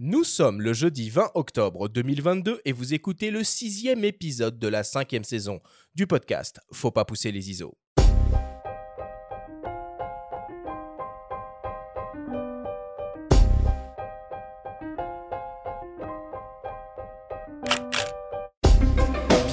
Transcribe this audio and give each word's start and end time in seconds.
Nous 0.00 0.22
sommes 0.22 0.60
le 0.60 0.74
jeudi 0.74 1.10
20 1.10 1.32
octobre 1.34 1.88
2022 1.88 2.60
et 2.64 2.70
vous 2.70 2.94
écoutez 2.94 3.32
le 3.32 3.42
sixième 3.42 4.04
épisode 4.04 4.56
de 4.56 4.68
la 4.68 4.84
cinquième 4.84 5.24
saison 5.24 5.58
du 5.96 6.06
podcast 6.06 6.60
Faut 6.72 6.92
pas 6.92 7.04
pousser 7.04 7.32
les 7.32 7.50
ISO. 7.50 7.76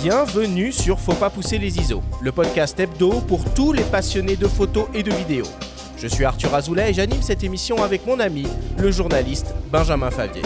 Bienvenue 0.04 0.72
sur 0.72 1.00
Faut 1.00 1.16
pas 1.16 1.32
pousser 1.32 1.58
les 1.58 1.80
ISO, 1.80 2.04
le 2.22 2.32
podcast 2.32 2.80
hebdo 2.80 3.22
pour 3.22 3.52
tous 3.56 3.74
les 3.74 3.82
passionnés 3.86 4.36
de 4.36 4.48
photos 4.48 4.88
et 4.94 5.02
de 5.02 5.12
vidéos. 5.12 5.48
Je 6.06 6.10
suis 6.10 6.24
Arthur 6.24 6.54
Azoulay 6.54 6.92
et 6.92 6.94
j'anime 6.94 7.24
cette 7.24 7.44
émission 7.44 7.82
avec 7.82 8.06
mon 8.06 8.20
ami, 8.20 8.46
le 8.78 8.92
journaliste 8.92 9.56
Benjamin 9.72 10.12
Favier. 10.12 10.44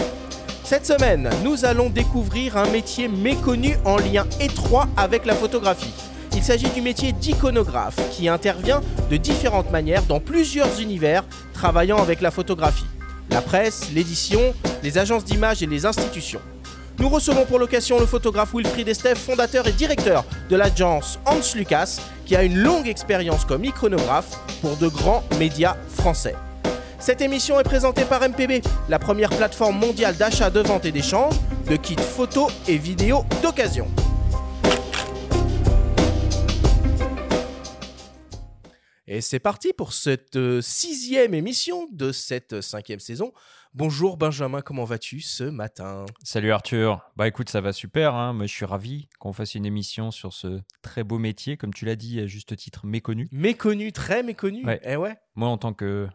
Cette 0.64 0.86
semaine, 0.86 1.30
nous 1.44 1.66
allons 1.66 1.90
découvrir 1.90 2.56
un 2.56 2.70
métier 2.70 3.10
méconnu 3.10 3.76
en 3.84 3.98
lien 3.98 4.26
étroit 4.40 4.88
avec 4.96 5.26
la 5.26 5.36
photographie. 5.36 5.92
Il 6.34 6.44
s'agit 6.44 6.70
du 6.70 6.82
métier 6.82 7.12
d'iconographe 7.12 8.00
qui 8.12 8.30
intervient 8.30 8.80
de 9.12 9.18
différentes 9.18 9.70
manières 9.70 10.04
dans 10.04 10.22
plusieurs 10.22 10.80
univers 10.80 11.26
travaillant 11.52 11.98
avec 11.98 12.22
la 12.22 12.32
photographie. 12.32 12.88
La 13.30 13.42
presse, 13.42 13.92
l'édition, 13.94 14.54
les 14.82 14.98
agences 14.98 15.26
d'images 15.26 15.62
et 15.62 15.68
les 15.68 15.86
institutions. 15.86 16.40
Nous 17.00 17.08
recevons 17.08 17.46
pour 17.46 17.60
l'occasion 17.60 17.98
le 17.98 18.06
photographe 18.06 18.54
Wilfried 18.54 18.90
Estève, 18.90 19.18
fondateur 19.18 19.66
et 19.68 19.72
directeur 19.72 20.26
de 20.50 20.58
l'agence 20.58 21.18
Hans 21.26 21.40
Lucas, 21.56 22.02
qui 22.26 22.36
a 22.36 22.44
une 22.44 22.58
longue 22.58 22.90
expérience 22.90 23.46
comme 23.46 23.64
iconographe 23.64 24.38
pour 24.60 24.76
de 24.76 24.90
grands 24.90 25.24
médias 25.40 25.78
français. 25.88 26.36
Cette 27.00 27.22
émission 27.22 27.58
est 27.58 27.64
présentée 27.64 28.04
par 28.04 28.20
MPB, 28.20 28.62
la 28.90 29.00
première 29.00 29.30
plateforme 29.30 29.80
mondiale 29.80 30.18
d'achat, 30.18 30.50
de 30.50 30.60
vente 30.60 30.84
et 30.84 30.92
d'échange 30.92 31.36
de 31.70 31.78
kits 31.78 31.96
photos 31.96 32.52
et 32.68 32.78
vidéos 32.78 33.24
d'occasion. 33.42 33.88
Et 39.08 39.22
c'est 39.22 39.40
parti 39.40 39.72
pour 39.74 39.94
cette 39.94 40.36
euh, 40.36 40.62
sixième 40.62 41.34
émission 41.34 41.88
de 41.92 42.12
cette 42.12 42.62
cinquième 42.62 43.00
saison. 43.00 43.32
Bonjour 43.76 44.18
Benjamin, 44.18 44.62
comment 44.62 44.84
vas-tu 44.84 45.22
ce 45.22 45.44
matin? 45.44 46.06
Salut 46.24 46.52
Arthur. 46.52 47.02
Bah 47.16 47.28
écoute, 47.28 47.50
ça 47.50 47.62
va 47.62 47.72
super. 47.72 48.16
Hein. 48.16 48.34
Moi, 48.34 48.48
je 48.48 48.54
suis 48.54 48.66
ravi 48.66 49.08
qu'on 49.20 49.32
fasse 49.32 49.54
une 49.54 49.66
émission 49.66 50.10
sur 50.10 50.34
ce 50.34 50.60
très 50.82 51.04
beau 51.04 51.20
métier, 51.20 51.56
comme 51.56 51.74
tu 51.74 51.86
l'as 51.86 51.96
dit, 51.96 52.20
à 52.20 52.26
juste 52.26 52.56
titre 52.56 52.88
méconnu. 52.88 53.30
Méconnu, 53.32 53.92
très 53.92 54.24
méconnu. 54.24 54.66
Ouais. 54.66 54.82
Eh 54.84 54.96
ouais. 54.96 55.16
Moi, 55.36 55.48
en 55.50 55.60
tant 55.60 55.74
que 55.74 56.08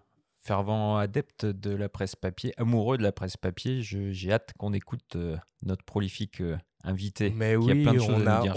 fervent 0.43 0.97
adepte 0.97 1.47
de 1.47 1.71
la 1.71 1.89
presse 1.89 2.17
papier, 2.17 2.53
amoureux 2.57 2.99
de 2.99 3.05
la 3.05 3.13
presse 3.13 3.37
papier, 3.37 3.83
je- 3.83 4.11
j'ai 4.11 4.33
hâte 4.33 4.51
qu'on 4.59 4.73
écoute 4.73 5.15
euh, 5.15 5.37
notre 5.63 5.85
prolifique 5.85 6.41
euh, 6.41 6.57
invité. 6.83 7.31
Mais 7.31 7.53
a 7.55 7.59
oui, 7.59 7.83
plein 7.83 7.95
de 7.95 7.99
choses 8.01 8.11
on, 8.11 8.27
a, 8.27 8.43
dire, 8.43 8.55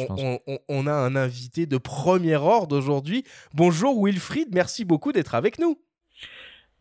on 0.68 0.88
a 0.88 0.92
un 0.94 1.16
invité 1.16 1.66
de 1.68 1.78
premier 1.78 2.36
ordre 2.36 2.76
aujourd'hui. 2.76 3.24
Bonjour 3.54 4.04
Wilfried, 4.04 4.50
merci 4.54 4.84
beaucoup 4.86 5.12
d'être 5.14 5.34
avec 5.36 5.60
nous. 5.60 5.80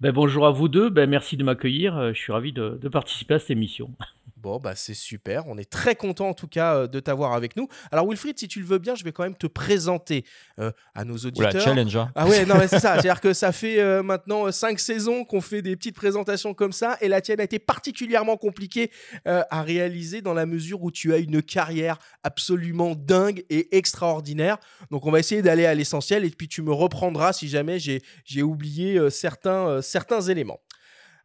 Ben, 0.00 0.12
bonjour 0.12 0.46
à 0.46 0.50
vous 0.50 0.68
deux, 0.68 0.90
ben, 0.90 1.08
merci 1.08 1.38
de 1.38 1.44
m'accueillir, 1.44 1.96
euh, 1.96 2.12
je 2.12 2.18
suis 2.20 2.32
ravi 2.32 2.52
de, 2.52 2.78
de 2.80 2.88
participer 2.88 3.34
à 3.34 3.38
cette 3.38 3.50
émission. 3.50 3.94
Bon, 4.36 4.58
bah 4.58 4.74
c'est 4.76 4.92
super. 4.94 5.44
On 5.46 5.56
est 5.56 5.68
très 5.70 5.94
content 5.94 6.28
en 6.28 6.34
tout 6.34 6.46
cas 6.46 6.74
euh, 6.74 6.86
de 6.86 7.00
t'avoir 7.00 7.32
avec 7.32 7.56
nous. 7.56 7.68
Alors 7.90 8.06
Wilfried, 8.06 8.38
si 8.38 8.48
tu 8.48 8.60
le 8.60 8.66
veux 8.66 8.76
bien, 8.78 8.94
je 8.94 9.02
vais 9.02 9.10
quand 9.12 9.22
même 9.22 9.34
te 9.36 9.46
présenter 9.46 10.24
euh, 10.58 10.70
à 10.94 11.04
nos 11.04 11.16
Oula, 11.16 11.28
auditeurs. 11.28 11.62
challenge. 11.62 11.96
hein. 11.96 12.12
Ah 12.14 12.26
ouais, 12.26 12.44
non, 12.44 12.56
mais 12.58 12.68
c'est 12.68 12.78
ça. 12.78 12.92
C'est-à-dire 12.92 13.22
que 13.22 13.32
ça 13.32 13.50
fait 13.50 13.80
euh, 13.80 14.02
maintenant 14.02 14.52
cinq 14.52 14.78
saisons 14.78 15.24
qu'on 15.24 15.40
fait 15.40 15.62
des 15.62 15.74
petites 15.74 15.96
présentations 15.96 16.52
comme 16.52 16.72
ça, 16.72 16.98
et 17.00 17.08
la 17.08 17.22
tienne 17.22 17.40
a 17.40 17.44
été 17.44 17.58
particulièrement 17.58 18.36
compliquée 18.36 18.90
euh, 19.26 19.42
à 19.50 19.62
réaliser 19.62 20.20
dans 20.20 20.34
la 20.34 20.44
mesure 20.44 20.82
où 20.82 20.90
tu 20.90 21.14
as 21.14 21.18
une 21.18 21.42
carrière 21.42 21.98
absolument 22.22 22.94
dingue 22.94 23.42
et 23.48 23.74
extraordinaire. 23.76 24.58
Donc 24.90 25.06
on 25.06 25.10
va 25.10 25.18
essayer 25.18 25.40
d'aller 25.40 25.64
à 25.64 25.74
l'essentiel, 25.74 26.26
et 26.26 26.30
puis 26.30 26.46
tu 26.46 26.60
me 26.60 26.72
reprendras 26.72 27.32
si 27.32 27.48
jamais 27.48 27.78
j'ai 27.78 28.42
oublié 28.42 29.10
certains, 29.10 29.80
certains 29.80 30.20
éléments. 30.20 30.60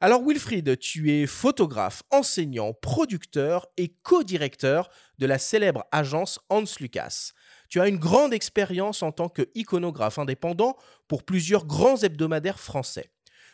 Alors 0.03 0.23
Wilfried, 0.27 0.79
tu 0.79 1.11
es 1.11 1.27
photographe, 1.27 2.01
enseignant, 2.09 2.73
producteur 2.73 3.67
et 3.77 3.89
co-directeur 4.01 4.89
de 5.19 5.27
la 5.27 5.37
célèbre 5.37 5.85
agence 5.91 6.39
Hans 6.49 6.63
Lucas. 6.79 7.33
Tu 7.69 7.79
as 7.79 7.87
une 7.87 7.99
grande 7.99 8.33
expérience 8.33 9.03
en 9.03 9.11
tant 9.11 9.29
que 9.29 9.47
iconographe 9.53 10.17
indépendant 10.17 10.75
pour 11.07 11.21
plusieurs 11.21 11.67
grands 11.67 11.97
hebdomadaires 11.97 12.59
français. 12.59 13.11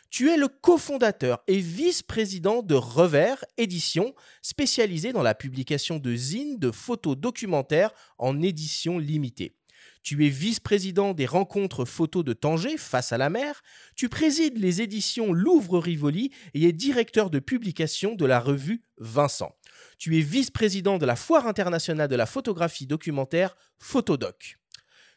Tu 0.08 0.30
es 0.30 0.38
le 0.38 0.48
cofondateur 0.48 1.42
et 1.48 1.58
vice-président 1.58 2.62
de 2.62 2.76
Revers 2.76 3.44
Édition, 3.58 4.14
spécialisé 4.40 5.12
dans 5.12 5.22
la 5.22 5.34
publication 5.34 5.98
de 5.98 6.16
zines 6.16 6.58
de 6.58 6.70
photos 6.70 7.18
documentaires 7.18 7.92
en 8.16 8.40
édition 8.40 8.96
limitée. 8.96 9.54
Tu 10.02 10.26
es 10.26 10.28
vice-président 10.28 11.12
des 11.12 11.26
rencontres 11.26 11.84
photos 11.84 12.24
de 12.24 12.32
Tanger 12.32 12.76
face 12.76 13.12
à 13.12 13.18
la 13.18 13.30
mer. 13.30 13.62
Tu 13.96 14.08
présides 14.08 14.58
les 14.58 14.82
éditions 14.82 15.32
Louvre-Rivoli 15.32 16.30
et 16.54 16.64
es 16.64 16.72
directeur 16.72 17.30
de 17.30 17.38
publication 17.38 18.14
de 18.14 18.26
la 18.26 18.40
revue 18.40 18.82
Vincent. 18.98 19.54
Tu 19.98 20.16
es 20.18 20.20
vice-président 20.20 20.98
de 20.98 21.06
la 21.06 21.16
Foire 21.16 21.46
internationale 21.46 22.08
de 22.08 22.16
la 22.16 22.26
photographie 22.26 22.86
documentaire 22.86 23.56
Photodoc. 23.78 24.58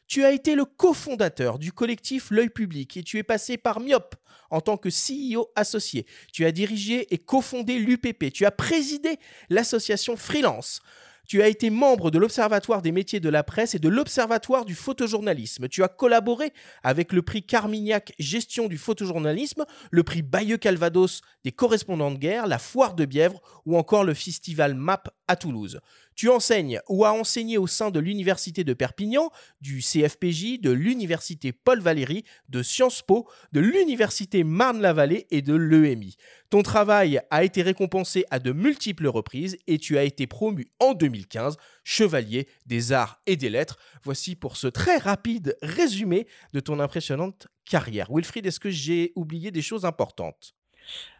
Tu 0.07 0.25
as 0.25 0.31
été 0.31 0.55
le 0.55 0.65
cofondateur 0.65 1.57
du 1.57 1.71
collectif 1.71 2.31
L'œil 2.31 2.49
public 2.49 2.97
et 2.97 3.03
tu 3.03 3.17
es 3.17 3.23
passé 3.23 3.57
par 3.57 3.79
Myop 3.79 4.15
en 4.49 4.59
tant 4.59 4.75
que 4.75 4.89
CEO 4.89 5.49
associé. 5.55 6.05
Tu 6.33 6.43
as 6.43 6.51
dirigé 6.51 7.07
et 7.13 7.17
cofondé 7.17 7.79
l'UPP. 7.79 8.31
Tu 8.33 8.45
as 8.45 8.51
présidé 8.51 9.17
l'association 9.49 10.17
Freelance. 10.17 10.81
Tu 11.27 11.41
as 11.41 11.47
été 11.47 11.69
membre 11.69 12.11
de 12.11 12.17
l'Observatoire 12.17 12.81
des 12.81 12.91
métiers 12.91 13.19
de 13.19 13.29
la 13.29 13.43
presse 13.43 13.75
et 13.75 13.79
de 13.79 13.89
l'Observatoire 13.89 14.65
du 14.65 14.75
photojournalisme. 14.75 15.67
Tu 15.69 15.83
as 15.83 15.87
collaboré 15.87 16.53
avec 16.83 17.13
le 17.13 17.21
prix 17.21 17.43
Carmignac 17.43 18.13
Gestion 18.19 18.67
du 18.67 18.77
photojournalisme, 18.77 19.65
le 19.91 20.03
prix 20.03 20.21
Bayeux 20.21 20.57
Calvados 20.57 21.21
des 21.43 21.51
correspondants 21.51 22.11
de 22.11 22.17
guerre, 22.17 22.47
la 22.47 22.59
Foire 22.59 22.95
de 22.95 23.05
Bièvre 23.05 23.41
ou 23.65 23.77
encore 23.77 24.03
le 24.03 24.13
festival 24.13 24.75
MAP 24.75 25.09
à 25.27 25.35
Toulouse. 25.35 25.79
Tu 26.21 26.29
enseignes 26.29 26.79
ou 26.87 27.03
as 27.03 27.13
enseigné 27.13 27.57
au 27.57 27.65
sein 27.65 27.89
de 27.89 27.99
l'Université 27.99 28.63
de 28.63 28.75
Perpignan, 28.75 29.31
du 29.59 29.81
CFPJ, 29.81 30.61
de 30.61 30.69
l'Université 30.69 31.51
Paul 31.51 31.79
Valéry, 31.79 32.25
de 32.47 32.61
Sciences 32.61 33.01
Po, 33.01 33.27
de 33.53 33.59
l'Université 33.59 34.43
Marne-la-Vallée 34.43 35.25
et 35.31 35.41
de 35.41 35.55
l'EMI. 35.55 36.17
Ton 36.51 36.61
travail 36.61 37.19
a 37.31 37.43
été 37.43 37.63
récompensé 37.63 38.23
à 38.29 38.37
de 38.37 38.51
multiples 38.51 39.07
reprises 39.07 39.57
et 39.65 39.79
tu 39.79 39.97
as 39.97 40.03
été 40.03 40.27
promu 40.27 40.67
en 40.79 40.93
2015 40.93 41.57
chevalier 41.83 42.47
des 42.67 42.91
arts 42.91 43.19
et 43.25 43.35
des 43.35 43.49
lettres. 43.49 43.79
Voici 44.03 44.35
pour 44.35 44.57
ce 44.57 44.67
très 44.67 44.97
rapide 44.97 45.57
résumé 45.63 46.27
de 46.53 46.59
ton 46.59 46.79
impressionnante 46.79 47.47
carrière. 47.65 48.11
Wilfried, 48.11 48.45
est-ce 48.45 48.59
que 48.59 48.69
j'ai 48.69 49.11
oublié 49.15 49.49
des 49.49 49.63
choses 49.63 49.85
importantes? 49.85 50.53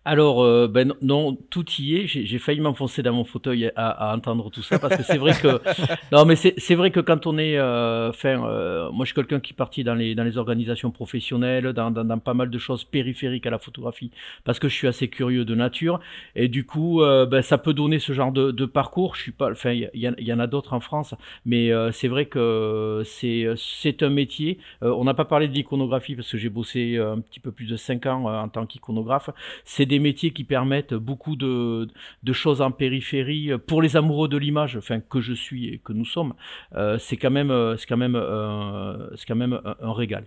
Alors, 0.04 0.42
euh, 0.44 0.68
ben 0.68 0.96
non, 1.04 1.36
tout 1.52 1.64
y 1.78 1.96
est. 1.96 2.08
J'ai 2.08 2.40
failli 2.40 2.60
m'enfoncer 2.60 3.04
dans 3.04 3.14
mon 3.14 3.24
fauteuil 3.24 3.72
à, 3.76 3.90
à 4.12 4.16
entendre 4.16 4.50
tout 4.50 4.64
ça 4.64 4.80
parce 4.80 4.98
que 4.98 5.04
c'est 5.04 5.20
vrai 5.20 5.34
que 5.40 5.62
non, 6.12 6.26
mais 6.26 6.36
c'est 6.36 6.74
vrai 6.74 6.90
que 6.90 7.00
quand 7.00 7.28
on 7.28 7.38
est, 7.38 7.56
euh, 7.60 8.10
enfin, 8.10 8.44
euh, 8.44 8.90
moi 8.92 9.06
je 9.06 9.10
suis 9.10 9.16
quelqu'un 9.16 9.40
qui 9.40 9.54
est 9.54 9.56
parti 9.56 9.84
dans 9.84 9.94
les 9.94 10.16
dans 10.16 10.24
les 10.24 10.40
organisations 10.40 10.90
professionnelles, 10.90 11.72
dans, 11.74 11.92
dans, 11.92 12.04
dans 12.04 12.18
pas 12.18 12.34
mal 12.34 12.50
de 12.50 12.58
choses 12.58 12.84
périphériques 12.84 13.46
à 13.46 13.52
la 13.52 13.60
photographie 13.60 14.10
parce 14.44 14.58
que 14.58 14.68
je 14.70 14.74
suis 14.74 14.88
assez 14.88 15.08
curieux 15.08 15.46
de 15.46 15.54
nature 15.54 16.00
et 16.36 16.48
du 16.48 16.66
coup, 16.66 17.02
ben, 17.30 17.44
ça 17.44 17.60
peut 17.60 17.74
donner 17.76 18.00
ce 18.00 18.14
genre 18.14 18.32
de, 18.32 18.50
de 18.50 18.66
parcours. 18.66 19.16
Je 19.16 19.22
suis 19.22 19.32
pas, 19.32 19.52
enfin, 19.52 19.70
il 19.72 19.90
y, 19.94 20.10
en- 20.10 20.16
il 20.18 20.26
y 20.28 20.34
en 20.34 20.40
a 20.40 20.48
d'autres 20.48 20.74
en 20.74 20.80
France, 20.80 21.14
mais 21.46 21.70
c'est 21.92 22.08
vrai 22.08 22.26
que 22.26 23.04
c'est 23.06 23.46
c'est 23.56 24.02
un 24.02 24.10
métier. 24.10 24.58
On 24.82 25.04
n'a 25.04 25.14
pas 25.14 25.26
parlé 25.26 25.48
de 25.48 25.54
l'iconographie 25.54 26.16
parce 26.16 26.32
que 26.32 26.38
j'ai 26.40 26.50
bossé 26.50 26.98
un 26.98 27.20
petit 27.20 27.40
peu 27.40 27.52
plus 27.52 27.66
de 27.68 27.76
5 27.78 28.08
ans 28.08 28.26
en 28.26 28.50
tant 28.50 28.66
qu'iconographe. 28.66 29.30
C'est 29.66 29.86
des 29.86 30.00
métiers 30.00 30.32
qui 30.32 30.44
permettent 30.44 30.94
beaucoup 30.94 31.36
de, 31.36 31.88
de 32.24 32.34
choses 32.34 32.62
en 32.62 32.72
périphérie. 32.72 33.52
Pour 33.68 33.82
les 33.82 33.96
amoureux 33.96 34.28
de 34.28 34.38
l'image, 34.38 34.78
enfin 34.78 35.00
que 35.00 35.22
je 35.22 35.34
suis 35.34 35.68
et 35.68 35.78
que 35.80 35.94
nous 35.94 36.06
sommes, 36.06 36.34
euh, 36.76 36.98
c'est 37.00 37.18
quand 37.18 37.32
même, 37.32 37.52
euh, 37.52 37.78
c'est 37.78 37.86
quand 37.86 37.98
même, 37.98 38.16
euh, 38.16 39.16
c'est 39.16 39.26
quand 39.26 39.36
même 39.36 39.60
un, 39.64 39.76
un 39.82 39.94
régal. 39.94 40.26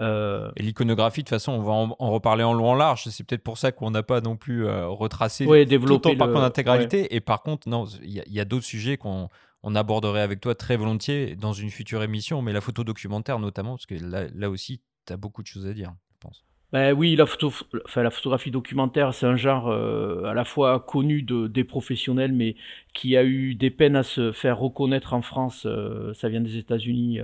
Euh, 0.00 0.50
Et 0.56 0.62
l'iconographie, 0.62 1.20
de 1.20 1.24
toute 1.24 1.30
façon, 1.30 1.52
on 1.52 1.62
va 1.62 1.72
en, 1.72 1.96
en 1.98 2.10
reparler 2.10 2.44
en 2.44 2.52
long 2.52 2.68
en 2.70 2.74
large. 2.74 3.04
C'est 3.08 3.24
peut-être 3.24 3.42
pour 3.42 3.58
ça 3.58 3.72
qu'on 3.72 3.90
n'a 3.90 4.02
pas 4.02 4.20
non 4.20 4.36
plus 4.36 4.66
retracé 4.68 5.46
Ouais, 5.46 5.66
tout 5.66 5.98
ton 5.98 6.16
parcours 6.16 6.40
d'intégralité. 6.40 7.14
Et 7.14 7.20
par 7.20 7.42
contre, 7.42 7.68
non, 7.68 7.84
il 8.02 8.22
y 8.26 8.40
a, 8.40 8.44
d'autres 8.44 8.64
sujets 8.64 8.96
qu'on 8.96 9.28
on 9.62 9.74
aborderait 9.74 10.20
avec 10.20 10.40
toi 10.40 10.54
très 10.54 10.76
volontiers 10.76 11.36
dans 11.36 11.52
une 11.52 11.70
future 11.70 12.02
émission, 12.02 12.42
mais 12.42 12.52
la 12.52 12.60
photo 12.60 12.84
documentaire 12.84 13.38
notamment, 13.38 13.72
parce 13.76 13.86
que 13.86 13.94
là, 13.94 14.26
là 14.34 14.50
aussi, 14.50 14.80
tu 15.06 15.12
as 15.12 15.16
beaucoup 15.16 15.42
de 15.42 15.46
choses 15.46 15.66
à 15.66 15.72
dire, 15.72 15.92
je 16.12 16.18
pense. 16.20 16.44
Ben 16.72 16.92
oui, 16.92 17.14
la, 17.14 17.24
photo, 17.24 17.52
enfin, 17.84 18.02
la 18.02 18.10
photographie 18.10 18.50
documentaire, 18.50 19.14
c'est 19.14 19.26
un 19.26 19.36
genre 19.36 19.68
euh, 19.68 20.24
à 20.24 20.34
la 20.34 20.44
fois 20.44 20.80
connu 20.80 21.22
de, 21.22 21.46
des 21.46 21.62
professionnels, 21.62 22.32
mais 22.32 22.56
qui 22.92 23.16
a 23.16 23.22
eu 23.22 23.54
des 23.54 23.70
peines 23.70 23.94
à 23.94 24.02
se 24.02 24.32
faire 24.32 24.58
reconnaître 24.58 25.14
en 25.14 25.22
France. 25.22 25.66
Euh, 25.66 26.12
ça 26.14 26.28
vient 26.28 26.40
des 26.40 26.56
États-Unis. 26.56 27.20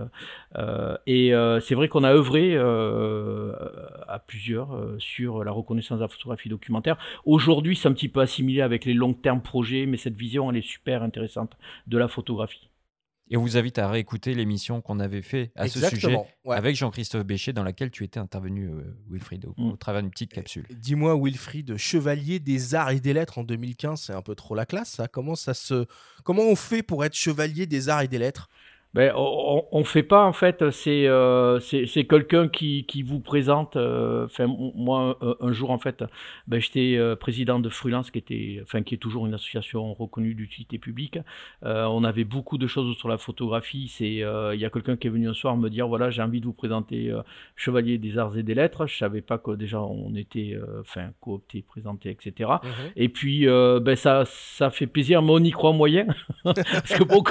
Euh, 0.57 0.97
et 1.07 1.33
c'est 1.63 1.75
vrai 1.75 1.89
qu'on 1.89 2.05
a 2.05 2.13
œuvré 2.13 2.57
à 2.57 4.19
plusieurs 4.25 4.69
sur 4.99 5.43
la 5.43 5.51
reconnaissance 5.51 5.99
de 5.99 6.05
la 6.05 6.09
photographie 6.09 6.49
documentaire. 6.49 6.97
Aujourd'hui, 7.25 7.75
c'est 7.75 7.89
un 7.89 7.93
petit 7.93 8.09
peu 8.09 8.21
assimilé 8.21 8.61
avec 8.63 8.85
les 8.85 8.95
long 8.95 9.15
termes 9.15 9.43
projets, 9.43 9.87
mais 9.87 9.97
cette 9.97 10.17
vision, 10.17 10.51
elle 10.51 10.59
est 10.59 10.67
super 10.67 11.03
intéressante 11.03 11.57
de 11.89 11.99
la 11.99 12.07
photographie. 12.07 12.70
Et 13.31 13.37
on 13.37 13.43
vous 13.43 13.57
invite 13.57 13.79
à 13.79 13.89
réécouter 13.89 14.35
l'émission 14.35 14.81
qu'on 14.81 14.99
avait 14.99 15.23
fait 15.23 15.53
à 15.55 15.69
ce 15.69 15.89
sujet 15.89 16.19
avec 16.49 16.75
Jean-Christophe 16.75 17.25
Béchet, 17.25 17.53
dans 17.53 17.63
laquelle 17.63 17.91
tu 17.91 18.03
étais 18.03 18.19
intervenu, 18.19 18.69
euh, 18.69 18.97
Wilfried, 19.09 19.47
au, 19.47 19.55
mm. 19.57 19.79
travers 19.79 20.03
d'une 20.03 20.11
petite 20.11 20.33
capsule. 20.33 20.67
Dis-moi, 20.71 21.17
Wilfried, 21.17 21.77
chevalier 21.77 22.41
des 22.41 22.75
arts 22.75 22.91
et 22.91 22.99
des 22.99 23.13
lettres 23.13 23.39
en 23.39 23.45
2015, 23.45 24.03
c'est 24.03 24.13
un 24.13 24.23
peu 24.23 24.35
trop 24.35 24.57
la 24.57 24.67
classe, 24.67 24.91
ça 24.91 25.07
Comment 25.07 25.37
ça 25.37 25.55
se, 25.55 25.87
comment 26.25 26.43
on 26.43 26.57
fait 26.57 26.83
pour 26.83 27.05
être 27.05 27.15
chevalier 27.15 27.67
des 27.67 27.89
arts 27.89 28.03
et 28.03 28.09
des 28.09 28.19
lettres? 28.19 28.49
Ben, 28.93 29.13
on, 29.15 29.65
on 29.71 29.85
fait 29.85 30.03
pas 30.03 30.25
en 30.25 30.33
fait, 30.33 30.71
c'est 30.71 31.07
euh, 31.07 31.61
c'est 31.61 32.05
quelqu'un 32.05 32.49
qui, 32.49 32.85
qui 32.87 33.03
vous 33.03 33.21
présente. 33.21 33.77
Euh, 33.77 34.27
moi, 34.75 35.17
un, 35.41 35.53
jour 35.53 35.71
en 35.71 35.79
fait, 35.79 36.05
ben, 36.49 36.61
j'étais 36.61 36.97
euh, 36.97 37.15
président 37.15 37.61
de 37.61 37.69
Freelance, 37.69 38.11
qui 38.11 38.19
était, 38.19 38.59
enfin, 38.63 38.83
qui 38.83 38.97
est 38.97 38.99
toujours 38.99 39.27
une 39.27 39.35
association 39.35 39.95
reconnue 39.95 40.35
d'utilité 40.35 40.79
publique. 40.79 41.19
On 41.63 42.05
avait 42.05 42.25
beaucoup 42.25 42.59
de 42.59 42.67
choses 42.67 42.97
sur 42.97 43.09
la 43.09 43.19
photographie. 43.19 43.89
C'est, 43.89 44.25
il 44.25 44.61
y 44.61 44.65
a 44.65 44.71
quelqu'un 44.71 44.97
qui 44.97 45.07
est 45.07 45.11
venu 45.11 45.29
un 45.29 45.35
soir 45.35 45.57
me 45.57 45.69
dire, 45.69 45.87
voilà, 45.87 46.11
j'ai 46.11 46.23
envie 46.23 46.41
de 46.41 46.47
vous 46.47 46.53
présenter 46.53 47.13
Chevalier 47.57 47.99
des 47.99 48.19
Arts 48.19 48.37
et 48.37 48.43
des 48.43 48.55
Lettres. 48.55 48.87
Je 48.87 48.97
savais 48.97 49.23
pas 49.23 49.39
que 49.39 49.53
déjà 49.53 49.81
on 49.81 50.15
était, 50.17 50.59
enfin, 50.81 51.11
coopté, 51.21 51.63
présenté, 51.63 52.11
etc. 52.11 52.51
Mhm. 52.63 52.71
Et 52.97 53.09
puis, 53.09 53.47
ben 53.47 53.95
ça, 53.95 54.25
ça 54.27 54.71
fait 54.71 54.87
plaisir, 54.87 55.23
mais 55.23 55.33
on 55.33 55.39
y 55.39 55.51
croit 55.51 55.73
moyen, 55.73 56.07
parce 56.45 56.95
que 56.95 57.05
pour 57.05 57.25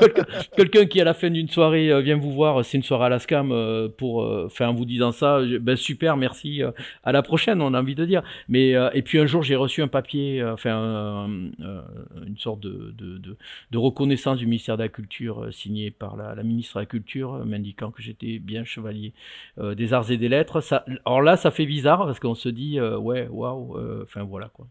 quelqu'un 0.55 0.85
qui 0.85 1.01
à 1.01 1.03
la 1.03 1.13
fin 1.13 1.29
d'une 1.29 1.48
soirée 1.49 1.91
euh, 1.91 2.01
vient 2.01 2.17
vous 2.17 2.31
voir, 2.31 2.63
c'est 2.63 2.77
une 2.77 2.83
soirée 2.83 3.05
à 3.05 3.09
la 3.09 3.19
scam 3.19 3.51
euh, 3.51 3.89
pour, 3.89 4.23
euh, 4.23 4.45
enfin, 4.45 4.67
en 4.67 4.73
vous 4.73 4.85
disant 4.85 5.11
ça, 5.11 5.39
ben 5.61 5.75
super, 5.75 6.17
merci, 6.17 6.61
à 7.03 7.11
la 7.11 7.21
prochaine, 7.21 7.61
on 7.61 7.73
a 7.73 7.79
envie 7.81 7.95
de 7.95 8.05
dire. 8.05 8.23
Mais 8.47 8.71
et 8.93 9.01
puis 9.01 9.19
un 9.19 9.25
jour, 9.25 9.43
j'ai 9.43 9.55
reçu 9.55 9.81
un 9.81 9.87
papier, 9.87 10.43
enfin, 10.43 11.27
une 11.27 12.37
sorte 12.37 12.59
de, 12.61 13.37
reconnaissance 13.75 14.37
du 14.37 14.45
ministère 14.45 14.77
de 14.77 14.83
la 14.83 14.89
Culture 14.89 15.47
signé 15.51 15.91
par 15.91 16.15
la, 16.15 16.41
ministre 16.43 16.75
de 16.75 16.81
la 16.81 16.85
Culture, 16.85 17.45
m'indiquant 17.45 17.91
que 17.91 18.01
j'étais 18.01 18.39
bien 18.39 18.63
chevalier 18.63 19.13
des 19.57 19.93
arts 19.93 20.11
et 20.11 20.17
des 20.17 20.29
lettres. 20.29 20.61
Alors 21.05 21.21
là, 21.21 21.37
ça 21.37 21.51
fait 21.51 21.65
bizarre 21.65 22.05
parce 22.05 22.19
qu'on 22.19 22.35
se 22.35 22.49
dit, 22.49 22.79
ouais, 22.79 23.27
waouh, 23.29 23.77
enfin 24.03 24.23
voilà 24.23 24.49
quoi. 24.49 24.67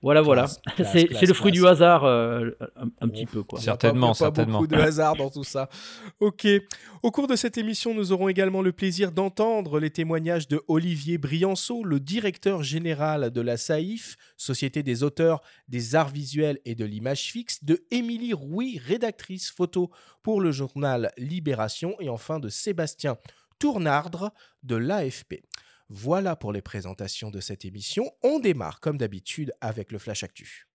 Voilà, 0.00 0.22
voilà. 0.22 0.46
C'est 0.76 1.26
le 1.26 1.34
fruit 1.34 1.50
du 1.50 1.66
hasard, 1.66 2.04
euh, 2.04 2.50
un, 3.00 3.08
petit 3.08 3.26
peu. 3.26 3.42
Quoi. 3.42 3.60
Certainement, 3.60 4.14
pas, 4.14 4.30
pas 4.30 4.44
beaucoup 4.44 4.68
de 4.68 4.76
hasard 4.76 5.16
dans 5.16 5.28
tout 5.28 5.42
ça. 5.42 5.68
Ok. 6.20 6.46
Au 7.02 7.10
cours 7.10 7.26
de 7.26 7.34
cette 7.34 7.58
émission, 7.58 7.94
nous 7.94 8.12
aurons 8.12 8.28
également 8.28 8.62
le 8.62 8.70
plaisir 8.70 9.10
d'entendre 9.10 9.80
les 9.80 9.90
témoignages 9.90 10.46
de 10.46 10.62
Olivier 10.68 11.18
Brianceau, 11.18 11.82
le 11.82 11.98
directeur 11.98 12.62
général 12.62 13.32
de 13.32 13.40
la 13.40 13.56
SAIF, 13.56 14.16
Société 14.36 14.84
des 14.84 15.02
auteurs 15.02 15.40
des 15.66 15.96
arts 15.96 16.10
visuels 16.10 16.60
et 16.64 16.76
de 16.76 16.84
l'image 16.84 17.32
fixe, 17.32 17.64
de 17.64 17.84
Émilie 17.90 18.34
Rouy, 18.34 18.80
rédactrice 18.84 19.50
photo 19.50 19.90
pour 20.22 20.40
le 20.40 20.52
journal 20.52 21.10
Libération, 21.18 21.96
et 21.98 22.08
enfin 22.08 22.38
de 22.38 22.48
Sébastien 22.48 23.16
Tournardre 23.58 24.32
de 24.62 24.76
l'AFP. 24.76 25.42
Voilà 25.90 26.36
pour 26.36 26.52
les 26.52 26.60
présentations 26.60 27.30
de 27.30 27.40
cette 27.40 27.64
émission. 27.64 28.10
On 28.22 28.40
démarre 28.40 28.80
comme 28.80 28.98
d'habitude 28.98 29.54
avec 29.62 29.90
le 29.90 29.98
Flash 29.98 30.22
Actu. 30.22 30.68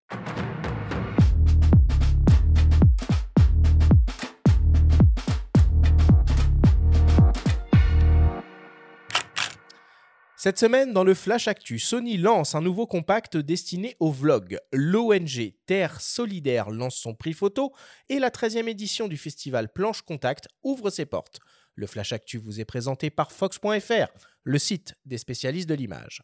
Cette 10.35 10.57
semaine, 10.57 10.93
dans 10.93 11.03
le 11.03 11.13
Flash 11.13 11.47
Actu, 11.47 11.77
Sony 11.77 12.17
lance 12.17 12.55
un 12.55 12.61
nouveau 12.61 12.87
compact 12.87 13.37
destiné 13.37 13.95
au 13.99 14.11
vlog. 14.11 14.57
L'ONG 14.73 15.53
Terre 15.67 16.01
Solidaire 16.01 16.71
lance 16.71 16.95
son 16.95 17.13
prix 17.13 17.33
photo 17.33 17.71
et 18.09 18.17
la 18.17 18.31
13e 18.31 18.67
édition 18.67 19.07
du 19.07 19.17
festival 19.17 19.71
Planche 19.71 20.01
Contact 20.01 20.47
ouvre 20.63 20.89
ses 20.89 21.05
portes. 21.05 21.39
Le 21.75 21.87
Flash 21.87 22.13
Actu 22.13 22.37
vous 22.37 22.59
est 22.59 22.65
présenté 22.65 23.09
par 23.09 23.31
Fox.fr, 23.31 24.07
le 24.43 24.59
site 24.59 24.93
des 25.05 25.17
spécialistes 25.17 25.69
de 25.69 25.73
l'image. 25.73 26.21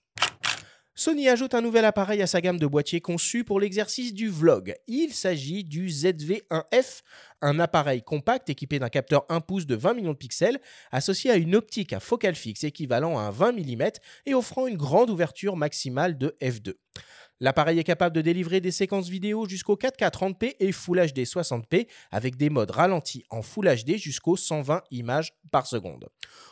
Sony 1.00 1.30
ajoute 1.30 1.54
un 1.54 1.62
nouvel 1.62 1.86
appareil 1.86 2.22
à 2.22 2.28
sa 2.28 2.42
gamme 2.42 2.60
de 2.60 2.68
boîtiers 2.68 3.00
conçu 3.00 3.46
pour 3.46 3.62
l'exercice 3.62 4.13
du 4.13 4.28
vlog. 4.28 4.75
Il 4.86 5.13
s'agit 5.13 5.63
du 5.63 5.88
ZV-1F, 5.88 7.04
un 7.42 7.57
appareil 7.57 8.01
compact 8.01 8.50
équipé 8.50 8.80
d'un 8.80 8.90
capteur 8.90 9.25
1 9.30 9.40
pouce 9.40 9.66
de 9.66 9.75
20 9.75 9.94
millions 9.94 10.12
de 10.12 10.18
pixels, 10.18 10.60
associé 10.92 11.31
à 11.31 11.38
une 11.38 11.56
optique 11.56 11.94
à 11.94 12.02
focale 12.02 12.36
fixe 12.36 12.66
équivalent 12.66 13.18
à 13.18 13.31
20 13.31 13.54
mm 13.54 13.92
et 14.25 14.34
offrant 14.34 14.68
une 14.68 14.75
grande 14.75 15.10
ouverture 15.10 15.56
maximale 15.56 16.18
de 16.18 16.36
f2. 16.42 16.74
L'appareil 17.41 17.80
est 17.80 17.86
capable 17.86 18.13
de 18.13 18.21
délivrer 18.21 18.59
des 18.59 18.71
séquences 18.71 19.07
vidéo 19.07 19.47
jusqu'au 19.47 19.75
4K 19.75 20.12
30p 20.12 20.56
et 20.59 20.74
Full 20.74 21.00
HD 21.00 21.19
60p 21.19 21.88
avec 22.12 22.36
des 22.36 22.50
modes 22.50 22.71
ralentis 22.71 23.24
en 23.30 23.41
Full 23.41 23.74
HD 23.74 23.95
jusqu'aux 23.95 24.36
120 24.36 24.83
images 24.91 25.33
par 25.50 25.65
seconde. 25.65 26.09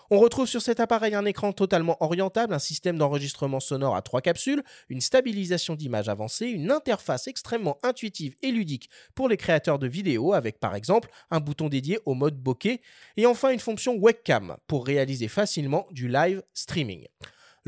On 0.10 0.19
retrouve 0.19 0.48
sur 0.48 0.62
cet 0.62 0.80
appareil 0.80 1.13
un 1.13 1.25
écran 1.25 1.51
totalement 1.51 1.98
orientable, 2.00 2.54
un 2.54 2.60
système 2.60 2.98
d'enregistrement 2.98 3.60
sonore 3.60 3.98
à 3.98 4.01
trois 4.01 4.22
capsules, 4.22 4.63
une 4.88 5.01
stabilisation 5.01 5.75
d'image 5.75 6.07
avancée, 6.07 6.48
une 6.48 6.72
interface 6.72 7.28
extrêmement 7.28 7.78
intuitive 7.83 8.36
et 8.42 8.51
ludique 8.51 8.90
pour 9.13 9.28
les 9.28 9.36
créateurs 9.36 9.80
de 9.80 9.88
vidéos 9.88 10.31
avec 10.31 10.57
par 10.62 10.74
exemple 10.74 11.10
un 11.31 11.42
bouton 11.42 11.68
dédié 11.68 12.00
au 12.06 12.13
mode 12.13 12.38
bokeh 12.38 12.80
et 13.18 13.25
enfin 13.25 13.50
une 13.50 13.60
fonction 13.60 13.98
webcam 13.98 14.56
pour 14.68 14.86
réaliser 14.86 15.28
facilement 15.28 15.86
du 15.92 16.07
live 16.07 16.42
streaming. 16.54 17.07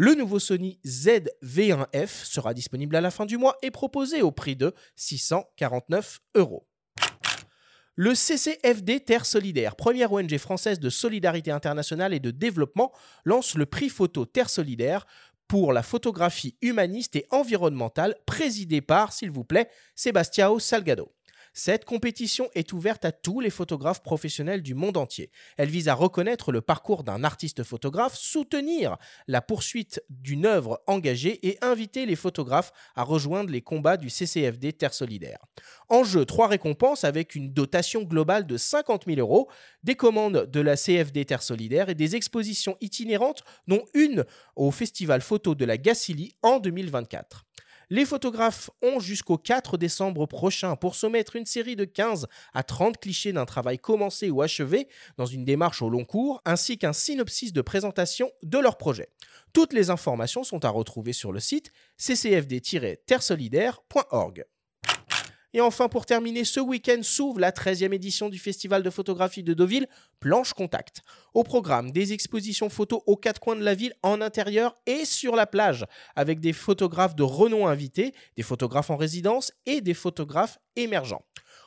Le 0.02 0.16
nouveau 0.16 0.40
Sony 0.40 0.80
ZV1F 0.86 2.24
sera 2.24 2.54
disponible 2.54 2.96
à 2.96 3.02
la 3.02 3.12
fin 3.12 3.26
du 3.26 3.38
mois 3.38 3.58
et 3.62 3.70
proposé 3.70 4.22
au 4.22 4.32
prix 4.32 4.56
de 4.56 4.74
649 4.96 6.22
euros. 6.36 6.66
Le 7.96 8.16
CCFD 8.16 9.02
Terre 9.02 9.26
Solidaire, 9.26 9.76
première 9.76 10.14
ONG 10.14 10.38
française 10.38 10.80
de 10.80 10.90
solidarité 10.90 11.52
internationale 11.52 12.14
et 12.14 12.22
de 12.22 12.32
développement, 12.32 12.94
lance 13.26 13.56
le 13.56 13.66
prix 13.66 13.90
photo 13.90 14.26
Terre 14.26 14.50
Solidaire 14.50 15.06
pour 15.50 15.74
la 15.74 15.84
photographie 15.84 16.56
humaniste 16.62 17.18
et 17.18 17.26
environnementale, 17.30 18.16
présidé 18.26 18.80
par, 18.80 19.12
s'il 19.12 19.32
vous 19.32 19.44
plaît, 19.44 19.70
Sebastião 19.96 20.60
Salgado. 20.60 21.12
Cette 21.54 21.86
compétition 21.86 22.50
est 22.56 22.74
ouverte 22.74 23.06
à 23.06 23.12
tous 23.12 23.40
les 23.40 23.50
photographes 23.50 24.04
professionnels 24.04 24.62
du 24.62 24.76
monde 24.76 24.98
entier. 24.98 25.32
Elle 25.58 25.70
vise 25.70 25.88
à 25.88 25.94
reconnaître 25.94 26.52
le 26.52 26.62
parcours 26.62 27.04
d'un 27.04 27.24
artiste 27.24 27.64
photographe, 27.64 28.16
soutenir 28.16 28.98
la 29.28 29.42
poursuite 29.42 30.02
d'une 30.10 30.46
œuvre 30.46 30.82
engagée 30.88 31.48
et 31.48 31.58
inviter 31.62 32.06
les 32.06 32.16
photographes 32.16 32.72
à 32.96 33.04
rejoindre 33.04 33.50
les 33.50 33.62
combats 33.62 33.98
du 33.98 34.10
CCFD 34.10 34.74
Terre 34.74 34.94
Solidaire. 34.94 35.40
En 35.90 36.04
jeu, 36.04 36.26
trois 36.26 36.48
récompenses 36.48 37.04
avec 37.04 37.36
une 37.36 37.52
dotation 37.52 38.04
globale 38.04 38.46
de 38.46 38.58
50 38.58 39.06
000 39.06 39.20
euros, 39.20 39.50
des 39.84 39.96
commandes 39.96 40.46
de 40.46 40.60
la 40.60 40.76
CFD 40.76 41.26
Terre 41.26 41.44
Solidaire 41.44 41.90
et 41.90 41.96
des 41.96 42.16
expositions 42.16 42.78
itinérantes, 42.82 43.44
dont 43.68 43.84
une 43.94 44.26
au 44.56 44.72
Festival 44.72 45.22
Photo 45.22 45.56
de 45.56 45.66
la 45.66 45.78
Gacilly 45.78 46.36
en 46.42 46.60
2024. 46.60 47.46
Les 47.92 48.06
photographes 48.06 48.70
ont 48.84 49.00
jusqu'au 49.00 49.40
4 49.40 49.78
décembre 49.78 50.28
prochain 50.28 50.76
pour 50.76 50.94
soumettre 50.94 51.36
une 51.36 51.48
série 51.48 51.76
de 51.76 51.86
15 51.86 52.28
à 52.54 52.62
30 52.62 53.00
clichés 53.00 53.34
d'un 53.34 53.46
travail 53.46 53.80
commencé 53.80 54.30
ou 54.30 54.44
achevé 54.44 54.88
dans 55.18 55.26
une 55.26 55.44
démarche 55.44 55.82
au 55.82 55.90
long 55.90 56.06
cours, 56.06 56.40
ainsi 56.46 56.78
qu'un 56.78 56.94
synopsis 56.94 57.52
de 57.52 57.62
présentation 57.62 58.30
de 58.44 58.60
leur 58.60 58.78
projet. 58.78 59.10
Toutes 59.54 59.74
les 59.74 59.90
informations 59.90 60.44
sont 60.44 60.64
à 60.66 60.70
retrouver 60.70 61.14
sur 61.14 61.32
le 61.32 61.40
site 61.40 61.72
ccfd-terresolidaire.org. 61.98 64.46
Et 65.54 65.62
enfin, 65.62 65.88
pour 65.90 66.06
terminer, 66.06 66.46
ce 66.46 66.60
week-end 66.60 67.00
s'ouvre 67.02 67.40
la 67.40 67.52
13e 67.52 67.92
édition 67.92 68.30
du 68.30 68.38
Festival 68.38 68.84
de 68.84 68.90
photographie 68.92 69.42
de 69.42 69.56
Deauville, 69.56 69.88
Planche 70.20 70.54
Contact. 70.54 71.02
Au 71.34 71.44
programme, 71.44 71.92
des 71.92 72.14
expositions 72.14 72.70
photos 72.70 73.02
aux 73.08 73.16
quatre 73.16 73.42
coins 73.42 73.56
de 73.56 73.64
la 73.64 73.74
ville, 73.74 73.94
en 74.04 74.22
intérieur 74.22 74.76
et 74.86 75.06
sur 75.06 75.36
la 75.36 75.48
plage, 75.48 75.86
avec 76.16 76.40
des 76.40 76.54
photographes 76.54 77.16
de 77.16 77.24
renom 77.24 77.66
invités, 77.66 78.14
des 78.36 78.44
photographes 78.44 78.92
en 78.92 78.98
résidence 78.98 79.52
et 79.66 79.82
des 79.82 79.96
photographes 79.96 80.60
émergents. 80.76 81.24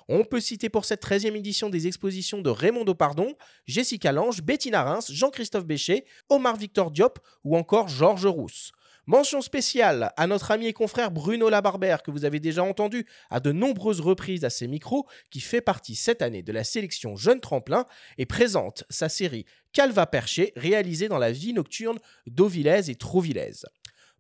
On 0.08 0.24
peut 0.24 0.40
citer 0.40 0.68
pour 0.68 0.84
cette 0.84 1.02
13e 1.02 1.34
édition 1.34 1.68
des 1.68 1.86
expositions 1.88 2.40
de 2.40 2.50
Raymond 2.50 2.84
Dopardon, 2.84 3.34
Jessica 3.66 4.12
Lange, 4.12 4.42
Bettina 4.42 4.82
Reims, 4.82 5.10
Jean-Christophe 5.12 5.64
Béchet, 5.64 6.04
Omar 6.28 6.56
Victor 6.56 6.90
Diop 6.90 7.18
ou 7.44 7.56
encore 7.56 7.88
Georges 7.88 8.26
Rousse. 8.26 8.72
Mention 9.06 9.40
spéciale 9.40 10.12
à 10.16 10.28
notre 10.28 10.52
ami 10.52 10.68
et 10.68 10.72
confrère 10.72 11.10
Bruno 11.10 11.48
Labarbère, 11.48 12.04
que 12.04 12.12
vous 12.12 12.24
avez 12.24 12.38
déjà 12.38 12.62
entendu 12.62 13.04
à 13.30 13.40
de 13.40 13.50
nombreuses 13.50 14.00
reprises 14.00 14.44
à 14.44 14.50
ses 14.50 14.68
micros, 14.68 15.08
qui 15.28 15.40
fait 15.40 15.60
partie 15.60 15.96
cette 15.96 16.22
année 16.22 16.44
de 16.44 16.52
la 16.52 16.62
sélection 16.62 17.16
Jeune 17.16 17.40
Tremplin 17.40 17.84
et 18.16 18.26
présente 18.26 18.84
sa 18.90 19.08
série 19.08 19.44
Calva 19.72 20.06
Perché, 20.06 20.52
réalisée 20.54 21.08
dans 21.08 21.18
la 21.18 21.32
vie 21.32 21.52
nocturne 21.52 21.98
d'Auvillez 22.28 22.90
et 22.90 22.94
Trouvillez. 22.94 23.64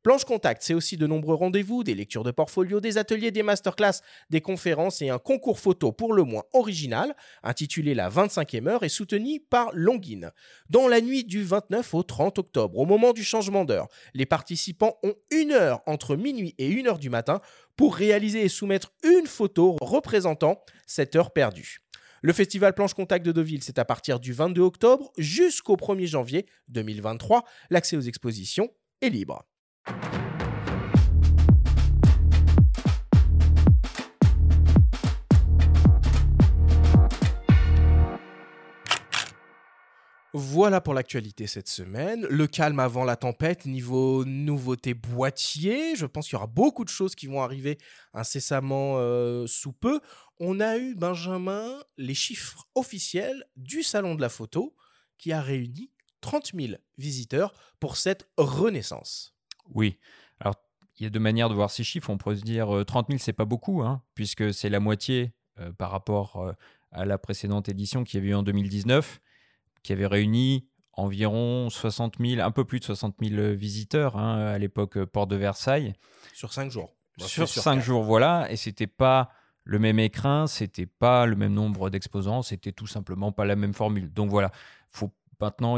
Planche 0.02 0.24
Contact, 0.24 0.62
c'est 0.62 0.74
aussi 0.74 0.96
de 0.96 1.06
nombreux 1.06 1.36
rendez-vous, 1.36 1.84
des 1.84 1.94
lectures 1.94 2.24
de 2.24 2.32
portfolio, 2.32 2.80
des 2.80 2.98
ateliers, 2.98 3.30
des 3.30 3.44
masterclass, 3.44 4.00
des 4.30 4.40
conférences 4.40 5.00
et 5.00 5.10
un 5.10 5.20
concours 5.20 5.60
photo 5.60 5.92
pour 5.92 6.12
le 6.12 6.24
moins 6.24 6.42
original, 6.52 7.14
intitulé 7.44 7.94
La 7.94 8.10
25e 8.10 8.66
heure 8.66 8.82
et 8.82 8.88
soutenu 8.88 9.38
par 9.38 9.70
Longin. 9.72 10.32
Dans 10.68 10.88
la 10.88 11.00
nuit 11.00 11.22
du 11.22 11.44
29 11.44 11.94
au 11.94 12.02
30 12.02 12.40
octobre, 12.40 12.78
au 12.78 12.84
moment 12.84 13.12
du 13.12 13.22
changement 13.22 13.64
d'heure, 13.64 13.86
les 14.12 14.26
participants 14.26 14.98
ont 15.04 15.14
une 15.30 15.52
heure 15.52 15.82
entre 15.86 16.16
minuit 16.16 16.56
et 16.58 16.68
une 16.68 16.88
heure 16.88 16.98
du 16.98 17.08
matin 17.08 17.40
pour 17.76 17.94
réaliser 17.94 18.44
et 18.44 18.48
soumettre 18.48 18.92
une 19.04 19.28
photo 19.28 19.76
représentant 19.80 20.60
cette 20.84 21.14
heure 21.14 21.32
perdue. 21.32 21.78
Le 22.22 22.32
festival 22.32 22.74
Planche 22.74 22.94
Contact 22.94 23.24
de 23.24 23.30
Deauville, 23.30 23.62
c'est 23.62 23.78
à 23.78 23.84
partir 23.84 24.18
du 24.18 24.32
22 24.32 24.62
octobre 24.62 25.12
jusqu'au 25.16 25.76
1er 25.76 26.06
janvier 26.06 26.46
2023. 26.68 27.44
L'accès 27.70 27.96
aux 27.96 28.00
expositions 28.00 28.68
est 29.00 29.08
libre. 29.08 29.44
Voilà 40.34 40.80
pour 40.80 40.94
l'actualité 40.94 41.46
cette 41.46 41.68
semaine. 41.68 42.26
Le 42.30 42.46
calme 42.46 42.80
avant 42.80 43.04
la 43.04 43.16
tempête, 43.16 43.66
niveau 43.66 44.24
nouveauté 44.24 44.94
boîtier. 44.94 45.94
Je 45.94 46.06
pense 46.06 46.26
qu'il 46.26 46.34
y 46.34 46.36
aura 46.36 46.46
beaucoup 46.46 46.84
de 46.84 46.88
choses 46.88 47.14
qui 47.14 47.26
vont 47.26 47.42
arriver 47.42 47.76
incessamment 48.14 48.94
euh, 48.96 49.46
sous 49.46 49.72
peu. 49.72 50.00
On 50.40 50.60
a 50.60 50.78
eu, 50.78 50.94
Benjamin, 50.94 51.82
les 51.98 52.14
chiffres 52.14 52.66
officiels 52.74 53.44
du 53.56 53.82
Salon 53.82 54.14
de 54.14 54.22
la 54.22 54.30
photo 54.30 54.74
qui 55.18 55.32
a 55.32 55.42
réuni 55.42 55.90
30 56.22 56.52
000 56.54 56.74
visiteurs 56.96 57.52
pour 57.78 57.98
cette 57.98 58.26
renaissance. 58.38 59.34
Oui. 59.70 59.98
Alors, 60.40 60.54
il 60.98 61.04
y 61.04 61.06
a 61.06 61.10
deux 61.10 61.20
manières 61.20 61.48
de 61.48 61.54
voir 61.54 61.70
ces 61.70 61.84
chiffres. 61.84 62.10
On 62.10 62.18
pourrait 62.18 62.36
se 62.36 62.42
dire 62.42 62.84
30 62.86 63.08
000, 63.08 63.18
c'est 63.18 63.32
pas 63.32 63.44
beaucoup, 63.44 63.82
hein, 63.82 64.02
puisque 64.14 64.52
c'est 64.52 64.68
la 64.68 64.80
moitié 64.80 65.32
euh, 65.60 65.70
par 65.72 65.90
rapport 65.90 66.36
euh, 66.36 66.52
à 66.92 67.04
la 67.04 67.18
précédente 67.18 67.68
édition 67.68 68.04
qui 68.04 68.16
avait 68.16 68.28
eu 68.28 68.34
en 68.34 68.42
2019 68.42 69.20
qui 69.82 69.92
avait 69.92 70.06
réuni 70.06 70.66
environ 70.94 71.68
60 71.68 72.16
000, 72.20 72.40
un 72.40 72.50
peu 72.50 72.64
plus 72.64 72.80
de 72.80 72.84
60 72.84 73.16
000 73.22 73.54
visiteurs 73.54 74.16
hein, 74.16 74.38
à 74.38 74.58
l'époque 74.58 74.96
euh, 74.96 75.06
Porte 75.06 75.28
de 75.28 75.36
Versailles. 75.36 75.92
Sur 76.32 76.52
cinq 76.52 76.70
jours. 76.70 76.94
sur 77.18 77.48
cinq 77.48 77.80
jours, 77.80 78.02
voilà. 78.02 78.50
Et 78.50 78.56
c'était 78.56 78.86
pas 78.86 79.30
le 79.64 79.78
même 79.78 79.98
écrin, 79.98 80.46
c'était 80.46 80.86
pas 80.86 81.26
le 81.26 81.36
même 81.36 81.52
nombre 81.52 81.90
d'exposants, 81.90 82.42
c'était 82.42 82.72
tout 82.72 82.86
simplement 82.86 83.30
pas 83.30 83.44
la 83.44 83.56
même 83.56 83.74
formule. 83.74 84.12
Donc 84.12 84.30
voilà, 84.30 84.52
faut 84.88 85.12
maintenant 85.40 85.76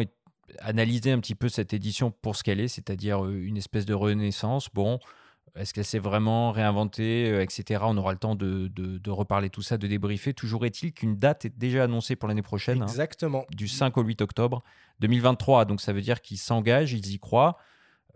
analyser 0.60 1.12
un 1.12 1.20
petit 1.20 1.34
peu 1.34 1.48
cette 1.48 1.72
édition 1.72 2.10
pour 2.10 2.36
ce 2.36 2.42
qu'elle 2.42 2.60
est, 2.60 2.68
c'est-à-dire 2.68 3.24
euh, 3.24 3.32
une 3.32 3.56
espèce 3.56 3.86
de 3.86 3.94
renaissance. 3.94 4.68
Bon, 4.72 4.98
est-ce 5.56 5.72
qu'elle 5.72 5.84
s'est 5.84 6.00
vraiment 6.00 6.50
réinventée, 6.50 7.30
euh, 7.30 7.42
etc. 7.42 7.82
On 7.84 7.96
aura 7.96 8.12
le 8.12 8.18
temps 8.18 8.34
de, 8.34 8.68
de, 8.68 9.10
reparler 9.10 9.50
tout 9.50 9.62
ça, 9.62 9.78
de 9.78 9.86
débriefer. 9.86 10.34
Toujours 10.34 10.66
est-il 10.66 10.92
qu'une 10.92 11.16
date 11.16 11.44
est 11.44 11.56
déjà 11.56 11.84
annoncée 11.84 12.16
pour 12.16 12.28
l'année 12.28 12.42
prochaine. 12.42 12.82
Hein, 12.82 12.86
Exactement. 12.86 13.44
du 13.50 13.68
5 13.68 13.96
au 13.96 14.02
8 14.02 14.20
octobre 14.22 14.64
2023. 15.00 15.64
Donc 15.64 15.80
ça 15.80 15.92
veut 15.92 16.00
dire 16.00 16.20
qu'ils 16.22 16.38
s'engagent, 16.38 16.92
ils 16.92 17.12
y 17.12 17.18
croient. 17.18 17.56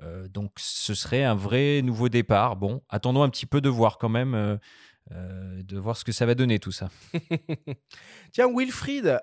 Euh, 0.03 0.27
donc 0.29 0.53
ce 0.57 0.95
serait 0.95 1.23
un 1.23 1.37
vrai 1.37 1.81
nouveau 1.83 2.09
départ. 2.09 2.57
Bon, 2.57 2.83
attendons 2.89 3.23
un 3.23 3.29
petit 3.29 3.47
peu 3.47 3.61
de 3.61 3.69
voir 3.69 3.99
quand 3.99 4.09
même. 4.09 4.59
Euh, 5.13 5.63
de 5.63 5.79
voir 5.79 5.97
ce 5.97 6.05
que 6.05 6.13
ça 6.13 6.27
va 6.27 6.35
donner 6.35 6.59
tout 6.59 6.73
ça. 6.73 6.91
Tiens, 8.33 8.49
Wilfried, 8.55 9.19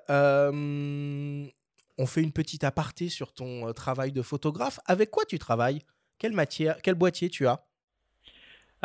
on 1.97 2.05
fait 2.05 2.21
une 2.21 2.31
petite 2.31 2.63
aparté 2.63 3.09
sur 3.09 3.33
ton 3.33 3.71
travail 3.73 4.11
de 4.11 4.21
photographe. 4.21 4.79
Avec 4.85 5.11
quoi 5.11 5.25
tu 5.25 5.39
travailles? 5.39 5.81
Quelle 6.17 6.33
matière, 6.33 6.81
quel 6.81 6.95
boîtier 6.95 7.29
tu 7.29 7.47
as? 7.47 7.65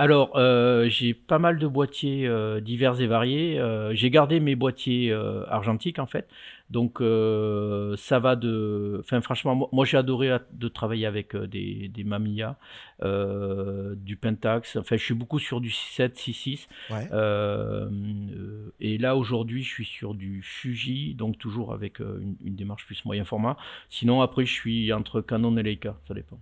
Alors, 0.00 0.34
euh, 0.36 0.88
j'ai 0.88 1.12
pas 1.12 1.38
mal 1.38 1.58
de 1.58 1.66
boîtiers 1.66 2.26
euh, 2.26 2.62
divers 2.62 3.02
et 3.02 3.06
variés. 3.06 3.58
Euh, 3.58 3.94
j'ai 3.94 4.08
gardé 4.08 4.40
mes 4.40 4.56
boîtiers 4.56 5.12
argentiques 5.46 5.98
en 5.98 6.06
fait. 6.06 6.26
Donc, 6.70 7.00
ça 7.98 8.18
va 8.18 8.34
de. 8.34 8.96
Enfin, 9.00 9.20
franchement, 9.20 9.68
moi, 9.72 9.84
j'ai 9.84 9.98
adoré 9.98 10.38
de 10.52 10.68
travailler 10.68 11.04
avec 11.04 11.36
des, 11.36 11.88
des 11.88 12.04
Mamiya, 12.04 12.56
du 13.02 14.16
Pentax. 14.16 14.76
Enfin, 14.76 14.96
je 14.96 15.04
suis 15.04 15.12
beaucoup 15.12 15.38
sur 15.38 15.60
du 15.60 15.68
6.7, 15.68 16.14
6.6. 16.14 16.68
Ouais. 16.90 18.70
et 18.80 18.96
là, 18.96 19.16
aujourd'hui, 19.16 19.62
je 19.62 19.68
suis 19.68 19.84
sur 19.84 20.14
du 20.14 20.40
Fuji, 20.42 21.14
donc 21.14 21.36
toujours 21.36 21.74
avec 21.74 21.98
une, 21.98 22.36
une, 22.42 22.56
démarche 22.56 22.86
plus 22.86 23.04
moyen 23.04 23.26
format. 23.26 23.58
Sinon, 23.90 24.22
après, 24.22 24.46
je 24.46 24.52
suis 24.54 24.94
entre 24.94 25.20
Canon 25.20 25.54
et 25.58 25.62
Leica, 25.62 25.98
ça 26.08 26.14
dépend. 26.14 26.40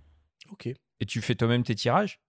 Ok. 0.49 0.67
Et 0.67 1.05
tu 1.05 1.19
fais 1.19 1.35
toi-même 1.35 1.63
tes 1.63 1.75
tirages? 1.75 2.21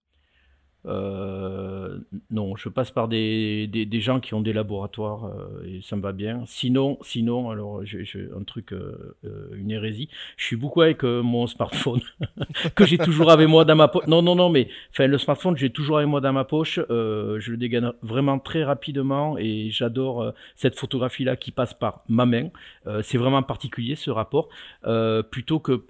Euh, 0.87 1.99
non, 2.31 2.55
je 2.55 2.69
passe 2.69 2.89
par 2.89 3.07
des, 3.07 3.67
des, 3.67 4.01
gens 4.01 4.19
qui 4.19 4.33
ont 4.33 4.41
des 4.41 4.53
laboratoires 4.53 5.25
euh, 5.25 5.63
et 5.65 5.81
ça 5.81 5.95
me 5.95 6.01
va 6.01 6.11
bien. 6.11 6.43
Sinon, 6.47 6.97
sinon 7.01 7.51
alors 7.51 7.85
j'ai 7.85 8.29
un 8.37 8.43
truc, 8.43 8.73
euh, 8.73 9.15
une 9.53 9.71
hérésie. 9.71 10.09
Je 10.37 10.45
suis 10.45 10.55
beaucoup 10.55 10.81
avec 10.81 11.03
mon 11.03 11.45
smartphone 11.47 12.01
que 12.75 12.85
j'ai 12.85 12.97
toujours 12.97 13.31
avec 13.31 13.47
moi 13.47 13.65
dans 13.65 13.75
ma 13.75 13.87
poche. 13.87 14.07
Non, 14.07 14.21
non, 14.21 14.35
non, 14.35 14.49
mais 14.49 14.69
le 14.97 15.17
smartphone, 15.17 15.55
j'ai 15.55 15.69
toujours 15.69 15.97
avec 15.97 16.09
moi 16.09 16.21
dans 16.21 16.33
ma 16.33 16.45
poche. 16.45 16.79
je 16.89 17.51
le 17.51 17.57
dégaine 17.57 17.91
vraiment 18.01 18.39
très 18.39 18.63
rapidement 18.63 19.37
et 19.37 19.69
j'adore 19.69 20.33
cette 20.55 20.77
photographie-là 20.79 21.35
qui 21.35 21.51
passe 21.51 21.73
par 21.73 22.03
ma 22.07 22.25
main. 22.25 22.49
C'est 23.03 23.17
vraiment 23.17 23.43
particulier 23.43 23.95
ce 23.95 24.09
rapport, 24.09 24.49
plutôt 25.29 25.59
que 25.59 25.83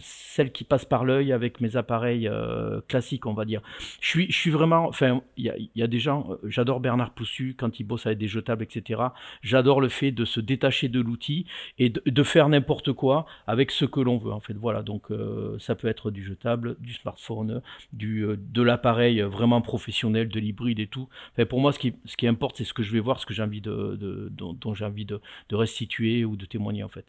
celle 0.00 0.52
qui 0.52 0.64
passe 0.64 0.84
par 0.84 1.04
l'œil 1.04 1.32
avec 1.32 1.60
mes 1.60 1.76
appareils 1.76 2.28
euh, 2.28 2.80
classiques, 2.88 3.26
on 3.26 3.34
va 3.34 3.44
dire. 3.44 3.62
Je 4.00 4.08
suis, 4.08 4.26
je 4.30 4.36
suis 4.36 4.50
vraiment, 4.50 4.86
enfin, 4.88 5.22
il 5.36 5.70
y 5.74 5.82
a, 5.82 5.86
des 5.86 5.98
gens, 5.98 6.28
euh, 6.30 6.36
j'adore 6.44 6.80
Bernard 6.80 7.12
Poussu 7.12 7.54
quand 7.56 7.80
il 7.80 7.84
bosse 7.84 8.06
avec 8.06 8.18
des 8.18 8.28
jetables, 8.28 8.62
etc. 8.62 9.02
J'adore 9.42 9.80
le 9.80 9.88
fait 9.88 10.12
de 10.12 10.24
se 10.24 10.40
détacher 10.40 10.88
de 10.88 11.00
l'outil 11.00 11.46
et 11.78 11.90
de, 11.90 12.22
faire 12.22 12.48
n'importe 12.48 12.92
quoi 12.92 13.26
avec 13.46 13.70
ce 13.70 13.84
que 13.84 14.00
l'on 14.00 14.16
veut, 14.16 14.32
en 14.32 14.40
fait. 14.40 14.54
Voilà, 14.54 14.82
donc 14.82 15.10
euh, 15.10 15.58
ça 15.58 15.74
peut 15.74 15.88
être 15.88 16.10
du 16.10 16.24
jetable, 16.24 16.76
du 16.80 16.94
smartphone, 16.94 17.62
du, 17.92 18.26
de 18.38 18.62
l'appareil 18.62 19.20
vraiment 19.22 19.60
professionnel, 19.60 20.28
de 20.28 20.40
l'hybride 20.40 20.78
et 20.78 20.86
tout. 20.86 21.08
Enfin, 21.32 21.46
pour 21.46 21.60
moi, 21.60 21.72
ce 21.72 21.78
qui, 21.78 21.94
ce 22.04 22.16
qui 22.16 22.26
importe, 22.26 22.56
c'est 22.56 22.64
ce 22.64 22.74
que 22.74 22.82
je 22.82 22.92
vais 22.92 23.00
voir, 23.00 23.20
ce 23.20 23.26
que 23.26 23.34
j'ai 23.34 23.42
envie 23.42 23.60
de, 23.60 24.30
dont 24.30 24.74
j'ai 24.74 24.84
envie 24.84 25.04
de 25.04 25.20
restituer 25.50 26.24
ou 26.24 26.36
de 26.36 26.46
témoigner, 26.46 26.82
en 26.84 26.88
fait. 26.88 27.06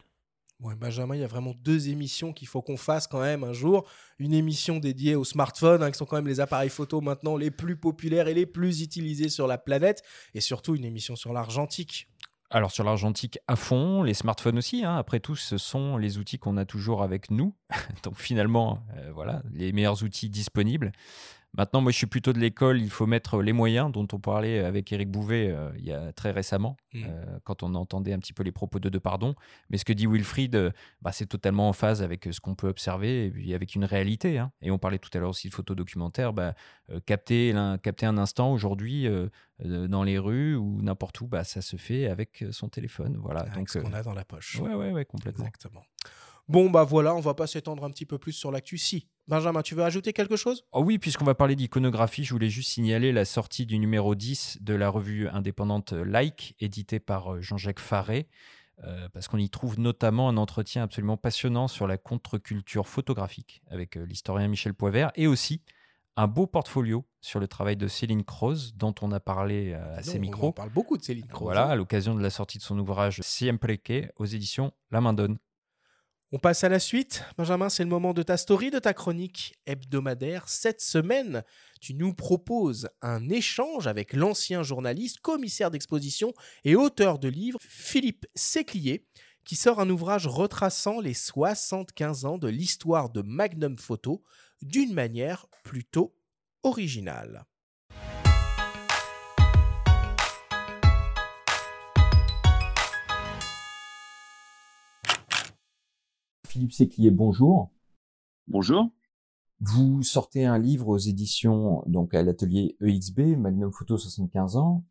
Benjamin, 0.74 1.14
il 1.14 1.20
y 1.20 1.24
a 1.24 1.28
vraiment 1.28 1.54
deux 1.62 1.88
émissions 1.88 2.32
qu'il 2.32 2.48
faut 2.48 2.62
qu'on 2.62 2.76
fasse 2.76 3.06
quand 3.06 3.20
même 3.20 3.44
un 3.44 3.52
jour. 3.52 3.86
Une 4.18 4.32
émission 4.32 4.78
dédiée 4.78 5.14
aux 5.14 5.24
smartphones, 5.24 5.82
hein, 5.82 5.90
qui 5.90 5.98
sont 5.98 6.06
quand 6.06 6.16
même 6.16 6.26
les 6.26 6.40
appareils 6.40 6.70
photo 6.70 7.00
maintenant 7.00 7.36
les 7.36 7.50
plus 7.50 7.76
populaires 7.76 8.28
et 8.28 8.34
les 8.34 8.46
plus 8.46 8.80
utilisés 8.80 9.28
sur 9.28 9.46
la 9.46 9.58
planète. 9.58 10.02
Et 10.34 10.40
surtout 10.40 10.74
une 10.74 10.84
émission 10.84 11.16
sur 11.16 11.32
l'argentique. 11.32 12.08
Alors 12.50 12.70
sur 12.70 12.84
l'argentique 12.84 13.38
à 13.48 13.56
fond, 13.56 14.02
les 14.02 14.14
smartphones 14.14 14.58
aussi. 14.58 14.84
Hein. 14.84 14.96
Après 14.96 15.20
tout, 15.20 15.36
ce 15.36 15.58
sont 15.58 15.96
les 15.96 16.18
outils 16.18 16.38
qu'on 16.38 16.56
a 16.56 16.64
toujours 16.64 17.02
avec 17.02 17.30
nous. 17.30 17.54
Donc 18.04 18.16
finalement, 18.16 18.84
euh, 18.96 19.10
voilà, 19.12 19.42
les 19.52 19.72
meilleurs 19.72 20.02
outils 20.02 20.30
disponibles. 20.30 20.92
Maintenant, 21.56 21.80
moi, 21.80 21.92
je 21.92 21.96
suis 21.96 22.06
plutôt 22.06 22.32
de 22.32 22.40
l'école, 22.40 22.80
il 22.80 22.90
faut 22.90 23.06
mettre 23.06 23.40
les 23.40 23.52
moyens 23.52 23.92
dont 23.92 24.06
on 24.12 24.18
parlait 24.18 24.58
avec 24.58 24.92
Eric 24.92 25.08
Bouvet 25.08 25.50
euh, 25.50 25.70
il 25.76 25.84
y 25.84 25.92
a 25.92 26.12
très 26.12 26.32
récemment, 26.32 26.76
mmh. 26.92 27.02
euh, 27.06 27.38
quand 27.44 27.62
on 27.62 27.76
entendait 27.76 28.12
un 28.12 28.18
petit 28.18 28.32
peu 28.32 28.42
les 28.42 28.50
propos 28.50 28.80
de 28.80 28.88
De 28.88 28.98
Pardon. 28.98 29.36
Mais 29.70 29.78
ce 29.78 29.84
que 29.84 29.92
dit 29.92 30.08
Wilfried, 30.08 30.56
euh, 30.56 30.72
bah, 31.00 31.12
c'est 31.12 31.26
totalement 31.26 31.68
en 31.68 31.72
phase 31.72 32.02
avec 32.02 32.28
ce 32.32 32.40
qu'on 32.40 32.56
peut 32.56 32.68
observer 32.68 33.26
et 33.26 33.30
puis 33.30 33.54
avec 33.54 33.76
une 33.76 33.84
réalité. 33.84 34.38
Hein. 34.38 34.50
Et 34.62 34.72
on 34.72 34.78
parlait 34.78 34.98
tout 34.98 35.10
à 35.14 35.18
l'heure 35.18 35.30
aussi 35.30 35.48
de 35.48 35.54
photos 35.54 35.76
documentaires. 35.76 36.32
Bah, 36.32 36.54
capter, 37.06 37.54
capter 37.82 38.06
un 38.06 38.18
instant 38.18 38.52
aujourd'hui 38.52 39.08
dans 39.64 40.02
les 40.02 40.18
rues 40.18 40.56
ou 40.56 40.82
n'importe 40.82 41.20
où, 41.20 41.26
bah, 41.28 41.44
ça 41.44 41.62
se 41.62 41.76
fait 41.76 42.06
avec 42.06 42.44
son 42.50 42.68
téléphone. 42.68 43.16
Voilà. 43.18 43.40
Avec 43.40 43.54
Donc, 43.54 43.70
ce 43.70 43.78
qu'on 43.78 43.92
a 43.92 44.02
dans 44.02 44.12
la 44.12 44.24
poche. 44.24 44.60
Ouais, 44.60 44.74
ouais, 44.74 44.90
ouais, 44.90 45.04
complètement. 45.04 45.44
Exactement. 45.44 45.82
Bon, 46.46 46.68
bah 46.68 46.84
voilà, 46.84 47.14
on 47.14 47.20
va 47.20 47.32
pas 47.34 47.46
s'étendre 47.46 47.84
un 47.84 47.90
petit 47.90 48.04
peu 48.04 48.18
plus 48.18 48.32
sur 48.32 48.50
l'actu. 48.50 48.76
Si, 48.76 49.08
Benjamin, 49.28 49.62
tu 49.62 49.74
veux 49.74 49.82
ajouter 49.82 50.12
quelque 50.12 50.36
chose? 50.36 50.64
Oh 50.72 50.82
Oui, 50.82 50.98
puisqu'on 50.98 51.24
va 51.24 51.34
parler 51.34 51.56
d'iconographie, 51.56 52.24
je 52.24 52.32
voulais 52.34 52.50
juste 52.50 52.70
signaler 52.70 53.12
la 53.12 53.24
sortie 53.24 53.64
du 53.64 53.78
numéro 53.78 54.14
10 54.14 54.58
de 54.60 54.74
la 54.74 54.90
revue 54.90 55.28
indépendante 55.28 55.92
Like, 55.92 56.54
éditée 56.60 57.00
par 57.00 57.34
euh, 57.34 57.40
Jean-Jacques 57.40 57.80
Faré. 57.80 58.28
Euh, 58.82 59.08
parce 59.10 59.28
qu'on 59.28 59.38
y 59.38 59.48
trouve 59.48 59.78
notamment 59.78 60.28
un 60.28 60.36
entretien 60.36 60.82
absolument 60.82 61.16
passionnant 61.16 61.68
sur 61.68 61.86
la 61.86 61.96
contre-culture 61.96 62.88
photographique 62.88 63.62
avec 63.70 63.96
euh, 63.96 64.04
l'historien 64.04 64.48
Michel 64.48 64.74
Poivert 64.74 65.12
et 65.14 65.28
aussi 65.28 65.62
un 66.16 66.26
beau 66.26 66.48
portfolio 66.48 67.06
sur 67.20 67.38
le 67.38 67.46
travail 67.46 67.76
de 67.76 67.86
Céline 67.86 68.24
Croze, 68.24 68.74
dont 68.74 68.94
on 69.00 69.12
a 69.12 69.20
parlé 69.20 69.74
à 69.74 70.02
ses 70.02 70.18
micros. 70.18 70.48
On 70.48 70.52
parle 70.52 70.70
beaucoup 70.70 70.96
de 70.96 71.02
Céline 71.02 71.26
Croze. 71.26 71.42
Voilà, 71.42 71.66
hein. 71.66 71.70
à 71.70 71.76
l'occasion 71.76 72.14
de 72.14 72.20
la 72.20 72.30
sortie 72.30 72.58
de 72.58 72.62
son 72.62 72.78
ouvrage 72.78 73.20
Siempre 73.22 73.74
que 73.82 74.08
aux 74.16 74.26
éditions 74.26 74.72
La 74.90 75.00
Main 75.00 75.12
Donne. 75.12 75.38
On 76.34 76.38
passe 76.40 76.64
à 76.64 76.68
la 76.68 76.80
suite. 76.80 77.22
Benjamin, 77.38 77.68
c'est 77.68 77.84
le 77.84 77.88
moment 77.88 78.12
de 78.12 78.24
ta 78.24 78.36
story, 78.36 78.72
de 78.72 78.80
ta 78.80 78.92
chronique 78.92 79.54
hebdomadaire. 79.66 80.48
Cette 80.48 80.80
semaine, 80.80 81.44
tu 81.80 81.94
nous 81.94 82.12
proposes 82.12 82.88
un 83.02 83.28
échange 83.28 83.86
avec 83.86 84.14
l'ancien 84.14 84.64
journaliste, 84.64 85.20
commissaire 85.20 85.70
d'exposition 85.70 86.34
et 86.64 86.74
auteur 86.74 87.20
de 87.20 87.28
livres, 87.28 87.60
Philippe 87.62 88.26
Séclier, 88.34 89.06
qui 89.44 89.54
sort 89.54 89.78
un 89.78 89.88
ouvrage 89.88 90.26
retraçant 90.26 90.98
les 90.98 91.14
75 91.14 92.24
ans 92.24 92.38
de 92.38 92.48
l'histoire 92.48 93.10
de 93.10 93.22
Magnum 93.22 93.78
Photo 93.78 94.20
d'une 94.60 94.92
manière 94.92 95.46
plutôt 95.62 96.16
originale. 96.64 97.46
Philippe 106.54 106.72
Séquier, 106.72 107.10
bonjour. 107.10 107.72
Bonjour. 108.46 108.88
Vous 109.58 110.04
sortez 110.04 110.44
un 110.44 110.56
livre 110.56 110.86
aux 110.86 110.98
éditions, 110.98 111.82
donc 111.86 112.14
à 112.14 112.22
l'atelier 112.22 112.76
EXB, 112.80 113.36
Magnum 113.36 113.72
Photo 113.72 113.98
75 113.98 114.56
ans. 114.56 114.84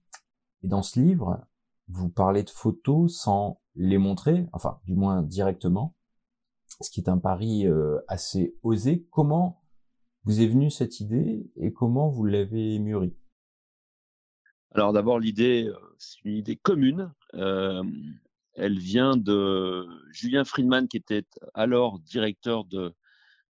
Et 0.62 0.68
dans 0.68 0.84
ce 0.84 1.00
livre, 1.00 1.40
vous 1.88 2.10
parlez 2.10 2.44
de 2.44 2.50
photos 2.50 3.18
sans 3.18 3.62
les 3.76 3.98
montrer, 3.98 4.46
enfin, 4.52 4.82
du 4.84 4.94
moins 4.94 5.24
directement. 5.24 5.96
Ce 6.82 6.92
qui 6.92 7.00
est 7.00 7.08
un 7.08 7.18
pari 7.18 7.66
euh, 7.66 7.98
assez 8.10 8.58
osé. 8.62 9.08
Comment 9.10 9.64
vous 10.26 10.42
est 10.42 10.48
venue 10.48 10.70
cette 10.70 11.00
idée 11.00 11.50
et 11.56 11.72
comment 11.72 12.10
vous 12.10 12.26
l'avez 12.26 12.78
mûrie? 12.80 13.16
Alors 14.72 14.92
d'abord, 14.92 15.18
l'idée, 15.18 15.70
euh, 15.70 15.78
c'est 15.98 16.26
une 16.26 16.36
idée 16.36 16.58
commune. 16.58 17.14
Euh, 17.36 17.84
elle 18.56 18.80
vient 18.80 19.18
de 19.18 19.88
Julien 20.12 20.44
Friedman, 20.44 20.88
qui 20.88 20.98
était 20.98 21.26
alors 21.54 22.00
directeur 22.00 22.66
de 22.66 22.94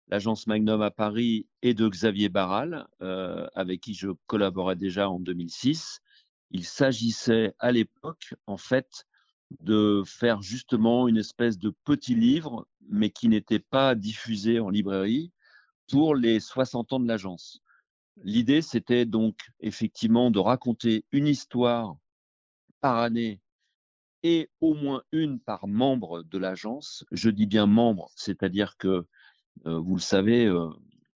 l'agence 0.08 0.46
Magnum 0.46 0.82
à 0.82 0.90
Paris, 0.90 1.46
et 1.62 1.74
de 1.74 1.88
Xavier 1.88 2.28
Barral, 2.28 2.86
euh, 3.00 3.46
avec 3.54 3.80
qui 3.80 3.94
je 3.94 4.08
collaborais 4.26 4.76
déjà 4.76 5.08
en 5.08 5.18
2006. 5.20 6.00
Il 6.50 6.64
s'agissait 6.64 7.54
à 7.58 7.72
l'époque, 7.72 8.34
en 8.46 8.56
fait, 8.56 9.06
de 9.60 10.02
faire 10.06 10.42
justement 10.42 11.08
une 11.08 11.16
espèce 11.16 11.58
de 11.58 11.74
petit 11.84 12.14
livre, 12.14 12.66
mais 12.88 13.10
qui 13.10 13.28
n'était 13.28 13.58
pas 13.58 13.94
diffusé 13.94 14.60
en 14.60 14.70
librairie, 14.70 15.32
pour 15.90 16.14
les 16.14 16.40
60 16.40 16.92
ans 16.92 17.00
de 17.00 17.08
l'agence. 17.08 17.60
L'idée, 18.22 18.62
c'était 18.62 19.06
donc 19.06 19.36
effectivement 19.60 20.30
de 20.30 20.38
raconter 20.38 21.04
une 21.12 21.26
histoire 21.26 21.96
par 22.80 22.98
année 22.98 23.40
et 24.22 24.50
au 24.60 24.74
moins 24.74 25.02
une 25.12 25.40
par 25.40 25.66
membre 25.66 26.22
de 26.22 26.38
l'agence. 26.38 27.04
Je 27.12 27.30
dis 27.30 27.46
bien 27.46 27.66
membre, 27.66 28.10
c'est-à-dire 28.16 28.76
que, 28.76 29.06
euh, 29.66 29.78
vous 29.78 29.94
le 29.96 30.00
savez, 30.00 30.46
euh, 30.46 30.68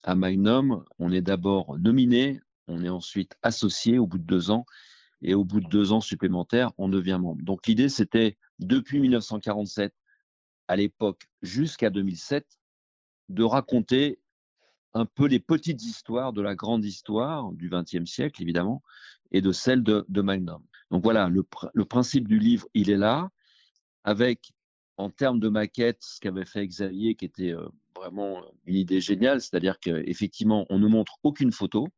à 0.03 0.15
Magnum, 0.15 0.85
on 0.99 1.13
est 1.13 1.21
d'abord 1.23 1.79
nominé, 1.79 2.41
on 2.69 2.85
est 2.85 2.89
ensuite 2.89 3.37
associé 3.43 3.99
au 3.99 4.07
bout 4.07 4.19
de 4.19 4.25
deux 4.25 4.51
ans, 4.51 4.67
et 5.23 5.35
au 5.35 5.45
bout 5.45 5.61
de 5.61 5.69
deux 5.69 5.93
ans 5.93 6.01
supplémentaires, 6.01 6.73
on 6.79 6.89
devient 6.89 7.19
membre. 7.21 7.43
Donc 7.43 7.67
l'idée, 7.67 7.89
c'était 7.89 8.37
depuis 8.59 9.01
1947, 9.01 9.95
à 10.69 10.77
l'époque 10.77 11.29
jusqu'à 11.43 11.91
2007, 11.91 12.47
de 13.29 13.43
raconter 13.43 14.21
un 14.95 15.07
peu 15.07 15.27
les 15.27 15.41
petites 15.41 15.83
histoires 15.83 16.33
de 16.33 16.43
la 16.43 16.55
grande 16.55 16.85
histoire 16.85 17.53
du 17.53 17.69
XXe 17.69 18.11
siècle, 18.11 18.43
évidemment, 18.43 18.83
et 19.31 19.41
de 19.41 19.53
celle 19.53 19.83
de, 19.83 20.05
de 20.09 20.21
Magnum. 20.23 20.63
Donc 20.91 21.03
voilà, 21.03 21.29
le, 21.29 21.85
principe 21.85 22.29
du 22.29 22.39
livre, 22.39 22.69
il 22.75 22.91
est 22.91 22.97
là, 22.97 23.31
avec 24.05 24.53
en 24.97 25.11
termes 25.11 25.41
de 25.41 25.49
maquette, 25.49 26.03
ce 26.03 26.21
qu'avait 26.21 26.45
fait 26.45 26.67
Xavier, 26.67 27.15
qui 27.17 27.25
était 27.25 27.53
euh, 27.53 27.69
vraiment 27.95 28.43
une 28.65 28.77
idée 28.77 29.01
géniale, 29.01 29.41
c'est-à-dire 29.41 29.79
qu'effectivement, 29.81 30.65
on 30.71 30.79
ne 30.79 30.87
montre 30.87 31.19
aucune 31.23 31.53
photo, 31.53 31.89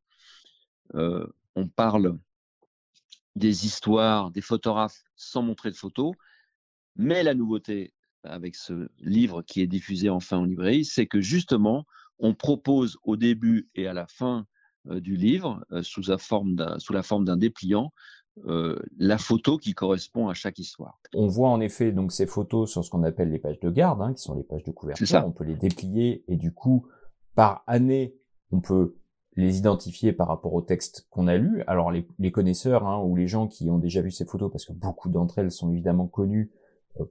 euh, 0.95 1.26
on 1.54 1.68
parle 1.68 2.18
des 3.37 3.66
histoires, 3.66 4.30
des 4.30 4.40
photographes 4.40 5.04
sans 5.16 5.42
montrer 5.42 5.71
de 5.71 5.76
photos, 5.76 6.14
mais 6.97 7.23
la 7.23 7.35
nouveauté 7.35 7.92
avec 8.25 8.57
ce 8.57 8.88
livre 8.99 9.42
qui 9.42 9.61
est 9.61 9.68
diffusé 9.68 10.11
enfin 10.11 10.38
en 10.38 10.45
librairie, 10.45 10.85
c'est 10.85 11.07
que 11.07 11.21
justement, 11.21 11.87
on 12.18 12.35
propose 12.35 12.99
au 13.04 13.16
début 13.16 13.68
et 13.76 13.87
à 13.87 13.92
la 13.92 14.09
fin 14.09 14.47
euh, 14.88 15.00
du 15.00 15.16
livre, 15.16 15.64
sous, 15.83 16.02
la 16.09 16.18
forme 16.18 16.57
d'un 16.57 17.37
dépliant, 17.37 17.92
euh, 18.47 18.78
la 18.99 19.18
photo 19.18 19.59
qui 19.59 19.75
correspond 19.75 20.28
à 20.28 20.35
chaque 20.35 20.59
histoire. 20.59 21.00
On 21.14 21.26
voit 21.26 21.49
en 21.49 21.61
effet 21.61 21.92
donc 21.92 22.12
ces 22.12 22.26
photos 22.26 22.71
sur 22.71 22.85
ce 22.85 22.90
qu'on 22.90 23.02
appelle 23.02 23.30
les 23.30 23.38
pages 23.38 23.61
de 23.61 23.71
garde, 23.71 24.02
hein, 24.02 24.14
qui 24.14 24.23
sont 24.23 24.35
les 24.35 24.42
pages 24.42 24.64
de 24.64 24.71
couverture. 24.71 25.25
On 25.26 25.33
peut 25.33 25.45
les 25.45 25.57
déplier 25.57 26.25
et 26.28 26.37
du 26.37 26.52
coup, 26.52 26.87
par 27.35 27.64
année, 27.66 28.14
on 28.52 28.61
peut 28.61 28.97
les 29.37 29.59
identifier 29.59 30.12
par 30.12 30.28
rapport 30.28 30.52
au 30.54 30.62
texte 30.62 31.07
qu'on 31.11 31.28
a 31.28 31.37
lu. 31.37 31.62
Alors 31.66 31.92
les, 31.92 32.33
connaisseurs 32.33 32.87
hein, 32.87 33.02
ou 33.02 33.14
les 33.14 33.28
gens 33.28 33.47
qui 33.47 33.71
ont 33.71 33.78
déjà 33.78 34.02
vu 34.02 34.11
ces 34.11 34.25
photos, 34.25 34.50
parce 34.50 34.64
que 34.64 34.73
beaucoup 34.73 35.09
d'entre 35.09 35.38
elles 35.38 35.52
sont 35.52 35.71
évidemment 35.71 36.07
connues, 36.07 36.50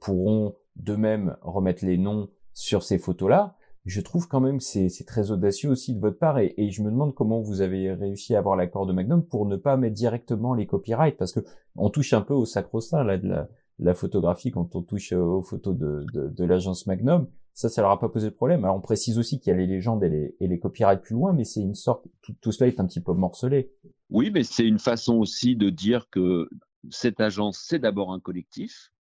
pourront 0.01 0.55
d'eux-mêmes 0.75 1.37
remettre 1.41 1.85
les 1.85 1.97
noms 1.97 2.29
sur 2.53 2.83
ces 2.83 2.97
photos-là 2.97 3.56
je 3.87 4.01
trouve 4.01 4.27
quand 4.27 4.41
même 4.41 4.59
c'est 4.59 4.89
c'est 4.89 5.05
très 5.05 5.31
audacieux 5.31 5.69
aussi 5.69 5.95
de 5.95 5.99
votre 5.99 6.19
part 6.19 6.39
et, 6.39 6.53
et, 6.57 6.69
je 6.71 6.83
me 6.83 6.91
demande 6.91 7.15
comment 7.15 7.41
vous 7.41 7.61
avez 7.61 7.93
réussi 7.93 8.35
à 8.35 8.39
avoir 8.39 8.55
l'accord 8.55 8.85
de 8.85 8.93
Magnum 8.93 9.25
pour 9.25 9.45
ne 9.45 9.55
pas 9.55 9.77
mettre 9.77 9.95
directement 9.95 10.53
les 10.53 10.67
copyrights 10.67 11.17
parce 11.17 11.31
que 11.31 11.39
on 11.75 11.89
touche 11.89 12.13
un 12.13 12.21
peu 12.21 12.33
au 12.33 12.45
sacro-saint 12.45 13.03
là 13.03 13.17
de 13.17 13.27
la, 13.27 13.49
la, 13.79 13.93
photographie 13.93 14.51
quand 14.51 14.75
on 14.75 14.81
touche 14.81 15.13
aux 15.13 15.41
photos 15.41 15.75
de, 15.77 16.05
de, 16.13 16.27
de 16.27 16.43
l'agence 16.45 16.85
Magnum. 16.85 17.27
Ça 17.53 17.69
ça 17.69 17.81
leur 17.81 17.91
a 17.91 17.99
pas 17.99 18.09
posé 18.09 18.29
de 18.29 18.35
problème. 18.35 18.63
Alors 18.65 18.75
on 18.75 18.81
précise 18.81 19.17
aussi 19.17 19.39
qu'il 19.39 19.51
y 19.51 19.55
a 19.55 19.57
les 19.57 19.67
légendes 19.67 20.03
et 20.03 20.09
les, 20.09 20.35
et 20.39 20.47
les 20.47 20.59
copyrights 20.59 21.01
plus 21.01 21.15
loin 21.15 21.33
mais 21.33 21.45
c'est 21.45 21.61
une 21.61 21.75
sorte 21.75 22.05
tout, 22.21 22.35
tout 22.41 22.51
cela 22.51 22.67
est 22.67 22.79
un 22.79 22.85
petit 22.85 23.01
peu 23.01 23.13
morcelé. 23.13 23.71
Oui 24.09 24.31
mais 24.33 24.43
c'est 24.43 24.65
une 24.65 24.79
façon 24.79 25.15
aussi 25.15 25.55
de 25.55 25.69
dire 25.69 26.09
que 26.09 26.49
cette 26.89 27.21
agence 27.21 27.63
c'est 27.65 27.79
d'abord 27.79 28.11
un 28.11 28.19
collectif. 28.19 28.91
euh, 28.91 28.96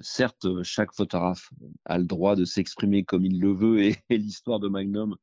certes, 0.00 0.62
chaque 0.62 0.92
photographe 0.92 1.50
a 1.84 1.98
le 1.98 2.04
droit 2.04 2.36
de 2.36 2.44
s'exprimer 2.44 3.04
comme 3.04 3.24
il 3.24 3.40
le 3.40 3.52
veut 3.52 3.82
et, 3.82 3.96
l'histoire 4.10 4.60
de 4.60 4.68
Magnum 4.68 5.16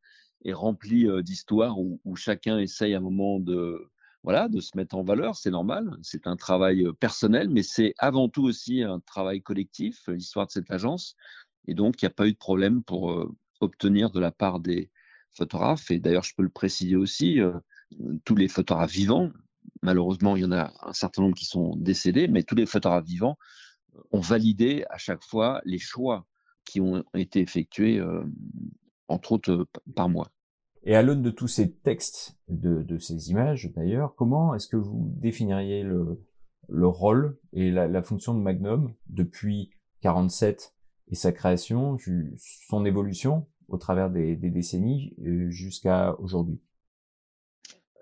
est 0.45 0.53
remplie 0.53 1.07
euh, 1.07 1.21
d'histoires 1.21 1.79
où, 1.79 1.99
chacun 2.15 2.59
essaye 2.59 2.93
à 2.93 2.97
un 2.97 3.01
moment 3.01 3.39
de, 3.39 3.89
voilà, 4.23 4.49
de 4.49 4.59
se 4.59 4.75
mettre 4.75 4.95
en 4.95 5.03
valeur, 5.03 5.35
c'est 5.35 5.51
normal, 5.51 5.97
c'est 6.01 6.27
un 6.27 6.35
travail 6.35 6.85
euh, 6.85 6.93
personnel, 6.93 7.49
mais 7.49 7.63
c'est 7.63 7.93
avant 7.97 8.29
tout 8.29 8.43
aussi 8.43 8.83
un 8.83 8.99
travail 8.99 9.41
collectif, 9.41 10.07
l'histoire 10.07 10.47
de 10.47 10.51
cette 10.51 10.71
agence. 10.71 11.15
Et 11.67 11.73
donc, 11.73 12.01
il 12.01 12.05
n'y 12.05 12.07
a 12.07 12.13
pas 12.13 12.27
eu 12.27 12.33
de 12.33 12.37
problème 12.37 12.83
pour 12.83 13.25
obtenir 13.61 14.11
de 14.11 14.19
la 14.19 14.31
part 14.31 14.59
des 14.59 14.91
photographes, 15.31 15.91
et 15.91 15.99
d'ailleurs, 15.99 16.23
je 16.23 16.33
peux 16.35 16.43
le 16.43 16.49
préciser 16.49 16.97
aussi, 16.97 17.39
tous 18.25 18.35
les 18.35 18.49
photographes 18.49 18.91
vivants, 18.91 19.31
malheureusement, 19.81 20.35
il 20.35 20.43
y 20.43 20.45
en 20.45 20.51
a 20.51 20.73
un 20.81 20.91
certain 20.91 21.21
nombre 21.21 21.35
qui 21.35 21.45
sont 21.45 21.75
décédés, 21.77 22.27
mais 22.27 22.43
tous 22.43 22.55
les 22.55 22.65
photographes 22.65 23.05
vivants 23.05 23.37
ont 24.11 24.19
validé 24.19 24.85
à 24.89 24.97
chaque 24.97 25.23
fois 25.23 25.61
les 25.65 25.79
choix 25.79 26.25
qui 26.65 26.81
ont 26.81 27.03
été 27.13 27.41
effectués, 27.41 27.99
euh, 27.99 28.23
entre 29.07 29.33
autres 29.33 29.51
euh, 29.51 29.65
par 29.95 30.09
moi. 30.09 30.29
Et 30.83 30.95
à 30.95 31.01
l'aune 31.01 31.21
de 31.21 31.29
tous 31.29 31.47
ces 31.47 31.71
textes, 31.71 32.37
de, 32.49 32.83
de 32.83 32.97
ces 32.97 33.31
images 33.31 33.71
d'ailleurs, 33.73 34.15
comment 34.15 34.53
est-ce 34.53 34.67
que 34.67 34.77
vous 34.77 35.13
définiriez 35.17 35.83
le, 35.83 36.21
le 36.67 36.87
rôle 36.87 37.37
et 37.53 37.71
la, 37.71 37.87
la, 37.87 38.03
fonction 38.03 38.33
de 38.33 38.39
Magnum 38.39 38.93
depuis 39.07 39.71
47 40.01 40.73
et 41.09 41.15
sa 41.15 41.31
création, 41.31 41.97
son 42.69 42.85
évolution 42.85 43.47
au 43.69 43.77
travers 43.77 44.09
des, 44.09 44.35
des 44.35 44.49
décennies 44.49 45.15
euh, 45.25 45.49
jusqu'à 45.49 46.15
aujourd'hui? 46.19 46.61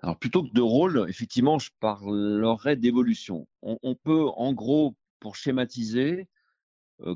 Alors 0.02 0.18
plutôt 0.18 0.42
que 0.42 0.52
de 0.52 0.60
rôle, 0.60 1.06
effectivement, 1.08 1.60
je 1.60 1.70
parlerais 1.78 2.74
d'évolution. 2.74 3.46
On, 3.62 3.78
on, 3.84 3.94
peut 3.94 4.26
en 4.36 4.52
gros 4.52 4.96
pour 5.22 5.36
schématiser, 5.36 6.28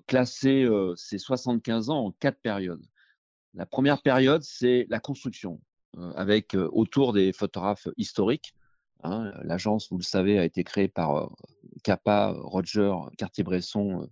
classer 0.06 0.68
ces 0.94 1.18
75 1.18 1.90
ans 1.90 2.06
en 2.06 2.12
quatre 2.12 2.40
périodes. 2.40 2.86
La 3.54 3.66
première 3.66 4.00
période, 4.00 4.44
c'est 4.44 4.86
la 4.90 5.00
construction, 5.00 5.60
avec 6.14 6.54
autour 6.54 7.12
des 7.12 7.32
photographes 7.32 7.88
historiques. 7.96 8.54
Hein, 9.02 9.32
l'agence, 9.42 9.88
vous 9.90 9.98
le 9.98 10.04
savez, 10.04 10.38
a 10.38 10.44
été 10.44 10.62
créée 10.62 10.86
par 10.86 11.30
Capa, 11.82 12.32
Roger, 12.38 12.94
Cartier-Bresson, 13.18 14.08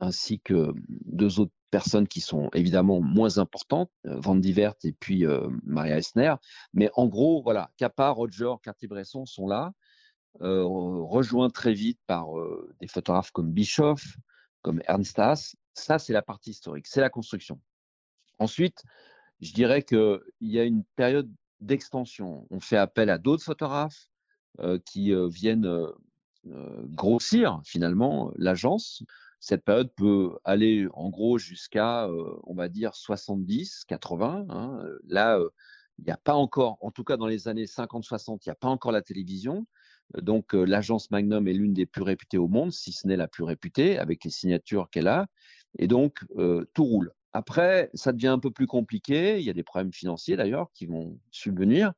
ainsi 0.00 0.40
que 0.40 0.74
deux 1.06 1.40
autres 1.40 1.54
personnes 1.70 2.06
qui 2.06 2.20
sont 2.20 2.50
évidemment 2.52 3.00
moins 3.00 3.38
importantes, 3.38 3.90
Van 4.04 4.34
Divert 4.34 4.74
et 4.84 4.92
puis 4.92 5.24
Maria 5.64 5.96
Esner. 5.96 6.34
Mais 6.74 6.90
en 6.94 7.06
gros, 7.06 7.42
voilà, 7.42 7.70
Capa, 7.78 8.10
Roger, 8.10 8.52
Cartier-Bresson 8.62 9.24
sont 9.24 9.48
là. 9.48 9.72
Euh, 10.40 10.64
rejoint 10.64 11.48
très 11.48 11.74
vite 11.74 12.00
par 12.06 12.36
euh, 12.36 12.74
des 12.80 12.88
photographes 12.88 13.30
comme 13.30 13.52
Bischoff, 13.52 14.16
comme 14.62 14.82
Ernst 14.88 15.18
Haas. 15.18 15.54
Ça, 15.74 15.98
c'est 15.98 16.12
la 16.12 16.22
partie 16.22 16.50
historique, 16.50 16.86
c'est 16.88 17.00
la 17.00 17.10
construction. 17.10 17.60
Ensuite, 18.40 18.82
je 19.40 19.52
dirais 19.52 19.82
qu'il 19.82 20.20
y 20.40 20.58
a 20.58 20.64
une 20.64 20.82
période 20.96 21.30
d'extension. 21.60 22.46
On 22.50 22.58
fait 22.58 22.76
appel 22.76 23.10
à 23.10 23.18
d'autres 23.18 23.44
photographes 23.44 24.08
euh, 24.58 24.78
qui 24.84 25.12
viennent 25.30 25.86
grossir 26.44 27.60
finalement 27.64 28.32
l'agence. 28.36 29.02
Cette 29.38 29.64
période 29.64 29.92
peut 29.94 30.36
aller 30.44 30.88
en 30.94 31.10
gros 31.10 31.38
jusqu'à, 31.38 32.08
on 32.44 32.54
va 32.54 32.68
dire, 32.68 32.94
70, 32.94 33.84
80. 33.86 34.46
Hein. 34.48 34.78
Là, 35.06 35.38
il 35.98 36.04
n'y 36.04 36.10
a 36.10 36.16
pas 36.16 36.34
encore, 36.34 36.78
en 36.80 36.90
tout 36.90 37.04
cas 37.04 37.16
dans 37.16 37.26
les 37.26 37.48
années 37.48 37.66
50-60, 37.66 38.40
il 38.44 38.48
n'y 38.48 38.52
a 38.52 38.56
pas 38.56 38.68
encore 38.68 38.92
la 38.92 39.02
télévision. 39.02 39.66
Donc, 40.22 40.52
l'agence 40.52 41.10
Magnum 41.10 41.48
est 41.48 41.52
l'une 41.52 41.74
des 41.74 41.86
plus 41.86 42.02
réputées 42.02 42.38
au 42.38 42.48
monde, 42.48 42.72
si 42.72 42.92
ce 42.92 43.06
n'est 43.06 43.16
la 43.16 43.28
plus 43.28 43.44
réputée, 43.44 43.98
avec 43.98 44.24
les 44.24 44.30
signatures 44.30 44.88
qu'elle 44.90 45.08
a. 45.08 45.26
Et 45.78 45.86
donc, 45.88 46.24
tout 46.74 46.84
roule. 46.84 47.12
Après, 47.32 47.90
ça 47.94 48.12
devient 48.12 48.28
un 48.28 48.38
peu 48.38 48.50
plus 48.50 48.66
compliqué. 48.66 49.38
Il 49.38 49.44
y 49.44 49.50
a 49.50 49.54
des 49.54 49.64
problèmes 49.64 49.92
financiers 49.92 50.36
d'ailleurs 50.36 50.70
qui 50.72 50.86
vont 50.86 51.18
subvenir 51.30 51.92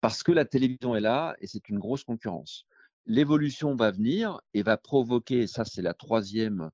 parce 0.00 0.22
que 0.22 0.32
la 0.32 0.44
télévision 0.44 0.96
est 0.96 1.00
là 1.00 1.36
et 1.40 1.46
c'est 1.46 1.68
une 1.68 1.78
grosse 1.78 2.04
concurrence. 2.04 2.66
L'évolution 3.06 3.76
va 3.76 3.90
venir 3.90 4.40
et 4.52 4.62
va 4.62 4.76
provoquer, 4.76 5.46
ça 5.46 5.64
c'est 5.64 5.80
la 5.80 5.94
troisième 5.94 6.70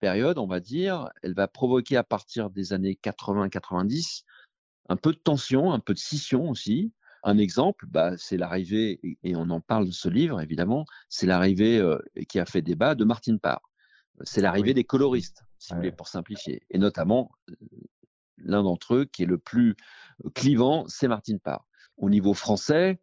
période, 0.00 0.38
on 0.38 0.46
va 0.46 0.60
dire, 0.60 1.08
elle 1.22 1.34
va 1.34 1.48
provoquer 1.48 1.96
à 1.96 2.04
partir 2.04 2.50
des 2.50 2.72
années 2.72 2.98
80-90 3.02 4.24
un 4.88 4.96
peu 4.96 5.12
de 5.12 5.18
tension, 5.18 5.72
un 5.72 5.78
peu 5.78 5.94
de 5.94 5.98
scission 5.98 6.50
aussi. 6.50 6.92
Un 7.28 7.38
exemple, 7.38 7.86
bah, 7.88 8.12
c'est 8.16 8.36
l'arrivée, 8.36 9.00
et 9.24 9.34
on 9.34 9.50
en 9.50 9.60
parle 9.60 9.86
de 9.86 9.90
ce 9.90 10.08
livre 10.08 10.40
évidemment, 10.40 10.86
c'est 11.08 11.26
l'arrivée 11.26 11.82
qui 12.28 12.38
a 12.38 12.46
fait 12.46 12.62
débat 12.62 12.94
de 12.94 13.04
Martine 13.04 13.40
Parr. 13.40 13.60
C'est 14.22 14.40
l'arrivée 14.40 14.74
des 14.74 14.84
coloristes, 14.84 15.42
si 15.58 15.72
vous 15.72 15.80
voulez, 15.80 15.90
pour 15.90 16.06
simplifier. 16.06 16.62
Et 16.70 16.78
notamment, 16.78 17.32
l'un 18.38 18.62
d'entre 18.62 18.94
eux 18.94 19.04
qui 19.06 19.24
est 19.24 19.26
le 19.26 19.38
plus 19.38 19.74
clivant, 20.36 20.84
c'est 20.86 21.08
Martine 21.08 21.40
Parr. 21.40 21.66
Au 21.96 22.10
niveau 22.10 22.32
français, 22.32 23.00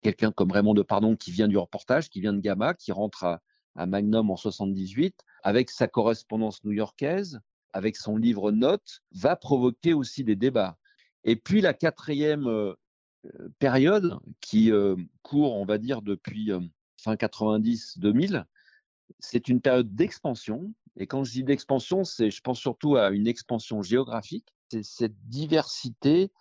quelqu'un 0.00 0.32
comme 0.32 0.50
Raymond 0.50 0.72
Depardon 0.72 1.14
qui 1.14 1.30
vient 1.30 1.46
du 1.46 1.58
reportage, 1.58 2.08
qui 2.08 2.22
vient 2.22 2.32
de 2.32 2.40
Gamma, 2.40 2.72
qui 2.72 2.90
rentre 2.90 3.24
à, 3.24 3.42
à 3.74 3.84
Magnum 3.84 4.30
en 4.30 4.36
78, 4.36 5.14
avec 5.42 5.68
sa 5.68 5.88
correspondance 5.88 6.64
new-yorkaise, 6.64 7.40
avec 7.74 7.96
son 7.96 8.16
livre 8.16 8.50
Notes, 8.50 9.02
va 9.12 9.36
provoquer 9.36 9.92
aussi 9.92 10.24
des 10.24 10.36
débats. 10.36 10.78
Et 11.24 11.36
puis 11.36 11.60
la 11.60 11.74
quatrième 11.74 12.46
euh, 12.46 12.72
euh, 12.72 12.76
période 13.58 14.18
qui 14.40 14.70
court, 15.22 15.54
on 15.54 15.64
va 15.64 15.78
dire, 15.78 16.02
depuis 16.02 16.50
fin 16.96 17.14
90-2000, 17.14 18.44
c'est 19.18 19.48
une 19.48 19.60
période 19.60 19.94
d'expansion. 19.94 20.72
Et 20.96 21.06
quand 21.06 21.24
je 21.24 21.32
dis 21.32 21.44
d'expansion, 21.44 22.04
c'est, 22.04 22.30
je 22.30 22.40
pense 22.40 22.58
surtout 22.58 22.96
à 22.96 23.10
une 23.10 23.26
expansion 23.26 23.82
géographique. 23.82 24.54
C'est 24.70 24.82
cette 24.82 25.16
diversité 25.28 26.32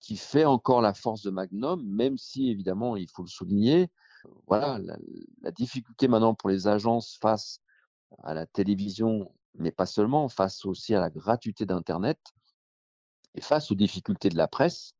qui 0.00 0.16
fait 0.16 0.44
encore 0.44 0.80
la 0.80 0.94
force 0.94 1.22
de 1.22 1.30
Magnum, 1.30 1.86
même 1.86 2.18
si 2.18 2.50
évidemment, 2.50 2.96
il 2.96 3.08
faut 3.08 3.22
le 3.22 3.28
souligner, 3.28 3.90
voilà, 4.46 4.78
la, 4.78 4.96
la 5.42 5.50
difficulté 5.50 6.08
maintenant 6.08 6.34
pour 6.34 6.48
les 6.48 6.66
agences 6.66 7.18
face 7.20 7.60
à 8.22 8.34
la 8.34 8.46
télévision, 8.46 9.32
mais 9.54 9.70
pas 9.70 9.86
seulement, 9.86 10.28
face 10.28 10.64
aussi 10.64 10.94
à 10.94 11.00
la 11.00 11.10
gratuité 11.10 11.66
d'Internet, 11.66 12.18
et 13.34 13.40
face 13.40 13.70
aux 13.70 13.74
difficultés 13.74 14.28
de 14.28 14.36
la 14.36 14.48
presse, 14.48 14.94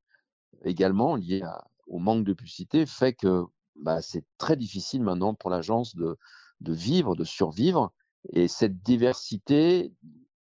également 0.64 1.16
liées 1.16 1.42
au 1.86 1.98
manque 1.98 2.24
de 2.24 2.32
publicité, 2.32 2.86
fait 2.86 3.14
que 3.14 3.44
bah, 3.76 4.02
c'est 4.02 4.24
très 4.38 4.56
difficile 4.56 5.02
maintenant 5.02 5.34
pour 5.34 5.50
l'agence 5.50 5.96
de, 5.96 6.16
vivre, 6.60 7.16
de 7.16 7.24
survivre. 7.24 7.92
Et 8.32 8.48
cette 8.48 8.82
diversité 8.82 9.92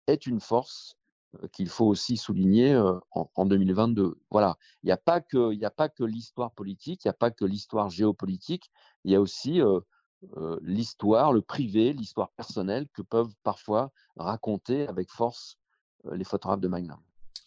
est 0.06 0.26
une 0.26 0.40
force 0.40 0.96
euh, 1.36 1.46
qu'il 1.48 1.68
faut 1.68 1.86
aussi 1.86 2.16
souligner 2.16 2.72
euh, 2.72 2.98
en, 3.12 3.46
2022. 3.46 4.18
Voilà, 4.30 4.56
il 4.82 4.86
n'y 4.86 4.92
a 4.92 4.96
pas 4.96 5.20
que, 5.20 5.52
il 5.52 5.64
a 5.64 5.70
pas 5.70 5.88
que 5.88 6.04
l'histoire 6.04 6.52
politique, 6.52 7.04
il 7.04 7.08
n'y 7.08 7.10
a 7.10 7.14
pas 7.14 7.30
que 7.30 7.44
l'histoire 7.44 7.90
géopolitique, 7.90 8.70
il 9.04 9.12
y 9.12 9.14
a 9.14 9.20
aussi 9.20 9.60
euh, 9.60 9.80
l'histoire, 10.62 11.32
le 11.32 11.42
privé, 11.42 11.92
l'histoire 11.92 12.30
personnelle 12.30 12.88
que 12.94 13.02
peuvent 13.02 13.34
parfois 13.42 13.92
raconter 14.16 14.86
avec 14.86 15.10
force 15.10 15.58
les 16.12 16.24
photographes 16.24 16.60
de 16.60 16.68
Magnum. 16.68 16.98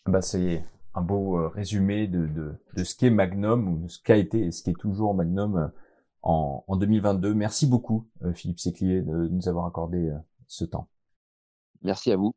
Bah, 0.05 0.21
c'est 0.21 0.63
un 0.95 1.01
beau 1.01 1.37
euh, 1.39 1.47
résumé 1.47 2.07
de, 2.07 2.27
de, 2.27 2.55
de 2.75 2.83
ce 2.83 2.95
qu'est 2.95 3.09
Magnum 3.09 3.67
ou 3.67 3.77
de 3.77 3.87
ce 3.87 3.99
qu'a 4.01 4.17
été 4.17 4.45
et 4.45 4.51
ce 4.51 4.63
qui 4.63 4.69
est 4.69 4.79
toujours 4.79 5.13
Magnum 5.13 5.57
euh, 5.57 5.67
en, 6.21 6.63
en 6.67 6.75
2022. 6.75 7.33
Merci 7.33 7.67
beaucoup, 7.67 8.07
euh, 8.23 8.33
Philippe 8.33 8.59
Séclier, 8.59 9.01
de 9.01 9.27
nous 9.27 9.47
avoir 9.49 9.65
accordé 9.65 10.11
ce 10.47 10.65
temps. 10.65 10.87
Merci 11.81 12.11
à 12.11 12.17
vous. 12.17 12.33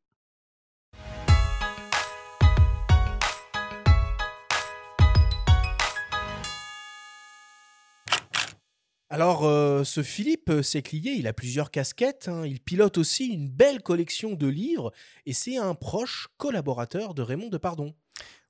Alors, 9.09 9.47
euh, 9.47 9.83
ce 9.83 10.03
Philippe 10.03 10.51
Séclier, 10.63 11.13
il 11.13 11.27
a 11.27 11.33
plusieurs 11.33 11.71
casquettes. 11.71 12.29
Hein. 12.29 12.45
Il 12.45 12.61
pilote 12.61 12.99
aussi 12.99 13.29
une 13.29 13.49
belle 13.49 13.81
collection 13.81 14.35
de 14.35 14.47
livres 14.47 14.93
et 15.25 15.33
c'est 15.33 15.57
un 15.57 15.75
proche 15.75 16.29
collaborateur 16.37 17.15
de 17.15 17.23
Raymond 17.23 17.49
Depardon. 17.49 17.95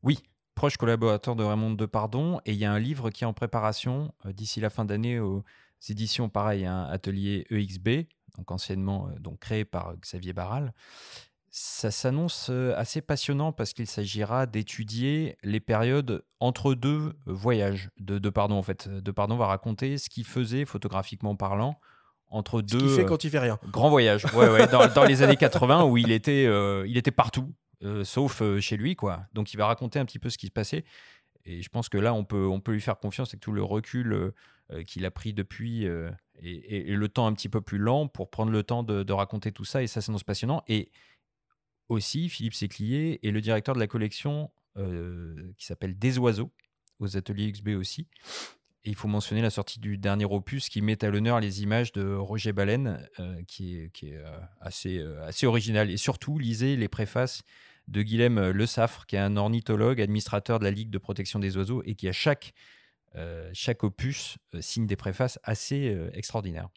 Oui, 0.07 0.23
proche 0.55 0.77
collaborateur 0.77 1.35
de 1.35 1.43
Raymond 1.43 1.73
Depardon. 1.73 2.41
Et 2.47 2.53
il 2.53 2.59
y 2.59 2.65
a 2.65 2.73
un 2.73 2.79
livre 2.79 3.11
qui 3.11 3.25
est 3.25 3.27
en 3.27 3.33
préparation 3.33 4.15
euh, 4.25 4.33
d'ici 4.33 4.61
la 4.61 4.71
fin 4.71 4.85
d'année 4.85 5.19
aux 5.19 5.43
éditions, 5.89 6.29
pareil, 6.29 6.65
un 6.65 6.85
atelier 6.85 7.45
EXB, 7.51 8.07
donc 8.39 8.53
anciennement 8.53 9.09
donc 9.19 9.41
créé 9.41 9.65
par 9.65 9.97
Xavier 9.97 10.33
Barral 10.33 10.73
ça 11.59 11.91
s'annonce 11.91 12.51
assez 12.77 13.01
passionnant 13.01 13.51
parce 13.51 13.73
qu'il 13.73 13.87
s'agira 13.87 14.45
d'étudier 14.45 15.39
les 15.43 15.59
périodes 15.59 16.23
entre 16.39 16.75
deux 16.75 17.15
voyages 17.25 17.89
de, 17.99 18.19
de 18.19 18.29
Pardon. 18.29 18.57
En 18.57 18.63
fait, 18.63 18.89
de 18.89 19.11
Pardon 19.11 19.39
va 19.39 19.47
raconter 19.47 19.97
ce 19.97 20.11
qu'il 20.11 20.27
faisait 20.27 20.67
photographiquement 20.67 21.35
parlant 21.35 21.81
entre 22.29 22.61
deux. 22.61 22.79
Ce 22.79 22.85
qu'il 22.85 22.95
fait 22.95 23.05
quand 23.07 23.25
il 23.25 23.31
fait 23.31 23.39
rien. 23.39 23.59
Grands 23.73 23.89
voyages. 23.89 24.27
Ouais, 24.35 24.51
ouais, 24.51 24.67
dans, 24.67 25.05
les 25.05 25.23
années 25.23 25.37
80 25.37 25.85
où 25.85 25.97
il 25.97 26.11
était, 26.11 26.45
il 26.87 26.99
était 26.99 27.11
partout, 27.11 27.55
sauf 28.05 28.43
chez 28.61 28.77
lui, 28.77 28.97
quoi. 28.97 29.27
Donc 29.33 29.53
il 29.53 29.57
va 29.57 29.67
raconter 29.67 29.99
un 29.99 30.05
petit 30.05 30.19
peu 30.19 30.31
ce 30.31 30.39
qui 30.39 30.47
se 30.47 30.53
passait. 30.53 30.85
Et 31.45 31.63
je 31.63 31.69
pense 31.69 31.89
que 31.89 31.99
là, 31.99 32.13
on 32.13 32.25
peut, 32.25 32.47
on 32.47 32.61
peut 32.61 32.73
lui 32.73 32.81
faire 32.81 32.99
confiance 32.99 33.31
avec 33.31 33.41
tout 33.41 33.53
le 33.53 33.63
recul 33.63 34.33
qu'il 34.87 35.05
a 35.05 35.11
pris 35.11 35.33
depuis 35.33 35.87
et, 36.43 36.95
le 36.95 37.09
temps 37.09 37.27
un 37.27 37.33
petit 37.33 37.49
peu 37.49 37.61
plus 37.61 37.79
lent 37.79 38.09
pour 38.09 38.31
prendre 38.31 38.53
le 38.53 38.63
temps 38.63 38.83
de, 38.83 39.13
raconter 39.13 39.53
tout 39.53 39.65
ça. 39.65 39.83
Et 39.83 39.87
ça 39.87 40.01
s'annonce 40.01 40.25
passionnant. 40.25 40.63
Et 40.69 40.91
aussi, 41.89 42.29
Philippe 42.29 42.55
Séclier 42.55 43.21
est 43.23 43.31
le 43.31 43.41
directeur 43.41 43.75
de 43.75 43.81
la 43.81 43.87
collection 43.87 44.51
euh, 44.77 45.53
qui 45.57 45.67
s'appelle 45.67 45.99
Des 45.99 46.19
oiseaux, 46.19 46.53
aux 46.99 47.17
ateliers 47.17 47.51
XB 47.53 47.69
aussi. 47.71 48.09
Il 48.87 48.95
faut 48.95 49.09
mentionner 49.09 49.43
la 49.43 49.51
sortie 49.51 49.81
du 49.81 49.99
dernier 49.99 50.25
opus 50.25 50.69
qui 50.69 50.81
met 50.81 51.05
à 51.05 51.11
l'honneur 51.11 51.41
les 51.41 51.63
images 51.63 51.93
de 51.93 52.15
Roger 52.15 52.53
Baleine, 52.53 53.07
euh, 53.21 53.43
qui 53.47 53.77
est, 53.77 54.03
est 54.03 54.17
euh, 54.17 54.39
assez, 54.61 55.47
original. 55.47 55.91
Et 55.91 55.97
surtout, 55.97 56.39
lisez 56.39 56.77
les 56.77 56.89
préfaces 56.89 57.43
de 57.89 58.03
Guilhem 58.03 58.51
Le 58.51 58.67
Saffre, 58.67 59.05
qui 59.07 59.17
est 59.17 59.21
un 59.21 59.37
ornithologue, 59.37 60.01
administrateur 60.01 60.59
de 60.59 60.65
la 60.65 60.71
Ligue 60.71 60.91
de 60.91 60.99
protection 60.99 61.39
des 61.39 61.57
oiseaux, 61.57 61.83
et 61.85 61.95
qui, 61.95 62.09
à 62.09 62.13
chaque, 62.13 62.55
opus, 63.83 64.39
signe 64.61 64.87
des 64.87 64.97
préfaces 64.97 65.39
assez 65.45 65.97
extraordinaires. 66.13 66.69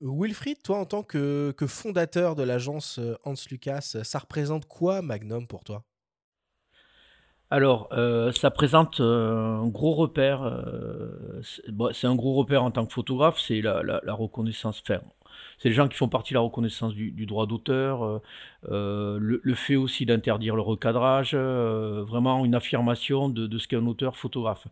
Wilfried, 0.00 0.62
toi, 0.62 0.78
en 0.78 0.84
tant 0.84 1.02
que, 1.02 1.54
fondateur 1.66 2.34
de 2.34 2.42
l'agence 2.42 2.98
euh, 2.98 3.16
Hans 3.24 3.34
Lucas, 3.50 3.96
ça 4.02 4.18
représente 4.18 4.66
quoi 4.66 5.00
Magnum 5.00 5.46
pour 5.46 5.64
toi? 5.64 5.84
Alors, 7.50 7.88
euh, 7.92 8.32
ça 8.32 8.50
présente 8.50 9.00
euh, 9.00 9.60
un 9.62 9.68
gros 9.68 9.94
repère. 9.94 10.64
c'est 11.92 12.06
un 12.06 12.14
gros 12.16 12.34
repère 12.34 12.64
en 12.64 12.70
tant 12.72 12.86
que 12.86 12.92
photographe, 12.92 13.38
c'est 13.38 13.60
la, 13.60 13.82
la, 13.82 14.14
reconnaissance. 14.14 14.82
Enfin, 14.82 15.00
c'est 15.58 15.68
les 15.68 15.74
gens 15.74 15.86
qui 15.86 15.96
font 15.96 16.08
partie 16.08 16.32
de 16.34 16.38
la 16.38 16.42
reconnaissance 16.42 16.94
du, 16.94 17.26
droit 17.26 17.46
d'auteur, 17.46 18.20
euh, 18.68 18.76
euh, 18.76 19.38
le, 19.42 19.54
fait 19.54 19.76
aussi 19.76 20.06
d'interdire 20.06 20.56
le 20.56 20.62
recadrage, 20.62 21.32
euh, 21.34 22.04
vraiment 22.06 22.44
une 22.44 22.54
affirmation 22.54 23.28
de, 23.28 23.58
ce 23.58 23.68
qu'est 23.68 23.76
un 23.76 23.86
auteur 23.86 24.16
photographe. 24.16 24.66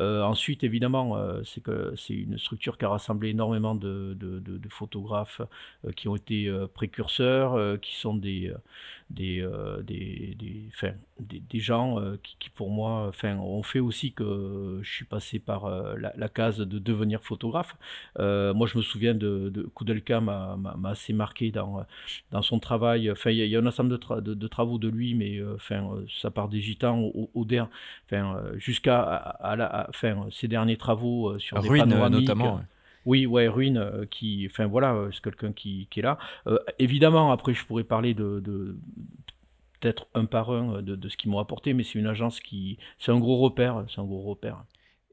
ensuite, 0.00 0.64
évidemment, 0.64 1.16
c'est 1.44 2.14
une 2.14 2.38
structure 2.38 2.78
qui 2.78 2.84
a 2.84 2.88
rassemblé 2.88 3.30
énormément 3.30 3.74
de, 3.74 4.16
photographes 4.70 5.40
qui 5.96 6.08
ont 6.08 6.16
été 6.16 6.50
précurseurs, 6.74 7.80
qui 7.80 7.96
sont 7.96 8.14
des 8.14 8.52
des, 9.10 9.40
euh, 9.40 9.82
des, 9.82 10.36
des, 11.18 11.60
gens 11.60 11.98
euh, 11.98 12.16
qui, 12.22 12.50
pour 12.50 12.70
moi 12.70 13.06
enfin, 13.08 13.36
ont 13.36 13.62
fait 13.62 13.80
aussi 13.80 14.12
que 14.12 14.80
je 14.82 14.90
suis 14.90 15.04
passé 15.04 15.38
par 15.38 15.64
euh, 15.64 15.96
la, 15.96 16.28
case 16.28 16.58
de 16.58 16.78
devenir 16.78 17.22
photographe. 17.22 17.76
moi, 18.18 18.66
je 18.66 18.76
me 18.76 18.82
souviens 18.82 19.14
de, 19.14 19.48
de 19.48 19.62
Koudelka 19.62 20.20
m'a 20.20 20.58
assez 20.84 21.12
marqué 21.12 21.50
dans, 21.50 21.84
dans 22.30 22.42
son 22.42 22.58
travail. 22.58 23.12
Il 23.44 23.50
y, 23.50 23.56
a 23.56 23.58
un 23.58 23.66
ensemble 23.66 23.90
de, 23.98 24.34
de, 24.34 24.48
travaux 24.48 24.78
de 24.78 24.88
lui, 24.88 25.14
mais 25.14 25.40
enfin, 25.54 25.88
ça 26.20 26.30
part 26.30 26.48
des 26.48 26.60
gitans 26.60 27.00
au, 27.00 27.30
au 27.34 27.46
enfin, 28.06 28.42
jusqu'à 28.56 29.00
à, 29.02 29.56
la, 29.56 29.86
enfin, 29.88 30.26
ses 30.30 30.48
derniers 30.48 30.76
travaux 30.76 31.38
sur 31.38 31.60
des 31.60 31.68
panoramiques. 31.68 32.20
notamment. 32.20 32.60
Oui, 33.08 33.24
ouais, 33.24 33.48
Ruine, 33.48 33.78
euh, 33.78 34.04
qui, 34.04 34.46
enfin 34.50 34.66
voilà, 34.66 34.92
euh, 34.92 35.10
c'est 35.12 35.22
quelqu'un 35.22 35.52
qui, 35.52 35.88
est 35.96 36.02
là. 36.02 36.18
Euh, 36.46 36.58
évidemment, 36.78 37.32
après, 37.32 37.54
je 37.54 37.64
pourrais 37.64 37.82
parler 37.82 38.12
de, 38.12 38.76
peut-être 39.80 40.06
un 40.12 40.26
par 40.26 40.50
un 40.50 40.82
de, 40.82 41.08
ce 41.08 41.16
qu'ils 41.16 41.30
m'ont 41.30 41.38
apporté, 41.38 41.72
mais 41.72 41.84
c'est 41.84 41.98
une 41.98 42.06
agence 42.06 42.38
qui, 42.38 42.78
c'est 42.98 43.10
un 43.10 43.18
gros 43.18 43.38
repère, 43.38 43.86
c'est 43.88 44.00
un 44.02 44.04
gros 44.04 44.20
repère. 44.20 44.62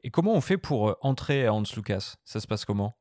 Et 0.04 0.10
comment 0.10 0.34
on 0.34 0.42
fait 0.42 0.58
pour 0.58 0.94
entrer 1.00 1.46
à 1.46 1.54
Hans 1.54 1.62
Lucas? 1.74 2.16
Ça 2.26 2.38
se 2.38 2.46
passe 2.46 2.66
comment? 2.66 2.98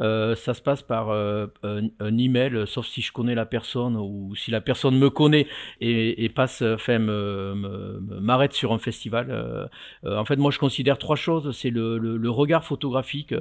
Euh, 0.00 0.34
ça 0.34 0.54
se 0.54 0.62
passe 0.62 0.82
par 0.82 1.10
euh, 1.10 1.46
un, 1.64 2.18
email, 2.18 2.66
sauf 2.66 2.86
si 2.86 3.02
je 3.02 3.12
connais 3.12 3.34
la 3.34 3.44
personne 3.44 3.96
ou 3.96 4.34
si 4.36 4.50
la 4.50 4.60
personne 4.60 4.96
me 4.96 5.10
connaît 5.10 5.46
et, 5.80 6.28
passe, 6.28 6.62
enfin, 6.62 6.98
m'arrête 6.98 8.52
sur 8.52 8.72
un 8.72 8.78
festival. 8.78 9.68
en 10.04 10.24
fait, 10.24 10.36
moi, 10.36 10.50
je 10.50 10.58
considère 10.58 10.98
trois 10.98 11.16
choses. 11.16 11.50
C'est 11.56 11.70
le, 11.70 12.30
regard 12.30 12.64
photographique, 12.64 13.34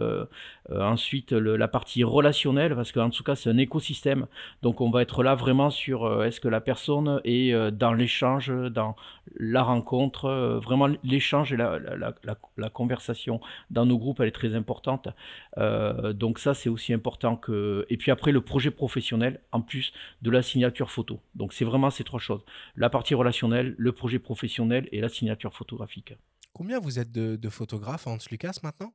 ensuite 0.69 1.31
la 1.31 1.67
partie 1.67 2.03
relationnelle, 2.03 2.75
parce 2.75 2.91
qu'en 2.91 3.09
tout 3.09 3.23
cas, 3.23 3.35
c'est 3.35 3.49
un 3.49 3.57
écosystème. 3.57 4.25
Donc, 4.61 4.81
on 4.81 4.89
va 4.89 5.01
être 5.01 5.23
là 5.23 5.35
vraiment 5.35 5.69
sur 5.69 6.23
est-ce 6.23 6.39
que 6.39 6.47
la 6.47 6.61
personne 6.61 7.21
est 7.23 7.53
dans 7.71 7.93
l'échange, 7.93 8.51
dans 8.71 8.95
la 9.37 9.61
rencontre, 9.61 10.59
vraiment 10.63 10.87
l'échange 11.03 11.53
et 11.53 11.57
la, 11.57 11.79
la, 11.79 12.69
conversation 12.69 13.39
dans 13.69 13.85
nos 13.85 13.97
groupes, 13.97 14.19
elle 14.19 14.27
est 14.27 14.31
très 14.31 14.55
importante. 14.55 15.09
donc 15.57 16.38
ça, 16.39 16.53
c'est 16.53 16.69
aussi 16.69 16.93
important 16.93 17.35
que... 17.35 17.85
Et 17.89 17.97
puis 17.97 18.11
après, 18.11 18.31
le 18.31 18.41
projet 18.41 18.71
professionnel, 18.71 19.41
en 19.51 19.61
plus 19.61 19.93
de 20.21 20.31
la 20.31 20.41
signature 20.41 20.91
photo. 20.91 21.19
Donc 21.35 21.53
c'est 21.53 21.65
vraiment 21.65 21.89
ces 21.89 22.03
trois 22.03 22.19
choses. 22.19 22.43
La 22.75 22.89
partie 22.89 23.13
relationnelle, 23.13 23.75
le 23.77 23.91
projet 23.91 24.19
professionnel 24.19 24.87
et 24.91 25.01
la 25.01 25.09
signature 25.09 25.53
photographique. 25.53 26.13
Combien 26.53 26.79
vous 26.79 26.99
êtes 26.99 27.11
de, 27.11 27.49
photographes, 27.49 28.07
Hans 28.07 28.17
Lucas, 28.31 28.59
maintenant? 28.63 28.93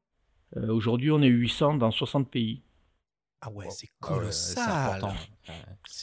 Euh, 0.56 0.72
Aujourd'hui, 0.72 1.10
on 1.10 1.22
est 1.22 1.28
800 1.28 1.74
dans 1.74 1.90
60 1.90 2.30
pays. 2.30 2.62
Ah 3.40 3.50
ouais, 3.50 3.68
c'est 3.70 3.88
ah 4.00 4.06
colossal. 4.06 5.14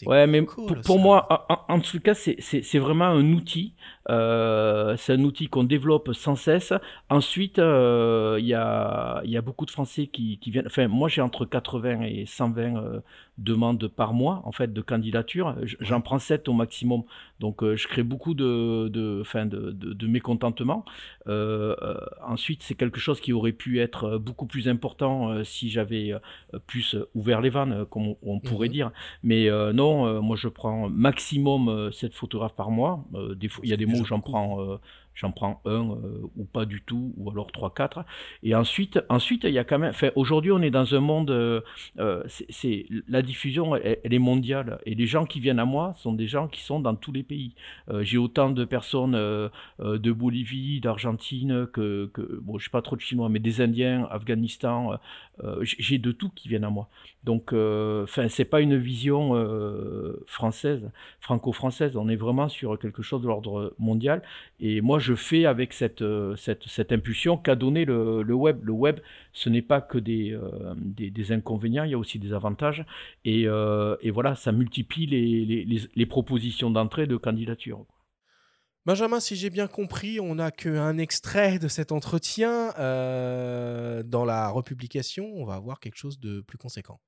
Ouais, 0.05 0.27
mais 0.27 0.41
pour, 0.41 0.99
moi, 0.99 1.47
en, 1.67 1.79
tout 1.79 1.99
cas, 1.99 2.13
c'est 2.13 2.79
vraiment 2.79 3.05
un 3.05 3.33
outil. 3.33 3.73
Euh, 4.09 4.95
c'est 4.97 5.13
un 5.13 5.23
outil 5.23 5.47
qu'on 5.47 5.63
développe 5.63 6.13
sans 6.13 6.35
cesse. 6.35 6.73
Ensuite, 7.09 7.59
euh, 7.59 8.37
il 8.39 8.45
y, 8.45 8.53
a, 8.53 9.21
y, 9.25 9.37
a, 9.37 9.41
beaucoup 9.41 9.65
de 9.65 9.71
Français 9.71 10.07
qui, 10.07 10.39
qui 10.39 10.51
viennent. 10.51 10.67
Enfin, 10.67 10.87
moi, 10.87 11.07
j'ai 11.07 11.21
entre 11.21 11.45
80 11.45 12.01
et 12.01 12.25
120 12.25 13.01
demandes 13.41 13.87
par 13.87 14.13
mois 14.13 14.41
en 14.45 14.51
fait 14.51 14.71
de 14.73 14.81
candidature. 14.81 15.55
J'en 15.79 16.01
prends 16.01 16.19
7 16.19 16.47
au 16.47 16.53
maximum. 16.53 17.03
Donc 17.39 17.63
euh, 17.63 17.75
je 17.75 17.87
crée 17.87 18.03
beaucoup 18.03 18.33
de, 18.33 18.87
de, 18.89 19.23
fin 19.23 19.45
de, 19.45 19.71
de, 19.71 20.07
mécontentement. 20.07 20.85
Euh, 21.27 21.75
euh, 21.81 21.97
ensuite, 22.25 22.63
c'est 22.63 22.75
quelque 22.75 22.99
chose 22.99 23.19
qui 23.19 23.33
aurait 23.33 23.51
pu 23.51 23.79
être 23.79 24.17
beaucoup 24.17 24.45
plus 24.45 24.69
important 24.69 25.43
si 25.43 25.69
j'avais 25.69 26.13
plus 26.67 26.95
ouvert 27.15 27.41
les 27.41 27.49
vannes, 27.49 27.85
comme 27.89 28.15
on, 28.21 28.39
pourrait 28.39 28.67
mhm. 28.67 28.73
dire. 28.73 28.91
Mais 29.23 29.30
non, 29.73 30.21
moi 30.21 30.35
je 30.35 30.47
prends 30.47 30.89
maximum 30.89 31.91
7 31.91 32.13
photographes 32.13 32.55
par 32.55 32.71
mois. 32.71 33.05
il 33.63 33.69
y 33.69 33.73
a 33.73 33.77
des 33.77 33.85
mots 33.85 33.99
où 33.99 34.05
j'en 34.05 34.19
prends 34.19 34.79
j'en 35.15 35.31
prends 35.31 35.61
un 35.65 35.91
euh, 35.91 36.29
ou 36.35 36.45
pas 36.45 36.65
du 36.65 36.81
tout, 36.81 37.13
ou 37.17 37.29
alors 37.29 37.51
trois, 37.51 37.73
quatre. 37.73 38.05
Et 38.43 38.55
ensuite, 38.55 38.99
ensuite, 39.09 39.43
il 39.43 39.51
y 39.51 39.59
a 39.59 39.63
quand 39.63 39.79
même. 39.79 39.93
aujourd'hui, 40.15 40.51
on 40.51 40.61
est 40.61 40.71
dans 40.71 40.95
un 40.95 40.99
monde. 40.99 41.31
Euh, 41.31 41.61
euh, 41.99 42.23
c'est 42.27 42.85
la 43.07 43.21
diffusion, 43.21 43.75
elle, 43.75 43.99
est 44.03 44.19
mondiale, 44.19 44.79
et 44.85 44.95
les 44.95 45.07
gens 45.07 45.25
qui 45.25 45.39
viennent 45.39 45.59
à 45.59 45.65
moi 45.65 45.93
sont 45.97 46.13
des 46.13 46.27
gens 46.27 46.47
qui 46.47 46.61
sont 46.61 46.79
dans 46.79 46.95
tous 46.95 47.11
les 47.11 47.23
pays. 47.23 47.53
J'ai 48.01 48.17
autant 48.17 48.49
de 48.49 48.65
personnes 48.65 49.13
de 49.13 50.11
Bolivie, 50.11 50.79
d'Argentine 50.79 51.67
que, 51.67 52.09
que, 52.13 52.39
bon, 52.41 52.57
je 52.57 52.65
sais 52.65 52.71
pas 52.71 52.81
trop 52.81 52.95
de 52.95 53.01
chinois, 53.01 53.29
mais 53.29 53.39
des 53.39 53.61
Indiens, 53.61 54.07
Afghanistan. 54.11 54.97
J'ai 55.61 55.97
de 55.97 56.11
tout 56.11 56.29
qui 56.29 56.47
viennent 56.49 56.63
à 56.63 56.69
moi. 56.69 56.89
Donc, 57.23 57.53
enfin, 57.53 58.27
c'est 58.29 58.45
pas 58.45 58.61
une 58.61 58.77
vision 58.77 59.33
française, 60.25 60.89
franco-française. 61.19 61.97
On 61.97 62.09
est 62.09 62.15
vraiment 62.15 62.49
sur 62.49 62.77
quelque 62.79 63.01
chose 63.01 63.21
de 63.21 63.27
l'ordre 63.27 63.73
mondial. 63.79 64.21
Et 64.59 64.81
moi, 64.81 64.99
je 65.01 65.15
fais 65.15 65.45
avec 65.45 65.73
cette, 65.73 66.01
euh, 66.01 66.35
cette, 66.37 66.63
cette 66.67 66.91
impulsion 66.91 67.37
qu'a 67.37 67.55
donné 67.55 67.83
le, 67.83 68.23
le, 68.23 68.33
web. 68.33 68.63
Le 68.63 68.71
web, 68.71 68.99
ce 69.33 69.49
n'est 69.49 69.61
pas 69.61 69.81
que 69.81 69.97
des, 69.97 70.31
euh, 70.31 70.73
des, 70.77 71.31
inconvénients, 71.31 71.83
il 71.83 71.91
y 71.91 71.93
a 71.93 71.97
aussi 71.97 72.19
des 72.19 72.33
avantages. 72.33 72.85
Et, 73.25 73.47
euh, 73.47 73.97
et 74.01 74.11
voilà, 74.11 74.35
ça 74.35 74.51
multiplie 74.51 75.05
les, 75.05 75.45
les, 75.65 75.81
les 75.93 76.05
propositions 76.05 76.69
d'entrée 76.69 77.07
de 77.07 77.17
candidature. 77.17 77.85
Benjamin, 78.85 79.19
si 79.19 79.35
j'ai 79.35 79.49
bien 79.49 79.67
compris, 79.67 80.19
on 80.19 80.35
n'a 80.35 80.49
qu'un 80.49 80.97
extrait 80.97 81.59
de 81.59 81.67
cet 81.67 81.91
entretien. 81.91 82.69
dans 82.77 84.25
la 84.25 84.49
republication, 84.49 85.25
on 85.35 85.45
va 85.45 85.55
avoir 85.55 85.79
quelque 85.79 85.97
chose 85.97 86.19
de 86.19 86.41
plus 86.41 86.57
conséquent. 86.57 86.99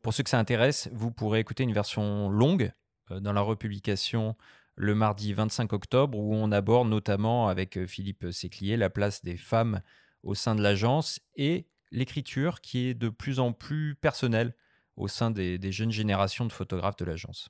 Pour 0.00 0.14
ceux 0.14 0.22
que 0.22 0.30
ça 0.30 0.38
intéresse, 0.38 0.88
vous 0.92 1.10
pourrez 1.10 1.40
écouter 1.40 1.62
une 1.64 1.74
version 1.74 2.30
longue 2.30 2.72
dans 3.10 3.34
la 3.34 3.42
republication 3.42 4.34
le 4.76 4.94
mardi 4.94 5.32
25 5.32 5.72
octobre, 5.72 6.18
où 6.18 6.34
on 6.34 6.52
aborde 6.52 6.88
notamment 6.88 7.48
avec 7.48 7.76
euh, 7.76 7.86
Philippe 7.86 8.30
Séclier 8.30 8.76
la 8.76 8.90
place 8.90 9.22
des 9.24 9.36
femmes 9.36 9.80
au 10.22 10.34
sein 10.34 10.54
de 10.54 10.62
l'agence 10.62 11.20
et 11.36 11.66
l'écriture 11.90 12.60
qui 12.60 12.88
est 12.88 12.94
de 12.94 13.08
plus 13.08 13.40
en 13.40 13.52
plus 13.52 13.94
personnelle 13.94 14.54
au 14.96 15.08
sein 15.08 15.30
des, 15.30 15.72
jeunes 15.72 15.92
générations 15.92 16.46
de 16.46 16.52
photographes 16.52 16.96
de 16.96 17.04
l'agence. 17.04 17.48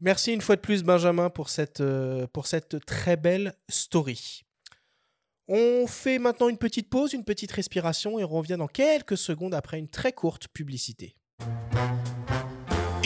Merci 0.00 0.32
une 0.32 0.40
fois 0.40 0.56
de 0.56 0.60
plus 0.60 0.82
Benjamin 0.82 1.30
pour 1.30 1.48
cette, 1.48 1.80
euh, 1.80 2.26
pour 2.26 2.46
cette 2.46 2.84
très 2.86 3.16
belle 3.16 3.54
story. 3.68 4.42
On 5.48 5.86
fait 5.86 6.18
maintenant 6.18 6.48
une 6.48 6.58
petite 6.58 6.88
pause, 6.88 7.12
une 7.12 7.24
petite 7.24 7.52
respiration 7.52 8.18
et 8.18 8.24
on 8.24 8.28
revient 8.28 8.56
dans 8.58 8.68
quelques 8.68 9.18
secondes 9.18 9.54
après 9.54 9.78
une 9.78 9.88
très 9.88 10.12
courte 10.12 10.48
publicité. 10.48 11.14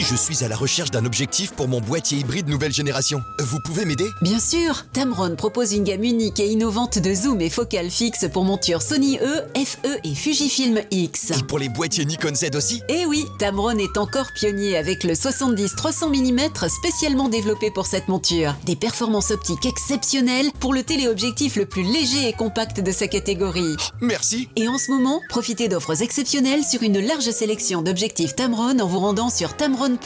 Je 0.09 0.15
suis 0.15 0.45
à 0.45 0.47
la 0.47 0.55
recherche 0.55 0.89
d'un 0.89 1.03
objectif 1.03 1.51
pour 1.51 1.67
mon 1.67 1.81
boîtier 1.81 2.19
hybride 2.19 2.47
nouvelle 2.47 2.71
génération. 2.71 3.21
Vous 3.39 3.59
pouvez 3.59 3.83
m'aider? 3.83 4.09
Bien 4.21 4.39
sûr 4.39 4.85
Tamron 4.93 5.35
propose 5.35 5.73
une 5.73 5.83
gamme 5.83 6.05
unique 6.05 6.39
et 6.39 6.47
innovante 6.47 6.97
de 6.97 7.13
zoom 7.13 7.41
et 7.41 7.49
focale 7.49 7.89
fixe 7.89 8.25
pour 8.31 8.45
montures 8.45 8.81
Sony 8.81 9.19
E, 9.21 9.41
FE 9.53 9.99
et 10.05 10.15
Fujifilm 10.15 10.79
X. 10.91 11.31
Et 11.31 11.43
pour 11.43 11.59
les 11.59 11.67
boîtiers 11.67 12.05
Nikon 12.05 12.33
Z 12.33 12.55
aussi? 12.55 12.81
Eh 12.87 13.05
oui 13.05 13.25
Tamron 13.37 13.77
est 13.79 13.97
encore 13.97 14.27
pionnier 14.33 14.77
avec 14.77 15.03
le 15.03 15.11
70-300 15.11 16.07
mm 16.07 16.69
spécialement 16.69 17.27
développé 17.27 17.69
pour 17.69 17.85
cette 17.85 18.07
monture. 18.07 18.55
Des 18.63 18.77
performances 18.77 19.31
optiques 19.31 19.65
exceptionnelles 19.65 20.51
pour 20.61 20.73
le 20.73 20.83
téléobjectif 20.83 21.57
le 21.57 21.65
plus 21.65 21.83
léger 21.83 22.29
et 22.29 22.33
compact 22.33 22.79
de 22.79 22.93
sa 22.93 23.09
catégorie. 23.09 23.75
Merci 23.99 24.47
Et 24.55 24.69
en 24.69 24.77
ce 24.77 24.89
moment, 24.89 25.19
profitez 25.27 25.67
d'offres 25.67 26.01
exceptionnelles 26.01 26.63
sur 26.63 26.81
une 26.81 27.05
large 27.05 27.29
sélection 27.31 27.81
d'objectifs 27.81 28.35
Tamron 28.37 28.79
en 28.79 28.87
vous 28.87 28.99
rendant 28.99 29.29
sur 29.29 29.57
tamron 29.57 29.96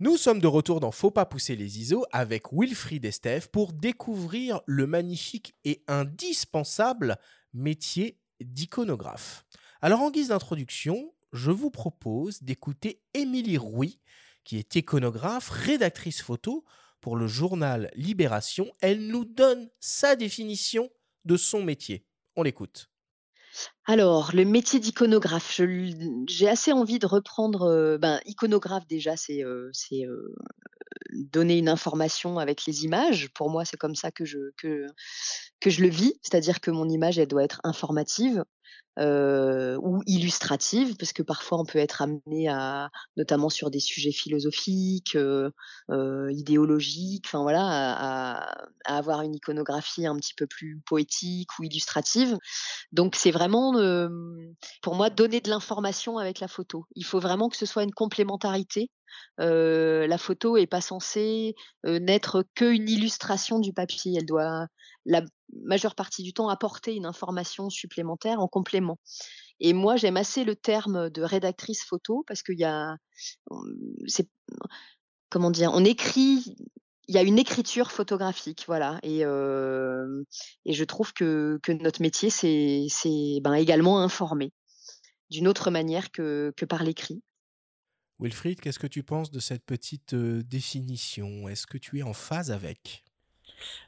nous 0.00 0.16
sommes 0.16 0.40
de 0.40 0.48
retour 0.48 0.80
dans 0.80 0.90
Faut 0.90 1.12
pas 1.12 1.26
pousser 1.26 1.54
les 1.54 1.78
ISO 1.78 2.04
avec 2.10 2.52
Wilfried 2.52 3.08
Steph 3.12 3.42
pour 3.52 3.72
découvrir 3.72 4.60
le 4.66 4.88
magnifique 4.88 5.54
et 5.64 5.84
indispensable 5.86 7.18
métier 7.54 8.18
d'iconographe. 8.40 9.44
Alors 9.80 10.00
en 10.00 10.10
guise 10.10 10.28
d'introduction, 10.28 11.14
je 11.32 11.52
vous 11.52 11.70
propose 11.70 12.42
d'écouter 12.42 13.00
Émilie 13.14 13.58
Rouy, 13.58 14.00
qui 14.42 14.58
est 14.58 14.74
iconographe, 14.74 15.50
rédactrice 15.50 16.20
photo 16.20 16.64
pour 17.00 17.14
le 17.14 17.28
journal 17.28 17.88
Libération. 17.94 18.72
Elle 18.80 19.06
nous 19.06 19.24
donne 19.24 19.70
sa 19.78 20.16
définition 20.16 20.90
de 21.24 21.36
son 21.36 21.62
métier. 21.62 22.04
On 22.34 22.42
l'écoute. 22.42 22.90
Alors, 23.86 24.30
le 24.34 24.44
métier 24.44 24.78
d'iconographe, 24.78 25.60
j'ai 26.28 26.48
assez 26.48 26.72
envie 26.72 26.98
de 26.98 27.06
reprendre, 27.06 27.98
ben, 28.00 28.20
iconographe 28.26 28.86
déjà, 28.86 29.16
c'est, 29.16 29.42
c'est, 29.72 30.06
donner 31.12 31.58
une 31.58 31.68
information 31.68 32.38
avec 32.38 32.64
les 32.66 32.84
images. 32.84 33.28
Pour 33.34 33.50
moi, 33.50 33.64
c'est 33.64 33.76
comme 33.76 33.94
ça 33.94 34.10
que 34.10 34.24
je 34.24 34.38
que 34.56 34.86
que 35.60 35.70
je 35.70 35.82
le 35.82 35.88
vis, 35.88 36.14
c'est-à-dire 36.22 36.60
que 36.60 36.70
mon 36.70 36.88
image, 36.88 37.18
elle 37.18 37.28
doit 37.28 37.44
être 37.44 37.60
informative 37.64 38.44
ou 38.98 40.02
illustrative, 40.06 40.96
parce 40.96 41.14
que 41.14 41.22
parfois 41.22 41.58
on 41.58 41.64
peut 41.64 41.78
être 41.78 42.02
amené 42.02 42.48
à, 42.48 42.90
notamment 43.16 43.48
sur 43.48 43.70
des 43.70 43.80
sujets 43.80 44.12
philosophiques, 44.12 45.16
idéologiques, 46.30 47.24
enfin 47.26 47.42
voilà, 47.42 47.62
à, 47.62 48.54
avoir 48.84 49.22
une 49.22 49.34
iconographie 49.34 50.06
un 50.06 50.16
petit 50.16 50.34
peu 50.34 50.46
plus 50.46 50.78
poétique 50.84 51.58
ou 51.58 51.64
illustrative. 51.64 52.36
Donc 52.92 53.16
c'est 53.16 53.30
vraiment, 53.30 53.71
pour 54.82 54.94
moi, 54.94 55.10
donner 55.10 55.40
de 55.40 55.50
l'information 55.50 56.18
avec 56.18 56.40
la 56.40 56.48
photo. 56.48 56.86
Il 56.94 57.04
faut 57.04 57.20
vraiment 57.20 57.48
que 57.48 57.56
ce 57.56 57.66
soit 57.66 57.82
une 57.82 57.92
complémentarité. 57.92 58.90
la 59.38 60.18
photo 60.18 60.56
est 60.56 60.66
pas 60.66 60.80
censée 60.80 61.54
n'être 61.84 62.44
qu'une 62.54 62.88
illustration 62.88 63.58
du 63.58 63.72
papier. 63.72 64.14
Elle 64.18 64.26
doit 64.26 64.66
la 65.04 65.22
majeure 65.64 65.94
partie 65.94 66.22
du 66.22 66.32
temps 66.32 66.48
apporter 66.48 66.94
une 66.94 67.06
information 67.06 67.70
supplémentaire 67.70 68.40
en 68.40 68.48
complément. 68.48 68.98
Et 69.60 69.72
moi, 69.72 69.96
j'aime 69.96 70.16
assez 70.16 70.44
le 70.44 70.56
terme 70.56 71.10
de 71.10 71.22
rédactrice 71.22 71.84
photo 71.84 72.24
parce 72.26 72.42
qu'il 72.42 72.58
y 72.58 72.64
a, 72.64 72.96
comment 75.30 75.50
dire, 75.50 75.70
on 75.72 75.84
écrit, 75.84 76.56
il 77.08 77.14
y 77.14 77.18
a 77.18 77.22
une 77.22 77.38
écriture 77.38 77.90
photographique, 77.90 78.64
voilà. 78.66 78.98
Et, 79.02 79.20
et 79.20 80.72
je 80.72 80.84
trouve 80.84 81.12
que, 81.12 81.58
que 81.62 81.72
notre 81.72 82.02
métier, 82.02 82.30
c'est, 82.30 82.88
ben, 83.42 83.54
également 83.54 84.00
informer 84.00 84.52
d'une 85.30 85.48
autre 85.48 85.70
manière 85.70 86.12
que, 86.12 86.52
que 86.56 86.64
par 86.64 86.84
l'écrit. 86.84 87.22
Wilfried, 88.18 88.60
qu'est-ce 88.60 88.78
que 88.78 88.86
tu 88.86 89.02
penses 89.02 89.30
de 89.30 89.40
cette 89.40 89.64
petite 89.64 90.14
définition? 90.14 91.48
Est-ce 91.48 91.66
que 91.66 91.78
tu 91.78 91.98
es 91.98 92.02
en 92.02 92.12
phase 92.12 92.50
avec? 92.50 93.02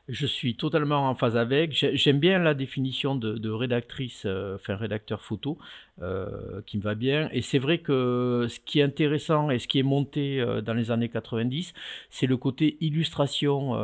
Je 0.09 0.27
suis 0.27 0.55
totalement 0.55 1.09
en 1.09 1.15
phase 1.15 1.35
avec. 1.35 1.73
J'aime 1.73 2.19
bien 2.21 2.39
la 2.39 2.53
définition 2.53 3.17
de, 3.17 3.51
rédactrice, 3.51 4.25
euh, 4.27 4.57
enfin 4.57 4.77
rédacteur 4.77 5.23
photo, 5.23 5.57
euh, 6.03 6.61
qui 6.67 6.77
me 6.77 6.83
va 6.83 6.95
bien. 6.95 7.31
Et 7.33 7.41
c'est 7.41 7.59
vrai 7.59 7.79
que 7.79 8.47
ce 8.51 8.61
qui 8.61 8.81
est 8.81 8.83
intéressant 8.83 9.49
et 9.49 9.59
ce 9.59 9.67
qui 9.67 9.79
est 9.79 9.85
monté 9.85 10.43
euh, 10.43 10.61
dans 10.61 10.75
les 10.75 10.91
années 10.91 11.09
90, 11.09 11.73
c'est 12.11 12.27
le 12.27 12.37
côté 12.37 12.77
illustration 12.83 13.75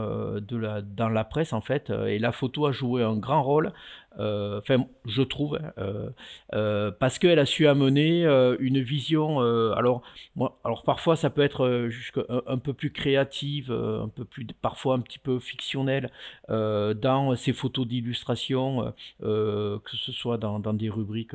de 0.40 0.56
la, 0.58 0.82
dans 0.82 1.08
la 1.08 1.24
presse 1.24 1.54
en 1.54 1.62
fait. 1.62 1.88
Et 1.88 2.18
la 2.18 2.32
photo 2.32 2.66
a 2.66 2.72
joué 2.72 3.02
un 3.02 3.16
grand 3.16 3.42
rôle 3.42 3.72
enfin 4.18 4.84
je 5.06 5.22
trouve, 5.22 5.58
hein, 5.76 6.92
parce 6.98 7.18
qu'elle 7.18 7.38
a 7.38 7.46
su 7.46 7.68
amener 7.68 8.24
une 8.58 8.80
vision. 8.80 9.38
alors, 9.72 10.02
moi, 10.34 10.58
alors 10.64 10.82
parfois 10.82 11.14
ça 11.16 11.30
peut 11.30 11.42
être 11.42 11.90
un, 12.28 12.42
un, 12.46 12.58
peu 12.58 12.74
plus 12.74 12.92
créative, 12.92 13.70
un 13.70 14.08
peu 14.08 14.24
plus, 14.24 14.46
parfois 14.60 14.96
un 14.96 15.00
petit 15.00 15.20
peu 15.20 15.38
fictionnelle 15.38 16.09
dans 16.48 17.34
ces 17.36 17.52
photos 17.52 17.86
d'illustration, 17.86 18.92
que 19.20 19.96
ce 19.96 20.12
soit 20.12 20.38
dans, 20.38 20.60
des 20.72 20.90
rubriques. 20.90 21.34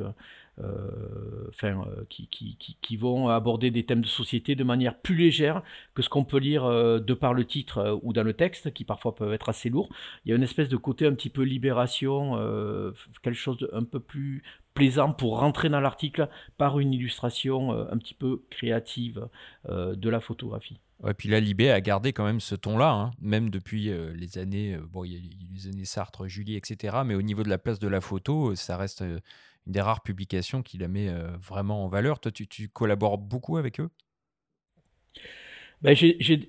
Euh, 0.58 1.48
enfin, 1.50 1.84
euh, 1.86 2.04
qui, 2.08 2.96
vont 2.96 3.28
aborder 3.28 3.70
des 3.70 3.84
thèmes 3.84 4.00
de 4.00 4.06
société 4.06 4.54
de 4.54 4.64
manière 4.64 4.96
plus 4.98 5.14
légère 5.14 5.62
que 5.94 6.00
ce 6.00 6.08
qu'on 6.08 6.24
peut 6.24 6.38
lire 6.38 6.64
euh, 6.64 6.98
de 6.98 7.12
par 7.12 7.34
le 7.34 7.44
titre 7.44 8.00
ou 8.02 8.14
dans 8.14 8.22
le 8.22 8.32
texte, 8.32 8.72
qui 8.72 8.84
parfois 8.84 9.14
peuvent 9.14 9.34
être 9.34 9.50
assez 9.50 9.68
lourds. 9.68 9.90
Il 10.24 10.30
y 10.30 10.32
a 10.32 10.36
une 10.36 10.42
espèce 10.42 10.70
de 10.70 10.76
côté 10.78 11.06
un 11.06 11.12
petit 11.12 11.28
peu 11.28 11.42
libération, 11.42 12.36
quelque 13.22 13.34
chose 13.34 13.58
d'un 13.58 13.84
peu 13.84 14.00
plus 14.00 14.42
plaisant 14.72 15.12
pour 15.12 15.40
rentrer 15.40 15.68
dans 15.68 15.80
l'article 15.80 16.28
par 16.56 16.78
une 16.78 16.94
illustration 16.94 17.72
un 17.72 17.98
petit 17.98 18.14
peu 18.14 18.42
créative 18.50 19.28
de 19.68 20.08
la 20.08 20.20
photographie. 20.20 20.80
Et 21.06 21.14
puis 21.14 21.28
la 21.28 21.40
Libé 21.40 21.70
a 21.70 21.80
gardé 21.80 22.12
quand 22.12 22.24
même 22.24 22.40
ce 22.40 22.54
ton-là, 22.54 22.90
hein, 22.90 23.10
même 23.20 23.50
depuis 23.50 23.92
les 24.14 24.38
années, 24.38 24.78
bon, 24.90 25.04
y 25.04 25.16
a 25.16 25.20
les 25.52 25.68
années 25.68 25.84
Sartre, 25.84 26.26
Julie, 26.26 26.56
etc. 26.56 26.98
Mais 27.04 27.14
au 27.14 27.22
niveau 27.22 27.42
de 27.42 27.50
la 27.50 27.58
place 27.58 27.78
de 27.78 27.88
la 27.88 28.00
photo, 28.00 28.54
ça 28.54 28.76
reste 28.76 29.02
une 29.02 29.20
des 29.66 29.80
rares 29.80 30.02
publications 30.02 30.62
qui 30.62 30.78
la 30.78 30.88
met 30.88 31.08
euh, 31.08 31.36
vraiment 31.38 31.84
en 31.84 31.88
valeur. 31.88 32.20
Toi, 32.20 32.32
tu 32.32 32.68
collabores 32.68 33.18
beaucoup 33.18 33.56
avec 33.56 33.80
eux? 33.80 33.90
Ben, 35.82 35.94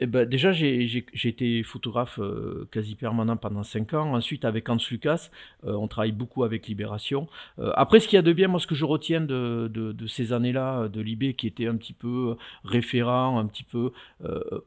ben, 0.07 0.25
déjà, 0.25 0.53
j'ai 0.53 1.03
été 1.25 1.61
photographe 1.63 2.17
euh, 2.19 2.67
quasi 2.71 2.95
permanent 2.95 3.35
pendant 3.35 3.63
5 3.63 3.93
ans. 3.93 4.15
Ensuite, 4.15 4.45
avec 4.45 4.69
Hans 4.69 4.77
Lucas, 4.89 5.29
euh, 5.65 5.73
on 5.73 5.89
travaille 5.89 6.13
beaucoup 6.13 6.45
avec 6.45 6.67
Libération. 6.67 7.27
Euh, 7.59 7.71
après, 7.75 7.99
ce 7.99 8.07
qu'il 8.07 8.15
y 8.15 8.19
a 8.19 8.21
de 8.21 8.31
bien, 8.31 8.47
moi, 8.47 8.61
ce 8.61 8.67
que 8.67 8.75
je 8.75 8.85
retiens 8.85 9.19
de, 9.19 9.95
ces 10.07 10.31
années-là, 10.31 10.87
de 10.87 11.01
Libé, 11.01 11.33
qui 11.33 11.45
était 11.45 11.67
un 11.67 11.75
petit 11.75 11.91
peu 11.91 12.37
référent, 12.63 13.37
un 13.37 13.45
petit 13.47 13.63
peu 13.63 13.91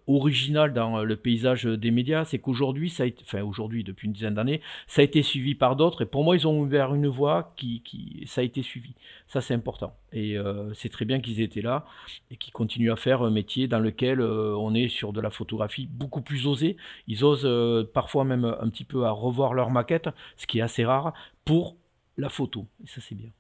original 0.07 0.75
dans 0.75 1.03
le 1.03 1.17
paysage 1.17 1.65
des 1.65 1.91
médias, 1.91 2.25
c'est 2.25 2.39
qu'aujourd'hui, 2.39 2.93
enfin, 3.23 3.43
aujourd'hui, 3.43 3.83
depuis 3.83 4.07
une 4.07 4.13
dizaine 4.13 4.35
d'années, 4.35 4.61
ça 4.87 5.01
a 5.01 5.05
été 5.05 5.23
suivi 5.23 5.55
par 5.55 5.75
d'autres. 5.75 6.03
Et 6.03 6.07
pour 6.07 6.23
moi, 6.23 6.37
ils 6.37 6.47
ont 6.47 6.61
ouvert 6.61 6.95
une 6.95 7.09
voie 7.09 7.55
qui, 7.57 7.81
qui 7.81 8.25
ça 8.27 8.43
a 8.43 8.45
été 8.45 8.63
suivi. 8.63 8.95
Ça, 9.27 9.41
c'est 9.41 9.55
important. 9.55 9.95
Et 10.13 10.37
c'est 10.75 10.89
très 10.91 11.05
bien 11.05 11.21
qu'ils 11.21 11.41
étaient 11.41 11.63
là 11.63 11.87
et 12.31 12.37
qu'ils 12.37 12.53
continuent 12.53 12.93
à 12.93 12.97
faire 12.97 13.23
un 13.23 13.31
métier 13.31 13.69
dans 13.69 13.79
lequel 13.79 14.21
on 14.57 14.75
est 14.75 14.89
sur 14.89 15.13
de 15.13 15.21
la 15.21 15.31
photographie 15.31 15.87
beaucoup 15.87 16.23
plus 16.23 16.47
osée. 16.47 16.77
Ils 17.07 17.25
osent 17.25 17.45
euh, 17.45 17.85
parfois 17.93 18.25
même 18.25 18.45
un 18.45 18.69
petit 18.69 18.85
peu 18.85 19.05
à 19.05 19.11
revoir 19.11 19.55
leur 19.55 19.71
maquette, 19.71 20.09
ce 20.37 20.47
qui 20.47 20.59
est 20.59 20.63
assez 20.63 20.85
rare, 20.85 21.13
pour 21.45 21.77
la 22.17 22.29
photo. 22.29 22.67
Et 22.85 22.87
ça, 22.87 23.01
c'est 23.01 23.15
bien. 23.15 23.31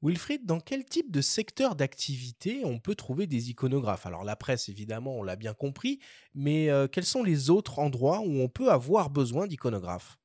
Wilfried, 0.00 0.46
dans 0.46 0.60
quel 0.60 0.84
type 0.84 1.10
de 1.10 1.20
secteur 1.20 1.74
d'activité 1.74 2.62
on 2.64 2.78
peut 2.78 2.94
trouver 2.94 3.26
des 3.26 3.50
iconographes? 3.50 4.06
Alors 4.06 4.22
la 4.22 4.36
presse, 4.36 4.68
évidemment, 4.68 5.16
on 5.16 5.22
l'a 5.24 5.34
bien 5.34 5.54
compris, 5.54 5.98
mais 6.34 6.70
euh, 6.70 6.86
quels 6.86 7.04
sont 7.04 7.24
les 7.24 7.50
autres 7.50 7.80
endroits 7.80 8.20
où 8.20 8.40
on 8.40 8.48
peut 8.48 8.70
avoir 8.70 9.10
besoin 9.10 9.48
d'iconographes? 9.48 10.16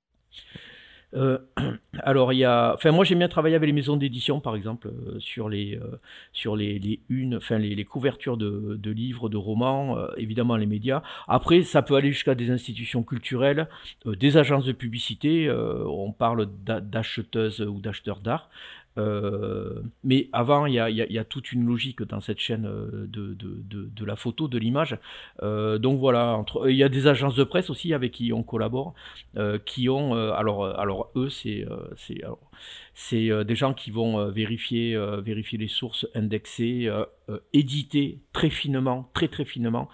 Euh, 1.15 1.37
alors 1.99 2.33
il 2.33 2.37
y 2.37 2.45
a, 2.45 2.73
enfin 2.73 2.91
moi 2.91 3.05
j'aime 3.05 3.19
bien 3.19 3.27
travailler 3.27 3.55
avec 3.55 3.67
les 3.67 3.73
maisons 3.73 3.97
d'édition 3.97 4.39
par 4.39 4.55
exemple 4.55 4.87
euh, 4.87 5.19
sur 5.19 5.47
les 5.47 5.75
euh, 5.75 5.99
sur 6.31 6.55
les, 6.55 6.79
les 6.79 6.99
enfin 7.35 7.57
les 7.59 7.85
couvertures 7.85 8.37
de, 8.37 8.75
de, 8.81 8.91
livres, 8.91 9.29
de 9.29 9.37
romans, 9.37 9.97
évidemment 10.17 10.57
les 10.57 10.65
médias. 10.65 11.03
Après 11.27 11.61
ça 11.61 11.81
peut 11.81 11.95
aller 11.95 12.11
jusqu'à 12.11 12.35
des 12.35 12.49
institutions 12.49 13.03
culturelles, 13.03 13.67
des 14.05 14.37
agences 14.37 14.65
de 14.65 14.71
publicité. 14.71 15.51
on 15.51 16.11
parle 16.11 16.47
d'acheteuses 16.65 17.61
ou 17.61 17.79
d'acheteurs 17.79 18.19
d'art. 18.19 18.49
Euh, 18.97 19.81
mais 20.03 20.29
avant, 20.33 20.65
il 20.65 20.73
y 20.73 20.79
a, 21.19 21.23
toute 21.23 21.51
une 21.51 21.65
logique 21.65 22.03
dans 22.03 22.21
cette 22.21 22.39
chaîne 22.39 22.65
euh, 22.65 23.07
de, 23.07 24.05
la 24.05 24.15
photo, 24.15 24.47
de 24.47 24.57
l'image. 24.57 24.97
Euh, 25.41 25.77
donc 25.77 25.99
voilà, 25.99 26.43
il 26.65 26.75
y 26.75 26.83
a 26.83 26.89
des 26.89 27.07
agences 27.07 27.35
de 27.35 27.43
presse 27.43 27.69
aussi 27.69 27.93
avec 27.93 28.11
qui 28.11 28.33
on 28.33 28.43
collabore, 28.43 28.93
qui 29.65 29.89
ont, 29.89 30.13
alors, 30.13 30.65
alors 30.65 31.11
eux, 31.15 31.29
c'est, 31.29 31.65
c'est, 32.93 33.29
c'est 33.29 33.45
des 33.45 33.55
gens 33.55 33.73
qui 33.73 33.91
vont 33.91 34.29
vérifier, 34.29 34.97
vérifier 35.23 35.57
les 35.57 35.67
sources, 35.67 36.07
indexer, 36.15 36.89
éditer 37.53 38.19
très 38.33 38.49
finement, 38.49 39.09
très 39.13 39.27
très 39.27 39.45
finement. 39.45 39.89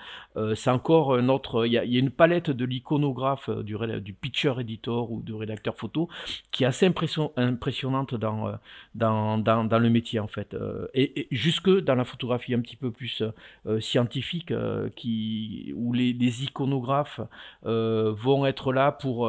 c'est 0.55 0.69
encore 0.69 1.21
notre, 1.21 1.65
il 1.65 1.73
y, 1.73 1.77
a, 1.77 1.83
une 1.83 2.11
palette 2.11 2.49
de 2.49 2.65
l'iconographe, 2.65 3.49
du, 3.49 3.75
du 4.01 4.13
pitcher 4.13 4.53
editor 4.59 5.11
ou 5.11 5.21
du 5.21 5.33
rédacteur 5.33 5.75
photo 5.75 6.09
qui 6.51 6.63
est 6.63 6.67
assez 6.67 6.85
impression, 6.85 7.31
impressionnante 7.35 8.15
dans 8.15 8.57
dans, 8.95 9.37
dans, 9.37 9.79
le 9.79 9.89
métier 9.89 10.19
en 10.19 10.27
fait. 10.27 10.53
Euh, 10.53 10.87
et, 10.93 11.27
jusque 11.31 11.69
dans 11.69 11.95
la 11.95 12.05
photographie 12.05 12.53
un 12.53 12.61
petit 12.61 12.75
peu 12.75 12.91
plus 12.91 13.23
euh, 13.65 13.79
scientifique, 13.79 14.51
euh, 14.51 14.89
qui, 14.95 15.73
où 15.75 15.93
les, 15.93 16.43
iconographes 16.43 17.19
vont 17.63 18.45
être 18.45 18.71
là 18.71 18.91
pour 18.91 19.27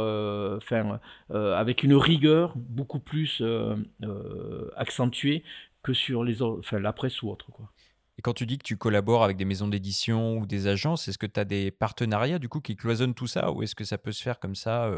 avec 1.31 1.83
une 1.83 1.95
rigueur 1.95 2.53
beaucoup 2.57 2.99
plus 2.99 3.43
accentuée 4.77 5.45
que 5.83 5.93
sur 5.93 6.25
les 6.25 6.43
enfin, 6.43 6.79
la 6.79 6.93
presse 6.93 7.23
ou 7.23 7.31
autre. 7.31 7.51
Quoi. 7.51 7.71
Et 8.19 8.23
quand 8.23 8.35
tu 8.35 8.45
dis 8.47 8.59
que 8.59 8.65
tu 8.65 8.77
collabores 8.77 9.25
avec 9.25 9.37
des 9.37 9.45
maisons 9.45 9.69
d'édition 9.69 10.39
ou 10.39 10.47
des 10.47 10.67
agences, 10.67 11.09
est-ce 11.09 11.19
que 11.19 11.27
tu 11.27 11.41
as 11.41 11.45
des 11.45 11.71
partenariats 11.71 12.39
du 12.39 12.49
coup 12.49 12.61
qui 12.61 12.77
cloisonnent 12.77 13.15
tout 13.15 13.27
ça 13.27 13.51
ou 13.51 13.63
est-ce 13.63 13.75
que 13.75 13.85
ça 13.85 13.99
peut 13.99 14.13
se 14.13 14.23
faire 14.23 14.39
comme 14.39 14.55
ça 14.55 14.91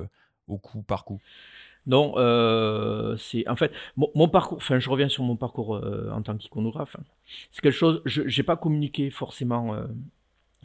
au 0.48 0.59
coup 0.59 0.83
par 0.83 1.05
coup? 1.05 1.20
Non, 1.87 2.14
euh, 2.16 3.16
c'est 3.16 3.46
en 3.48 3.57
fait 3.57 3.72
mon, 3.96 4.29
parcours. 4.29 4.59
Enfin, 4.59 4.79
je 4.79 4.88
reviens 4.88 5.09
sur 5.09 5.25
mon 5.25 5.37
parcours 5.37 5.77
euh, 5.77 6.11
en 6.12 6.22
tant 6.22 6.37
qu'iconographe. 6.37 6.96
C'est 7.51 7.61
quelque 7.61 7.77
chose. 7.77 8.03
Je 8.05 8.22
n'ai 8.22 8.44
pas 8.44 8.57
communiqué 8.57 9.11
forcément 9.11 9.77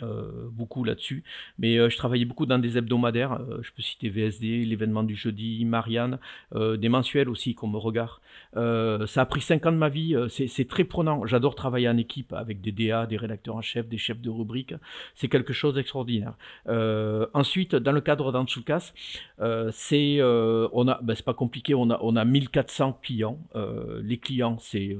euh, 0.03 0.47
beaucoup 0.51 0.83
là-dessus. 0.83 1.23
Mais 1.57 1.77
euh, 1.77 1.89
je 1.89 1.97
travaillais 1.97 2.25
beaucoup 2.25 2.45
dans 2.45 2.59
des 2.59 2.77
hebdomadaires. 2.77 3.33
Euh, 3.33 3.59
je 3.63 3.71
peux 3.71 3.81
citer 3.81 4.09
VSD, 4.09 4.63
l'événement 4.63 5.01
du 5.01 5.15
jeudi, 5.15 5.65
Marianne, 5.65 6.19
des 6.53 6.89
mensuels 6.89 7.29
aussi 7.29 7.55
comme 7.55 7.75
Regard. 7.75 8.21
ça 8.53 9.21
a 9.21 9.25
pris 9.25 9.41
5 9.41 9.65
ans 9.65 9.71
de 9.71 9.77
ma 9.77 9.89
vie. 9.89 10.15
C'est 10.29 10.67
très 10.67 10.83
prenant. 10.83 11.25
J'adore 11.25 11.55
travailler 11.55 11.89
en 11.89 11.97
équipe 11.97 12.33
avec 12.33 12.61
des 12.61 12.71
DA, 12.71 13.05
des 13.05 13.17
rédacteurs 13.17 13.55
en 13.55 13.61
chef, 13.61 13.87
des 13.87 13.97
chefs 13.97 14.21
de 14.21 14.29
rubrique. 14.29 14.73
C'est 15.15 15.27
quelque 15.27 15.53
chose 15.53 15.75
d'extraordinaire. 15.75 16.33
ensuite, 17.33 17.75
dans 17.75 17.91
le 17.91 18.01
cadre 18.01 18.31
d'Antsukas, 18.31 18.93
c'est 19.71 20.19
on 20.21 20.87
a, 20.87 20.99
ben, 21.01 21.15
c'est 21.15 21.25
pas 21.25 21.33
compliqué. 21.33 21.73
On 21.75 21.89
a 21.89 21.99
on 22.01 22.15
a 22.15 22.25
1400 22.25 22.99
clients. 23.01 23.39
les 24.03 24.17
clients, 24.17 24.57
c'est 24.59 24.95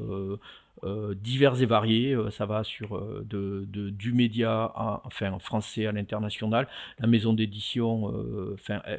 euh, 0.84 1.16
divers 1.16 1.62
et 1.62 1.66
variés. 1.66 2.14
Euh, 2.14 2.30
ça 2.30 2.46
va 2.46 2.64
sur 2.64 2.98
euh, 2.98 3.26
du 3.26 4.14
média, 4.14 4.72
enfin 5.04 5.32
en 5.32 5.40
français 5.40 5.88
à 5.88 5.92
l'international, 5.92 6.68
la 7.00 7.08
maison 7.08 7.34
d'édition, 7.34 8.14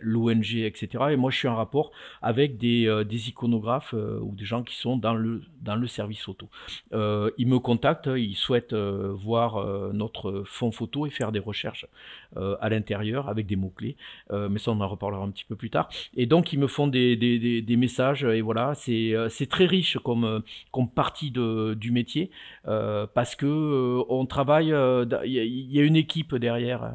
l'ONG, 0.01 0.55
etc. 0.55 1.05
Et 1.11 1.17
moi, 1.17 1.31
je 1.31 1.37
suis 1.37 1.49
en 1.49 1.57
rapport 1.57 1.93
avec 2.23 2.57
des, 2.59 3.29
iconographes 3.29 3.93
ou 3.93 4.35
des 4.35 4.45
gens 4.45 4.63
qui 4.63 4.77
sont 4.77 4.97
dans 4.97 5.15
le, 5.15 5.43
dans 5.63 5.77
le 5.77 5.87
service 5.87 6.21
photo. 6.23 6.49
ils 6.93 7.47
me 7.47 7.59
contactent, 7.59 8.11
ils 8.17 8.37
souhaitent 8.37 8.75
voir 8.75 9.93
notre 9.93 10.43
fond 10.47 10.71
photo 10.71 11.07
et 11.07 11.11
faire 11.11 11.33
des 11.33 11.39
recherches 11.39 11.87
à 12.37 12.69
l'intérieur 12.69 13.29
avec 13.29 13.47
des 13.47 13.57
mots-clés. 13.57 13.97
mais 14.31 14.59
ça, 14.59 14.71
on 14.71 14.81
en 14.81 14.89
reparlera 14.89 15.23
un 15.25 15.31
petit 15.31 15.45
peu 15.45 15.57
plus 15.57 15.71
tard. 15.71 15.89
Et 16.17 16.27
donc, 16.27 16.53
ils 16.53 16.59
me 16.59 16.67
font 16.67 16.87
des, 16.87 17.77
messages 17.79 18.25
et 18.25 18.41
voilà, 18.41 18.75
c'est 18.75 19.49
très 19.49 19.67
riche 19.67 19.99
comme, 19.99 20.43
comme 20.73 20.89
partie 20.89 21.31
de 21.31 21.75
du 21.75 21.93
métier 21.93 22.31
euh, 22.67 23.07
parce 23.13 23.35
que 23.35 23.47
euh, 23.47 24.05
on 24.09 24.27
travaille, 24.27 24.73
euh, 24.73 25.05
il 25.25 25.33
y, 25.33 25.81
a 25.81 25.83
une 25.83 25.97
équipe 25.97 26.35
derrière 26.35 26.91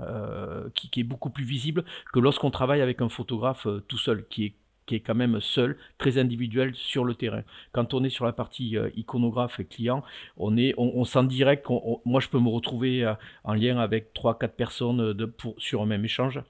qui, 0.76 1.00
est 1.00 1.04
beaucoup 1.04 1.30
plus 1.30 1.46
visible 1.46 1.84
que 2.12 2.20
lorsqu'on 2.20 2.52
travaille 2.52 2.82
avec 2.82 3.02
un 3.02 3.10
photographe 3.10 3.68
tout 3.88 3.98
seul, 3.98 4.26
qui 4.30 4.46
est 4.46 4.54
qui 4.86 4.96
est 4.96 5.00
quand 5.00 5.16
même 5.16 5.40
seul, 5.42 5.78
très 5.98 6.18
individuel 6.18 6.74
sur 6.76 7.06
le 7.06 7.16
terrain. 7.16 7.44
Quand 7.72 7.94
on 7.94 8.04
est 8.04 8.10
sur 8.10 8.26
la 8.26 8.34
partie 8.34 8.76
iconographe 8.96 9.60
et 9.60 9.66
client, 9.66 10.04
on, 10.38 10.58
est, 10.58 10.74
on, 10.78 11.04
sent 11.06 11.26
direct 11.26 11.66
qu'on, 11.66 12.02
moi 12.06 12.20
je 12.20 12.30
peux 12.30 12.40
me 12.40 12.50
retrouver 12.50 13.14
en 13.44 13.54
lien 13.54 13.78
avec 13.78 14.14
3-4 14.14 14.48
personnes 14.50 15.14
de, 15.14 15.26
pour, 15.26 15.56
sur 15.58 15.82
un 15.82 15.86
même 15.86 16.06
échange 16.06 16.42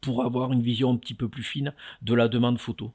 pour 0.00 0.24
avoir 0.24 0.52
une 0.52 0.62
vision 0.62 0.92
un 0.92 0.96
petit 0.96 1.14
peu 1.14 1.28
plus 1.28 1.42
fine 1.42 1.74
de 2.02 2.14
la 2.14 2.28
demande 2.28 2.58
photo. 2.58 2.92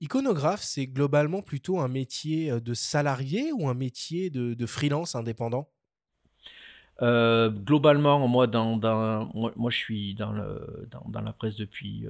Iconographe, 0.00 0.62
c'est 0.62 0.86
globalement 0.86 1.42
plutôt 1.42 1.78
un 1.80 1.88
métier 1.88 2.60
de 2.60 2.74
salarié 2.74 3.50
ou 3.52 3.68
un 3.68 3.74
métier 3.74 4.28
de, 4.30 4.66
freelance 4.66 5.14
indépendant? 5.14 5.68
Globalement, 7.00 8.26
moi, 8.28 8.46
dans, 8.46 8.76
moi, 9.34 9.70
je 9.70 9.76
suis 9.76 10.14
dans, 10.14 10.32
le, 10.32 10.88
dans, 10.90 11.20
la 11.20 11.32
presse 11.32 11.56
depuis 11.56 12.06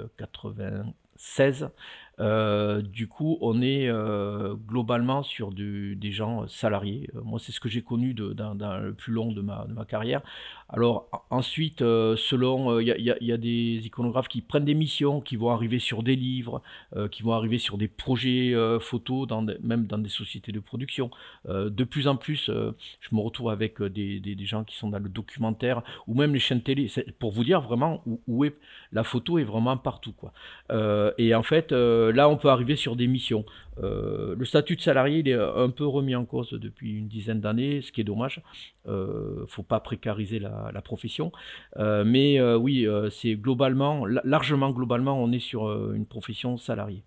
96. 1.17 1.71
Euh, 2.19 2.81
du 2.81 3.09
coup, 3.09 3.37
on 3.43 3.61
est 3.61 3.89
euh, 3.89 4.55
globalement 4.55 5.23
sur 5.23 5.53
des 5.53 6.13
gens 6.13 6.49
salariés. 6.49 7.11
Euh, 7.15 7.21
moi, 7.23 7.39
c'est 7.39 7.53
ce 7.53 7.61
que 7.61 7.69
j'ai 7.69 7.83
connu 7.83 8.15
dans, 8.15 8.55
le 8.81 8.95
plus 8.95 9.13
long 9.13 9.33
de 9.33 9.43
ma, 9.43 9.67
carrière. 9.89 10.23
Alors 10.69 11.09
ensuite, 11.31 11.79
selon, 11.79 12.81
il 12.81 12.89
y, 12.89 13.33
a 13.33 13.37
des 13.37 13.81
iconographes 13.85 14.27
qui 14.27 14.41
prennent 14.41 14.65
des 14.65 14.75
missions, 14.75 15.21
qui 15.21 15.37
vont 15.37 15.51
arriver 15.51 15.79
sur 15.79 16.03
des 16.03 16.17
livres, 16.17 16.61
qui 17.13 17.23
vont 17.23 17.33
arriver 17.33 17.59
sur 17.59 17.79
des 17.79 17.87
projets 17.87 18.53
photos, 18.81 19.29
même 19.63 19.87
dans 19.87 19.99
des 19.99 20.09
sociétés 20.09 20.51
de 20.51 20.59
production. 20.59 21.11
de 21.49 21.85
plus 21.85 22.09
en 22.09 22.17
plus, 22.17 22.51
je 22.51 23.15
me 23.15 23.21
retrouve 23.21 23.51
avec 23.51 23.81
des, 23.81 24.37
gens 24.41 24.65
qui 24.65 24.77
sont 24.77 24.91
dans 24.91 24.99
le 24.99 25.09
documentaire 25.09 25.83
ou 26.09 26.15
même 26.15 26.35
les 26.35 26.41
chaînes 26.41 26.63
télé. 26.63 26.91
Pour 27.21 27.31
vous 27.31 27.45
dire 27.45 27.61
vraiment 27.61 28.03
où, 28.27 28.45
est 28.45 28.57
la 28.91 29.05
photo 29.05 29.39
est 29.39 29.45
vraiment 29.45 29.77
partout 29.77 30.13
quoi. 30.13 30.33
et 31.17 31.33
en 31.35 31.43
fait 31.45 31.73
là, 32.13 32.29
on 32.29 32.37
peut 32.37 32.49
arriver 32.49 32.77
sur 32.77 32.97
des 32.97 33.07
missions. 33.07 33.45
Euh, 33.83 34.35
le 34.37 34.45
statut 34.45 34.77
de 34.77 34.81
salarié, 34.81 35.19
il 35.19 35.29
est 35.29 35.35
un 35.35 35.71
peu 35.71 35.87
remis 35.87 36.15
en 36.15 36.25
cause 36.25 36.51
depuis 36.51 36.99
une 36.99 37.09
dizaine 37.09 37.41
d'années, 37.41 37.83
ce 37.83 37.93
qui 37.93 38.01
est 38.01 38.05
dommage. 38.05 38.43
Il 38.85 38.91
euh, 38.91 39.41
ne 39.43 39.47
faut 39.47 39.63
pas 39.63 39.81
précariser 39.81 40.39
la, 40.39 40.83
profession. 40.83 41.33
mais 41.79 42.41
oui, 42.55 42.87
c'est 43.11 43.35
globalement, 43.35 44.05
largement 44.07 44.71
globalement, 44.71 45.23
on 45.23 45.33
est 45.33 45.41
sur 45.41 45.93
une 45.93 46.07
profession 46.07 46.57
salariée. 46.57 47.03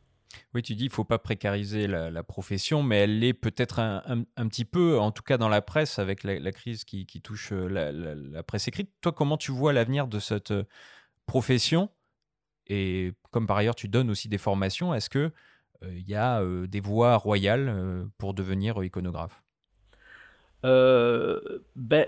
Oui, 0.53 0.61
tu 0.61 0.75
dis 0.75 0.85
il 0.85 0.91
faut 0.91 1.03
pas 1.03 1.19
précariser 1.19 1.87
la, 1.87 2.23
profession, 2.23 2.83
mais 2.83 2.97
elle 2.97 3.19
l'est 3.19 3.33
peut-être 3.33 3.79
un, 3.79 4.25
petit 4.47 4.65
peu, 4.65 4.99
en 4.99 5.11
tout 5.11 5.23
cas 5.23 5.37
dans 5.37 5.49
la 5.49 5.61
presse, 5.61 5.99
avec 5.99 6.23
la, 6.23 6.51
crise 6.51 6.83
qui, 6.83 7.05
touche 7.21 7.51
la, 7.51 8.43
presse 8.43 8.67
écrite. 8.67 8.91
Toi, 9.01 9.11
comment 9.11 9.37
tu 9.37 9.51
vois 9.51 9.73
l'avenir 9.73 10.07
de 10.07 10.19
cette 10.19 10.53
profession? 11.25 11.89
Et 12.69 13.13
comme 13.31 13.47
par 13.47 13.57
ailleurs 13.57 13.75
tu 13.75 13.87
donnes 13.87 14.09
aussi 14.11 14.29
des 14.29 14.37
formations, 14.37 14.93
est-ce 14.93 15.09
que 15.09 15.31
il 15.83 16.07
y 16.09 16.15
a 16.15 16.43
des 16.67 16.81
voies 16.81 17.15
royales 17.17 18.07
pour 18.17 18.33
devenir 18.33 18.83
iconographe? 18.83 19.41
Ben, 20.63 22.05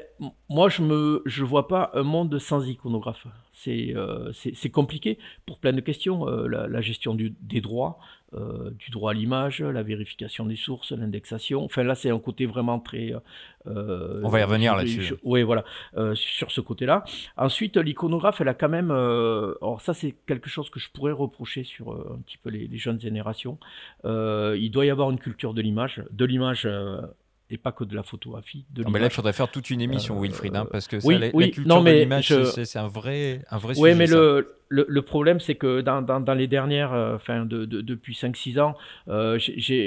moi, 0.49 0.69
je 0.69 0.81
ne 0.81 1.21
je 1.25 1.43
vois 1.43 1.67
pas 1.67 1.91
un 1.93 2.03
monde 2.03 2.37
sans 2.39 2.67
iconographe. 2.67 3.27
C'est 3.53 3.93
c'est 4.33 4.69
compliqué 4.69 5.19
pour 5.45 5.59
plein 5.59 5.73
de 5.73 5.81
questions. 5.81 6.25
la, 6.25 6.81
gestion 6.81 7.15
des 7.15 7.61
droits, 7.61 7.99
euh, 8.33 8.69
du 8.79 8.91
droit 8.91 9.11
à 9.11 9.13
l'image, 9.13 9.61
la 9.61 9.83
vérification 9.83 10.45
des 10.45 10.55
sources, 10.55 10.93
l'indexation. 10.93 11.65
Enfin 11.65 11.83
là, 11.83 11.95
c'est 11.95 12.11
un 12.11 12.19
côté 12.19 12.45
vraiment 12.45 12.79
très... 12.79 13.13
Euh, 13.67 14.21
On 14.23 14.29
va 14.29 14.39
y 14.39 14.43
revenir 14.43 14.73
là-dessus. 14.73 15.15
Oui, 15.23 15.43
voilà, 15.43 15.65
euh, 15.97 16.15
sur 16.15 16.49
ce 16.49 16.61
côté-là. 16.61 17.03
Ensuite, 17.35 17.75
l'iconographe, 17.75 18.39
elle 18.39 18.47
a 18.47 18.53
quand 18.53 18.69
même... 18.69 18.89
alors 18.89 19.81
ça, 19.81 19.93
c'est 19.93 20.15
quelque 20.27 20.49
chose 20.49 20.69
que 20.69 20.79
je 20.79 20.89
pourrais 20.91 21.11
reprocher 21.11 21.65
sur 21.65 21.91
un 21.91 22.19
petit 22.25 22.37
peu 22.37 22.49
les, 22.49 22.69
jeunes 22.77 23.01
générations. 23.01 23.57
il 24.05 24.69
doit 24.71 24.85
y 24.85 24.89
avoir 24.89 25.11
une 25.11 25.19
culture 25.19 25.53
de 25.53 25.61
l'image, 25.61 26.01
de 26.09 26.23
l'image 26.23 26.65
et 27.51 27.57
pas 27.57 27.71
que 27.71 27.83
de 27.83 27.95
la 27.95 28.01
photographie. 28.01 28.65
De 28.71 28.83
mais 28.89 28.99
là, 28.99 29.07
il 29.07 29.11
faudrait 29.11 29.33
faire 29.33 29.51
toute 29.51 29.69
une 29.69 29.81
émission, 29.81 30.19
Wilfried, 30.19 30.55
hein, 30.55 30.65
parce 30.71 30.87
que 30.87 30.97
oui, 31.05 31.19
la, 31.19 31.29
culture 31.29 31.83
de 31.83 31.91
l'image, 31.91 32.33
c'est 32.45 32.79
un 32.79 32.87
vrai, 32.87 33.43
un 33.51 33.57
vrai 33.57 33.75
sujet. 33.75 33.91
Oui, 33.91 33.95
mais 33.95 34.07
le, 34.07 34.60
le, 34.71 35.01
problème, 35.01 35.39
c'est 35.39 35.55
que 35.55 35.81
dans, 35.81 36.01
dans, 36.01 36.33
les 36.33 36.47
dernières, 36.47 36.93
euh, 36.93 37.15
enfin, 37.15 37.45
de, 37.45 37.65
depuis 37.65 38.13
5-6 38.13 38.59
ans, 38.59 38.75
euh, 39.09 39.37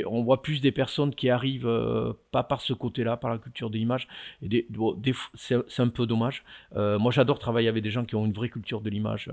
on 0.06 0.22
voit 0.22 0.42
plus 0.42 0.60
des 0.60 0.72
personnes 0.72 1.14
qui 1.14 1.30
arrivent 1.30 1.66
euh, 1.66 2.12
pas 2.30 2.42
par 2.42 2.60
ce 2.60 2.72
côté-là, 2.72 3.16
par 3.16 3.30
la 3.30 3.38
culture 3.38 3.70
de 3.70 3.78
l'image. 3.78 4.08
Et 4.42 4.66
c'est 5.34 5.80
un 5.80 5.88
peu 5.88 6.06
dommage. 6.06 6.44
moi, 6.74 7.10
j'adore 7.10 7.38
travailler 7.38 7.68
avec 7.68 7.82
des 7.82 7.90
gens 7.90 8.04
qui 8.04 8.14
ont 8.14 8.26
une 8.26 8.32
vraie 8.32 8.50
culture 8.50 8.80
de 8.80 8.90
l'image. 8.90 9.30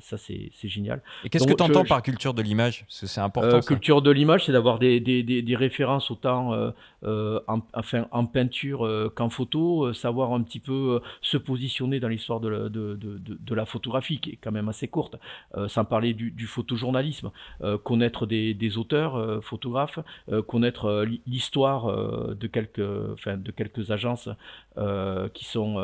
ça, 0.00 0.16
c'est 0.18 0.50
génial. 0.64 1.02
Et 1.24 1.28
qu'est-ce 1.28 1.46
que 1.46 1.52
tu 1.52 1.62
entends 1.62 1.84
par 1.84 2.02
culture 2.02 2.34
de 2.34 2.42
l'image? 2.42 2.84
C'est 2.88 3.20
important. 3.20 3.60
culture 3.60 4.02
de 4.02 4.10
l'image, 4.10 4.46
c'est 4.46 4.52
d'avoir 4.52 4.78
des, 4.78 5.00
des, 5.00 5.22
des, 5.22 5.56
références 5.56 6.10
autant 6.10 6.72
en, 7.02 7.62
enfin, 7.74 8.06
en 8.10 8.26
peinture 8.26 9.12
qu'en 9.14 9.30
photo, 9.30 9.92
savoir 9.92 10.32
un 10.32 10.42
petit 10.42 10.60
peu 10.60 11.00
se 11.22 11.36
positionner 11.36 12.00
dans 12.00 12.08
l'histoire 12.08 12.40
de, 12.40 12.68
de, 12.68 12.96
de, 12.96 13.18
de, 13.18 13.54
la 13.54 13.66
photographie, 13.66 14.18
qui 14.18 14.30
est 14.30 14.38
quand 14.42 14.52
même 14.52 14.63
assez 14.68 14.88
courte, 14.88 15.16
euh, 15.56 15.68
sans 15.68 15.84
parler 15.84 16.14
du, 16.14 16.46
photojournalisme, 16.46 17.30
euh, 17.62 17.78
connaître 17.78 18.26
des, 18.26 18.78
auteurs 18.78 19.16
euh, 19.16 19.40
photographes, 19.40 19.98
connaître 20.46 21.06
l'histoire 21.26 21.86
de 22.34 22.46
quelques, 22.46 23.90
agences 23.90 24.28
qui 25.34 25.44
sont 25.44 25.76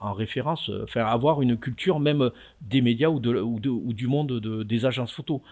en 0.00 0.12
référence, 0.12 0.70
enfin 0.82 1.04
avoir 1.04 1.42
une 1.42 1.56
culture 1.56 2.00
même 2.00 2.30
des 2.60 2.80
médias 2.80 3.08
ou, 3.08 3.20
du 3.20 4.06
monde 4.06 4.40
des 4.64 4.86
agences 4.86 5.12
photo. 5.12 5.42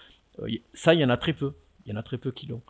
ça, 0.74 0.94
il 0.94 1.00
y 1.00 1.04
en 1.04 1.10
a 1.10 1.16
très 1.16 1.32
peu. 1.32 1.52
Il 1.84 1.92
y 1.92 1.94
en 1.94 1.98
a 1.98 2.02
très 2.02 2.18
peu 2.18 2.30
qui 2.30 2.46
l'ont. 2.46 2.62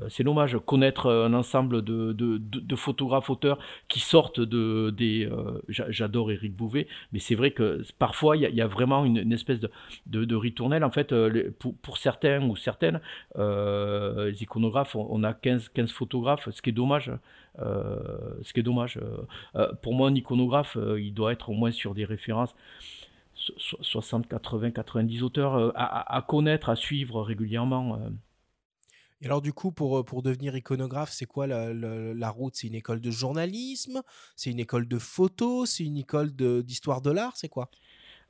Euh, 0.00 0.08
c'est 0.08 0.24
dommage, 0.24 0.56
connaître 0.64 1.06
euh, 1.06 1.26
un 1.26 1.34
ensemble 1.34 1.82
de, 1.82 2.12
de, 2.12 2.76
photographes 2.76 3.30
auteurs 3.30 3.58
qui 3.88 4.00
sortent 4.00 4.40
de 4.40 4.90
des. 4.90 5.26
Euh, 5.26 5.60
j'adore 5.68 6.30
Eric 6.30 6.54
Bouvet, 6.54 6.86
mais 7.12 7.18
c'est 7.18 7.34
vrai 7.34 7.50
que 7.50 7.82
parfois 7.98 8.36
il 8.36 8.42
y, 8.54 8.60
a 8.60 8.66
vraiment 8.66 9.04
une, 9.04 9.32
espèce 9.32 9.60
de, 9.60 9.70
de, 10.06 10.36
ritournelle. 10.36 10.84
En 10.84 10.90
fait, 10.90 11.14
pour, 11.58 11.74
pour, 11.76 11.98
certains 11.98 12.42
ou 12.42 12.56
certaines, 12.56 13.00
les 13.36 14.42
iconographes, 14.42 14.94
on, 14.94 15.24
a 15.24 15.32
15, 15.34 15.70
15 15.70 15.90
photographes, 15.90 16.48
ce 16.50 16.62
qui 16.62 16.70
est 16.70 16.72
dommage. 16.72 17.10
ce 17.58 18.52
qui 18.52 18.60
est 18.60 18.62
dommage. 18.62 19.00
pour 19.82 19.94
moi, 19.94 20.08
un 20.08 20.14
iconographe, 20.14 20.76
il 20.98 21.12
doit 21.12 21.32
être 21.32 21.50
au 21.50 21.54
moins 21.54 21.70
sur 21.70 21.94
des 21.94 22.04
références. 22.04 22.54
60, 23.34 24.28
80, 24.28 24.72
90 24.72 25.22
auteurs 25.22 25.72
à, 25.74 26.22
connaître, 26.26 26.68
à 26.68 26.76
suivre 26.76 27.22
régulièrement. 27.22 27.98
Et 29.20 29.26
alors 29.26 29.42
du 29.42 29.52
coup, 29.52 29.72
pour, 29.72 30.04
pour 30.04 30.22
devenir 30.22 30.56
iconographe, 30.56 31.12
c'est 31.12 31.26
quoi 31.26 31.46
la, 31.46 31.72
la, 31.72 32.30
route? 32.30 32.54
C'est 32.56 32.68
une 32.68 32.74
école 32.74 33.00
de 33.00 33.10
journalisme? 33.10 34.02
C'est 34.36 34.50
une 34.50 34.60
école 34.60 34.86
de 34.86 34.98
photo 34.98 35.66
C'est 35.66 35.84
une 35.84 35.96
école 35.96 36.30
d'histoire 36.62 37.02
de 37.02 37.10
l'art? 37.10 37.36
C'est 37.36 37.48
quoi? 37.48 37.70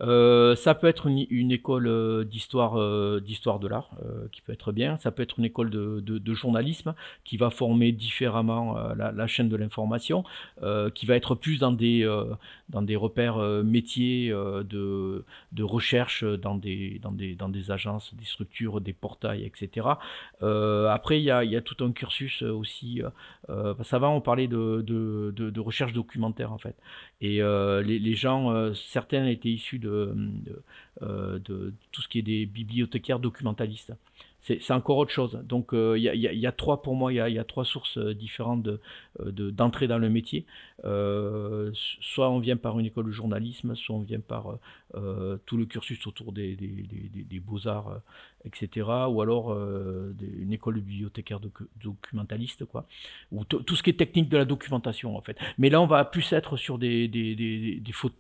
Euh, 0.01 0.55
ça 0.55 0.75
peut 0.75 0.87
être 0.87 1.07
une, 1.07 1.51
école 1.51 1.89
euh, 1.89 2.25
d'histoire 2.25 2.79
euh, 2.79 3.21
d'histoire 3.21 3.59
de 3.59 3.67
l'art 3.67 3.91
qui 4.33 4.43
peut 4.43 4.53
être 4.53 4.73
bien. 4.73 4.97
Ça 4.99 5.11
peut 5.11 5.23
être 5.23 5.39
une 5.39 5.45
école 5.45 5.71
de, 5.71 6.01
de, 6.01 6.35
journalisme 6.35 6.95
qui 7.25 7.37
va 7.37 7.51
former 7.51 7.93
différemment 7.93 8.77
la, 8.95 9.27
chaîne 9.27 9.49
de 9.49 9.57
l'information, 9.57 10.25
qui 10.95 11.07
va 11.07 11.17
être 11.17 11.35
plus 11.35 11.59
dans 11.59 11.73
des 11.73 12.09
dans 12.69 12.83
des 12.83 12.97
repères 12.97 13.39
métiers 13.65 14.31
de, 14.31 15.25
de 15.53 15.63
recherche 15.63 16.25
dans 16.25 16.55
des 16.55 17.01
dans 17.03 17.13
des 17.13 17.35
dans 17.35 17.49
des 17.49 17.71
agences, 17.71 18.15
des 18.15 18.25
structures, 18.25 18.81
des 18.81 18.93
portails, 18.93 19.45
etc. 19.45 19.87
après, 20.41 21.21
il 21.21 21.25
y 21.25 21.31
a, 21.31 21.45
y 21.45 21.57
a, 21.57 21.61
tout 21.61 21.83
un 21.85 21.93
cursus 21.93 22.43
aussi. 22.43 23.03
ça 23.83 23.99
va, 23.99 24.09
on 24.09 24.21
parlait 24.21 24.49
de, 24.49 24.83
de, 24.87 25.33
de, 25.33 25.61
recherche 25.61 25.93
documentaire 25.93 26.53
en 26.53 26.59
fait. 26.59 26.77
Et 27.21 27.41
les, 27.41 27.99
les, 27.99 28.15
gens, 28.15 28.73
certains 28.75 29.27
étaient 29.27 29.49
issus 29.49 29.81
de 29.81 30.15
euh, 31.03 31.39
de, 31.45 31.75
tout 31.93 32.03
ce 32.03 32.09
qui 32.09 32.19
est 32.19 32.23
des 32.23 32.45
bibliothécaires 32.45 33.21
documentalistes. 33.21 33.93
C'est 34.41 34.73
encore 34.73 34.97
autre 34.97 35.13
chose. 35.13 35.39
Donc 35.45 35.69
il 35.73 35.79
euh, 35.79 35.99
y, 35.99 36.47
a 36.47 36.53
trois, 36.53 36.83
pour 36.83 36.97
moi, 36.97 37.13
il 37.13 37.17
y, 37.17 37.39
a, 37.39 37.45
trois 37.45 37.65
sources 37.65 37.99
euh, 37.99 38.15
différentes 38.15 38.67
d'entrée 39.21 39.87
de, 39.87 39.93
dans 39.93 39.99
le 39.99 40.09
métier. 40.09 40.45
soit 40.83 42.31
on 42.31 42.39
vient 42.41 42.57
par 42.57 42.81
une 42.81 42.87
école 42.87 43.07
de 43.07 43.11
journalisme, 43.13 43.77
soit 43.77 43.95
on 43.95 44.01
vient 44.01 44.21
par 44.21 44.59
tout 44.93 45.57
le 45.57 45.67
cursus 45.67 46.07
autour 46.07 46.33
des, 46.33 46.57
des 46.57 47.41
beaux-arts 47.41 48.01
etc. 48.45 48.87
Ou 49.09 49.23
alors 49.23 49.53
euh, 49.53 50.15
une 50.21 50.53
école 50.53 50.77
de 50.77 50.81
bibliothécaire 50.81 51.41
documentaliste, 51.77 52.65
quoi. 52.65 52.87
Ou 53.33 53.45
tout 53.45 53.77
ce 53.77 53.83
qui 53.83 53.91
est 53.91 53.99
technique 53.99 54.29
de 54.29 54.37
la 54.37 54.45
documentation, 54.45 55.17
en 55.17 55.21
fait. 55.21 55.37
Mais 55.59 55.71
là, 55.71 55.81
on 55.81 55.87
va 55.87 56.05
plus 56.05 56.33
être 56.33 56.57
sur 56.57 56.79
des, 56.79 57.09
des, 57.09 57.35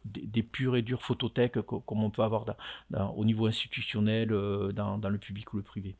des, 0.04 0.42
pures 0.42 0.76
et 0.76 0.82
dures 0.82 1.02
photothèques 1.02 1.60
comme 1.60 2.02
on 2.02 2.10
peut 2.10 2.22
avoir 2.22 2.44
au 3.16 3.24
niveau 3.24 3.46
institutionnel, 3.46 4.32
euh, 4.32 4.72
dans, 4.72 4.98
dans, 4.98 5.08
le 5.08 5.18
public 5.18 5.52
ou 5.52 5.58
le 5.58 5.62
privé. 5.62 5.96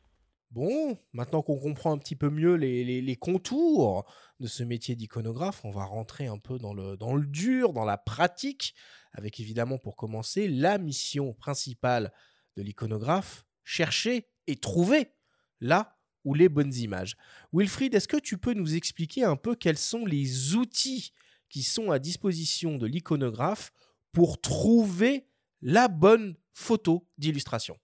Bon, 0.51 0.97
maintenant 1.13 1.43
qu'on 1.43 1.59
comprend 1.59 1.93
un 1.93 1.97
petit 1.99 2.15
peu 2.15 2.29
mieux 2.29 2.55
les, 2.55 2.83
les, 2.83 3.01
les 3.01 3.15
contours 3.15 4.03
de 4.39 4.47
ce 4.47 4.63
métier 4.63 4.95
d'iconographe, 4.95 5.63
on 5.63 5.69
va 5.69 5.83
rentrer 5.83 6.25
un 6.25 6.39
peu 6.39 6.57
dans 6.57 6.73
le, 6.73 6.97
dans 6.97 7.13
le 7.13 7.25
dur, 7.25 7.71
dans 7.71 7.85
la 7.85 7.97
pratique, 7.97 8.73
avec 9.13 9.39
évidemment 9.39 9.77
pour 9.77 9.95
commencer 9.95 10.47
la 10.47 10.77
mission 10.77 11.33
principale 11.33 12.13
de 12.57 12.63
l'iconographe, 12.63 13.45
chercher 13.63 14.27
et 14.47 14.55
trouver 14.55 15.13
là 15.59 15.97
où 16.25 16.33
les 16.33 16.49
bonnes 16.49 16.73
images. 16.73 17.15
Wilfried, 17.53 17.93
est-ce 17.93 18.07
que 18.07 18.17
tu 18.17 18.37
peux 18.37 18.53
nous 18.53 18.75
expliquer 18.75 19.23
un 19.23 19.35
peu 19.35 19.55
quels 19.55 19.77
sont 19.77 20.05
les 20.05 20.55
outils 20.55 21.13
qui 21.49 21.63
sont 21.63 21.91
à 21.91 21.99
disposition 21.99 22.77
de 22.77 22.85
l'iconographe 22.85 23.71
pour 24.11 24.39
trouver 24.41 25.27
la 25.61 25.87
bonne 25.87 26.35
photo 26.53 27.07
d'illustration? 27.17 27.77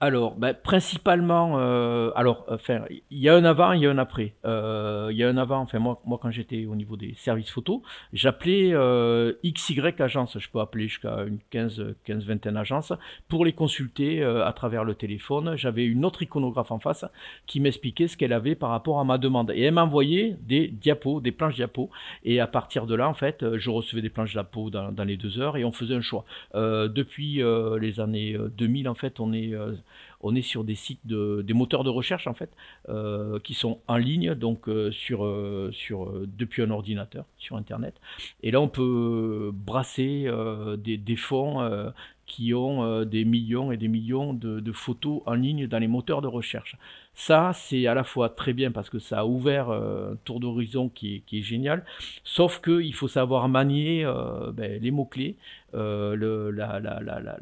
Alors, 0.00 0.36
ben, 0.36 0.54
principalement, 0.54 1.58
euh, 1.58 2.12
alors, 2.14 2.46
enfin, 2.48 2.84
il 3.10 3.18
y 3.18 3.28
a 3.28 3.34
un 3.34 3.44
avant, 3.44 3.72
il 3.72 3.82
y 3.82 3.86
a 3.86 3.90
un 3.90 3.98
après. 3.98 4.34
Euh, 4.44 5.08
il 5.10 5.16
y 5.16 5.24
a 5.24 5.28
un 5.28 5.36
avant, 5.36 5.58
enfin, 5.58 5.80
moi, 5.80 6.00
moi 6.06 6.20
quand 6.22 6.30
j'étais 6.30 6.66
au 6.66 6.76
niveau 6.76 6.96
des 6.96 7.14
services 7.14 7.50
photo, 7.50 7.82
j'appelais 8.12 8.70
euh, 8.74 9.32
XY 9.44 9.80
agences, 9.98 10.38
je 10.38 10.48
peux 10.50 10.60
appeler 10.60 10.86
jusqu'à 10.86 11.24
une 11.24 11.40
15, 11.50 11.96
15, 12.04 12.24
vingtaine 12.26 12.56
agences, 12.56 12.92
pour 13.26 13.44
les 13.44 13.52
consulter 13.52 14.22
euh, 14.22 14.46
à 14.46 14.52
travers 14.52 14.84
le 14.84 14.94
téléphone. 14.94 15.56
J'avais 15.56 15.84
une 15.84 16.04
autre 16.04 16.22
iconographe 16.22 16.70
en 16.70 16.78
face 16.78 17.04
qui 17.48 17.58
m'expliquait 17.58 18.06
ce 18.06 18.16
qu'elle 18.16 18.32
avait 18.32 18.54
par 18.54 18.70
rapport 18.70 19.00
à 19.00 19.04
ma 19.04 19.18
demande. 19.18 19.50
Et 19.50 19.62
elle 19.62 19.74
m'envoyait 19.74 20.36
des 20.42 20.68
diapos, 20.68 21.20
des 21.20 21.32
planches 21.32 21.56
diapos. 21.56 21.90
Et 22.22 22.38
à 22.38 22.46
partir 22.46 22.86
de 22.86 22.94
là, 22.94 23.08
en 23.08 23.14
fait, 23.14 23.44
je 23.56 23.70
recevais 23.70 24.02
des 24.02 24.10
planches 24.10 24.30
diapos 24.30 24.70
dans, 24.70 24.92
dans 24.92 25.04
les 25.04 25.16
deux 25.16 25.40
heures 25.40 25.56
et 25.56 25.64
on 25.64 25.72
faisait 25.72 25.96
un 25.96 26.02
choix. 26.02 26.24
depuis 26.54 27.42
les 27.80 28.00
années 28.00 28.36
2000, 28.56 28.88
en 28.88 28.94
fait, 28.94 29.18
on 29.18 29.32
est 29.32 29.54
on 30.20 30.34
est 30.34 30.42
sur 30.42 30.64
des 30.64 30.74
sites 30.74 31.06
de, 31.06 31.42
des 31.42 31.54
moteurs 31.54 31.84
de 31.84 31.90
recherche 31.90 32.26
en 32.26 32.34
fait 32.34 32.50
euh, 32.88 33.38
qui 33.40 33.54
sont 33.54 33.80
en 33.86 33.96
ligne 33.96 34.34
donc 34.34 34.68
euh, 34.68 34.90
sur, 34.90 35.24
euh, 35.24 35.70
sur 35.72 36.12
depuis 36.26 36.62
un 36.62 36.70
ordinateur 36.70 37.24
sur 37.38 37.56
internet. 37.56 37.94
Et 38.42 38.50
là 38.50 38.60
on 38.60 38.68
peut 38.68 39.50
brasser 39.52 40.28
des, 40.78 40.96
des, 40.96 41.16
fonds 41.16 41.92
qui 42.26 42.52
ont 42.54 43.04
des 43.04 43.24
millions 43.24 43.72
et 43.72 43.76
des 43.76 43.88
millions 43.88 44.32
de, 44.34 44.72
photos 44.72 45.22
en 45.26 45.34
ligne 45.34 45.66
dans 45.66 45.78
les 45.78 45.88
moteurs 45.88 46.22
de 46.22 46.28
recherche. 46.28 46.76
Ça, 47.14 47.52
c'est 47.52 47.86
à 47.86 47.94
la 47.94 48.04
fois 48.04 48.28
très 48.28 48.52
bien 48.52 48.70
parce 48.70 48.90
que 48.90 48.98
ça 48.98 49.20
a 49.20 49.24
ouvert 49.24 49.70
un 49.70 50.16
tour 50.24 50.38
d'horizon 50.40 50.88
qui, 50.88 51.22
est 51.32 51.42
génial, 51.42 51.84
sauf 52.24 52.60
qu'il 52.60 52.94
faut 52.94 53.08
savoir 53.08 53.48
manier 53.48 54.04
ben, 54.52 54.80
les 54.80 54.90
mots-clés, 54.90 55.36
le, 55.72 56.50
la, 56.50 56.80
la, 56.80 57.00
la, 57.00 57.38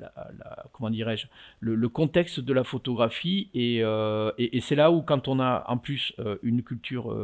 comment 0.73 0.91
dirais-je, 0.91 1.27
le, 1.61 1.89
contexte 1.89 2.41
de 2.41 2.53
la 2.53 2.65
photographie. 2.65 3.49
Euh, 3.57 4.33
et, 4.39 4.57
et, 4.57 4.61
c'est 4.61 4.75
là 4.75 4.91
où, 4.91 5.03
quand 5.03 5.29
on 5.29 5.41
a 5.41 5.65
en 5.69 5.79
plus 5.79 6.13
euh, 6.19 6.37
une 6.43 6.63
culture 6.63 7.17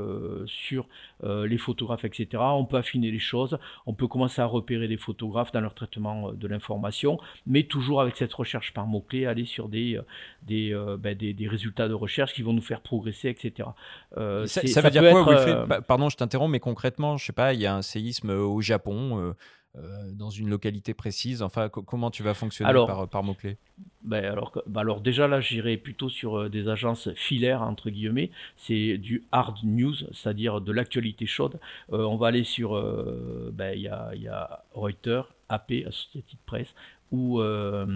sur 0.46 0.86
les 1.22 1.58
photographes, 1.58 2.04
etc., 2.04 2.28
on 2.38 2.64
peut 2.64 2.76
affiner 2.76 3.10
les 3.10 3.18
choses, 3.18 3.58
on 3.86 3.94
peut 3.94 4.08
commencer 4.08 4.40
à 4.42 4.46
repérer 4.46 4.88
les 4.88 4.96
photographes 4.96 5.52
dans 5.52 5.60
leur 5.60 5.74
traitement 5.74 6.32
de 6.32 6.48
l'information, 6.48 7.18
mais 7.46 7.64
toujours 7.64 8.00
avec 8.00 8.16
cette 8.16 8.32
recherche 8.32 8.72
par 8.72 8.86
mots-clés, 8.86 9.26
aller 9.26 9.44
sur 9.44 9.68
des, 9.68 10.00
des, 10.42 10.74
ben, 10.98 11.16
des, 11.16 11.32
des, 11.32 11.48
résultats 11.48 11.88
de 11.88 11.94
recherche 11.94 12.34
qui 12.34 12.42
vont 12.42 12.52
nous 12.52 12.62
faire 12.62 12.80
progresser, 12.80 13.28
etc. 13.28 13.68
ça, 14.16 14.46
ça, 14.46 14.80
veut 14.80 14.90
dire 14.90 15.10
quoi, 15.12 15.82
Pardon, 15.86 16.08
je 16.08 16.16
t'interromps, 16.16 16.50
mais 16.50 16.60
concrètement, 16.60 17.16
je 17.16 17.26
sais 17.26 17.32
pas, 17.32 17.54
il 17.54 17.60
y 17.60 17.66
a 17.66 17.74
un 17.74 17.82
séisme 17.82 18.30
au 18.30 18.60
Japon 18.60 19.18
euh, 19.18 19.32
dans 19.74 20.30
une 20.30 20.50
localité 20.50 20.94
précise 20.94 21.42
Enfin, 21.42 21.68
comment 21.68 22.10
tu 22.10 22.22
vas 22.22 22.34
fonctionner 22.34 22.72
par, 22.72 23.08
par 23.08 23.22
mots-clés? 23.22 23.56
ben 24.02 24.24
alors, 24.24 24.52
ben 24.66 24.80
alors 24.80 25.00
déjà 25.00 25.28
là, 25.28 25.40
j'irai 25.40 25.76
plutôt 25.76 26.08
sur 26.08 26.36
euh, 26.38 26.48
des 26.48 26.68
agences 26.68 27.12
filaires, 27.14 27.62
entre 27.62 27.88
guillemets. 27.90 28.30
C'est 28.56 28.98
du 28.98 29.24
hard 29.32 29.58
news, 29.64 29.94
c'est-à-dire 30.12 30.60
de 30.60 30.72
l'actualité 30.72 31.26
chaude. 31.26 31.58
Euh, 31.92 32.04
on 32.04 32.16
va 32.16 32.28
aller 32.28 32.44
sur, 32.44 32.72
ben, 33.52 33.72
il 33.74 33.82
y, 33.82 33.88
a, 33.88 34.14
y 34.14 34.28
a 34.28 34.64
Reuters, 34.72 35.32
AP, 35.48 35.72
Associated 35.86 36.38
Press, 36.46 36.74
ou, 37.12 37.40
euh, 37.40 37.86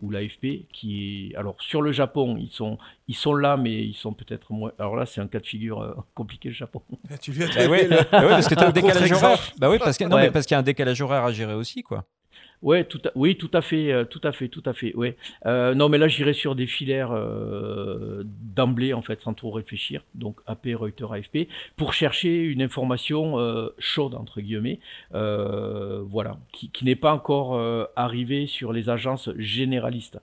ou 0.00 0.10
l'AFP 0.10 0.66
qui 0.72 1.32
est 1.32 1.36
alors 1.36 1.56
sur 1.58 1.82
le 1.82 1.92
Japon 1.92 2.36
ils 2.38 2.50
sont 2.50 2.78
ils 3.08 3.16
sont 3.16 3.34
là 3.34 3.56
mais 3.56 3.82
ils 3.84 3.94
sont 3.94 4.12
peut-être 4.12 4.52
moins 4.52 4.72
alors 4.78 4.96
là 4.96 5.06
c'est 5.06 5.20
un 5.20 5.26
cas 5.26 5.40
de 5.40 5.46
figure 5.46 5.82
euh, 5.82 5.94
compliqué 6.14 6.48
le 6.48 6.54
Japon. 6.54 6.80
Ah, 7.10 7.18
tu 7.18 7.32
lui 7.32 7.42
as 7.42 7.48
bah 7.48 7.68
ouais, 7.68 7.88
bah 7.88 8.06
parce 8.10 8.48
que 8.48 8.54
tu 8.54 8.62
as 8.62 8.68
un 8.68 8.70
décalage 8.72 9.12
horaire. 9.12 9.38
bah 9.58 9.68
oui 9.68 9.78
parce 9.78 9.98
que 9.98 10.04
non 10.04 10.16
mais 10.16 10.30
parce 10.30 10.46
qu'il 10.46 10.54
y 10.54 10.56
a 10.56 10.60
un 10.60 10.62
décalage 10.62 11.00
horaire 11.02 11.24
à 11.24 11.32
gérer 11.32 11.54
aussi 11.54 11.82
quoi 11.82 12.04
Ouais, 12.62 12.84
tout 12.84 13.00
oui, 13.14 13.36
tout 13.36 13.50
à 13.54 13.62
fait, 13.62 13.90
euh, 13.90 14.04
tout 14.04 14.20
à 14.22 14.32
fait, 14.32 14.48
tout 14.48 14.62
à 14.66 14.74
fait. 14.74 14.94
Ouais. 14.94 15.16
Euh, 15.46 15.74
non, 15.74 15.88
mais 15.88 15.96
là, 15.96 16.08
j'irai 16.08 16.34
sur 16.34 16.54
des 16.54 16.66
filaires 16.66 17.10
euh, 17.12 18.22
d'emblée, 18.24 18.92
en 18.92 19.00
fait, 19.00 19.20
sans 19.22 19.32
trop 19.32 19.50
réfléchir. 19.50 20.02
Donc, 20.14 20.40
AP, 20.46 20.68
Reuters, 20.74 21.10
AFP, 21.12 21.48
pour 21.76 21.94
chercher 21.94 22.42
une 22.42 22.60
information 22.60 23.36
chaude 23.78 24.14
entre 24.14 24.40
guillemets, 24.40 24.80
voilà, 25.10 26.38
qui, 26.52 26.70
n'est 26.84 26.96
pas 26.96 27.12
encore 27.12 27.58
arrivée 27.96 28.46
sur 28.46 28.72
les 28.72 28.88
agences 28.88 29.30
généralistes, 29.36 30.18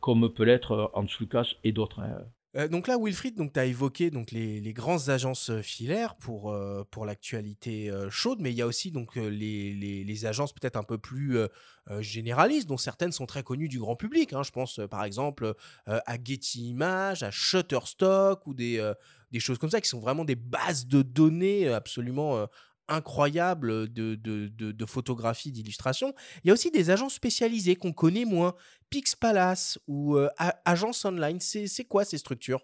comme 0.00 0.28
peut 0.32 0.44
l'être 0.44 0.90
en 0.94 1.04
Lucas 1.20 1.54
et 1.64 1.72
d'autres. 1.72 2.00
Hein. 2.00 2.24
Euh, 2.56 2.66
donc 2.66 2.88
là, 2.88 2.96
Wilfried, 2.98 3.36
tu 3.52 3.60
as 3.60 3.66
évoqué 3.66 4.10
donc 4.10 4.30
les, 4.30 4.72
grandes 4.72 5.10
agences 5.10 5.50
euh, 5.50 5.60
filaires 5.60 6.14
pour 6.16 6.50
euh, 6.50 6.82
pour 6.90 7.04
l'actualité 7.04 7.90
chaude, 8.10 8.38
mais 8.40 8.50
il 8.50 8.56
y 8.56 8.62
a 8.62 8.66
aussi 8.66 8.90
donc 8.90 9.16
les, 9.16 9.74
les, 9.74 10.04
les 10.04 10.26
agences 10.26 10.52
peut-être 10.52 10.76
un 10.76 10.82
peu 10.82 10.98
plus 10.98 11.38
généralistes, 12.00 12.68
dont 12.68 12.76
certaines 12.76 13.12
sont 13.12 13.26
très 13.26 13.42
connues 13.42 13.68
du 13.68 13.78
grand 13.78 13.96
public. 13.96 14.32
Hein. 14.32 14.42
Je 14.42 14.50
pense 14.50 14.80
par 14.90 15.04
exemple 15.04 15.54
à 15.86 16.16
Getty 16.22 16.70
Images, 16.70 17.22
à 17.22 17.30
Shutterstock 17.30 18.46
ou 18.46 18.54
des 18.54 18.92
des 19.30 19.40
choses 19.40 19.58
comme 19.58 19.70
ça 19.70 19.80
qui 19.80 19.88
sont 19.88 20.00
vraiment 20.00 20.24
des 20.24 20.36
bases 20.36 20.86
de 20.86 21.02
données 21.02 21.68
absolument 21.68 22.46
incroyables 22.88 23.92
de, 23.92 24.14
de, 24.14 24.48
de. 24.48 24.74
Il 26.44 26.48
y 26.48 26.50
a 26.50 26.52
aussi 26.52 26.70
des 26.70 26.90
agences 26.90 27.14
spécialisées 27.14 27.76
qu'on 27.76 27.92
connaît 27.92 28.24
moins, 28.24 28.54
Pix 28.90 29.14
Palace 29.14 29.78
ou 29.86 30.16
euh, 30.16 30.28
Agence 30.64 31.04
Online. 31.04 31.38
C'est 31.40 31.84
quoi 31.84 32.04
ces 32.04 32.18
structures? 32.18 32.60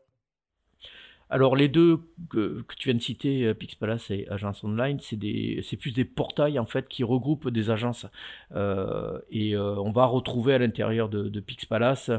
Alors 1.30 1.56
les 1.56 1.68
deux 1.68 2.00
que, 2.30 2.64
tu 2.76 2.88
viens 2.88 2.98
de 2.98 3.02
citer, 3.02 3.44
euh, 3.44 3.54
Pix 3.54 3.74
Palace 3.74 4.10
et 4.10 4.26
Agence 4.30 4.62
Online, 4.62 4.98
c'est 5.00 5.76
plus 5.76 5.92
des 5.92 6.04
portails 6.04 6.58
en 6.58 6.66
fait 6.66 6.86
qui 6.88 7.02
regroupent 7.02 7.48
des 7.48 7.70
agences. 7.70 8.06
Euh, 8.54 9.18
et 9.30 9.56
on 9.56 9.90
va 9.90 10.06
retrouver 10.06 10.54
à 10.54 10.58
l'intérieur 10.58 11.08
de, 11.08 11.28
de 11.28 11.40
Pix 11.40 11.64
Palace 11.64 12.10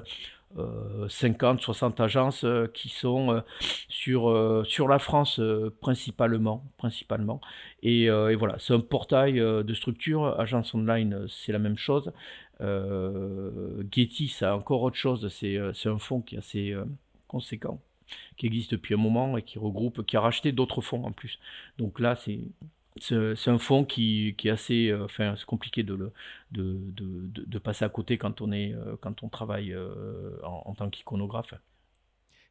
50, 1.10 1.62
60 1.62 2.00
agences 2.00 2.44
euh, 2.46 2.68
qui 2.74 2.90
sont 2.90 3.32
euh, 3.32 3.42
sur, 3.90 4.30
euh, 4.30 4.64
sur 4.64 4.88
la 4.88 5.00
France 5.00 5.42
principalement. 5.82 6.64
principalement. 6.78 7.42
Et, 7.84 8.10
voilà, 8.36 8.58
c'est 8.60 8.74
un 8.74 8.80
portail 8.80 9.36
de 9.36 9.74
structure. 9.74 10.40
Agence 10.40 10.74
Online, 10.74 11.28
c'est 11.30 11.52
la 11.52 11.60
même 11.60 11.78
chose. 11.78 12.12
Getty, 12.60 14.28
c'est 14.30 14.48
encore 14.48 14.82
autre 14.82 14.96
chose. 14.96 15.28
C'est 15.30 15.58
un 15.58 16.00
fonds 16.00 16.22
qui 16.22 16.36
est 16.36 16.40
assez 16.40 16.76
conséquent 17.28 17.80
qui 18.38 18.46
existe 18.46 18.72
depuis 18.72 18.94
un 18.94 18.98
moment 18.98 19.36
et 19.36 19.42
qui 19.42 19.58
regroupe, 19.58 20.06
qui 20.06 20.16
a 20.16 20.22
racheté 20.22 20.52
d'autres 20.52 20.82
fonds 20.82 21.06
en 21.06 21.12
plus. 21.12 21.40
Donc 21.80 22.00
là, 22.00 22.16
c'est 22.16 22.40
c'est 23.02 23.50
un 23.50 23.58
fond 23.58 23.84
qui, 23.84 24.36
est 24.44 24.50
assez, 24.50 24.90
euh, 24.90 25.06
enfin, 25.06 25.36
compliqué 25.46 25.84
de, 25.84 25.94
le, 25.94 26.14
de, 26.52 26.80
de, 26.92 27.44
de, 27.46 27.60
passer 27.60 27.84
à 27.84 27.90
côté 27.90 28.18
quand 28.18 28.40
on, 28.42 28.52
est, 28.52 28.74
euh, 28.74 28.96
quand 29.02 29.22
on 29.24 29.30
travaille 29.30 29.74
euh, 29.74 30.38
en, 30.44 30.74
tant 30.76 30.90
qu'iconographe. 30.90 31.54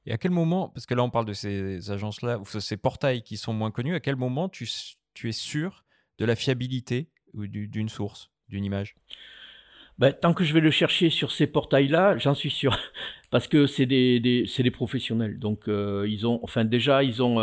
Et 0.07 0.13
à 0.13 0.19
quel 0.19 0.33
moment, 0.33 0.69
parce 0.69 0.85
que 0.85 0.93
là 0.93 1.03
on 1.03 1.09
parle 1.09 1.25
de 1.25 1.33
ces 1.33 1.91
agences-là, 1.91 2.39
ou 2.39 2.45
ces 2.45 2.77
portails 2.77 3.23
qui 3.23 3.39
sont 3.39 3.55
moins 3.55 3.71
connus, 3.71 3.95
à 3.95 4.01
quel 4.01 4.17
moment 4.17 4.51
tu, 4.51 4.69
tu 5.15 5.31
es 5.31 5.33
sûr 5.33 5.85
de 6.19 6.27
la 6.27 6.37
fiabilité 6.37 7.09
d'une 7.33 7.89
source, 7.89 8.31
d'une 8.49 8.65
image? 8.65 8.97
Ben, 9.99 10.13
tant 10.13 10.35
que 10.35 10.45
je 10.45 10.53
vais 10.55 10.61
le 10.61 10.71
chercher 10.71 11.11
sur 11.11 11.31
ces 11.33 11.47
portails-là, 11.47 12.19
j'en 12.19 12.35
suis 12.35 12.51
sûr. 12.51 12.77
Parce 13.31 13.49
que 13.49 13.67
c'est 13.67 13.87
des, 13.87 14.71
professionnels. 14.73 15.41
Donc, 15.41 15.67
euh, 15.67 16.07
ils 16.09 16.25
ont, 16.25 16.39
enfin, 16.45 16.65
déjà, 16.65 17.03
ils 17.03 17.21
ont 17.21 17.41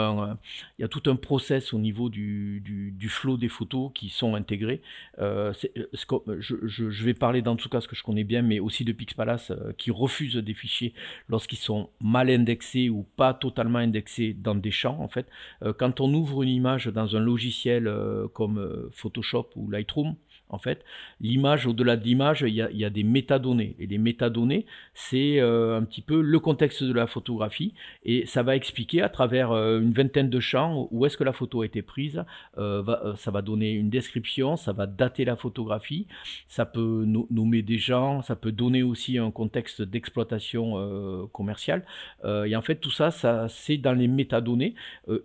il 0.78 0.82
y 0.82 0.86
a 0.86 0.88
tout 0.88 1.04
un 1.12 1.16
process 1.16 1.74
au 1.74 1.80
niveau 1.80 2.10
du, 2.10 2.62
du, 2.62 2.92
des 3.38 3.50
photos 3.50 3.92
qui 3.94 4.10
sont 4.10 4.36
intégrés. 4.36 4.82
Euh, 5.20 5.54
euh 5.78 6.38
je, 6.40 7.04
vais 7.04 7.14
parler 7.14 7.42
dans 7.42 7.56
tout 7.56 7.70
cas 7.70 7.82
ce 7.82 7.88
que 7.88 7.96
je 7.96 8.04
connais 8.04 8.24
bien, 8.24 8.42
mais 8.42 8.60
aussi 8.60 8.86
de 8.86 8.94
Pixpalace 8.94 9.52
euh, 9.52 9.74
qui 9.78 9.92
refuse 9.92 10.38
des 10.38 10.54
fichiers 10.54 10.94
lorsqu'ils 11.30 11.60
sont 11.60 11.90
mal 12.00 12.30
indexés 12.30 12.90
ou 12.90 13.06
pas 13.16 13.34
totalement 13.34 13.80
indexés 13.80 14.34
dans 14.34 14.56
des 14.56 14.72
champs. 14.72 14.98
En 15.00 15.08
fait, 15.08 15.28
euh, 15.62 15.72
quand 15.72 16.00
on 16.00 16.14
ouvre 16.14 16.42
une 16.42 16.50
image 16.50 16.88
dans 16.88 17.16
un 17.16 17.20
logiciel 17.20 17.92
comme 18.34 18.90
Photoshop 18.94 19.50
ou 19.56 19.70
Lightroom, 19.70 20.16
en 20.52 20.60
fait. 20.60 20.84
L'image, 21.20 21.66
au-delà 21.66 21.98
de 21.98 22.04
l'image, 22.04 22.44
il, 22.48 22.54
y 22.54 22.86
a, 22.86 22.90
des 22.90 23.04
métadonnées. 23.04 23.76
Et 23.80 23.88
les 23.88 23.98
métadonnées, 23.98 24.66
c'est 24.94 25.40
euh, 25.40 25.78
un 25.78 25.84
petit 25.84 26.02
peu 26.02 26.22
le 26.22 26.40
contexte 26.40 26.84
de 26.84 26.94
la 26.94 27.08
photographie. 27.08 27.74
Et 28.06 28.26
ça 28.26 28.44
va 28.44 28.56
expliquer 28.56 29.02
à 29.02 29.10
travers 29.10 29.52
euh, 29.52 29.80
une 29.80 29.94
vingtaine 29.94 30.30
de 30.30 30.40
champs 30.40 30.88
où 30.92 31.06
est-ce 31.06 31.18
que 31.18 31.24
la 31.24 31.34
photo 31.34 31.62
a 31.62 31.66
été 31.66 31.82
prise. 31.82 32.24
Euh, 32.58 33.16
ça 33.16 33.32
va 33.32 33.42
donner 33.42 33.72
une 33.72 33.90
description, 33.90 34.58
ça 34.58 34.74
va 34.74 34.86
dater 34.86 35.26
la 35.26 35.36
photographie, 35.36 36.08
ça 36.48 36.66
peut 36.66 37.06
nommer 37.06 37.62
des 37.62 37.78
gens, 37.78 38.22
ça 38.22 38.36
peut 38.36 38.52
donner 38.52 38.84
aussi 38.84 39.18
un 39.18 39.32
contexte 39.32 39.82
d'exploitation 39.82 41.28
commerciale. 41.32 41.86
et 42.26 42.56
en 42.56 42.62
fait, 42.62 42.76
tout 42.76 42.92
ça, 42.92 43.12
ça 43.12 43.48
c'est 43.50 43.78
dans 43.78 43.94
les 43.94 44.08
métadonnées. 44.08 44.76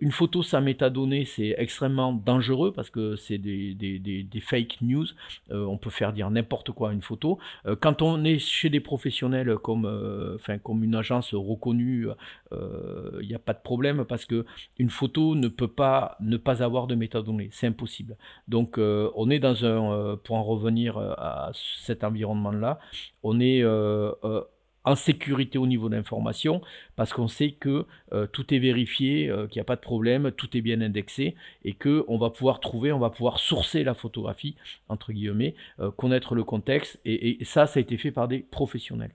une 0.01 0.11
photo 0.11 0.43
sans 0.43 0.61
métadonnées, 0.61 1.25
c'est 1.25 1.55
extrêmement 1.57 2.13
dangereux 2.13 2.71
parce 2.71 2.89
que 2.89 3.15
c'est 3.15 3.37
des, 3.37 4.27
fake 4.41 4.77
news 4.81 5.07
on 5.49 5.77
peut 5.77 5.89
faire 5.89 6.13
dire 6.13 6.29
n'importe 6.29 6.71
quoi 6.71 6.89
à 6.89 6.93
une 6.93 7.01
photo. 7.01 7.39
Euh, 7.65 7.75
quand 7.79 8.01
on 8.01 8.23
est 8.23 8.39
chez 8.39 8.69
des 8.69 8.79
professionnels 8.79 9.57
comme, 9.57 9.85
euh, 9.85 10.35
enfin, 10.35 10.57
comme 10.57 10.83
une 10.83 10.95
agence 10.95 11.33
reconnue, 11.33 12.07
il 12.51 13.27
n'y 13.27 13.35
a 13.35 13.39
pas 13.39 13.53
de 13.53 13.61
problème 13.61 14.05
parce 14.05 14.25
que 14.25 14.45
une 14.77 14.89
photo 14.89 15.35
ne 15.35 15.47
peut 15.47 15.67
pas 15.67 16.17
ne 16.19 16.37
pas 16.37 16.63
avoir 16.63 16.87
de 16.87 16.95
métadonnées, 16.95 17.49
c'est 17.51 17.67
impossible. 17.67 18.15
Donc 18.47 18.77
on 18.77 19.29
est 19.29 19.39
dans 19.39 19.65
un, 19.65 20.17
pour 20.17 20.35
en 20.35 20.43
revenir 20.43 20.97
à 20.97 21.51
cet 21.53 22.03
environnement-là, 22.03 22.79
on 23.23 23.39
est 23.39 23.63
en 24.87 24.95
sécurité 24.95 25.57
au 25.57 25.67
niveau 25.67 25.89
d'information, 25.89 26.61
parce 26.95 27.13
qu'on 27.13 27.27
sait 27.27 27.51
que 27.51 27.85
tout 28.31 28.53
est 28.53 28.59
vérifié, 28.59 29.31
qu'il 29.49 29.57
n'y 29.57 29.61
a 29.61 29.65
pas 29.65 29.75
de 29.75 29.81
problème, 29.81 30.31
tout 30.31 30.55
est 30.55 30.61
bien 30.61 30.81
indexé, 30.81 31.35
et 31.65 31.73
qu'on 31.73 32.17
va 32.17 32.29
pouvoir 32.29 32.59
trouver, 32.59 32.91
on 32.91 32.99
va 32.99 33.09
pouvoir 33.09 33.39
sourcer 33.39 33.83
la 33.83 33.93
photographie, 33.93 34.55
entre 34.89 35.11
guillemets, 35.11 35.55
connaître 35.97 36.35
le 36.35 36.43
contexte, 36.43 36.99
et, 37.05 37.37
ça, 37.43 37.67
ça 37.67 37.79
a 37.79 37.81
été 37.81 37.97
fait 37.97 38.11
par 38.11 38.27
des 38.27 38.39
professionnels. 38.39 39.11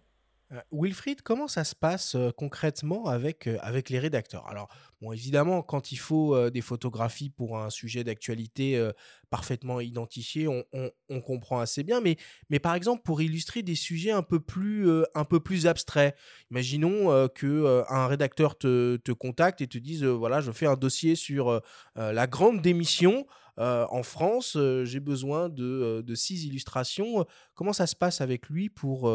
Wilfried, 0.71 1.23
comment 1.23 1.49
ça 1.49 1.65
se 1.65 1.75
passe 1.75 2.17
concrètement 2.37 3.07
avec, 3.07 3.49
avec 3.61 3.89
les 3.89 3.99
rédacteurs? 3.99 4.47
Alors, 4.49 4.69
bon, 5.01 5.13
évidemment, 5.13 5.63
quand 5.63 5.93
il 5.93 5.97
faut 5.97 6.51
des 6.51 6.61
photographies 6.61 7.31
pour 7.31 7.59
un 7.59 7.71
sujet 7.71 8.05
d'actualité 8.05 8.91
parfaitement 9.31 9.81
identifié, 9.81 10.49
on, 10.49 10.65
on, 11.09 11.21
comprend 11.23 11.61
assez 11.61 11.83
bien. 11.83 12.01
Mais, 12.01 12.17
mais 12.51 12.59
par 12.59 12.75
exemple, 12.75 13.03
pour 13.03 13.23
illustrer 13.23 13.63
des 13.63 13.75
sujets 13.75 14.11
un 14.11 14.23
peu 14.23 14.41
plus, 14.41 14.89
un 15.15 15.25
peu 15.25 15.41
plus 15.41 15.67
abstraits, 15.67 16.15
imaginons 16.51 17.29
que 17.29 17.85
un 17.89 18.07
rédacteur 18.07 18.59
te, 18.59 18.97
te, 18.97 19.13
contacte 19.13 19.63
et 19.63 19.69
te 19.69 19.79
dise 19.79 20.05
voilà, 20.05 20.41
je 20.41 20.53
fais 20.53 20.67
un 20.67 20.77
dossier 20.77 21.17
sur 21.17 21.63
la 21.97 22.27
grande 22.27 22.61
démission. 22.61 23.27
en 23.57 24.03
France, 24.03 24.59
j'ai 24.85 25.01
besoin 25.01 25.49
de, 25.49 26.03
de, 26.05 26.15
six 26.15 26.45
illustrations. 26.45 27.25
Comment 27.55 27.73
ça 27.73 27.87
se 27.87 27.97
passe 27.97 28.21
avec 28.21 28.49
lui 28.51 28.69
pour, 28.69 29.09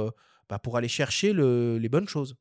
bah, 0.50 0.60
pour 0.60 0.78
aller 0.78 0.88
chercher 0.88 1.34
les 1.34 1.90
bonnes 1.90 2.08
choses. 2.08 2.36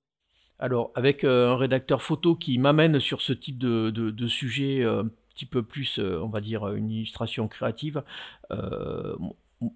Alors, 0.59 0.91
avec 0.95 1.25
euh, 1.25 1.51
un 1.51 1.57
rédacteur 1.57 2.03
photo 2.03 2.35
qui 2.35 2.59
m'amène 2.59 2.99
sur 2.99 3.21
ce 3.21 3.33
type 3.33 3.59
de, 3.59 4.27
sujet 4.27 4.83
euh, 4.83 5.03
un 5.03 5.09
petit 5.35 5.47
peu 5.47 5.63
plus, 5.63 5.99
euh, 5.99 6.19
on 6.23 6.29
va 6.29 6.41
dire, 6.41 6.69
une 6.69 6.91
illustration 6.91 7.47
créative, 7.47 8.03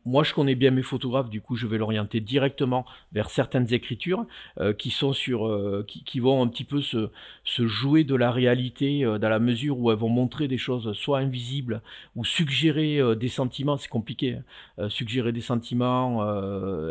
moi, 0.05 0.25
je 0.25 0.35
connais 0.35 0.55
bien 0.55 0.71
mes 0.71 0.83
photographes, 0.83 1.31
du 1.31 1.41
coup, 1.41 1.57
je 1.57 1.67
vais 1.67 1.79
l'orienter 1.79 2.21
directement 2.21 2.85
vers 3.13 3.31
certaines 3.31 3.73
écritures 3.73 4.27
euh, 4.59 4.75
qui 4.75 4.91
sont 4.91 5.15
sur, 5.15 5.47
euh, 5.47 5.87
qui, 5.87 6.21
vont 6.21 6.43
un 6.43 6.49
petit 6.49 6.65
peu 6.65 6.83
se, 6.83 7.09
jouer 7.47 8.05
de 8.05 8.15
la 8.15 8.31
réalité 8.31 9.05
euh, 9.05 9.19
dans 9.19 9.31
la 9.31 9.39
mesure 9.39 9.79
où 9.79 9.91
elles 9.91 9.97
vont 9.97 10.11
montrer 10.11 10.49
des 10.49 10.59
choses 10.59 10.93
soit 10.93 11.21
invisibles 11.21 11.81
ou 12.15 12.27
suggérer 12.27 13.01
des 13.17 13.29
sentiments. 13.29 13.79
C'est 13.79 13.89
compliqué, 13.89 14.39
hein, 14.77 14.89
suggérer 14.91 15.33
des 15.33 15.41
sentiments, 15.41 16.27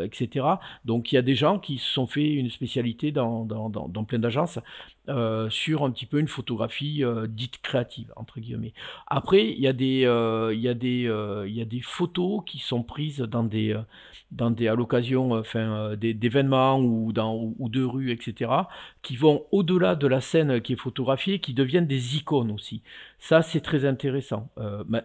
etc. 0.02 0.46
Donc, 0.84 1.12
il 1.12 1.14
y 1.14 1.18
a 1.18 1.22
des 1.22 1.36
gens 1.36 1.60
qui 1.60 1.78
se 1.78 1.92
sont 1.92 2.08
fait 2.08 2.34
une 2.34 2.50
spécialité 2.50 3.12
dans 3.12 3.46
plein 4.08 4.18
d'agences 4.18 4.58
euh, 5.08 5.48
sur 5.48 5.82
un 5.82 5.90
petit 5.90 6.04
peu 6.04 6.20
une 6.20 6.28
photographie 6.28 7.02
euh, 7.02 7.26
dite 7.26 7.62
créative 7.62 8.12
entre 8.16 8.38
guillemets. 8.38 8.74
Après, 9.06 9.48
il 9.48 9.58
y 9.58 9.66
a 9.66 9.72
des 9.72 10.04
euh, 10.04 10.54
y 10.54 10.60
y 10.60 10.68
a 11.60 11.64
des 11.64 11.80
photos 11.80 12.42
qui 12.44 12.58
sont 12.58 12.82
prises 12.82 13.20
dans 13.20 13.42
des 13.42 13.74
dans 14.30 14.50
des 14.50 14.68
à 14.68 14.74
l'occasion 14.74 15.42
d'événements 15.96 16.78
ou 16.78 17.12
ou 17.58 17.68
de 17.70 17.82
rues 17.82 18.12
etc. 18.12 18.52
qui 19.00 19.16
vont 19.16 19.46
au-delà 19.52 19.96
de 19.96 20.06
la 20.06 20.20
scène 20.20 20.60
qui 20.60 20.74
est 20.74 20.80
photographiée, 20.80 21.38
qui 21.40 21.54
deviennent 21.54 21.86
des 21.86 22.16
icônes 22.16 22.52
aussi. 22.52 22.82
Ça, 23.18 23.42
c'est 23.42 23.60
très 23.60 23.84
intéressant. 23.84 24.48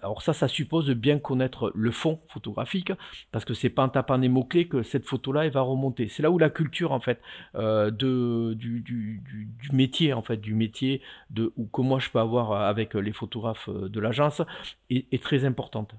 Alors 0.02 0.22
ça, 0.22 0.34
ça 0.34 0.48
suppose 0.48 0.86
de 0.88 0.94
bien 0.94 1.20
connaître 1.20 1.72
le 1.76 1.92
fond 1.92 2.20
photographique, 2.30 2.92
parce 3.32 3.44
que 3.44 3.54
c'est 3.54 3.70
pas 3.70 3.84
en 3.84 3.90
tapant 3.90 4.18
des 4.18 4.30
mots-clés 4.30 4.68
que 4.68 4.84
cette 4.84 5.06
photo-là, 5.06 5.46
elle 5.46 5.52
va 5.52 5.62
remonter. 5.62 6.08
C'est 6.08 6.24
là 6.24 6.32
où 6.32 6.38
la 6.38 6.50
culture, 6.50 6.92
en 6.92 7.00
fait, 7.00 7.20
de, 7.56 8.54
du, 8.54 8.82
du, 8.82 9.22
du, 9.26 9.72
métier, 9.86 10.14
en 10.14 10.22
fait, 10.22 10.38
du 10.38 10.54
métier 10.56 11.02
de, 11.30 11.54
ou 11.56 11.66
que 11.68 11.82
moi 11.82 12.00
je 12.00 12.10
peux 12.10 12.20
avoir 12.20 12.52
avec 12.54 12.94
les 12.96 13.14
photographes 13.14 13.70
euh, 13.70 13.90
de 13.90 14.00
l'agence, 14.00 14.42
est, 14.90 15.06
est 15.14 15.22
très 15.22 15.46
importante. 15.46 15.96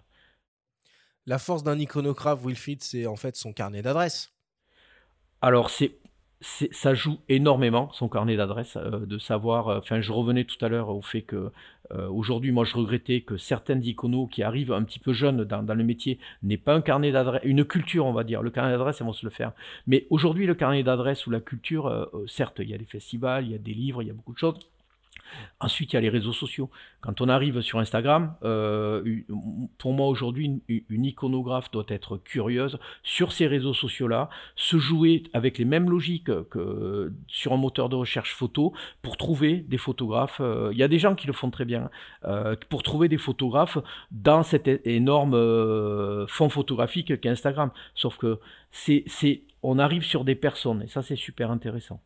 La 1.26 1.38
force 1.38 1.62
d'un 1.62 1.78
iconographe, 1.78 2.40
Wilfried, 2.44 2.82
c'est 2.82 3.06
en 3.06 3.16
fait 3.16 3.36
son 3.36 3.52
carnet 3.52 3.82
d'adresses. 3.82 4.32
Alors, 5.40 5.70
c'est 5.70 5.98
ça 6.40 6.92
joue 6.94 7.18
énormément 7.28 7.90
son 7.92 8.08
carnet 8.08 8.36
d'adresses, 8.36 8.76
euh, 8.76 9.06
de 9.06 9.18
savoir. 9.18 9.68
Euh, 9.68 9.78
enfin, 9.78 10.00
je 10.00 10.12
revenais 10.12 10.44
tout 10.44 10.62
à 10.64 10.68
l'heure 10.68 10.90
au 10.90 11.00
fait 11.00 11.22
que 11.22 11.50
euh, 11.92 12.08
aujourd'hui, 12.08 12.52
moi, 12.52 12.64
je 12.64 12.76
regrettais 12.76 13.22
que 13.22 13.36
certaines 13.36 13.82
iconos 13.82 14.28
qui 14.28 14.42
arrivent 14.42 14.72
un 14.72 14.82
petit 14.82 14.98
peu 14.98 15.12
jeunes 15.12 15.44
dans, 15.44 15.62
dans 15.62 15.74
le 15.74 15.84
métier 15.84 16.18
n'aient 16.42 16.58
pas 16.58 16.74
un 16.74 16.82
carnet 16.82 17.10
d'adresses, 17.10 17.42
une 17.44 17.64
culture, 17.64 18.04
on 18.06 18.12
va 18.12 18.24
dire. 18.24 18.42
Le 18.42 18.50
carnet 18.50 18.72
d'adresses, 18.72 19.00
elles 19.00 19.06
vont 19.06 19.12
se 19.12 19.24
le 19.24 19.30
faire. 19.30 19.52
Mais 19.86 20.06
aujourd'hui, 20.10 20.46
le 20.46 20.54
carnet 20.54 20.82
d'adresses 20.82 21.26
ou 21.26 21.30
la 21.30 21.40
culture, 21.40 22.10
certes, 22.26 22.58
il 22.58 22.68
y 22.68 22.74
a 22.74 22.78
des 22.78 22.84
festivals, 22.84 23.46
il 23.46 23.52
y 23.52 23.54
a 23.54 23.58
des 23.58 23.74
livres, 23.74 24.02
il 24.02 24.08
y 24.08 24.10
a 24.10 24.14
beaucoup 24.14 24.34
de 24.34 24.38
choses. 24.38 24.58
Ensuite, 25.60 25.92
il 25.92 25.96
y 25.96 25.98
a 25.98 26.00
les 26.00 26.08
réseaux 26.08 26.32
sociaux. 26.32 26.70
Quand 27.00 27.20
on 27.20 27.28
arrive 27.28 27.60
sur 27.60 27.78
Instagram, 27.78 28.34
euh, 28.42 29.22
pour 29.78 29.92
moi 29.92 30.08
aujourd'hui, 30.08 30.60
une, 30.68 31.04
iconographe 31.04 31.70
doit 31.70 31.86
être 31.88 32.18
curieuse 32.18 32.78
sur 33.02 33.32
ces 33.32 33.46
réseaux 33.46 33.74
sociaux-là, 33.74 34.28
se 34.54 34.78
jouer 34.78 35.22
avec 35.32 35.58
les 35.58 35.64
mêmes 35.64 35.88
logiques 35.88 36.30
que 36.50 37.12
sur 37.28 37.52
un 37.52 37.56
moteur 37.56 37.88
de 37.88 37.96
recherche 37.96 38.34
photo 38.34 38.72
pour 39.02 39.16
trouver 39.16 39.58
des 39.58 39.78
photographes. 39.78 40.40
Euh, 40.40 40.70
il 40.72 40.78
y 40.78 40.82
a 40.82 40.88
des 40.88 40.98
gens 40.98 41.14
qui 41.14 41.26
le 41.26 41.32
font 41.32 41.50
très 41.50 41.64
bien, 41.64 41.90
euh, 42.24 42.56
pour 42.68 42.82
trouver 42.82 43.08
des 43.08 43.18
photographes 43.18 43.78
dans 44.10 44.42
cet 44.42 44.68
énorme 44.86 46.26
fond 46.28 46.48
photographique 46.48 47.20
qu'est 47.20 47.28
Instagram. 47.28 47.70
Sauf 47.94 48.16
que 48.18 48.40
c'est, 48.70 49.04
on 49.62 49.78
arrive 49.78 50.02
sur 50.02 50.24
des 50.24 50.34
personnes 50.34 50.82
et 50.82 50.88
ça 50.88 51.02
c'est 51.02 51.16
super 51.16 51.50
intéressant. 51.50 52.00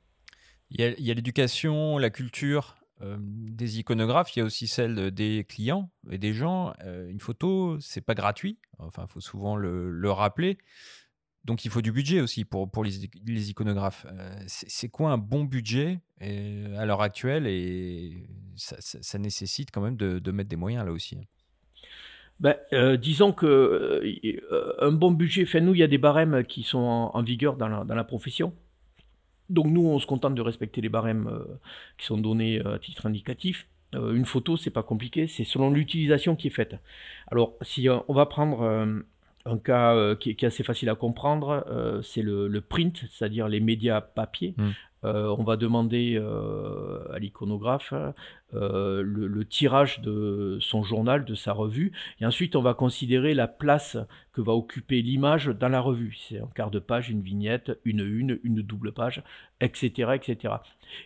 Il 0.71 0.81
y 0.81 1.11
a 1.11 1.15
l'éducation, 1.15 1.99
la 1.99 2.11
culture, 2.11 2.77
euh, 3.03 3.17
des 3.21 3.79
iconographes, 3.79 4.35
il 4.37 4.41
y 4.41 4.43
a 4.43 4.45
aussi 4.45 4.67
celle 4.67 5.11
des 5.11 5.47
clients 5.49 5.91
et 6.11 6.19
des 6.19 6.33
gens. 6.33 6.75
Euh, 6.85 7.09
une 7.09 7.21
photo, 7.21 7.79
c'est 7.81 8.03
pas 8.03 8.15
gratuit. 8.15 8.59
Enfin, 8.79 9.05
il 9.09 9.11
faut 9.11 9.21
souvent 9.21 9.57
le, 9.57 10.11
rappeler. 10.11 10.59
Donc, 11.45 11.65
il 11.65 11.71
faut 11.71 11.81
du 11.81 11.93
budget 11.93 12.21
aussi 12.21 12.45
pour, 12.45 12.71
pour 12.71 12.85
les, 12.85 13.51
iconographes. 13.51 14.07
Euh, 14.11 14.43
c'est 14.47 14.89
quoi 14.89 15.11
un 15.13 15.19
bon 15.19 15.45
budget 15.45 16.01
à 16.21 16.85
l'heure 16.85 17.01
actuelle 17.01 17.47
Et 17.47 18.27
ça, 18.57 19.19
nécessite 19.19 19.71
quand 19.71 19.81
même 19.81 19.97
de, 19.97 20.31
mettre 20.31 20.51
des 20.51 20.57
moyens 20.57 20.85
là 20.85 20.93
aussi. 20.93 21.17
Hein? 21.17 21.25
Ben, 22.41 22.57
disons 22.97 23.33
que 23.33 24.03
un 24.81 24.93
bon 24.93 25.11
budget, 25.11 25.45
fait 25.45 25.61
nous, 25.61 25.75
il 25.75 25.79
y 25.79 25.83
a 25.83 25.89
des 25.89 25.99
barèmes 25.99 26.45
qui 26.45 26.63
sont 26.63 26.79
en, 27.13 27.23
vigueur 27.23 27.57
dans 27.57 27.85
la 27.85 28.05
profession. 28.05 28.55
Donc 29.51 29.67
nous, 29.67 29.87
on 29.87 29.99
se 29.99 30.07
contente 30.07 30.35
de 30.35 30.43
respecter 30.43 30.81
les 30.81 30.89
barèmes 30.89 31.27
euh, 31.27 31.45
qui 31.99 32.07
sont 32.07 32.17
donnés 32.17 32.61
euh, 32.65 32.77
à 32.77 32.79
titre 32.79 33.07
indicatif. 33.07 33.67
Euh, 33.95 34.15
une 34.15 34.25
photo, 34.25 34.57
c'est 34.57 34.71
pas 34.71 34.85
compliqué, 34.85 35.27
c'est 35.27 35.45
selon 35.45 35.71
l'utilisation 35.71 36.37
qui 36.37 36.47
est 36.47 36.51
faite. 36.51 36.77
Alors, 37.31 37.55
si 37.63 37.89
on 37.89 38.15
va 38.15 38.27
prendre 38.27 39.03
un 39.45 39.59
cas 39.59 40.15
qui, 40.15 40.31
est 40.31 40.45
assez 40.45 40.63
facile 40.63 40.89
à 40.89 40.95
comprendre, 40.95 42.01
c'est 42.05 42.23
le, 42.23 42.61
print, 42.61 43.05
c'est-à-dire 43.11 43.49
les 43.49 43.59
médias 43.59 44.01
papier. 44.01 44.55
Mmh. 44.57 44.69
On 45.03 45.43
va 45.43 45.57
demander 45.57 46.17
à 47.13 47.19
l'iconographe 47.19 47.95
le, 48.53 49.43
tirage 49.45 50.01
de 50.01 50.59
son 50.61 50.83
journal, 50.83 51.25
de 51.25 51.35
sa 51.35 51.53
revue, 51.53 51.93
et 52.21 52.27
ensuite 52.27 52.57
on 52.57 52.63
va 52.63 52.75
considérer 52.75 53.35
la 53.35 53.49
place 53.49 53.97
que 54.33 54.41
va 54.41 54.53
occuper 54.53 55.03
l'image 55.03 55.47
dans 55.47 55.69
la 55.69 55.81
revue. 55.81 56.17
C'est 56.29 56.39
un 56.39 56.49
quart 56.55 56.71
de 56.71 56.79
page, 56.79 57.11
une 57.11 57.23
vignette, 57.23 57.79
une 57.85 58.01
une, 58.01 58.39
une 58.45 58.63
double 58.63 58.93
page, 58.93 59.23
etc., 59.61 60.13
etc. 60.15 60.55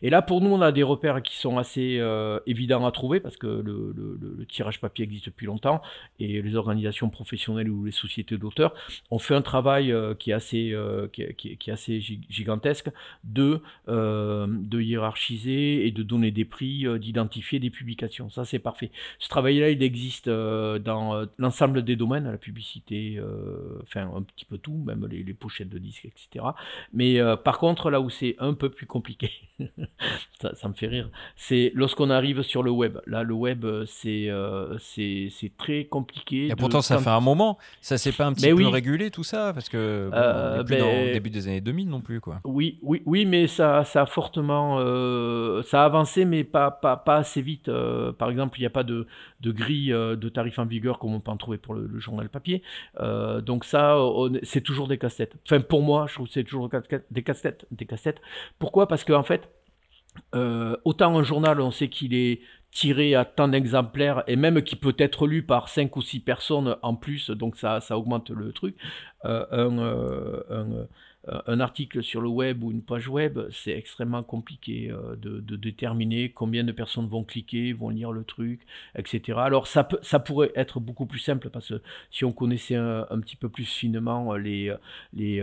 Et 0.02 0.10
là, 0.10 0.22
pour 0.22 0.40
nous, 0.40 0.50
on 0.50 0.60
a 0.60 0.72
des 0.72 0.82
repères 0.82 1.22
qui 1.22 1.36
sont 1.36 1.58
assez 1.58 1.98
euh, 1.98 2.40
évidents 2.46 2.86
à 2.86 2.92
trouver 2.92 3.20
parce 3.20 3.36
que 3.36 3.46
le, 3.46 4.46
tirage 4.48 4.80
papier 4.80 5.04
existe 5.04 5.26
depuis 5.26 5.46
longtemps 5.46 5.82
et 6.20 6.42
les 6.42 6.54
organisations 6.54 7.08
professionnelles 7.08 7.70
ou 7.70 7.84
les 7.84 7.92
sociétés 7.92 8.36
d'auteurs 8.36 8.74
ont 9.10 9.18
fait 9.18 9.34
un 9.34 9.42
travail 9.42 9.90
euh, 9.90 10.14
qui, 10.14 10.30
est 10.30 10.34
assez, 10.34 10.72
euh, 10.72 11.08
qui, 11.08 11.22
est 11.22 11.72
assez 11.72 12.00
gigantesque 12.00 12.90
de, 13.24 13.62
de 13.88 14.80
hiérarchiser 14.80 15.86
et 15.86 15.90
de 15.90 16.02
donner 16.02 16.30
des 16.30 16.44
prix, 16.44 16.86
d'identifier 16.98 17.58
des 17.58 17.70
publications. 17.70 18.30
Ça, 18.30 18.44
c'est 18.44 18.58
parfait. 18.58 18.90
Ce 19.18 19.28
travail-là, 19.28 19.70
il 19.70 19.82
existe 19.82 20.28
dans 20.28 21.26
l'ensemble 21.38 21.82
des 21.82 21.96
domaines, 21.96 22.24
la 22.30 22.38
publicité, 22.38 23.20
enfin 23.82 24.10
un 24.14 24.22
petit 24.22 24.44
peu 24.44 24.58
tout, 24.58 24.82
même 24.86 25.06
les, 25.06 25.22
les 25.22 25.34
pochettes 25.34 25.68
de 25.68 25.78
disques, 25.78 26.06
etc. 26.06 26.44
Mais 26.92 27.20
par 27.44 27.58
contre, 27.58 27.90
là 27.90 28.00
où 28.00 28.10
c'est 28.10 28.36
un 28.38 28.54
peu 28.54 28.70
plus 28.70 28.86
compliqué, 28.86 29.30
ça, 30.40 30.68
me 30.68 30.74
fait 30.74 30.86
rire. 30.86 31.10
C'est 31.36 31.72
lorsqu'on 31.74 32.10
arrive 32.10 32.42
sur 32.42 32.62
le 32.62 32.70
web. 32.70 32.98
Là, 33.06 33.22
le 33.22 33.34
web, 33.34 33.64
euh, 33.64 33.84
c'est 33.86 34.28
euh, 34.28 34.76
c'est 34.78 35.30
très 35.56 35.84
compliqué. 35.84 36.48
Et 36.48 36.56
pourtant, 36.56 36.82
ça 36.82 36.98
fait 36.98 37.10
un 37.10 37.20
moment. 37.20 37.58
Ça 37.80 37.98
s'est 37.98 38.12
pas 38.12 38.26
un 38.26 38.32
petit 38.32 38.52
peu 38.52 38.68
régulé 38.68 39.10
tout 39.10 39.24
ça 39.24 39.52
parce 39.52 39.68
que 39.68 40.08
bon, 40.10 40.16
euh, 40.16 40.64
plus 40.64 40.76
dans 40.76 40.86
le 40.86 41.04
ben, 41.06 41.12
début 41.12 41.30
des 41.30 41.48
années 41.48 41.60
2000 41.60 41.88
non 41.88 42.00
plus 42.00 42.20
quoi. 42.20 42.40
Oui, 42.44 42.78
oui, 42.82 43.02
oui, 43.06 43.24
mais 43.24 43.46
ça, 43.46 43.73
ça 43.82 44.02
a 44.02 44.06
fortement, 44.06 44.78
ça 45.64 45.82
a 45.82 45.84
avancé, 45.86 46.24
mais 46.24 46.44
pas 46.44 46.70
pas, 46.70 46.96
pas 46.96 47.16
assez 47.16 47.42
vite. 47.42 47.70
par 48.18 48.30
exemple, 48.30 48.58
il 48.58 48.62
n'y 48.62 48.66
a 48.66 48.70
pas 48.70 48.84
de, 48.84 49.06
de 49.40 49.50
grille 49.50 49.88
de 49.90 50.28
tarifs 50.28 50.58
en 50.58 50.66
vigueur 50.66 50.98
comme 50.98 51.14
on 51.14 51.20
peut 51.20 51.32
en 51.32 51.36
trouver 51.36 51.58
pour 51.58 51.74
le, 51.74 51.98
journal 51.98 52.28
papier. 52.28 52.62
donc 53.42 53.64
ça, 53.64 53.98
c'est 54.42 54.60
toujours 54.60 54.86
des 54.86 54.98
casse-têtes. 54.98 55.34
Enfin, 55.46 55.60
pour 55.60 55.82
moi, 55.82 56.06
je 56.08 56.14
trouve 56.14 56.26
que 56.26 56.34
c'est 56.34 56.44
toujours 56.44 56.68
des 57.10 57.22
casse-têtes, 57.22 57.66
des. 57.72 57.86
Pourquoi? 58.58 58.86
Parce 58.86 59.02
qu'en 59.02 59.22
fait, 59.22 59.48
euh, 60.34 60.76
autant 60.84 61.16
un 61.16 61.22
journal, 61.22 61.60
on 61.60 61.70
sait 61.70 61.88
qu'il 61.88 62.14
est 62.14 62.40
tiré 62.70 63.14
à 63.14 63.24
tant 63.24 63.48
d'exemplaires 63.48 64.24
et 64.26 64.34
même 64.34 64.62
qui 64.62 64.74
peut 64.74 64.96
être 64.98 65.26
lu 65.28 65.44
par 65.44 65.68
5 65.68 65.94
ou 65.96 66.02
6 66.02 66.20
personnes 66.20 66.76
en 66.82 66.96
plus, 66.96 67.30
donc 67.30 67.56
ça, 67.56 67.80
ça 67.80 67.96
augmente 67.96 68.30
le 68.30 68.52
truc. 68.52 68.76
Euh, 69.24 69.46
un, 69.52 69.78
euh, 69.78 70.84
un 71.46 71.60
article 71.60 72.02
sur 72.02 72.20
le 72.20 72.28
web 72.28 72.62
ou 72.62 72.70
une 72.70 72.82
page 72.82 73.08
web, 73.08 73.38
c'est 73.50 73.72
extrêmement 73.72 74.22
compliqué 74.22 74.92
de, 75.16 75.56
déterminer 75.56 76.30
combien 76.30 76.64
de 76.64 76.72
personnes 76.72 77.06
vont 77.06 77.24
cliquer, 77.24 77.72
vont 77.72 77.88
lire 77.88 78.12
le 78.12 78.24
truc, 78.24 78.60
etc. 78.96 79.38
Alors 79.38 79.66
ça, 79.66 79.84
pourrait 79.84 80.52
être 80.54 80.80
beaucoup 80.80 81.06
plus 81.06 81.18
simple 81.18 81.50
parce 81.50 81.68
que 81.68 81.80
si 82.10 82.24
on 82.24 82.32
connaissait 82.32 82.74
un, 82.74 83.18
petit 83.20 83.36
peu 83.36 83.48
plus 83.48 83.64
finement 83.64 84.34
les, 84.34 84.74
les, 85.14 85.40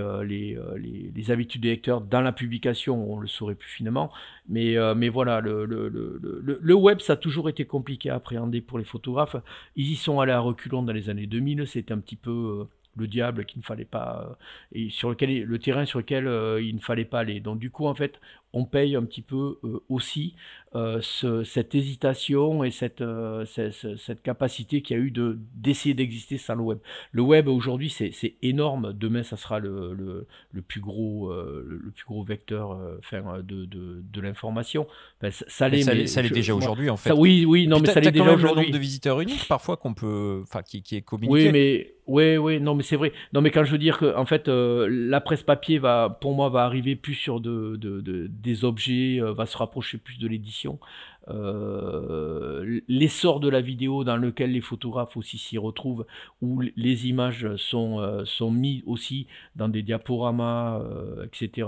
habitudes 1.29 1.61
des 1.61 1.69
lecteurs 1.69 2.01
dans 2.01 2.21
la 2.21 2.31
publication, 2.31 3.11
on 3.11 3.19
le 3.19 3.27
saurait 3.27 3.55
plus 3.55 3.69
finement. 3.69 4.11
Mais, 4.49 4.75
voilà, 5.09 5.41
le, 5.41 5.65
le, 5.65 6.73
web, 6.73 6.99
ça 6.99 7.13
a 7.13 7.17
toujours 7.17 7.49
été 7.49 7.65
compliqué 7.65 8.09
à 8.09 8.15
appréhender 8.15 8.61
pour 8.61 8.77
les 8.77 8.85
photographes. 8.85 9.35
Ils 9.75 9.91
y 9.91 9.95
sont 9.95 10.19
allés 10.19 10.31
à 10.31 10.39
reculons 10.39 10.83
dans 10.83 10.93
les 10.93 11.09
années 11.09 11.27
2000, 11.27 11.67
c'était 11.67 11.93
un 11.93 11.99
petit 11.99 12.15
peu 12.15 12.67
le 12.97 13.07
diable 13.07 13.45
qu'il 13.45 13.59
ne 13.59 13.63
fallait 13.65 13.85
pas 13.85 14.37
et 14.73 14.89
sur 14.89 15.09
lequel 15.09 15.43
le 15.43 15.59
terrain 15.59 15.85
sur 15.85 15.99
lequel 15.99 16.25
il 16.61 16.75
ne 16.75 16.81
fallait 16.81 17.05
pas 17.05 17.19
aller. 17.19 17.39
Donc 17.39 17.59
du 17.59 17.71
coup 17.71 17.87
en 17.87 17.95
fait 17.95 18.19
on 18.53 18.65
paye 18.65 18.95
un 18.95 19.03
petit 19.03 19.21
peu 19.21 19.57
euh, 19.63 19.81
aussi 19.89 20.35
euh, 20.75 20.99
ce, 21.01 21.43
cette 21.43 21.75
hésitation 21.75 22.63
et 22.63 22.71
cette, 22.71 23.01
euh, 23.01 23.45
cette, 23.45 23.97
cette, 23.97 24.21
capacité 24.21 24.81
qu'il 24.81 24.97
y 24.97 24.99
a 24.99 25.03
eu 25.03 25.11
de, 25.11 25.37
d'essayer 25.55 25.93
d'exister 25.93 26.37
sans 26.37 26.55
le 26.55 26.61
web. 26.61 26.79
Le 27.11 27.21
web 27.21 27.47
aujourd'hui 27.47 27.89
c'est, 27.89 28.11
c'est 28.11 28.35
énorme, 28.41 28.93
demain 28.93 29.23
ça 29.23 29.37
sera 29.37 29.59
le, 29.59 29.93
le, 29.93 30.27
le 30.51 30.61
plus, 30.61 30.81
gros, 30.81 31.33
le 31.33 31.91
plus 31.95 32.05
gros 32.05 32.23
vecteur 32.23 32.77
enfin, 32.99 33.39
de, 33.39 33.65
de, 33.65 34.01
de 34.01 34.21
l'information. 34.21 34.87
ça, 35.29 35.69
l'est, 35.69 35.85
mais 35.87 36.07
ça, 36.07 36.21
l'est 36.21 36.29
déjà 36.29 36.53
aujourd'hui 36.55 36.89
en 36.89 36.97
fait. 36.97 37.09
Ça, 37.09 37.15
oui, 37.15 37.45
oui, 37.45 37.67
non, 37.67 37.79
mais 37.79 37.87
ça 37.87 37.99
l'est 37.99 38.11
déjà 38.11 38.33
aujourd'hui. 38.33 38.49
le 38.49 38.55
nombre 38.67 38.73
de 38.73 38.81
visiteurs 38.81 39.19
uniques 39.21 39.47
parfois 39.47 39.77
qu'on 39.77 39.93
peut, 39.93 40.43
qui, 40.65 40.81
qui 40.81 40.97
est 40.97 41.01
communiqué. 41.01 41.45
Oui, 41.47 41.51
mais 41.51 41.93
oui, 42.07 42.37
oui, 42.37 42.59
non, 42.59 42.75
mais 42.75 42.83
c'est 42.83 42.97
vrai. 42.97 43.13
Non, 43.33 43.41
mais 43.41 43.51
quand 43.51 43.63
je 43.63 43.71
veux 43.71 43.77
dire 43.77 43.97
que 43.97 44.15
en 44.15 44.25
fait 44.25 44.47
la 44.47 45.21
presse 45.21 45.43
papier 45.43 45.79
va, 45.79 46.17
pour 46.21 46.33
moi, 46.33 46.49
va 46.49 46.63
arriver 46.63 46.95
plus 46.95 47.15
sur 47.15 47.39
de, 47.39 47.75
de, 47.77 48.01
de 48.01 48.27
des 48.41 48.65
objets, 48.65 49.19
euh, 49.21 49.33
va 49.33 49.45
se 49.45 49.57
rapprocher 49.57 49.97
plus 49.97 50.17
de 50.19 50.27
l'édition. 50.27 50.79
Euh, 51.27 52.81
l'essor 52.87 53.39
de 53.39 53.47
la 53.47 53.61
vidéo 53.61 54.03
dans 54.03 54.17
lequel 54.17 54.51
les 54.51 54.61
photographes 54.61 55.15
aussi 55.17 55.37
s'y 55.37 55.57
retrouvent, 55.57 56.05
où 56.41 56.61
les 56.61 57.07
images 57.07 57.55
sont, 57.57 57.99
euh, 57.99 58.25
sont 58.25 58.49
mises 58.49 58.81
aussi 58.87 59.27
dans 59.55 59.67
des 59.67 59.83
diaporamas, 59.83 60.81
etc. 61.23 61.67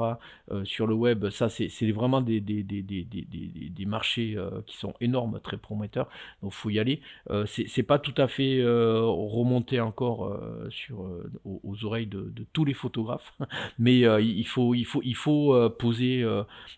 sur 0.64 0.88
le 0.88 0.96
web, 0.96 1.30
ça 1.30 1.50
c'est 1.50 1.92
vraiment 1.92 2.22
des, 2.22 2.42
des, 2.42 2.64
des, 2.64 2.82
des 2.82 3.86
marchés 3.86 4.38
qui 4.66 4.78
sont 4.78 4.94
énormes, 5.02 5.40
très 5.44 5.58
prometteurs, 5.58 6.08
donc 6.42 6.52
il 6.54 6.56
faut 6.56 6.70
y 6.70 6.80
aller. 6.80 7.02
c'est 7.46 7.84
pas 7.84 8.00
tout 8.00 8.14
à 8.18 8.28
fait 8.28 8.64
remonté 8.64 9.80
encore 9.80 10.40
sur, 10.70 11.08
aux, 11.46 11.86
oreilles 11.86 12.08
de, 12.08 12.32
tous 12.54 12.66
les 12.66 12.74
photographes, 12.74 13.34
mais 13.80 14.00
il 14.00 14.48
faut, 14.48 14.74
il 14.74 14.86
faut, 14.86 15.02
il 15.04 15.16
faut 15.16 15.70
poser 15.72 16.26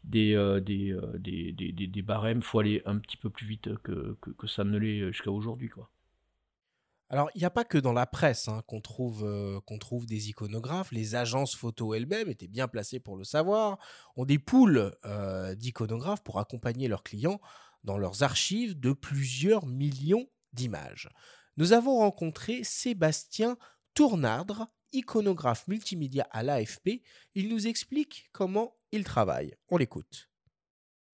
des, 0.04 0.36
des, 0.66 0.96
des, 1.20 1.52
des, 1.52 1.88
des, 1.88 2.02
barèmes, 2.02 2.42
faut 2.42 2.60
aller 2.60 2.64
un 2.86 2.99
petit 2.99 3.18
peu 3.18 3.30
plus 3.30 3.47
vite 3.47 3.76
que, 3.84 4.18
que, 4.38 4.47
ça 4.47 4.63
ne 4.63 4.78
l'est 4.78 5.11
jusqu'à 5.11 5.32
aujourd'hui. 5.32 5.70
quoi. 5.70 5.89
Alors, 7.09 7.30
il 7.36 7.39
n'y 7.39 7.45
a 7.45 7.51
pas 7.51 7.66
que 7.66 7.78
dans 7.78 7.93
la 7.93 8.07
presse 8.07 8.47
hein, 8.47 8.63
qu'on 8.68 8.82
trouve, 8.82 9.61
qu'on 9.66 9.78
trouve 9.78 10.05
des 10.05 10.30
iconographes. 10.30 10.91
Les 10.91 11.16
agences 11.16 11.55
photo 11.55 11.93
elles-mêmes 11.93 12.30
étaient 12.30 12.47
bien 12.47 12.68
placées 12.68 12.99
pour 12.99 13.16
le 13.16 13.24
savoir, 13.24 13.78
ont 14.16 14.26
des 14.26 14.39
poules 14.39 14.95
d'iconographes 15.55 16.24
pour 16.24 16.39
accompagner 16.39 16.88
leurs 16.88 17.03
clients 17.03 17.39
dans 17.84 17.97
leurs 17.97 18.24
archives 18.24 18.80
de 18.80 18.91
plusieurs 18.91 19.66
millions 19.68 20.28
d'images. 20.53 21.09
Nous 21.57 21.72
avons 21.72 21.99
rencontré 21.99 22.63
Sébastien 22.63 23.57
Tournardre, 23.93 24.68
iconographe 24.91 25.68
multimédia 25.68 26.28
à 26.32 26.43
l'AFP. 26.43 27.01
Il 27.34 27.47
nous 27.49 27.68
explique 27.68 28.30
comment 28.34 28.76
il 28.91 29.03
travaille. 29.03 29.55
On 29.70 29.78
l'écoute 29.78 30.30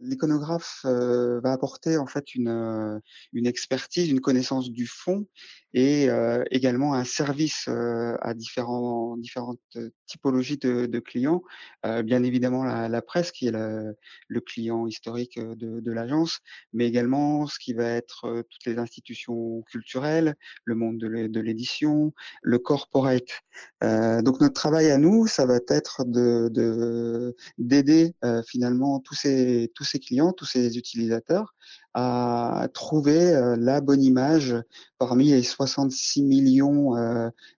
l'iconographe 0.02 0.82
va 0.84 1.52
apporter 1.52 1.98
en 1.98 2.08
fait 2.08 2.36
une, 2.36 3.02
expertise, 3.34 4.10
une 4.10 4.22
connaissance 4.22 4.70
du 4.72 4.88
fond 4.88 5.26
et 5.74 6.10
également 6.52 6.94
un 6.94 7.06
service 7.06 7.68
à 7.68 8.34
différentes 8.34 9.78
typologies 10.06 10.58
de, 10.58 11.00
clients. 11.00 11.44
bien 12.04 12.24
évidemment 12.24 12.64
la, 12.64 13.02
presse 13.02 13.32
qui 13.32 13.48
est 13.48 13.52
le, 13.52 14.42
client 14.42 14.88
historique 14.88 15.40
de, 15.40 15.80
de 15.80 15.92
l'agence, 15.92 16.40
mais 16.74 16.88
également 16.88 17.48
ce 17.48 17.58
qui 17.60 17.74
va 17.74 17.86
être 17.86 18.44
toutes 18.50 18.66
les 18.66 18.78
institutions 18.78 19.62
culturelles, 19.64 20.36
le 20.66 20.76
monde 20.76 20.98
de 20.98 21.40
l'édition, 21.40 22.14
le 22.42 22.60
corporate. 22.60 23.44
donc 23.82 24.42
notre 24.42 24.54
travail 24.54 24.92
à 24.92 24.98
nous, 24.98 25.28
ça 25.28 25.46
va 25.46 25.60
être 25.70 26.04
de 26.06 27.36
d'aider 27.58 28.14
finalement 28.48 29.00
tous 29.00 29.16
ces 29.16 29.72
tous 29.76 29.91
clients, 30.00 30.34
tous 30.34 30.46
ces 30.46 30.78
utilisateurs 30.78 31.54
à 31.94 32.68
trouver 32.74 33.56
la 33.58 33.82
bonne 33.82 34.04
image 34.04 34.56
parmi 34.98 35.32
les 35.32 35.44
66 35.44 36.24
millions 36.24 36.94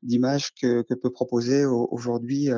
d'images 0.02 0.54
que, 0.56 0.82
que, 0.82 0.94
peut 0.94 1.12
proposer 1.12 1.66
aujourd'hui 1.66 2.50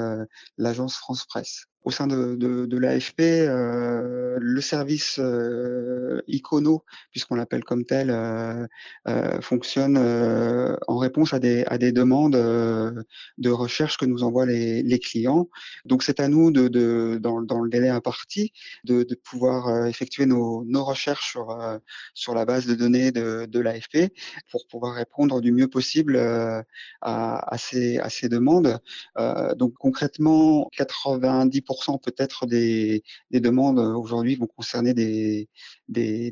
l'agence 0.58 0.96
France 0.96 1.26
Presse 1.26 1.66
au 1.86 1.92
sein 1.92 2.08
de, 2.08 2.36
de, 2.36 2.78
l'AFP, 2.78 3.22
euh, 3.22 4.38
le 4.42 4.60
service 4.62 5.20
euh, 5.20 6.20
Icono, 6.28 6.84
puisqu'on 7.12 7.36
l'appelle 7.36 7.64
comme 7.64 7.86
tel, 7.86 8.10
euh, 8.10 9.42
fonctionne 9.42 9.98
en 10.88 10.98
réponse 10.98 11.34
à 11.34 11.40
des, 11.40 11.64
à 11.68 11.78
des 11.78 11.92
demandes 11.92 12.36
de 12.36 13.50
recherche 13.50 13.98
que 13.98 14.06
nous 14.06 14.24
envoient 14.24 14.48
les, 14.48 14.82
les 14.82 15.00
clients. 15.00 15.48
Donc 15.86 16.02
c'est 16.02 16.20
à 16.20 16.28
nous, 16.28 16.50
de, 16.50 16.68
de 16.68 17.20
dans, 17.22 17.42
dans, 17.44 17.62
le 17.62 17.70
délai 17.70 17.90
imparti, 17.90 18.52
de, 18.84 19.04
de 19.04 19.16
pouvoir 19.16 19.86
effectuer 19.86 20.26
nos, 20.26 20.66
nos 20.66 20.84
recherches 20.84 21.30
sur, 21.32 21.56
sur 22.16 22.34
la 22.34 22.46
base 22.46 22.66
de 22.66 22.74
données 22.74 23.12
de, 23.12 23.46
de 23.46 23.60
l'AFP 23.60 24.12
pour 24.50 24.66
pouvoir 24.68 24.96
répondre 24.96 25.40
du 25.40 25.52
mieux 25.52 25.68
possible 25.68 26.18
à, 26.18 26.64
à, 27.02 27.58
ces, 27.60 28.00
à 28.00 28.10
ces 28.10 28.28
demandes. 28.28 28.80
donc 29.56 29.74
concrètement, 29.76 30.68
90% 30.76 31.75
peut-être 32.02 32.46
des, 32.46 33.04
des, 33.32 33.40
demandes 33.40 33.80
euh, 33.80 33.94
aujourd'hui 33.94 34.36
vont 34.36 34.48
concerner 34.48 34.94
des, 34.94 35.50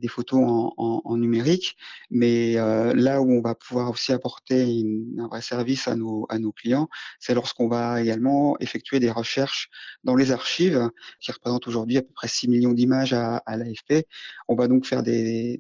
photos 0.08 0.72
en, 0.78 1.18
numérique, 1.18 1.78
mais 2.10 2.58
euh, 2.58 2.94
là 2.94 3.22
où 3.22 3.32
on 3.32 3.42
va 3.42 3.56
pouvoir 3.56 3.92
aussi 3.92 4.12
apporter 4.12 4.84
un 5.18 5.28
vrai 5.28 5.42
service 5.42 5.88
à 5.88 5.96
nos, 5.96 6.52
clients, 6.56 6.90
c'est 7.20 7.34
lorsqu'on 7.34 7.68
va 7.68 8.02
également 8.02 8.58
effectuer 8.60 9.00
des 9.00 9.12
recherches 9.12 9.70
dans 10.04 10.16
les 10.16 10.32
archives, 10.32 10.90
qui 11.20 11.32
représentent 11.32 11.68
aujourd'hui 11.68 11.98
à 11.98 12.02
peu 12.02 12.14
près 12.14 12.28
6 12.28 12.48
millions 12.48 12.74
d'images 12.74 13.14
à, 13.14 13.42
l'AFP. 13.48 14.06
On 14.48 14.56
va 14.56 14.68
donc 14.68 14.86
faire 14.86 15.04
des, 15.04 15.60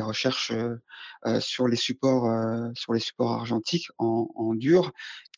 recherches 0.00 0.52
euh, 1.26 1.40
sur 1.40 1.68
les 1.68 1.76
supports, 1.76 2.30
sur 2.74 2.92
les 2.92 3.00
supports 3.00 3.32
argentiques 3.32 3.88
en, 3.98 4.28
en 4.34 4.54
dur 4.54 4.92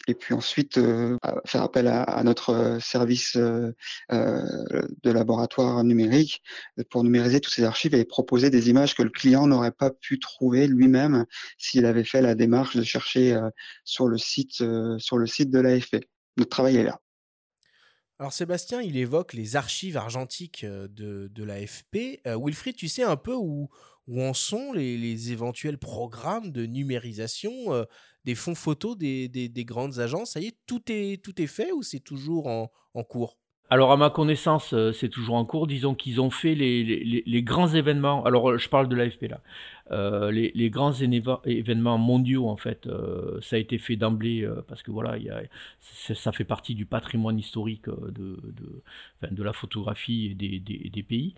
et 0.06 0.14
puis 0.14 0.34
ensuite 0.34 0.78
euh, 0.78 1.18
faire 1.44 1.62
appel 1.62 1.88
à, 1.88 2.22
notre 2.24 2.78
service 2.80 3.36
euh, 3.36 3.72
de 4.10 5.10
laboratoire 5.10 5.82
numérique 5.84 6.42
pour 6.90 7.02
numériser 7.02 7.40
toutes 7.40 7.54
ces 7.54 7.64
archives 7.64 7.94
et 7.94 8.04
proposer 8.04 8.50
des 8.50 8.70
images 8.70 8.94
que 8.94 9.02
le 9.02 9.10
client 9.10 9.46
n'aurait 9.46 9.72
pas 9.72 9.90
pu 9.90 10.18
trouver 10.18 10.66
lui-même 10.66 11.26
s'il 11.58 11.86
avait 11.86 12.04
fait 12.04 12.22
la 12.22 12.34
démarche 12.34 12.76
de 12.76 12.82
chercher 12.82 13.34
euh, 13.34 13.50
sur 13.84 14.06
le 14.06 14.18
site 14.18 14.62
sur 14.98 15.18
le 15.18 15.26
site 15.26 15.50
de 15.50 15.58
l'AFP. 15.58 15.96
Notre 16.36 16.50
travail 16.50 16.76
est 16.76 16.84
là. 16.84 17.00
Alors 18.18 18.32
Sébastien, 18.32 18.80
il 18.80 18.96
évoque 18.96 19.34
les 19.34 19.56
archives 19.56 19.96
argentiques 19.96 20.64
de, 20.64 21.30
l'AFP. 21.36 22.20
Wilfried, 22.24 22.76
tu 22.76 22.88
sais 22.88 23.02
un 23.02 23.16
peu 23.16 23.34
où, 23.34 23.68
où 24.06 24.22
en 24.22 24.32
sont 24.32 24.72
les 24.72 25.32
éventuels 25.32 25.78
programmes 25.78 26.50
de 26.50 26.64
numérisation 26.64 27.86
des 28.26 28.34
fonds 28.34 28.54
photos 28.54 28.98
des, 28.98 29.28
des, 29.28 29.48
des, 29.48 29.64
grandes 29.64 29.98
agences. 29.98 30.32
Ça 30.32 30.40
y 30.40 30.48
est, 30.48 30.58
tout 30.66 30.82
est, 30.88 31.22
tout 31.24 31.40
est 31.40 31.46
fait 31.46 31.72
ou 31.72 31.82
c'est 31.82 32.00
toujours 32.00 32.48
en 32.48 33.04
cours? 33.04 33.38
Alors 33.68 33.90
à 33.90 33.96
ma 33.96 34.10
connaissance, 34.10 34.72
euh, 34.74 34.92
c'est 34.92 35.08
toujours 35.08 35.34
en 35.34 35.44
cours. 35.44 35.66
Disons 35.66 35.94
qu'ils 35.94 36.20
ont 36.20 36.30
fait 36.30 36.54
les, 36.54 37.42
grands 37.42 37.68
événements. 37.68 38.24
Alors 38.24 38.56
je 38.58 38.68
parle 38.68 38.88
de 38.88 38.94
l'AFP 38.94 39.28
là. 39.28 39.40
Euh, 39.92 40.32
les, 40.32 40.70
grands 40.70 40.92
événements 40.92 41.98
mondiaux, 41.98 42.48
en 42.48 42.56
fait, 42.56 42.86
euh, 42.86 43.38
ça 43.40 43.56
a 43.56 43.58
été 43.58 43.78
fait 43.78 43.96
d'emblée 43.96 44.42
euh, 44.42 44.64
parce 44.66 44.82
que 44.82 44.90
voilà, 44.90 45.16
ça 45.80 46.32
fait 46.32 46.44
partie 46.44 46.74
du 46.74 46.86
patrimoine 46.86 47.38
historique 47.38 47.86
de, 47.88 49.42
la 49.42 49.52
photographie 49.52 50.34
des 50.34 51.02
pays. 51.02 51.34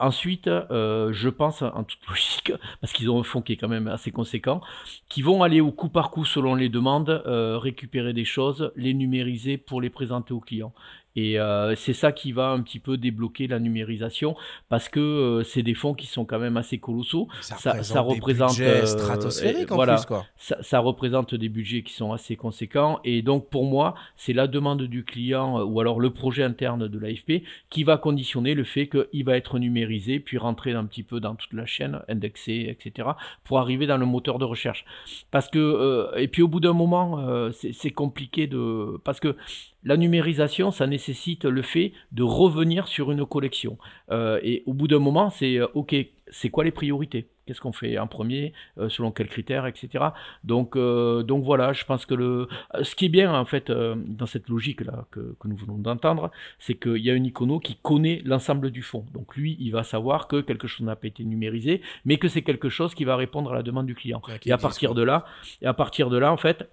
ensuite, 0.00 0.46
je 0.46 1.28
pense, 1.28 1.62
en 1.62 1.84
toute 1.84 2.06
logique, 2.08 2.52
parce 2.80 2.92
qu'ils 2.92 3.10
ont 3.10 3.20
un 3.20 3.24
fonds 3.24 3.42
qui 3.42 3.52
est 3.52 3.56
quand 3.56 3.68
même 3.68 3.88
assez 3.88 4.10
conséquent, 4.10 4.62
qui 5.08 5.22
vont 5.22 5.42
aller 5.42 5.60
au 5.60 5.70
coup 5.70 5.88
par 5.88 6.10
coup 6.10 6.24
selon 6.24 6.54
les 6.54 6.68
demandes, 6.68 7.22
récupérer 7.26 8.12
des 8.12 8.24
choses, 8.24 8.72
les 8.76 8.94
numériser 8.94 9.58
pour 9.58 9.80
les 9.80 9.90
présenter 9.90 10.32
aux 10.32 10.40
clients. 10.40 10.72
Et 11.16 11.38
c'est 11.76 11.92
ça 11.92 12.12
qui 12.12 12.32
va 12.32 12.50
un 12.50 12.60
petit 12.60 12.78
peu 12.78 12.96
débloquer 12.96 13.46
la 13.46 13.58
numérisation 13.58 14.36
parce 14.68 14.88
que 14.88 15.42
c'est 15.44 15.62
des 15.62 15.74
fonds 15.74 15.94
qui 15.94 16.06
sont 16.06 16.24
quand 16.24 16.38
même 16.38 16.56
assez 16.56 16.78
colossaux. 16.78 17.28
Ça, 17.40 18.00
représente, 18.00 18.56
des 18.58 18.86
stratosphériques 18.86 19.72
en 19.72 19.78
plus, 19.84 20.06
quoi. 20.06 20.24
Ça, 20.36 20.78
représente 20.78 21.34
des 21.34 21.48
budgets 21.48 21.82
qui 21.82 21.92
sont 21.92 22.12
assez 22.12 22.36
conséquents. 22.36 23.00
Et 23.04 23.22
donc 23.22 23.50
pour 23.50 23.64
moi, 23.64 23.94
c'est 24.16 24.32
la 24.32 24.46
demande 24.46 24.82
du 24.82 25.04
client 25.04 25.62
ou 25.62 25.80
alors 25.80 26.00
le 26.00 26.10
projet 26.10 26.44
interne 26.44 26.86
de 26.88 26.98
l'AFP 26.98 27.42
qui 27.70 27.84
va 27.84 27.96
conditionner 27.96 28.54
le 28.54 28.64
fait 28.64 28.88
qu'il 28.88 29.24
va 29.24 29.36
être 29.36 29.58
numérisé 29.58 30.20
puis 30.20 30.38
rentrer 30.38 30.72
un 30.72 30.84
petit 30.84 31.02
peu 31.02 31.20
dans 31.20 31.34
toute 31.34 31.52
la 31.52 31.66
chaîne, 31.66 32.00
indexé, 32.08 32.68
etc. 32.68 33.08
pour 33.44 33.58
arriver 33.58 33.86
dans 33.86 33.98
le 33.98 34.06
moteur 34.06 34.38
de 34.38 34.44
recherche. 34.44 34.84
Parce 35.30 35.48
que 35.48 36.10
et 36.16 36.28
puis 36.28 36.42
au 36.42 36.48
bout 36.48 36.60
d'un 36.60 36.72
moment, 36.72 37.50
c'est 37.50 37.90
compliqué 37.90 38.46
de 38.46 38.98
parce 39.04 39.18
que 39.18 39.36
la 39.84 39.96
numérisation, 39.96 40.70
ça 40.70 40.86
nécessite 40.86 41.44
le 41.44 41.62
fait 41.62 41.92
de 42.12 42.22
revenir 42.22 42.88
sur 42.88 43.10
une 43.10 43.24
collection. 43.24 43.78
Euh, 44.10 44.38
et 44.42 44.62
au 44.66 44.74
bout 44.74 44.88
d'un 44.88 44.98
moment, 44.98 45.30
c'est 45.30 45.56
euh, 45.56 45.66
OK, 45.74 45.94
c'est 46.28 46.50
quoi 46.50 46.64
les 46.64 46.70
priorités? 46.70 47.28
Qu'est-ce 47.46 47.60
qu'on 47.60 47.72
fait 47.72 47.98
en 47.98 48.06
premier 48.06 48.52
euh, 48.78 48.88
Selon 48.88 49.10
quels 49.10 49.26
critères, 49.26 49.66
etc. 49.66 50.04
Donc, 50.44 50.76
donc 50.76 51.44
voilà, 51.44 51.72
je 51.72 51.84
pense 51.84 52.06
que 52.06 52.14
le, 52.14 52.46
ce 52.82 52.94
qui 52.94 53.06
est 53.06 53.08
bien 53.08 53.34
en 53.34 53.44
fait 53.44 53.72
dans 53.72 54.26
cette 54.26 54.48
logique-là 54.48 55.06
que, 55.10 55.34
nous 55.44 55.56
venons 55.56 55.78
d'entendre, 55.78 56.30
c'est 56.58 56.74
qu'il 56.74 56.98
y 56.98 57.10
a 57.10 57.14
un 57.14 57.24
icono 57.24 57.58
qui 57.58 57.76
connaît 57.82 58.22
l'ensemble 58.24 58.70
du 58.70 58.82
fond. 58.82 59.04
Donc 59.14 59.34
lui, 59.34 59.56
il 59.58 59.70
va 59.70 59.82
savoir 59.82 60.28
que 60.28 60.42
quelque 60.42 60.68
chose 60.68 60.86
n'a 60.86 60.94
pas 60.94 61.08
été 61.08 61.24
numérisé, 61.24 61.80
mais 62.04 62.18
que 62.18 62.28
c'est 62.28 62.42
quelque 62.42 62.68
chose 62.68 62.94
qui 62.94 63.04
va 63.04 63.16
répondre 63.16 63.50
à 63.50 63.56
la 63.56 63.62
demande 63.62 63.86
du 63.86 63.96
client. 63.96 64.22
et 64.44 64.52
à 64.52 64.58
partir 64.58 64.94
de 64.94 65.02
là, 65.02 65.24
et 65.62 65.66
à 65.66 65.74
partir 65.74 66.10
de 66.10 66.18
là, 66.18 66.32
en 66.32 66.36
fait, 66.36 66.68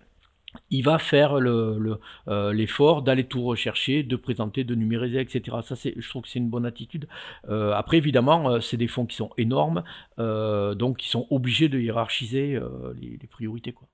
il 0.69 0.83
va 0.83 0.97
faire 0.99 1.37
euh, 1.37 2.53
l'effort 2.53 3.01
d'aller 3.01 3.25
tout 3.25 3.43
rechercher, 3.43 4.03
de 4.03 4.15
présenter, 4.15 4.63
de 4.63 4.75
numériser, 4.75 5.19
etc. 5.19 5.57
Ça, 5.63 5.75
je 5.75 6.09
trouve 6.09 6.23
que 6.23 6.29
c'est 6.29 6.39
une 6.39 6.49
bonne 6.49 6.65
attitude. 6.65 7.07
Euh, 7.49 7.73
après, 7.73 7.97
évidemment, 7.97 8.49
euh, 8.49 8.59
c'est 8.59 8.77
des 8.77 8.87
fonds 8.87 9.05
qui 9.05 9.15
sont 9.15 9.31
énormes, 9.37 9.83
donc 10.17 10.97
qui 10.97 11.09
sont 11.09 11.27
obligés 11.29 11.69
de 11.69 11.79
hiérarchiser 11.79 12.59
les, 12.95 13.27
priorités. 13.27 13.73
Quoi. 13.73 13.87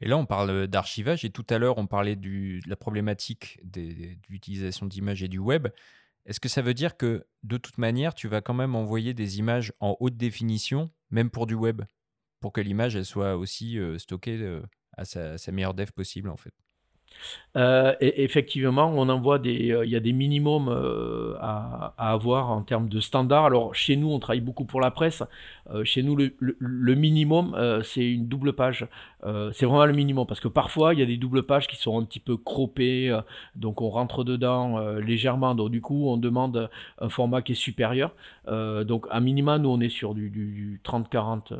Et 0.00 0.08
là, 0.08 0.16
on 0.16 0.26
parle 0.26 0.66
d'archivage, 0.66 1.24
et 1.24 1.30
tout 1.30 1.44
à 1.50 1.58
l'heure, 1.58 1.78
on 1.78 1.86
parlait 1.86 2.16
de 2.16 2.58
la 2.66 2.76
problématique 2.76 3.60
de 3.62 3.82
l'utilisation 4.28 4.86
d'images 4.86 5.22
et 5.22 5.28
du 5.28 5.38
web. 5.38 5.68
Est-ce 6.26 6.40
que 6.40 6.48
ça 6.48 6.62
veut 6.62 6.74
dire 6.74 6.96
que, 6.96 7.26
de 7.42 7.56
toute 7.56 7.78
manière, 7.78 8.14
tu 8.14 8.28
vas 8.28 8.40
quand 8.40 8.54
même 8.54 8.74
envoyer 8.74 9.14
des 9.14 9.38
images 9.38 9.72
en 9.80 9.96
haute 10.00 10.16
définition, 10.16 10.90
même 11.10 11.30
pour 11.30 11.46
du 11.46 11.54
web, 11.54 11.82
pour 12.40 12.52
que 12.52 12.60
l'image, 12.60 13.00
soit 13.02 13.36
aussi 13.36 13.78
stockée 13.98 14.60
à 14.96 15.04
sa, 15.04 15.36
meilleure 15.52 15.74
dev 15.74 15.90
possible 15.92 16.28
en 16.28 16.36
fait. 16.36 16.52
Euh, 17.56 17.94
effectivement, 18.00 18.92
on 18.94 19.08
envoie 19.08 19.38
des, 19.38 19.72
euh, 19.72 19.84
il 19.84 19.90
y 19.90 19.96
a 19.96 20.00
des 20.00 20.12
minimums 20.12 20.68
euh, 20.68 21.34
à, 21.40 21.94
avoir 21.98 22.50
en 22.50 22.62
termes 22.62 22.88
de 22.88 23.00
standards. 23.00 23.46
Alors 23.46 23.74
chez 23.74 23.96
nous, 23.96 24.10
on 24.10 24.18
travaille 24.18 24.40
beaucoup 24.40 24.64
pour 24.64 24.80
la 24.80 24.90
presse. 24.90 25.22
Chez 25.84 26.02
nous, 26.02 26.16
le, 26.16 26.94
minimum, 26.94 27.56
c'est 27.84 28.10
une 28.10 28.26
double 28.26 28.52
page. 28.52 28.86
c'est 29.22 29.66
vraiment 29.66 29.86
le 29.86 29.92
minimum 29.92 30.26
parce 30.26 30.40
que 30.40 30.48
parfois, 30.48 30.94
il 30.94 31.00
y 31.00 31.02
a 31.02 31.06
des 31.06 31.16
doubles 31.16 31.44
pages 31.44 31.66
qui 31.68 31.76
sont 31.76 32.00
un 32.00 32.04
petit 32.04 32.20
peu 32.20 32.36
croppées, 32.36 33.16
donc 33.56 33.80
on 33.80 33.90
rentre 33.90 34.24
dedans 34.24 34.78
légèrement. 34.98 35.54
Donc 35.54 35.70
du 35.70 35.80
coup, 35.80 36.08
on 36.08 36.16
demande 36.16 36.70
un 36.98 37.08
format 37.08 37.42
qui 37.42 37.52
est 37.52 37.54
supérieur. 37.54 38.14
donc 38.46 39.06
à 39.10 39.20
minima, 39.20 39.58
nous, 39.58 39.68
on 39.68 39.80
est 39.80 39.88
sur 39.88 40.14
du, 40.14 40.30
du 40.30 40.80
30-40 40.84 41.54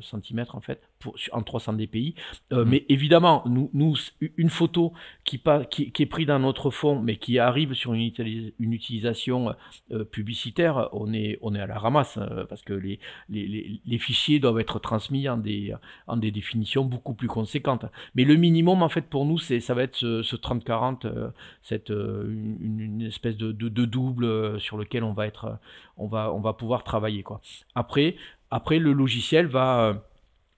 cm 0.00 0.44
en 0.52 0.60
fait, 0.60 0.88
pour, 0.98 1.16
en 1.32 1.42
300 1.42 1.74
dpi. 1.74 2.14
Mmh. 2.50 2.62
Mais 2.64 2.84
évidemment, 2.88 3.42
nous, 3.46 3.70
nous, 3.72 3.96
une 4.36 4.50
photo 4.50 4.92
qui, 5.24 5.40
qui, 5.70 6.02
est 6.02 6.06
pris 6.06 6.26
dans 6.26 6.38
notre 6.38 6.70
fond, 6.70 7.00
mais 7.00 7.16
qui 7.16 7.38
arrive 7.38 7.74
sur 7.74 7.94
une, 7.94 8.10
une 8.58 8.72
utilisation 8.72 9.54
euh, 9.92 10.04
publicitaire, 10.04 10.88
on 10.92 11.12
est, 11.12 11.38
on 11.42 11.54
est 11.54 11.60
à 11.60 11.66
la 11.66 11.78
ramasse, 11.78 12.18
euh, 12.18 12.44
parce 12.44 12.62
que 12.62 12.72
les, 12.72 12.98
les, 13.32 13.98
fichiers 13.98 14.38
doivent 14.38 14.60
être 14.60 14.78
transmis 14.78 15.28
en 15.28 15.36
des, 15.36 15.74
définitions 16.30 16.84
beaucoup 16.84 17.14
plus 17.14 17.28
conséquentes. 17.28 17.86
Mais 18.14 18.24
le 18.24 18.36
minimum, 18.36 18.82
en 18.82 18.88
fait, 18.88 19.02
pour 19.02 19.24
nous, 19.24 19.38
c'est, 19.38 19.60
ça 19.60 19.74
va 19.74 19.82
être 19.82 19.96
ce, 19.96 20.36
30-40, 20.36 21.06
euh, 21.06 21.28
cette, 21.62 21.90
une, 21.90 23.02
espèce 23.02 23.36
de, 23.36 23.52
double 23.52 24.60
sur 24.60 24.76
lequel 24.78 25.04
on 25.04 25.12
va, 25.12 26.52
pouvoir 26.52 26.84
travailler. 26.84 27.22
Quoi. 27.22 27.40
Après, 27.74 28.16
le 28.78 28.92
logiciel 28.92 29.46
va 29.46 30.02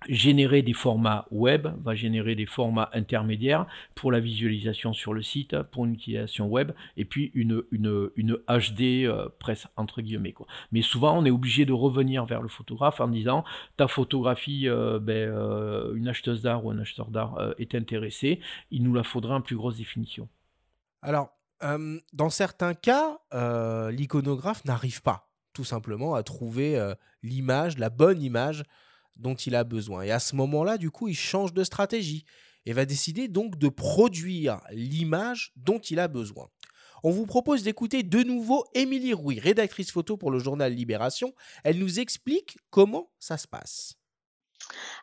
générer 0.09 0.63
des 0.63 0.73
formats 0.73 1.27
web, 1.31 1.69
va 1.83 1.95
générer 1.95 2.35
des 2.35 2.47
formats 2.47 2.91
intermédiaires 2.93 3.67
pour 3.95 4.13
la 4.13 4.21
visualisation 4.21 4.93
sur 4.93 5.15
le 5.15 5.23
site, 5.23 5.61
pour 5.63 5.85
une 5.85 5.95
utilisation 5.95 6.47
web, 6.47 6.73
et 6.97 7.05
puis 7.05 7.31
une, 7.35 7.63
une, 7.71 8.11
une 8.17 8.39
HD 8.49 9.07
euh, 9.07 9.29
presse 9.39 9.67
entre 9.77 10.03
guillemets. 10.03 10.33
Quoi. 10.33 10.47
Mais 10.73 10.83
souvent, 10.83 11.19
on 11.19 11.25
est 11.25 11.31
obligé 11.31 11.65
de 11.65 11.73
revenir 11.73 12.25
vers 12.25 12.43
le 12.43 12.49
photographe 12.49 13.01
en 13.01 13.09
disant 13.09 13.45
ta 13.77 13.89
photographie, 13.89 14.69
euh, 14.69 14.99
ben, 14.99 15.31
euh, 15.31 15.95
une 15.95 16.09
acheteuse 16.09 16.43
d'art 16.43 16.65
ou 16.65 16.71
un 16.71 16.79
acheteur 16.79 17.11
d'art 17.11 17.55
est 17.59 17.75
intéressé, 17.75 18.41
il 18.71 18.83
nous 18.83 18.95
la 18.95 19.03
faudra 19.03 19.37
en 19.37 19.41
plus 19.41 19.57
grosse 19.57 19.77
définition. 19.77 20.29
Alors, 21.03 21.31
dans 22.13 22.31
certains 22.31 22.75
cas, 22.75 23.19
l'iconographe 23.91 24.65
n'arrive 24.65 25.03
pas 25.03 25.29
tout 25.53 25.65
simplement 25.65 26.15
à 26.15 26.23
trouver 26.23 26.79
l'image, 27.23 27.79
la 27.79 27.91
bonne 27.91 28.23
image 28.23 28.65
dont 29.17 29.35
il 29.35 29.55
a 29.55 29.65
besoin. 29.65 30.03
Et 30.03 30.11
à 30.11 30.19
ce 30.19 30.37
moment-là, 30.37 30.79
du 30.79 30.91
coup, 30.91 31.09
il 31.09 31.15
change 31.15 31.53
de 31.53 31.65
stratégie 31.65 32.25
et 32.67 32.73
va 32.73 32.85
décider 32.85 33.29
donc 33.29 33.59
de 33.59 33.69
produire 33.69 34.61
l'image 34.71 35.53
dont 35.57 35.79
il 35.79 35.99
a 35.99 36.09
besoin. 36.09 36.49
On 37.03 37.11
vous 37.11 37.27
propose 37.27 37.63
d'écouter 37.63 38.03
de 38.03 38.23
nouveau 38.23 38.65
Émilie 38.73 39.13
Rouy, 39.13 39.39
rédactrice 39.39 39.91
photo 39.91 40.17
pour 40.17 40.31
le 40.31 40.39
journal 40.39 40.73
Libération. 40.73 41.35
Elle 41.63 41.79
nous 41.79 42.01
explique 42.01 42.57
comment 42.71 43.11
ça 43.19 43.37
se 43.37 43.47
passe. 43.47 43.97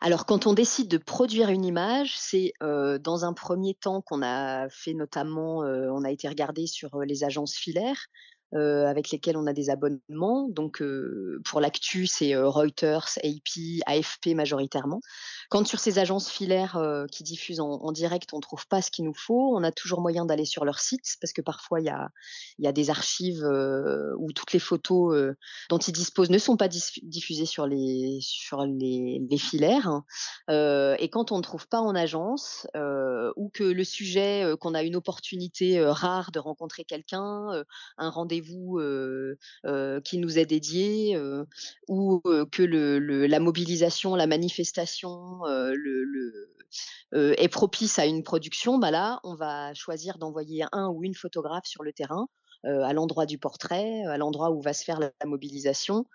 Alors, 0.00 0.26
quand 0.26 0.48
on 0.48 0.52
décide 0.52 0.88
de 0.88 0.98
produire 0.98 1.50
une 1.50 1.64
image, 1.64 2.18
c'est 2.18 2.54
euh, 2.62 2.98
dans 2.98 3.24
un 3.24 3.32
premier 3.32 3.74
temps 3.74 4.00
qu'on 4.00 4.20
a 4.20 4.68
fait 4.68 4.94
notamment, 4.94 5.62
euh, 5.62 5.88
on 5.92 6.02
a 6.02 6.10
été 6.10 6.26
regardé 6.28 6.66
sur 6.66 6.96
euh, 6.96 7.04
les 7.04 7.22
agences 7.22 7.54
filaires 7.54 8.08
euh, 8.54 8.86
avec 8.86 9.10
lesquels 9.10 9.36
on 9.36 9.46
a 9.46 9.52
des 9.52 9.70
abonnements. 9.70 10.48
Donc 10.48 10.82
euh, 10.82 11.40
pour 11.44 11.60
l'actu, 11.60 12.06
c'est 12.06 12.34
euh, 12.34 12.48
Reuters, 12.48 13.18
AP, 13.24 13.82
AFP 13.86 14.34
majoritairement. 14.34 15.00
Quand 15.52 15.66
sur 15.66 15.80
ces 15.80 15.98
agences 15.98 16.30
filaires 16.30 16.80
qui 17.10 17.24
diffusent 17.24 17.60
en, 17.60 17.92
direct, 17.92 18.32
on 18.32 18.38
ne 18.38 18.40
trouve 18.40 18.66
pas 18.66 18.80
ce 18.80 18.90
qu'il 18.90 19.04
nous 19.04 19.12
faut, 19.12 19.54
on 19.54 19.62
a 19.62 19.70
toujours 19.70 20.00
moyen 20.00 20.24
d'aller 20.24 20.46
sur 20.46 20.64
leur 20.64 20.78
site 20.78 21.18
parce 21.20 21.34
que 21.34 21.42
parfois 21.42 21.78
il 21.78 21.84
y 22.58 22.66
a, 22.66 22.72
des 22.72 22.88
archives 22.88 23.46
où 24.18 24.32
toutes 24.32 24.54
les 24.54 24.58
photos 24.58 25.34
dont 25.68 25.76
ils 25.76 25.92
disposent 25.92 26.30
ne 26.30 26.38
sont 26.38 26.56
pas 26.56 26.68
diffusées 26.68 27.44
sur 27.44 27.66
les, 27.66 28.18
filaires. 29.36 30.00
et 30.48 31.08
quand 31.12 31.32
on 31.32 31.36
ne 31.36 31.42
trouve 31.42 31.68
pas 31.68 31.80
en 31.80 31.94
agence 31.94 32.66
ou 33.36 33.50
que 33.52 33.64
le 33.64 33.84
sujet, 33.84 34.54
qu'on 34.58 34.72
a 34.72 34.82
une 34.82 34.96
opportunité 34.96 35.84
rare 35.84 36.30
de 36.30 36.38
rencontrer 36.38 36.84
quelqu'un, 36.84 37.62
un 37.98 38.08
rendez-vous 38.08 38.80
vous 38.80 40.00
qui 40.02 40.16
nous 40.16 40.38
est 40.38 40.46
dédié 40.46 41.20
ou 41.88 42.22
que 42.22 42.62
la 42.62 43.38
mobilisation, 43.38 44.14
la 44.14 44.26
manifestation 44.26 45.41
est 47.12 47.48
propice 47.48 47.98
à 47.98 48.06
une 48.06 48.22
production, 48.22 48.78
bah 48.78 48.90
là, 48.90 49.20
on 49.24 49.34
va 49.34 49.74
choisir 49.74 50.18
d'envoyer 50.18 50.64
un 50.72 50.88
ou 50.88 51.04
une 51.04 51.14
photographe 51.14 51.66
sur 51.66 51.82
le 51.82 51.92
terrain 51.92 52.26
à 52.64 52.92
l'endroit 52.92 53.26
du 53.26 53.38
portrait, 53.38 54.04
à 54.04 54.16
l'endroit 54.16 54.52
où 54.52 54.60
va 54.60 54.72
se 54.72 54.84
faire 54.84 55.00
la, 55.00 55.10
mobilisation, 55.26 56.06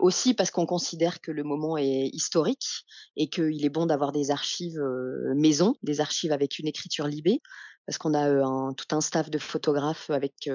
aussi 0.00 0.34
parce 0.34 0.50
qu'on 0.50 0.66
considère 0.66 1.20
que 1.20 1.30
le 1.30 1.44
moment 1.44 1.78
est 1.78 2.10
historique 2.12 2.84
et 3.16 3.28
qu'il 3.28 3.64
est 3.64 3.70
bon 3.70 3.86
d'avoir 3.86 4.12
des 4.12 4.30
archives 4.30 4.80
maison, 5.34 5.76
des 5.82 6.00
archives 6.00 6.32
avec 6.32 6.58
une 6.58 6.66
écriture 6.66 7.06
libée 7.06 7.40
parce 7.86 7.98
qu'on 7.98 8.14
a 8.14 8.74
tout 8.74 8.96
un 8.96 9.00
staff 9.00 9.30
de 9.30 9.38
photographes 9.38 10.10
avec, 10.10 10.48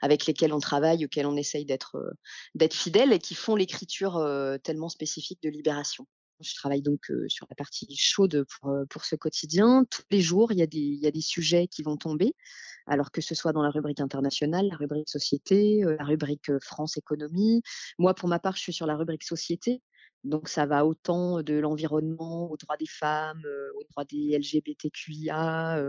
avec 0.00 0.26
lesquels 0.26 0.52
on 0.52 0.60
travaille, 0.60 1.04
auxquels 1.04 1.26
on 1.26 1.36
essaye 1.36 1.64
d'être 1.64 1.96
d'être 2.54 2.74
fidèles 2.74 3.12
et 3.12 3.18
qui 3.18 3.34
font 3.34 3.56
l'écriture 3.56 4.24
tellement 4.62 4.88
spécifique 4.88 5.42
de 5.42 5.48
Libération. 5.50 6.06
Je 6.40 6.54
travaille 6.54 6.82
donc 6.82 7.10
sur 7.28 7.46
la 7.50 7.56
partie 7.56 7.96
chaude 7.96 8.44
pour, 8.48 8.72
pour 8.88 9.04
ce 9.04 9.16
quotidien. 9.16 9.84
Tous 9.90 10.02
les 10.10 10.20
jours, 10.20 10.52
il 10.52 10.58
y, 10.58 10.62
a 10.62 10.66
des, 10.66 10.78
il 10.78 11.00
y 11.00 11.06
a 11.06 11.10
des 11.10 11.20
sujets 11.20 11.66
qui 11.66 11.82
vont 11.82 11.96
tomber, 11.96 12.34
alors 12.86 13.10
que 13.10 13.20
ce 13.20 13.34
soit 13.34 13.52
dans 13.52 13.62
la 13.62 13.70
rubrique 13.70 14.00
internationale, 14.00 14.68
la 14.68 14.76
rubrique 14.76 15.08
société, 15.08 15.82
la 15.82 16.04
rubrique 16.04 16.50
France 16.60 16.96
économie. 16.96 17.62
Moi, 17.98 18.14
pour 18.14 18.28
ma 18.28 18.38
part, 18.38 18.56
je 18.56 18.62
suis 18.62 18.72
sur 18.72 18.86
la 18.86 18.96
rubrique 18.96 19.24
société. 19.24 19.82
Donc 20.24 20.48
ça 20.48 20.66
va 20.66 20.84
autant 20.84 21.42
de 21.42 21.54
l'environnement 21.54 22.50
aux 22.50 22.56
droits 22.56 22.76
des 22.76 22.88
femmes, 22.88 23.42
aux 23.76 23.84
droits 23.90 24.04
des 24.04 24.36
LGBTQIA, 24.38 25.80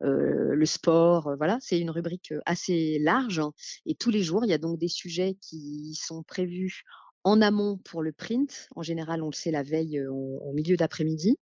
le 0.00 0.66
sport. 0.66 1.34
voilà, 1.36 1.58
c'est 1.60 1.78
une 1.78 1.90
rubrique 1.90 2.32
assez 2.46 2.98
large. 2.98 3.42
Et 3.86 3.94
tous 3.94 4.10
les 4.10 4.22
jours, 4.22 4.44
il 4.44 4.48
y 4.48 4.54
a 4.54 4.58
donc 4.58 4.78
des 4.78 4.88
sujets 4.88 5.36
qui 5.40 5.94
sont 5.94 6.22
prévus 6.22 6.82
en 7.28 7.40
amont 7.40 7.78
pour 7.78 8.02
le 8.02 8.12
print. 8.12 8.68
En 8.74 8.82
général, 8.82 9.22
on 9.22 9.26
le 9.26 9.34
sait 9.34 9.50
la 9.50 9.62
veille, 9.62 10.00
au 10.08 10.52
milieu 10.52 10.76
d'après-midi. 10.76 11.36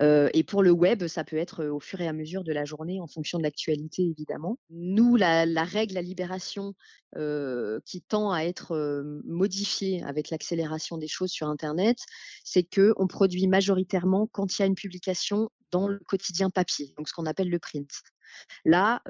et 0.00 0.44
pour 0.44 0.62
le 0.62 0.70
web, 0.70 1.06
ça 1.08 1.24
peut 1.24 1.36
être 1.36 1.64
au 1.64 1.80
fur 1.80 2.00
et 2.00 2.06
à 2.08 2.12
mesure 2.12 2.44
de 2.44 2.52
la 2.52 2.64
journée 2.64 3.00
en 3.00 3.06
fonction 3.06 3.38
de 3.38 3.42
l'actualité, 3.42 4.02
évidemment. 4.02 4.58
Nous, 4.70 5.16
la, 5.16 5.64
règle 5.64 5.96
à 5.96 6.02
libération 6.02 6.74
qui 7.84 8.02
tend 8.02 8.30
à 8.32 8.42
être 8.42 9.02
modifiée 9.24 10.02
avec 10.04 10.30
l'accélération 10.30 10.98
des 10.98 11.08
choses 11.08 11.30
sur 11.30 11.48
Internet, 11.48 11.98
c'est 12.44 12.62
qu'on 12.64 13.06
produit 13.08 13.48
majoritairement 13.48 14.28
quand 14.30 14.58
il 14.58 14.62
y 14.62 14.64
a 14.64 14.66
une 14.66 14.76
publication 14.76 15.50
dans 15.70 15.88
le 15.88 15.98
quotidien 15.98 16.50
papier, 16.50 16.94
donc 16.96 17.08
ce 17.08 17.12
qu'on 17.12 17.26
appelle 17.26 17.50
le 17.50 17.58
print. 17.58 17.90
Là, 18.64 19.02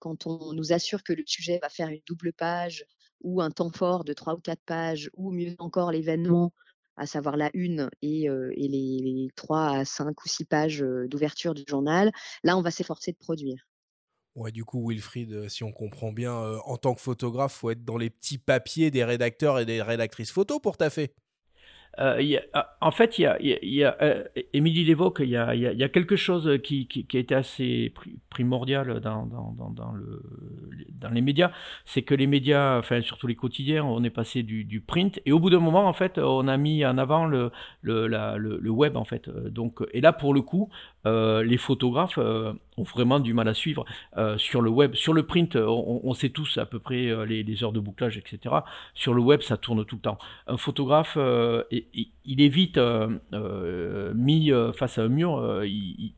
quand 0.00 0.26
on 0.26 0.52
nous 0.52 0.72
assure 0.72 1.02
que 1.02 1.12
le 1.12 1.24
sujet 1.26 1.58
va 1.62 1.68
faire 1.68 1.88
une 1.88 2.02
double 2.06 2.32
page 2.32 2.86
ou 3.24 3.40
un 3.40 3.50
temps 3.50 3.70
fort 3.70 4.04
de 4.04 4.12
trois 4.12 4.34
ou 4.34 4.40
quatre 4.40 4.62
pages, 4.64 5.10
ou 5.16 5.32
mieux 5.32 5.56
encore 5.58 5.90
l'événement, 5.90 6.52
à 6.96 7.06
savoir 7.06 7.36
la 7.36 7.50
une 7.54 7.90
et, 8.02 8.28
les, 8.56 9.28
trois 9.34 9.78
à 9.78 9.84
cinq 9.84 10.24
ou 10.24 10.28
six 10.28 10.44
pages 10.44 10.84
d'ouverture 11.08 11.54
du 11.54 11.64
journal, 11.66 12.12
là, 12.44 12.56
on 12.56 12.62
va 12.62 12.70
s'efforcer 12.70 13.10
de 13.10 13.16
produire. 13.16 13.66
Ouais, 14.36 14.52
du 14.52 14.64
coup, 14.64 14.88
Wilfried, 14.88 15.48
si 15.48 15.64
on 15.64 15.72
comprend 15.72 16.12
bien, 16.12 16.32
en 16.34 16.76
tant 16.76 16.94
que 16.94 17.00
photographe, 17.00 17.54
faut 17.54 17.70
être 17.70 17.84
dans 17.84 17.96
les 17.96 18.10
petits 18.10 18.38
papiers 18.38 18.90
des 18.90 19.04
rédacteurs 19.04 19.58
et 19.58 19.64
des 19.64 19.82
rédactrices 19.82 20.30
photo 20.30 20.60
pour 20.60 20.76
taffer. 20.76 21.14
Euh, 21.98 22.38
ah, 22.52 22.76
en 22.80 22.90
fait, 22.90 23.18
il 23.18 23.22
y 23.22 23.84
a, 23.84 23.96
euh, 24.02 24.24
Émilie 24.52 24.84
l'évoque, 24.84 25.18
il, 25.20 25.30
y 25.30 25.36
a, 25.36 25.88
quelque 25.88 26.16
chose 26.16 26.58
qui, 26.62 26.86
qui, 26.86 27.16
a 27.16 27.20
été 27.20 27.34
assez 27.34 27.92
primordial 28.30 29.00
dans, 29.00 29.26
dans, 29.26 29.54
dans, 29.56 29.70
dans, 29.70 29.92
le, 29.92 30.22
dans 30.90 31.10
les 31.10 31.20
médias, 31.20 31.50
c'est 31.84 32.02
que 32.02 32.14
les 32.14 32.26
médias, 32.26 32.78
enfin 32.78 33.00
surtout 33.02 33.26
les 33.26 33.36
quotidiens, 33.36 33.84
on 33.84 34.02
est 34.04 34.10
passé 34.10 34.42
du, 34.42 34.80
print 34.80 35.20
et 35.24 35.32
au 35.32 35.38
bout 35.38 35.50
d'un 35.50 35.60
moment, 35.60 35.86
en 35.86 35.92
fait, 35.92 36.18
on 36.18 36.48
a 36.48 36.56
mis 36.56 36.84
en 36.84 36.98
avant 36.98 37.26
le, 37.26 37.50
web, 37.84 38.96
en 38.96 39.04
fait. 39.04 39.28
Donc, 39.28 39.80
et 39.92 40.00
là, 40.00 40.12
pour 40.12 40.34
le 40.34 40.42
coup, 40.42 40.68
euh, 41.06 41.42
les 41.44 41.58
photographes 41.58 42.18
euh, 42.18 42.52
ont 42.76 42.82
vraiment 42.82 43.20
du 43.20 43.34
mal 43.34 43.46
à 43.48 43.54
suivre 43.54 43.84
euh, 44.16 44.38
sur 44.38 44.62
le 44.62 44.70
web. 44.70 44.94
Sur 44.94 45.12
le 45.12 45.24
print, 45.24 45.56
on, 45.56 46.14
sait 46.14 46.30
tous 46.30 46.58
à 46.58 46.66
peu 46.66 46.78
près 46.78 47.26
les, 47.26 47.64
heures 47.64 47.72
de 47.72 47.80
bouclage, 47.80 48.16
etc. 48.16 48.54
Sur 48.94 49.14
le 49.14 49.20
web, 49.20 49.42
ça 49.42 49.56
tourne 49.56 49.84
tout 49.84 49.96
le 49.96 50.02
temps. 50.02 50.18
Un 50.46 50.56
photographe, 50.56 51.18
il 51.92 52.40
est 52.40 52.48
vite 52.48 52.78
mis 54.14 54.50
face 54.74 54.98
à 54.98 55.02
un 55.02 55.08
mur, 55.08 55.64
il, 55.64 56.12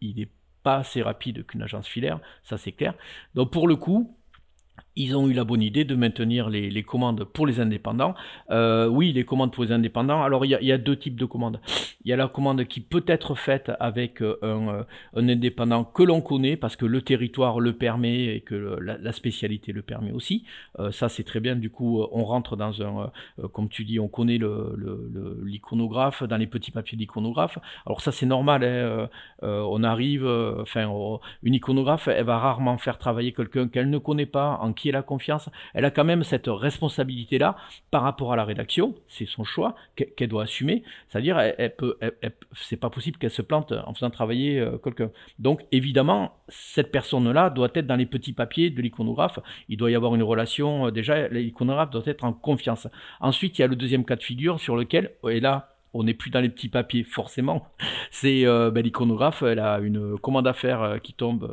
il, 0.00 0.28
pas 0.62 0.78
assez 0.78 1.02
rapide 1.02 1.46
qu'une 1.46 1.62
agence 1.62 1.86
filaire, 1.86 2.20
ça 2.42 2.56
c'est 2.56 2.72
clair. 2.72 2.94
Donc 3.34 3.52
pour 3.52 3.68
le 3.68 3.76
coup, 3.76 4.16
ils 4.96 5.16
ont 5.16 5.28
eu 5.28 5.32
la 5.32 5.44
bonne 5.44 5.62
idée 5.62 5.84
de 5.84 5.94
maintenir 5.94 6.48
les, 6.48 6.82
commandes 6.82 7.24
pour 7.24 7.46
les 7.46 7.60
indépendants. 7.60 8.14
Euh, 8.50 8.86
oui, 8.86 9.12
les 9.12 9.24
commandes 9.24 9.52
pour 9.52 9.64
les 9.64 9.72
indépendants. 9.72 10.22
Alors, 10.22 10.44
il 10.44 10.50
y, 10.50 10.72
a, 10.72 10.78
deux 10.78 10.96
types 10.96 11.18
de 11.18 11.24
commandes. 11.24 11.60
Il 12.04 12.10
y 12.10 12.12
a 12.12 12.16
la 12.16 12.28
commande 12.28 12.64
qui 12.64 12.80
peut 12.80 13.04
être 13.06 13.34
faite 13.34 13.72
avec 13.80 14.22
euh, 14.22 14.38
euh, 14.42 14.84
un, 15.16 15.28
indépendant 15.28 15.84
que 15.84 16.02
l'on 16.02 16.20
connaît 16.20 16.56
parce 16.56 16.76
que 16.76 16.86
le 16.86 17.02
territoire 17.02 17.58
le 17.60 17.72
permet 17.72 18.36
et 18.36 18.40
que 18.40 18.54
la, 18.54 19.12
spécialité 19.12 19.72
le 19.72 19.82
permet 19.82 20.12
aussi. 20.12 20.44
ça, 20.90 21.08
c'est 21.08 21.24
très 21.24 21.40
bien. 21.40 21.56
Du 21.56 21.70
coup, 21.70 22.04
on 22.12 22.24
rentre 22.24 22.56
dans 22.56 22.82
un, 22.82 23.10
comme 23.52 23.68
tu 23.68 23.84
dis, 23.84 23.98
on 23.98 24.08
connaît 24.08 24.38
l'iconographe, 25.42 26.22
dans 26.24 26.36
les 26.36 26.46
petits 26.46 26.70
papiers 26.70 26.98
d'iconographe. 26.98 27.58
Alors 27.86 28.00
ça, 28.00 28.12
c'est 28.12 28.26
normal. 28.26 28.64
Hein, 28.64 29.08
on 29.42 29.82
arrive, 29.82 30.26
enfin, 30.26 30.90
une 31.42 31.54
iconographe, 31.54 32.08
elle 32.08 32.24
va 32.24 32.38
rarement 32.38 32.76
faire 32.78 32.98
travailler 32.98 33.32
quelqu'un 33.32 33.68
qu'elle 33.68 33.90
ne 33.90 33.98
connaît 33.98 34.26
pas 34.26 34.58
en 34.60 34.72
qui 34.72 34.83
elle 34.88 34.96
a 34.96 35.02
confiance, 35.02 35.48
elle 35.74 35.84
a 35.84 35.90
quand 35.90 36.04
même 36.04 36.24
cette 36.24 36.46
responsabilité-là 36.48 37.56
par 37.90 38.02
rapport 38.02 38.32
à 38.32 38.36
la 38.36 38.44
rédaction, 38.44 38.94
c'est 39.08 39.26
son 39.26 39.44
choix 39.44 39.74
qu'elle 39.96 40.28
doit 40.28 40.44
assumer, 40.44 40.82
c'est-à-dire 41.08 41.38
elle, 41.38 41.74
peut, 41.76 41.98
c'est 42.54 42.76
pas 42.76 42.90
possible 42.90 43.18
qu'elle 43.18 43.30
se 43.30 43.42
plante 43.42 43.72
en 43.72 43.94
faisant 43.94 44.10
travailler 44.10 44.60
euh, 44.60 44.78
quelqu'un. 44.78 45.10
Donc 45.38 45.62
évidemment, 45.72 46.36
cette 46.48 46.90
personne-là 46.90 47.50
doit 47.50 47.68
être 47.74 47.86
dans 47.86 47.96
les 47.96 48.06
petits 48.06 48.32
papiers 48.32 48.70
de 48.70 48.80
l'iconographe, 48.80 49.38
il 49.68 49.76
doit 49.76 49.90
y 49.90 49.94
avoir 49.94 50.14
une 50.14 50.22
relation, 50.22 50.86
euh, 50.86 50.90
déjà 50.90 51.28
l'iconographe 51.28 51.90
doit 51.90 52.02
être 52.06 52.24
en 52.24 52.32
confiance. 52.32 52.88
Ensuite, 53.20 53.58
il 53.58 53.62
y 53.62 53.64
a 53.64 53.68
le 53.68 53.76
deuxième 53.76 54.04
cas 54.04 54.16
de 54.16 54.22
figure 54.22 54.60
sur 54.60 54.76
lequel, 54.76 55.12
et 55.28 55.40
là, 55.40 55.73
on 55.94 56.02
n'est 56.02 56.14
plus 56.14 56.30
dans 56.30 56.40
les 56.40 56.48
petits 56.48 56.68
papiers 56.68 57.04
forcément. 57.04 57.68
C'est 58.10 58.44
euh, 58.44 58.70
ben, 58.70 58.82
l'iconographe, 58.82 59.42
elle 59.42 59.60
a 59.60 59.78
une 59.78 60.18
commande 60.18 60.46
à 60.46 60.52
faire 60.52 60.82
euh, 60.82 60.98
qui 60.98 61.14
tombe 61.14 61.50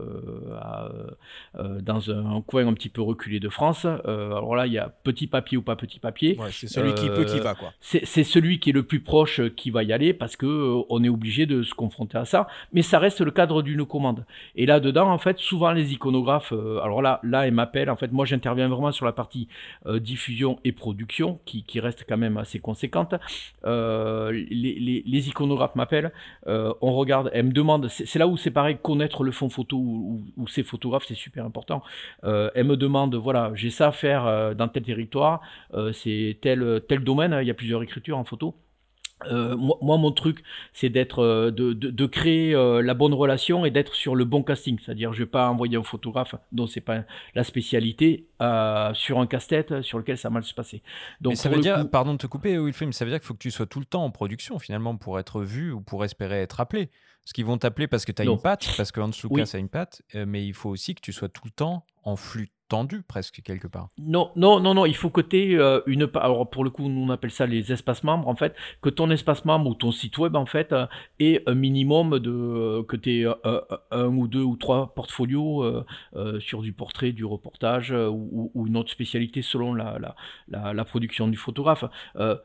euh, 1.55 1.79
dans 1.81 2.09
un, 2.09 2.41
coin 2.41 2.67
un 2.67 2.73
petit 2.73 2.89
peu 2.89 3.01
reculé 3.01 3.39
de 3.39 3.49
France. 3.49 3.85
alors 3.85 4.55
là, 4.55 4.65
il 4.65 4.73
y 4.73 4.79
a 4.79 4.89
petit 4.89 5.27
papier 5.27 5.57
ou 5.57 5.61
pas 5.61 5.75
petit 5.75 5.99
papier. 5.99 6.37
c'est 6.51 6.67
celui 6.67 6.93
qui 6.95 7.07
peut 7.07 7.23
qui 7.23 7.39
va 7.39 7.55
quoi. 7.55 7.71
C'est 7.79 8.23
celui 8.23 8.59
qui 8.59 8.71
est 8.71 8.73
le 8.73 8.83
plus 8.83 8.99
proche 8.99 9.41
qui 9.55 9.69
va 9.69 9.83
y 9.83 9.93
aller 9.93 10.13
parce 10.13 10.35
que 10.35 10.81
on 10.89 11.03
est 11.03 11.09
obligé 11.09 11.45
de 11.45 11.61
se 11.61 11.73
confronter 11.73 12.17
à 12.17 12.25
ça. 12.25 12.47
Mais 12.73 12.81
ça 12.81 12.97
reste 12.99 13.21
le 13.21 13.31
cadre 13.31 13.61
d'une 13.61 13.85
commande. 13.85 14.25
Et 14.55 14.65
là 14.65 14.79
dedans, 14.79 15.11
en 15.11 15.19
fait, 15.19 15.37
souvent 15.37 15.71
les 15.71 15.93
iconographes, 15.93 16.53
alors 16.83 17.01
là, 17.01 17.19
là, 17.23 17.47
ils 17.47 17.53
m'appellent. 17.53 17.89
En 17.89 17.95
fait, 17.95 18.11
moi, 18.11 18.25
j'interviens 18.25 18.67
vraiment 18.67 18.91
sur 18.91 19.05
la 19.05 19.11
partie 19.11 19.47
diffusion 19.87 20.59
et 20.63 20.71
production 20.71 21.39
qui, 21.45 21.63
qui, 21.63 21.79
reste 21.79 22.05
quand 22.07 22.17
même 22.17 22.37
assez 22.37 22.59
conséquente 22.59 23.15
les, 24.31 25.29
iconographes 25.29 25.75
m'appellent, 25.75 26.11
euh, 26.47 26.73
on 26.81 26.93
regarde, 26.93 27.29
elles 27.33 27.45
me 27.45 27.51
demandent, 27.51 27.87
c'est 27.89 28.19
là 28.19 28.27
où 28.27 28.37
c'est 28.37 28.51
pareil, 28.51 28.77
connaître 28.81 29.23
le 29.23 29.31
fond 29.31 29.49
photo 29.49 29.77
ou, 29.77 30.47
ces 30.47 30.63
photographes, 30.63 31.05
c'est 31.07 31.15
super 31.15 31.45
important. 31.45 31.83
Euh, 32.23 32.49
elles 32.55 32.65
me 32.65 32.77
demandent, 32.77 33.15
voilà, 33.15 33.51
j'ai 33.55 33.69
ça 33.69 33.89
à 33.89 33.91
faire 33.91 34.25
euh, 34.25 34.53
dans 34.53 34.67
tel 34.67 34.83
territoire, 34.83 35.41
c'est 35.93 36.37
tel, 36.41 36.81
tel 36.87 37.03
domaine, 37.03 37.37
il 37.41 37.47
y 37.47 37.51
a 37.51 37.53
plusieurs 37.53 37.83
écritures 37.83 38.17
en 38.17 38.23
photo. 38.23 38.55
Euh, 39.27 39.55
moi, 39.57 39.97
mon 39.97 40.11
truc, 40.11 40.43
c'est 40.73 40.89
d'être, 40.89 41.19
euh, 41.19 41.51
de, 41.51 41.73
de, 41.73 42.05
créer 42.05 42.53
euh, 42.55 42.81
la 42.81 42.93
bonne 42.93 43.13
relation 43.13 43.65
et 43.65 43.71
d'être 43.71 43.93
sur 43.93 44.15
le 44.15 44.25
bon 44.25 44.43
casting. 44.43 44.79
C'est-à-dire, 44.83 45.13
je 45.13 45.19
vais 45.19 45.29
pas 45.29 45.49
envoyer 45.49 45.77
un 45.77 45.83
photographe 45.83 46.35
dont 46.51 46.67
c'est 46.67 46.81
pas 46.81 47.03
la 47.35 47.43
spécialité 47.43 48.27
sur 48.93 49.19
un 49.19 49.27
casse-tête 49.27 49.81
sur 49.81 49.99
lequel 49.99 50.17
ça 50.17 50.29
va 50.29 50.33
mal 50.33 50.43
se 50.43 50.53
passer. 50.53 50.81
Donc, 51.19 51.35
ça 51.35 51.49
veut 51.49 51.59
dire, 51.59 51.89
pardon 51.89 52.13
de 52.13 52.17
te 52.17 52.27
couper, 52.27 52.57
Wilfried, 52.57 52.93
ça 52.93 53.05
veut 53.05 53.11
dire 53.11 53.19
qu'il 53.19 53.27
faut 53.27 53.33
que 53.33 53.39
tu 53.39 53.51
sois 53.51 53.67
tout 53.67 53.79
le 53.79 53.85
temps 53.85 54.03
en 54.03 54.11
production 54.11 54.57
finalement 54.59 54.97
pour 54.97 55.19
être 55.19 55.41
vu 55.41 55.71
ou 55.71 55.81
pour 55.81 56.03
espérer 56.03 56.41
être 56.41 56.59
appelé. 56.59 56.89
Parce 57.23 57.33
qu'ils 57.33 57.45
vont 57.45 57.59
t'appeler 57.59 57.87
parce 57.87 58.03
que 58.03 58.11
tu 58.11 58.23
as 58.23 58.25
une 58.25 58.41
patte, 58.41 58.67
parce 58.77 58.91
que 58.91 58.99
Hans 58.99 59.11
Lucas 59.23 59.51
a 59.53 59.57
une 59.59 59.69
patte, 59.69 60.01
mais 60.15 60.45
il 60.45 60.53
faut 60.53 60.69
aussi 60.69 60.95
que 60.95 61.01
tu 61.01 61.13
sois 61.13 61.29
tout 61.29 61.43
le 61.45 61.51
temps 61.51 61.85
en 62.03 62.15
flux 62.15 62.49
presque 63.07 63.41
quelque 63.43 63.67
part. 63.67 63.89
Non, 63.99 64.31
non, 64.35 64.59
non, 64.59 64.73
non, 64.73 64.85
il 64.85 64.95
faut 64.95 65.11
aies 65.31 65.55
euh, 65.55 65.81
une. 65.87 66.09
Alors 66.15 66.49
pour 66.49 66.63
le 66.63 66.69
coup, 66.69 66.87
nous 66.87 67.01
on 67.01 67.09
appelle 67.09 67.31
ça 67.31 67.45
les 67.45 67.71
espaces 67.71 68.03
membres 68.03 68.27
en 68.27 68.35
fait, 68.35 68.55
que 68.81 68.89
ton 68.89 69.09
espace 69.11 69.45
membre 69.45 69.69
ou 69.69 69.75
ton 69.75 69.91
site 69.91 70.17
web 70.17 70.35
en 70.35 70.45
fait 70.45 70.71
euh, 70.71 70.85
ait 71.19 71.43
un 71.47 71.55
minimum 71.55 72.19
de. 72.19 72.31
Euh, 72.31 72.83
que 72.83 72.95
tu 72.95 73.21
aies 73.21 73.27
un 73.91 74.07
ou 74.07 74.27
deux 74.27 74.41
ou 74.41 74.55
trois 74.55 74.93
portfolios 74.93 75.83
sur 76.39 76.61
du 76.61 76.73
portrait, 76.73 77.11
du 77.11 77.25
reportage 77.25 77.91
ou, 77.91 78.51
une 78.67 78.77
autre 78.77 78.91
spécialité 78.91 79.41
selon 79.41 79.73
la, 79.73 79.97
la, 80.47 80.73
la, 80.73 80.85
production 80.85 81.27
du 81.27 81.37
photographe. 81.37 81.85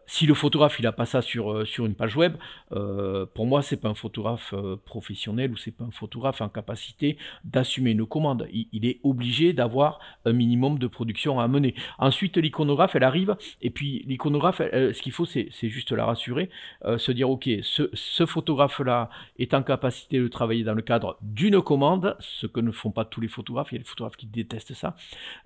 si 0.07 0.27
le 0.27 0.35
photographe 0.35 0.79
il 0.79 0.87
a 0.87 0.93
pas 0.93 1.07
ça 1.07 1.23
sur, 1.23 1.67
sur 1.67 1.87
une 1.87 1.95
page 1.95 2.17
web, 2.17 2.37
pour 2.71 3.47
moi 3.47 3.63
c'est 3.63 3.81
pas 3.81 3.89
un 3.89 3.95
photographe 3.95 4.55
professionnel 4.85 5.53
ou 5.53 5.57
c'est 5.57 5.73
pas 5.73 5.85
un 5.85 5.91
photographe 5.91 6.41
en 6.41 6.49
capacité 6.49 7.19
d'assumer 7.45 7.93
une 7.93 8.07
commande. 8.07 8.49
il 8.51 8.85
est 8.87 9.01
obligé 9.03 9.53
d'avoir 9.53 9.99
un 10.25 10.33
minimum 10.33 10.79
de 10.79 10.87
production 10.87 11.41
à 11.41 11.49
mener. 11.49 11.75
Ensuite, 11.99 12.37
l'iconographe, 12.37 12.97
elle 12.97 13.05
arrive, 13.05 13.37
et 13.63 13.71
puis 13.71 14.05
l'iconographe, 14.07 14.59
ce 14.59 15.01
qu'il 15.03 15.13
faut, 15.13 15.25
c'est 15.25 15.51
juste 15.63 15.93
la 15.93 16.05
rassurer, 16.05 16.51
euh, 16.85 16.99
se 16.99 17.13
dire, 17.13 17.31
ok, 17.31 17.49
ce, 17.63 18.27
photographe-là 18.27 19.09
est 19.39 19.55
en 19.55 19.63
capacité 19.63 20.19
de 20.19 20.29
travailler 20.29 20.65
dans 20.65 20.75
le 20.75 20.83
cadre 20.83 21.17
d'une 21.23 21.61
commande, 21.61 22.17
ce 22.21 22.47
que 22.47 22.61
ne 22.61 22.71
font 22.71 22.91
pas 22.91 23.05
tous 23.05 23.21
les 23.21 23.29
photographes, 23.29 23.69
il 23.73 23.77
y 23.77 23.79
a 23.79 23.83
des 23.83 23.89
photographes 23.89 24.17
qui 24.17 24.27
détestent 24.27 24.75
ça. 24.75 24.97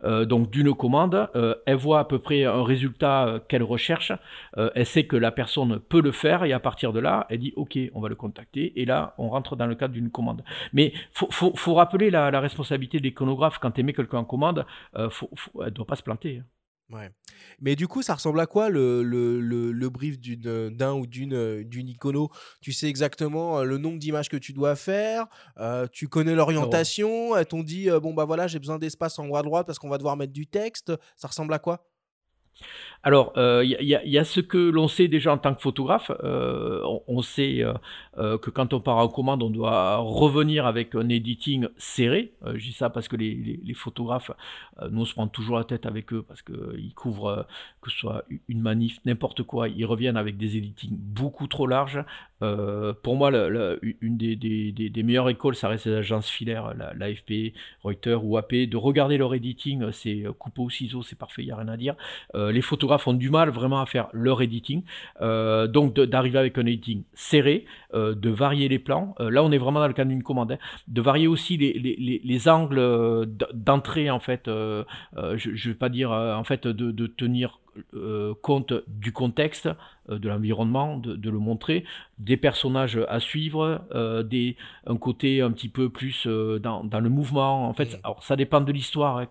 Euh, 0.04 0.24
donc 0.24 0.50
d'une 0.50 0.74
commande, 0.74 1.28
euh, 1.34 1.54
elle 1.66 1.76
voit 1.76 2.00
à 2.00 2.04
peu 2.04 2.18
près 2.18 2.44
un 2.44 2.62
résultat 2.62 3.40
qu'elle 3.48 3.62
recherche, 3.62 4.12
elle 4.74 4.86
sait 4.86 5.04
que 5.04 5.16
la 5.16 5.30
personne 5.30 5.78
peut 5.78 6.00
le 6.00 6.12
faire, 6.12 6.44
et 6.44 6.52
à 6.52 6.60
partir 6.60 6.92
de 6.92 7.00
là, 7.00 7.26
elle 7.28 7.38
dit, 7.38 7.52
ok, 7.56 7.78
on 7.94 8.00
va 8.00 8.08
le 8.08 8.14
contacter, 8.14 8.72
et 8.80 8.84
là, 8.84 9.14
on 9.18 9.28
rentre 9.28 9.56
dans 9.56 9.66
le 9.66 9.74
cadre 9.74 9.94
d'une 9.94 10.10
commande. 10.10 10.42
Mais 10.72 10.92
faut, 11.12 11.28
faut, 11.30 11.74
rappeler 11.74 12.10
la, 12.10 12.30
la 12.30 12.40
responsabilité 12.40 12.98
de 12.98 13.04
l'iconographe 13.04 13.58
quand 13.58 13.70
tu 13.70 13.82
mets 13.82 13.92
quelqu'un 13.92 14.18
en 14.18 14.24
commande, 14.24 14.59
euh, 14.96 15.08
elle 15.56 15.64
ne 15.64 15.70
doit 15.70 15.86
pas 15.86 15.96
se 15.96 16.02
planter. 16.02 16.38
Hein. 16.38 16.46
Ouais. 16.90 17.08
Mais 17.60 17.76
du 17.76 17.86
coup, 17.86 18.02
ça 18.02 18.14
ressemble 18.14 18.40
à 18.40 18.46
quoi 18.46 18.68
le, 18.68 19.04
le, 19.04 19.38
le, 19.40 19.88
brief 19.90 20.18
d'un 20.20 20.92
ou 20.94 21.06
d'une 21.06 21.34
euh, 21.34 21.62
d'une 21.62 21.88
icono? 21.88 22.30
Tu 22.60 22.72
sais 22.72 22.88
exactement 22.88 23.60
euh, 23.60 23.64
le 23.64 23.78
nombre 23.78 24.00
d'images 24.00 24.28
que 24.28 24.36
tu 24.36 24.52
dois 24.52 24.74
faire, 24.74 25.26
tu 25.92 26.08
connais 26.08 26.34
l'orientation, 26.34 27.36
elles 27.36 27.46
t'ont 27.46 27.62
dit 27.62 27.88
bon 28.02 28.12
bah 28.12 28.24
voilà, 28.24 28.48
j'ai 28.48 28.58
besoin 28.58 28.78
d'espace 28.78 29.20
en 29.20 29.28
haut 29.28 29.36
à 29.36 29.42
droite 29.42 29.66
parce 29.68 29.78
qu'on 29.78 29.88
va 29.88 29.98
devoir 29.98 30.16
mettre 30.16 30.32
du 30.32 30.48
texte. 30.48 30.92
Ça 31.16 31.28
ressemble 31.28 31.54
à 31.54 31.60
quoi? 31.60 31.86
Alors, 33.02 33.32
il 33.36 33.40
euh, 33.40 33.64
y, 33.64 34.18
a 34.18 34.24
ce 34.24 34.40
que 34.40 34.58
l'on 34.58 34.86
sait 34.86 35.08
déjà 35.08 35.32
en 35.32 35.38
tant 35.38 35.54
que 35.54 35.62
photographe. 35.62 36.10
Euh, 36.22 36.82
on, 37.06 37.22
sait 37.22 37.64
euh, 38.18 38.36
que 38.36 38.50
quand 38.50 38.74
on 38.74 38.80
part 38.80 38.98
en 38.98 39.08
commande, 39.08 39.42
on 39.42 39.48
doit 39.48 39.96
revenir 39.96 40.66
avec 40.66 40.94
un 40.94 41.08
editing 41.08 41.68
serré. 41.78 42.34
je 42.44 42.62
dis 42.62 42.72
ça 42.72 42.90
parce 42.90 43.08
que 43.08 43.16
les, 43.16 43.74
photographes, 43.74 44.30
nous, 44.90 45.00
on 45.00 45.04
se 45.06 45.14
prend 45.14 45.28
toujours 45.28 45.56
la 45.56 45.64
tête 45.64 45.86
avec 45.86 46.12
eux 46.12 46.22
parce 46.22 46.42
qu'ils 46.42 46.92
couvrent, 46.94 47.46
que 47.80 47.90
ce 47.90 47.96
soit 47.96 48.24
une 48.48 48.60
manif, 48.60 48.98
n'importe 49.06 49.44
quoi, 49.44 49.68
ils 49.68 49.86
reviennent 49.86 50.18
avec 50.18 50.36
des 50.36 50.58
editings 50.58 50.94
beaucoup 50.98 51.46
trop 51.46 51.66
larges. 51.66 52.04
pour 52.40 53.16
moi, 53.16 53.30
une 54.02 54.18
des, 54.18 55.02
meilleures 55.02 55.30
écoles, 55.30 55.54
ça 55.54 55.68
reste 55.68 55.86
les 55.86 55.94
agences 55.94 56.28
filaires, 56.28 56.74
l'AFP, 56.96 57.54
Reuters 57.82 58.22
ou 58.22 58.36
AP. 58.36 58.52
De 58.68 58.76
regarder 58.76 59.16
leur 59.16 59.32
editing, 59.34 59.90
c'est 59.92 60.24
coupeau 60.38 60.64
au 60.64 60.70
ciseau, 60.70 61.02
c'est 61.02 61.18
parfait, 61.18 61.42
il 61.42 61.46
n'y 61.46 61.52
a 61.52 61.56
rien 61.56 61.68
à 61.68 61.78
dire. 61.78 61.94
les 62.34 62.60
photographes 62.60 62.89
font 62.98 63.14
du 63.14 63.30
mal 63.30 63.50
vraiment 63.50 63.80
à 63.80 63.86
faire 63.86 64.08
leur 64.12 64.42
editing. 64.42 64.82
Euh, 65.20 65.66
donc 65.66 65.94
d'arriver 65.94 66.38
avec 66.38 66.58
un 66.58 66.66
editing 66.66 67.04
serré, 67.14 67.66
euh, 67.94 68.14
de 68.14 68.30
varier 68.30 68.68
les 68.68 68.78
plans. 68.78 69.14
Euh, 69.20 69.30
là, 69.30 69.42
on 69.42 69.52
est 69.52 69.58
vraiment 69.58 69.80
dans 69.80 69.88
le 69.88 69.92
cadre 69.92 70.10
d'une 70.10 70.22
commande. 70.22 70.52
Hein. 70.52 70.58
De 70.88 71.00
varier 71.00 71.26
aussi 71.26 71.56
les, 71.56 71.72
les, 71.72 72.20
les, 72.22 72.48
angles 72.48 73.26
d'entrée, 73.52 74.10
en 74.10 74.20
fait. 74.20 74.42
je 74.46 75.50
ne 75.50 75.68
vais 75.68 75.74
pas 75.74 75.88
dire, 75.88 76.10
en 76.10 76.44
fait, 76.44 76.66
de 76.66 77.06
tenir 77.06 77.60
compte 78.42 78.72
du 78.88 79.12
contexte, 79.12 79.68
de 80.08 80.28
l'environnement, 80.28 80.96
de, 80.96 81.14
de, 81.14 81.30
le 81.30 81.38
montrer, 81.38 81.84
des 82.20 82.36
personnages 82.36 82.98
à 83.08 83.18
suivre, 83.18 83.82
euh, 83.94 84.22
des, 84.22 84.56
un 84.86 84.96
côté 84.96 85.40
un 85.40 85.50
petit 85.50 85.68
peu 85.68 85.88
plus 85.88 86.24
euh, 86.26 86.58
dans, 86.58 86.84
dans, 86.84 87.00
le 87.00 87.08
mouvement. 87.08 87.68
En 87.68 87.72
fait, 87.72 87.98
alors 88.02 88.22
ça 88.22 88.36
dépend 88.36 88.60
de 88.60 88.72
l'histoire 88.72 89.18
hein, 89.18 89.28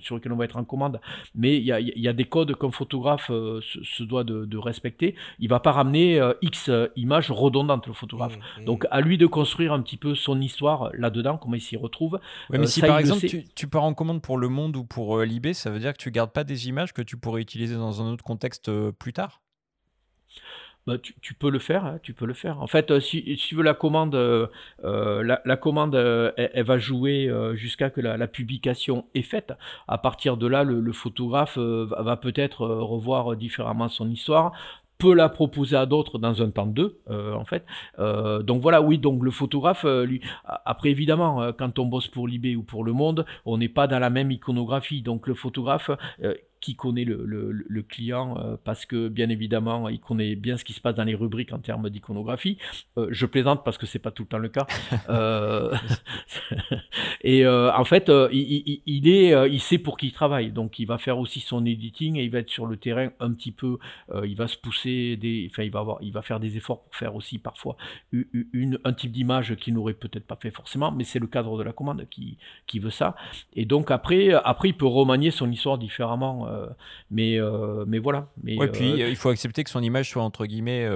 sur 0.00 0.14
laquelle 0.14 0.32
on 0.32 0.36
va 0.36 0.44
être 0.44 0.56
en 0.56 0.64
commande, 0.64 1.00
mais 1.34 1.56
il 1.56 1.64
y 1.64 1.72
a, 1.72 1.80
y 1.80 2.08
a, 2.08 2.12
des 2.12 2.24
codes 2.24 2.54
qu'un 2.56 2.70
photographe 2.70 3.30
euh, 3.30 3.60
se, 3.62 4.02
doit 4.02 4.24
de, 4.24 4.44
de, 4.44 4.58
respecter. 4.58 5.14
Il 5.40 5.48
va 5.48 5.60
pas 5.60 5.72
ramener 5.72 6.20
X 6.42 6.70
images 6.96 7.30
redondantes, 7.30 7.86
le 7.86 7.92
photographe. 7.92 8.36
Mmh, 8.36 8.62
mmh. 8.62 8.64
Donc 8.64 8.86
à 8.90 9.00
lui 9.00 9.18
de 9.18 9.26
construire 9.26 9.72
un 9.72 9.82
petit 9.82 9.96
peu 9.96 10.14
son 10.14 10.40
histoire 10.40 10.90
là-dedans, 10.94 11.38
comment 11.38 11.54
il 11.54 11.60
s'y 11.60 11.76
retrouve. 11.76 12.20
mais 12.50 12.66
si 12.66 12.80
par 12.80 12.98
exemple 12.98 13.26
tu, 13.26 13.44
tu, 13.54 13.66
pars 13.66 13.84
en 13.84 13.94
commande 13.94 14.22
pour 14.22 14.38
Le 14.38 14.48
Monde 14.48 14.76
ou 14.76 14.84
pour 14.84 15.20
Libé, 15.22 15.54
ça 15.54 15.70
veut 15.70 15.80
dire 15.80 15.92
que 15.92 15.98
tu 15.98 16.10
gardes 16.10 16.32
pas 16.32 16.44
des 16.44 16.68
images 16.68 16.92
que 16.92 17.02
tu 17.02 17.16
pourrais 17.16 17.42
utiliser 17.42 17.74
dans 17.74 18.02
un 18.02 18.12
autre 18.12 18.24
contexte 18.24 18.70
plus 18.92 19.12
tard? 19.12 19.40
Bah, 20.88 20.96
tu, 20.96 21.34
peux 21.34 21.50
le 21.50 21.58
faire, 21.58 21.84
hein, 21.84 21.98
tu 22.02 22.14
peux 22.14 22.24
le 22.24 22.32
faire. 22.32 22.62
En 22.62 22.66
fait, 22.66 22.90
euh, 22.90 22.98
si, 22.98 23.22
tu 23.36 23.54
veux 23.54 23.62
la 23.62 23.74
commande, 23.74 24.14
euh, 24.14 24.46
euh, 24.84 25.22
la, 25.22 25.56
commande, 25.58 25.94
elle, 25.94 26.64
va 26.64 26.78
jouer 26.78 27.30
jusqu'à 27.52 27.90
que 27.90 28.00
la, 28.00 28.26
publication 28.26 29.04
est 29.14 29.20
faite. 29.20 29.52
À 29.86 29.98
partir 29.98 30.38
de 30.38 30.46
là, 30.46 30.64
le, 30.64 30.92
photographe 30.92 31.58
va 31.58 32.16
peut-être 32.16 32.66
revoir 32.66 33.36
différemment 33.36 33.88
son 33.88 34.08
histoire, 34.10 34.52
peut 34.96 35.12
la 35.12 35.28
proposer 35.28 35.76
à 35.76 35.84
d'autres 35.84 36.18
dans 36.18 36.40
un 36.40 36.48
temps 36.48 36.66
d'eux, 36.66 36.98
en 37.10 37.44
fait. 37.44 37.66
donc 37.98 38.62
voilà, 38.62 38.80
oui, 38.80 38.96
donc 38.96 39.22
le 39.22 39.30
photographe, 39.30 39.84
lui, 39.84 40.22
après 40.44 40.88
évidemment, 40.88 41.52
quand 41.52 41.78
on 41.78 41.84
bosse 41.84 42.08
pour 42.08 42.26
Libé 42.26 42.56
ou 42.56 42.62
pour 42.62 42.82
Le 42.82 42.94
Monde, 42.94 43.26
on 43.44 43.58
n'est 43.58 43.68
pas 43.68 43.86
dans 43.86 43.98
la 43.98 44.08
même 44.08 44.30
iconographie. 44.30 45.02
Donc 45.02 45.26
le 45.26 45.34
photographe, 45.34 45.90
qui 46.60 46.74
connaît 46.74 47.04
le, 47.04 47.24
le, 47.24 47.82
client 47.82 48.36
euh, 48.38 48.56
parce 48.62 48.84
que 48.84 49.08
bien 49.08 49.28
évidemment 49.28 49.88
il 49.88 50.00
connaît 50.00 50.34
bien 50.34 50.56
ce 50.56 50.64
qui 50.64 50.72
se 50.72 50.80
passe 50.80 50.96
dans 50.96 51.04
les 51.04 51.14
rubriques 51.14 51.52
en 51.52 51.58
termes 51.58 51.88
d'iconographie. 51.88 52.58
Euh, 52.96 53.06
je 53.10 53.26
plaisante 53.26 53.64
parce 53.64 53.78
que 53.78 53.86
c'est 53.86 53.98
pas 53.98 54.10
tout 54.10 54.24
le 54.24 54.28
temps 54.28 54.38
le 54.38 54.48
cas. 54.48 54.66
euh, 55.08 55.74
et 57.22 57.46
en 57.46 57.84
fait, 57.84 58.10
il, 58.32 58.82
il, 58.86 59.08
est, 59.08 59.50
il 59.50 59.60
sait 59.60 59.78
pour 59.78 59.96
qui 59.96 60.08
il 60.08 60.12
travaille, 60.12 60.50
donc 60.50 60.78
il 60.78 60.86
va 60.86 60.98
faire 60.98 61.18
aussi 61.18 61.40
son 61.40 61.64
editing 61.64 62.16
et 62.16 62.24
il 62.24 62.30
va 62.30 62.38
être 62.38 62.50
sur 62.50 62.66
le 62.66 62.76
terrain 62.76 63.10
un 63.20 63.32
petit 63.32 63.52
peu. 63.52 63.78
il 64.24 64.34
va 64.36 64.48
se 64.48 64.56
pousser 64.56 65.16
des, 65.16 65.48
enfin 65.50 65.62
il 65.62 65.70
va 65.70 65.80
avoir, 65.80 65.98
il 66.00 66.12
va 66.12 66.22
faire 66.22 66.40
des 66.40 66.56
efforts 66.56 66.82
pour 66.82 66.94
faire 66.94 67.14
aussi 67.14 67.38
parfois 67.38 67.76
une, 68.12 68.78
un 68.84 68.92
type 68.92 69.12
d'image 69.12 69.56
qu'il 69.56 69.74
n'aurait 69.74 69.94
peut-être 69.94 70.26
pas 70.26 70.36
fait 70.40 70.50
forcément, 70.50 70.90
mais 70.90 71.04
c'est 71.04 71.18
le 71.18 71.26
cadre 71.26 71.58
de 71.58 71.62
la 71.62 71.72
commande 71.72 72.06
qui, 72.10 72.38
qui 72.66 72.78
veut 72.78 72.90
ça. 72.90 73.16
Et 73.54 73.64
donc 73.64 73.90
après, 73.90 74.32
après 74.32 74.70
il 74.70 74.74
peut 74.74 74.86
remanier 74.86 75.30
son 75.30 75.50
histoire 75.50 75.78
différemment 75.78 76.47
mais, 77.10 77.40
euh, 77.40 77.84
mais 77.86 77.98
voilà. 77.98 78.28
Mais, 78.42 78.56
ouais, 78.56 78.68
puis 78.68 79.02
euh, 79.02 79.08
il 79.08 79.16
faut 79.16 79.30
accepter 79.30 79.64
que 79.64 79.70
son 79.70 79.82
image 79.82 80.10
soit 80.10 80.22
entre 80.22 80.46
guillemets 80.46 80.88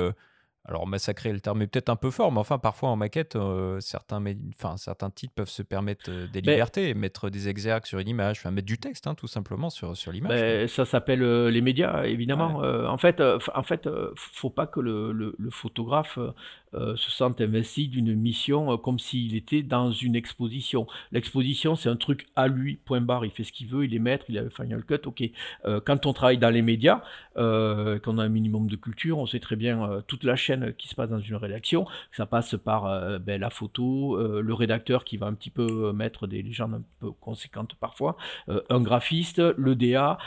alors 0.65 0.87
massacrer 0.87 1.33
le 1.33 1.41
terme 1.41 1.63
est 1.63 1.67
peut-être 1.67 1.89
un 1.89 1.97
peu 1.97 2.11
fort, 2.11 2.33
mais 2.33 2.39
enfin 2.39 2.59
parfois 2.59 2.91
en 2.91 2.97
maquette, 2.97 3.37
certains, 3.81 4.23
enfin, 4.55 4.77
certains 4.77 5.11
titres 5.11 5.35
peuvent 5.35 5.49
se 5.49 5.63
permettre 5.63 6.11
des 6.33 6.41
libertés, 6.41 6.95
mettre 6.95 7.31
des 7.31 7.49
exergues 7.49 7.87
sur 7.87 7.99
une 7.99 8.09
image, 8.09 8.39
enfin 8.39 8.51
mettre 8.51 8.67
du 8.67 8.79
texte 8.79 9.07
hein, 9.07 9.15
tout 9.15 9.27
simplement 9.27 9.71
sur, 9.71 9.97
sur 9.97 10.13
l'image. 10.13 10.39
Ben, 10.39 10.69
ça 10.69 10.85
s'appelle 10.85 11.23
les 11.49 11.61
médias 11.61 12.05
évidemment. 12.05 12.59
en 12.59 12.99
fait, 12.99 13.21
en 13.21 13.63
fait, 13.63 13.89
faut 14.17 14.51
pas 14.51 14.67
que 14.67 14.81
le, 14.81 15.13
le, 15.13 15.35
le 15.39 15.51
photographe 15.51 16.19
euh, 16.75 16.97
se 16.97 17.11
sent 17.11 17.43
investi 17.43 17.87
d'une 17.87 18.15
mission 18.15 18.73
euh, 18.73 18.77
comme 18.79 18.99
s'il 18.99 19.37
était 19.37 19.63
dans 19.63 19.93
une 19.93 20.17
exposition. 20.17 20.87
L'exposition, 21.11 21.77
c'est 21.77 21.91
un 21.91 21.97
truc 21.97 22.29
à 22.35 22.49
lui, 22.49 22.77
point 22.77 23.03
barre. 23.03 23.27
Il 23.27 23.31
fait 23.31 23.45
ce 23.45 23.53
qu'il 23.53 23.67
veut, 23.67 23.85
il 23.85 23.95
est 23.95 23.99
maître, 23.99 24.25
il 24.31 24.39
a 24.39 24.43
le 24.43 24.49
final 24.49 24.83
cut, 24.83 25.01
ok. 25.05 25.23
Euh, 25.67 25.81
quand 25.85 26.07
on 26.07 26.15
travaille 26.15 26.39
dans 26.39 26.49
les 26.49 26.63
médias, 26.63 27.03
qu'on 27.35 28.19
a 28.19 28.23
un 28.23 28.29
minimum 28.29 28.69
de 28.69 28.77
culture, 28.77 29.19
on 29.19 29.27
sait 29.27 29.41
très 29.41 29.57
bien 29.57 30.03
toute 30.07 30.25
la 30.25 30.37
chaîne 30.37 30.52
qui 30.79 30.89
se 30.89 30.95
passe 30.95 31.11
dans 31.11 31.19
une 31.19 31.37
rédaction. 31.37 31.87
Ça 32.13 32.27
passe 32.27 32.57
par 32.57 33.21
ben, 33.21 33.41
la 33.41 33.51
photo, 33.51 34.17
le 34.19 34.55
rédacteur 34.55 35.05
qui 35.05 35.17
va 35.17 35.27
un 35.27 35.35
petit 35.35 35.51
peu 35.51 35.93
mettre 35.93 36.27
des 36.27 36.43
légendes 36.43 36.75
un 36.75 36.83
peu 37.01 37.11
conséquentes 37.13 37.75
parfois, 37.75 38.17
un 38.49 38.81
graphiste, 38.81 39.41
le 39.41 39.75
DA. 39.75 40.19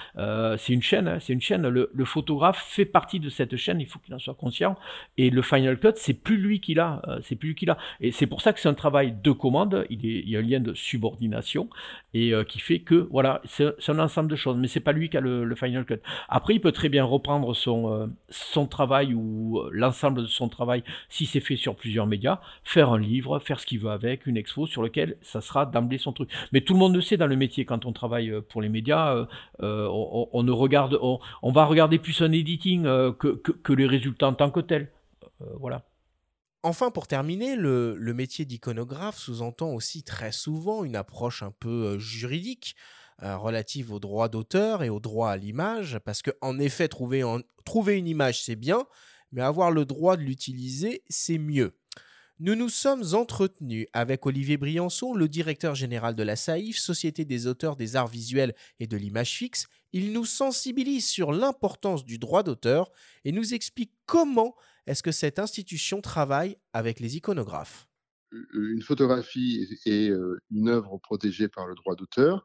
c'est 0.57 0.73
une 0.73 0.81
chaîne, 0.81 1.07
hein, 1.07 1.19
c'est 1.19 1.33
une 1.33 1.41
chaîne. 1.41 1.67
Le, 1.67 2.05
photographe 2.05 2.63
fait 2.69 2.85
partie 2.85 3.19
de 3.19 3.29
cette 3.29 3.55
chaîne, 3.57 3.81
il 3.81 3.87
faut 3.87 3.99
qu'il 3.99 4.13
en 4.13 4.19
soit 4.19 4.35
conscient. 4.35 4.77
Et 5.17 5.29
le 5.29 5.41
final 5.41 5.79
cut, 5.79 5.89
c'est 5.95 6.13
plus 6.13 6.37
lui 6.37 6.59
qui 6.59 6.73
l'a, 6.73 7.01
euh, 7.07 7.19
c'est 7.23 7.35
plus 7.35 7.49
lui 7.49 7.55
qui 7.55 7.65
l'a. 7.65 7.77
Et 7.99 8.11
c'est 8.11 8.27
pour 8.27 8.41
ça 8.41 8.53
que 8.53 8.59
c'est 8.59 8.69
un 8.69 8.73
travail 8.73 9.15
de 9.23 9.31
commande, 9.31 9.85
il, 9.89 10.05
y 10.29 10.35
a 10.35 10.39
un 10.39 10.41
lien 10.41 10.59
de 10.59 10.73
subordination, 10.73 11.69
et 12.13 12.33
euh, 12.33 12.43
qui 12.43 12.59
fait 12.59 12.79
que, 12.79 13.07
voilà, 13.11 13.41
c'est 13.45 13.89
un 13.89 13.99
ensemble 13.99 14.29
de 14.29 14.35
choses, 14.35 14.57
mais 14.57 14.67
c'est 14.67 14.79
pas 14.79 14.91
lui 14.91 15.09
qui 15.09 15.17
a 15.17 15.21
le, 15.21 15.55
final 15.55 15.85
cut. 15.85 15.99
Après, 16.29 16.53
il 16.53 16.59
peut 16.59 16.71
très 16.71 16.89
bien 16.89 17.03
reprendre 17.03 17.53
euh, 17.67 18.07
son 18.29 18.67
travail 18.67 19.13
ou 19.13 19.61
l'ensemble 19.71 20.14
de 20.21 20.27
son 20.27 20.49
travail, 20.49 20.83
si 21.09 21.25
c'est 21.25 21.39
fait 21.39 21.55
sur 21.55 21.75
plusieurs 21.75 22.07
médias, 22.07 22.39
faire 22.63 22.91
un 22.91 22.99
livre, 22.99 23.39
faire 23.39 23.59
ce 23.59 23.65
qu'il 23.65 23.79
veut 23.79 23.91
avec, 23.91 24.25
une 24.25 24.37
expo 24.37 24.67
sur 24.67 24.81
lequel 24.81 25.17
ça 25.21 25.41
sera 25.41 25.65
d'emblée 25.65 25.97
son 25.97 26.13
truc. 26.13 26.29
Mais 26.51 26.61
tout 26.61 26.73
le 26.73 26.79
monde 26.79 26.95
le 26.95 27.01
sait 27.01 27.17
dans 27.17 27.27
le 27.27 27.35
métier, 27.35 27.65
quand 27.65 27.85
on 27.85 27.93
travaille 27.93 28.33
pour 28.49 28.61
les 28.61 28.69
médias, 28.69 29.27
on, 29.59 30.43
ne 30.43 30.51
regarde, 30.51 30.97
on, 31.01 31.51
va 31.51 31.65
regarder 31.65 31.99
plus 31.99 32.21
un 32.21 32.31
editing 32.31 32.83
que, 32.83 33.73
les 33.73 33.87
résultats 33.87 34.27
en 34.27 34.33
tant 34.33 34.49
que 34.49 34.59
tel. 34.59 34.91
voilà. 35.59 35.83
Enfin, 36.65 36.89
pour 36.89 37.05
terminer, 37.05 37.55
le, 37.55 37.95
métier 38.15 38.43
d'iconographe 38.43 39.19
sous-entend 39.19 39.69
aussi 39.69 40.01
très 40.01 40.31
souvent 40.31 40.83
une 40.83 40.95
approche 40.95 41.43
un 41.43 41.51
peu 41.51 41.69
euh, 41.69 41.99
juridique 41.99 42.75
euh, 43.21 43.37
relative 43.37 43.91
au 43.91 43.99
droit 43.99 44.29
d'auteur 44.29 44.81
et 44.81 44.89
au 44.89 44.99
droit 44.99 45.29
à 45.29 45.37
l'image, 45.37 45.99
parce 46.03 46.23
que 46.23 46.31
en 46.41 46.57
effet, 46.57 46.87
trouver 46.87 47.97
une 47.99 48.07
image, 48.07 48.41
c'est 48.41 48.55
bien, 48.55 48.87
mais 49.35 49.41
avoir 49.41 49.69
le 49.69 49.85
droit 49.85 50.15
de 50.15 50.21
l'utiliser, 50.21 51.03
c'est 51.09 51.37
mieux. 51.37 51.73
Nous 52.39 52.55
nous 52.55 52.69
sommes 52.69 53.03
entretenus 53.13 53.87
avec 53.93 54.25
Olivier 54.25 54.57
Briançon, 54.57 55.13
le 55.13 55.27
directeur 55.27 55.75
général 55.75 56.15
de 56.15 56.23
la 56.23 56.35
SAIF, 56.35 56.77
Société 56.77 57.25
des 57.25 57.47
auteurs 57.47 57.75
des 57.75 57.95
arts 57.95 58.07
visuels 58.07 58.55
et 58.79 58.87
de 58.87 58.97
l'image 58.97 59.33
fixe. 59.35 59.67
Il 59.93 60.11
nous 60.11 60.25
sensibilise 60.25 61.07
sur 61.07 61.31
l'importance 61.31 62.03
du 62.03 62.17
droit 62.17 62.43
d'auteur 62.43 62.91
et 63.23 63.31
nous 63.31 63.53
explique 63.53 63.91
comment 64.05 64.55
est-ce 64.87 65.03
que 65.03 65.11
cette 65.11 65.39
institution 65.39 66.01
travaille 66.01 66.57
avec 66.73 66.99
les 66.99 67.17
iconographes 67.17 67.87
Une 68.53 68.81
photographie 68.81 69.67
est 69.85 70.11
une 70.51 70.69
œuvre 70.69 70.97
protégée 70.97 71.47
par 71.47 71.67
le 71.67 71.75
droit 71.75 71.95
d'auteur, 71.95 72.43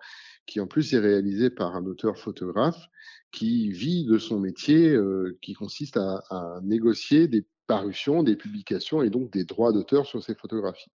qui 0.50 0.58
en 0.58 0.66
plus 0.66 0.92
est 0.94 0.98
réalisée 0.98 1.48
par 1.48 1.76
un 1.76 1.86
auteur 1.86 2.18
photographe 2.18 2.88
qui 3.30 3.70
vit 3.70 4.04
de 4.04 4.18
son 4.18 4.40
métier, 4.40 4.98
qui 5.40 5.54
consiste 5.54 5.96
à, 5.96 6.58
négocier 6.64 7.28
des 7.28 7.46
parutions, 7.68 8.24
des 8.24 8.34
publications 8.34 9.00
et 9.00 9.10
donc 9.10 9.30
des 9.30 9.44
droits 9.44 9.72
d'auteur 9.72 10.06
sur 10.06 10.24
ces 10.24 10.34
photographies. 10.34 10.90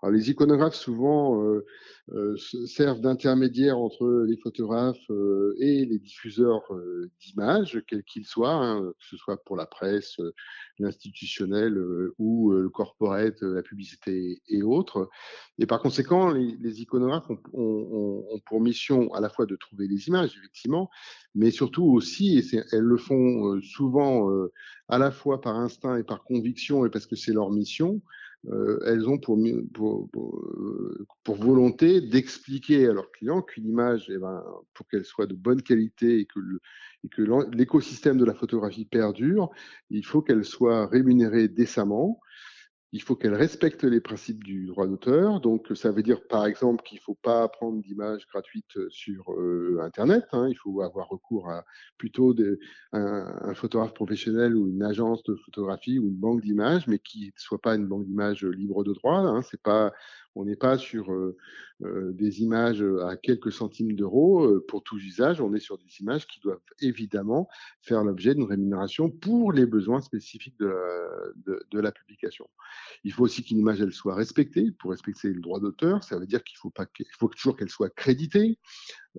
Alors, 0.00 0.12
les 0.14 0.30
iconographes 0.30 0.76
souvent 0.76 1.42
euh, 1.42 1.66
euh, 2.12 2.36
servent 2.66 3.00
d'intermédiaires 3.00 3.78
entre 3.78 4.24
les 4.28 4.36
photographes 4.36 5.10
euh, 5.10 5.56
et 5.58 5.84
les 5.86 5.98
diffuseurs 5.98 6.62
d'images, 7.20 7.82
quels 7.88 8.04
qu'ils 8.04 8.24
soient, 8.24 8.54
hein, 8.54 8.80
que 8.80 9.04
ce 9.04 9.16
soit 9.16 9.42
pour 9.42 9.56
la 9.56 9.66
presse, 9.66 10.20
l'institutionnel 10.78 11.76
ou 12.18 12.52
le 12.52 12.68
corporate, 12.68 13.42
la 13.42 13.62
publicité 13.62 14.40
et 14.48 14.62
autres. 14.62 15.08
Et 15.58 15.66
par 15.66 15.80
conséquent, 15.80 16.30
les, 16.30 16.56
les 16.60 16.80
iconographes 16.80 17.28
ont, 17.28 17.40
ont, 17.52 18.24
ont, 18.30 18.40
pour 18.46 18.60
mission 18.60 19.12
à 19.14 19.20
la 19.20 19.28
fois 19.28 19.46
de 19.46 19.56
trouver 19.56 19.88
les 19.88 20.06
images, 20.06 20.36
effectivement, 20.38 20.90
mais 21.34 21.50
surtout 21.50 21.84
aussi, 21.84 22.38
et 22.38 22.62
elles 22.70 22.80
le 22.80 22.98
font 22.98 23.60
souvent 23.62 24.30
à 24.88 24.98
la 24.98 25.10
fois 25.10 25.40
par 25.40 25.56
instinct 25.56 25.96
et 25.96 26.04
par 26.04 26.22
conviction, 26.22 26.86
et 26.86 26.90
parce 26.90 27.06
que 27.06 27.16
c'est 27.16 27.32
leur 27.32 27.50
mission, 27.50 28.00
euh, 28.46 28.78
elles 28.86 29.08
ont 29.08 29.18
pour, 29.18 29.38
pour, 31.24 31.36
volonté 31.36 32.00
d'expliquer 32.00 32.86
à 32.86 32.92
leurs 32.92 33.10
clients 33.10 33.42
qu'une 33.42 33.66
image, 33.66 34.10
eh 34.10 34.18
ben, 34.18 34.44
pour 34.74 34.86
qu'elle 34.86 35.04
soit 35.04 35.26
de 35.26 35.34
bonne 35.34 35.60
qualité 35.60 36.20
et 36.20 36.26
que 36.26 36.40
l'écosystème 37.52 38.16
de 38.16 38.24
la 38.24 38.34
photographie 38.34 38.84
perdure, 38.84 39.50
il 39.90 40.04
faut 40.04 40.22
qu'elle 40.22 40.44
soit 40.44 40.86
rémunérée 40.86 41.48
décemment 41.48 42.20
il 42.92 43.02
faut 43.02 43.16
qu'elle 43.16 43.34
respecte 43.34 43.84
les 43.84 44.00
principes 44.00 44.42
du 44.42 44.66
droit 44.66 44.86
d'auteur. 44.86 45.40
Donc, 45.40 45.66
ça 45.74 45.90
veut 45.90 46.02
dire, 46.02 46.26
par 46.26 46.46
exemple, 46.46 46.82
qu'il 46.84 46.96
ne 46.96 47.02
faut 47.02 47.18
pas 47.22 47.46
prendre 47.48 47.82
d'images 47.82 48.26
gratuites 48.26 48.78
sur 48.88 49.30
euh, 49.32 49.78
Internet. 49.82 50.24
Hein. 50.32 50.48
Il 50.48 50.54
faut 50.54 50.80
avoir 50.80 51.08
recours 51.08 51.50
à 51.50 51.64
plutôt 51.98 52.34
un, 52.92 53.54
photographe 53.54 53.92
professionnel 53.92 54.56
ou 54.56 54.68
une 54.68 54.82
agence 54.82 55.22
de 55.24 55.34
photographie 55.34 55.98
ou 55.98 56.08
une 56.08 56.16
banque 56.16 56.40
d'images, 56.40 56.86
mais 56.86 56.98
qui 56.98 57.26
ne 57.26 57.32
soit 57.36 57.60
pas 57.60 57.74
une 57.74 57.86
banque 57.86 58.06
d'images 58.06 58.44
libre 58.44 58.84
de 58.84 58.94
droit. 58.94 59.18
Hein. 59.18 59.42
C'est 59.42 59.60
pas, 59.60 59.92
on 60.34 60.44
n'est 60.44 60.56
pas 60.56 60.78
sur 60.78 61.12
euh, 61.12 61.36
euh, 61.82 62.12
des 62.12 62.42
images 62.42 62.84
à 63.04 63.16
quelques 63.16 63.52
centimes 63.52 63.94
d'euros 63.94 64.44
euh, 64.44 64.64
pour 64.68 64.82
tout 64.82 64.98
usage. 64.98 65.40
On 65.40 65.54
est 65.54 65.60
sur 65.60 65.78
des 65.78 66.00
images 66.00 66.26
qui 66.26 66.40
doivent 66.40 66.60
évidemment 66.80 67.48
faire 67.82 68.04
l'objet 68.04 68.34
d'une 68.34 68.44
rémunération 68.44 69.10
pour 69.10 69.52
les 69.52 69.66
besoins 69.66 70.00
spécifiques 70.00 70.58
de 70.58 71.80
la, 71.80 71.92
publication. 71.92 72.48
Il 73.04 73.12
faut 73.12 73.24
aussi 73.24 73.42
qu'une 73.42 73.58
image 73.58 73.88
soit 73.90 74.14
respectée. 74.14 74.70
Pour 74.78 74.90
respecter 74.90 75.28
le 75.28 75.40
droit 75.40 75.60
d'auteur, 75.60 76.04
ça 76.04 76.18
veut 76.18 76.26
dire 76.26 76.44
qu'il 76.44 76.58
faut, 76.58 76.70
pas 76.70 76.86
faut 77.18 77.28
toujours 77.28 77.56
qu'elle 77.56 77.70
soit 77.70 77.90
créditée 77.90 78.58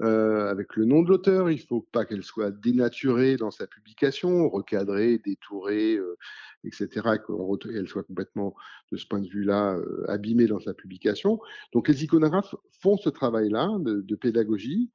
euh, 0.02 0.50
avec 0.50 0.78
le 0.78 0.86
nom 0.86 1.02
de 1.02 1.10
l'auteur. 1.10 1.50
Il 1.50 1.58
ne 1.58 1.66
faut 1.66 1.86
pas 1.92 2.06
qu'elle 2.06 2.24
soit 2.24 2.52
dénaturée 2.52 3.36
dans 3.36 3.52
sa 3.52 3.68
publication, 3.68 4.50
recadrée, 4.50 5.18
détourée, 5.18 5.96
euh, 5.96 6.16
etc., 6.64 7.18
qu'elle 7.62 7.88
soit 7.88 8.04
complètement, 8.04 8.56
de 8.94 8.98
ce 8.98 9.06
point 9.06 9.20
de 9.20 9.28
vue-là, 9.28 9.76
euh, 9.76 10.06
abîmée 10.08 10.48
dans 10.48 10.62
sa 10.62 10.74
publication. 10.74 11.42
Donc 11.74 11.90
les 11.90 12.06
iconographes 12.06 12.56
font 12.82 12.96
ce 12.96 13.10
travail-là 13.10 13.78
de, 13.80 14.16
pédagogie. 14.16 14.90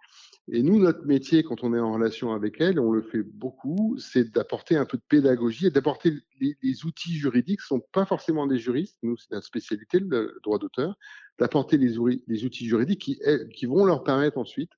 Et 0.49 0.63
nous, 0.63 0.79
notre 0.79 1.05
métier, 1.05 1.43
quand 1.43 1.65
on 1.65 1.75
est 1.75 1.81
en 1.81 1.93
relation 1.93 2.33
avec 2.33 2.61
elles, 2.61 2.81
on 2.81 2.91
le 2.91 3.03
fait 3.03 3.23
beaucoup, 3.23 3.97
c'est 3.99 4.33
d'apporter 4.33 4.77
un 4.77 4.87
peu 4.87 4.97
de 4.97 5.03
pédagogie 5.07 5.67
et 5.67 5.71
d'apporter 5.71 6.15
les, 6.41 6.85
outils 6.87 7.15
juridiques. 7.15 7.61
Ce 7.61 7.75
ne 7.75 7.81
sont 7.81 7.87
pas 7.93 8.07
forcément 8.07 8.47
des 8.47 8.59
juristes, 8.59 8.97
nous, 9.03 9.19
c'est 9.19 9.33
notre 9.33 9.47
spécialité, 9.47 10.01
le 10.01 10.39
droit 10.43 10.59
d'auteur, 10.59 10.97
d'apporter 11.39 11.77
les, 11.77 11.99
outils 11.99 12.67
juridiques 12.67 13.01
qui, 13.01 13.21
qui 13.55 13.67
vont 13.67 13.85
leur 13.85 14.03
permettre 14.03 14.39
ensuite 14.39 14.71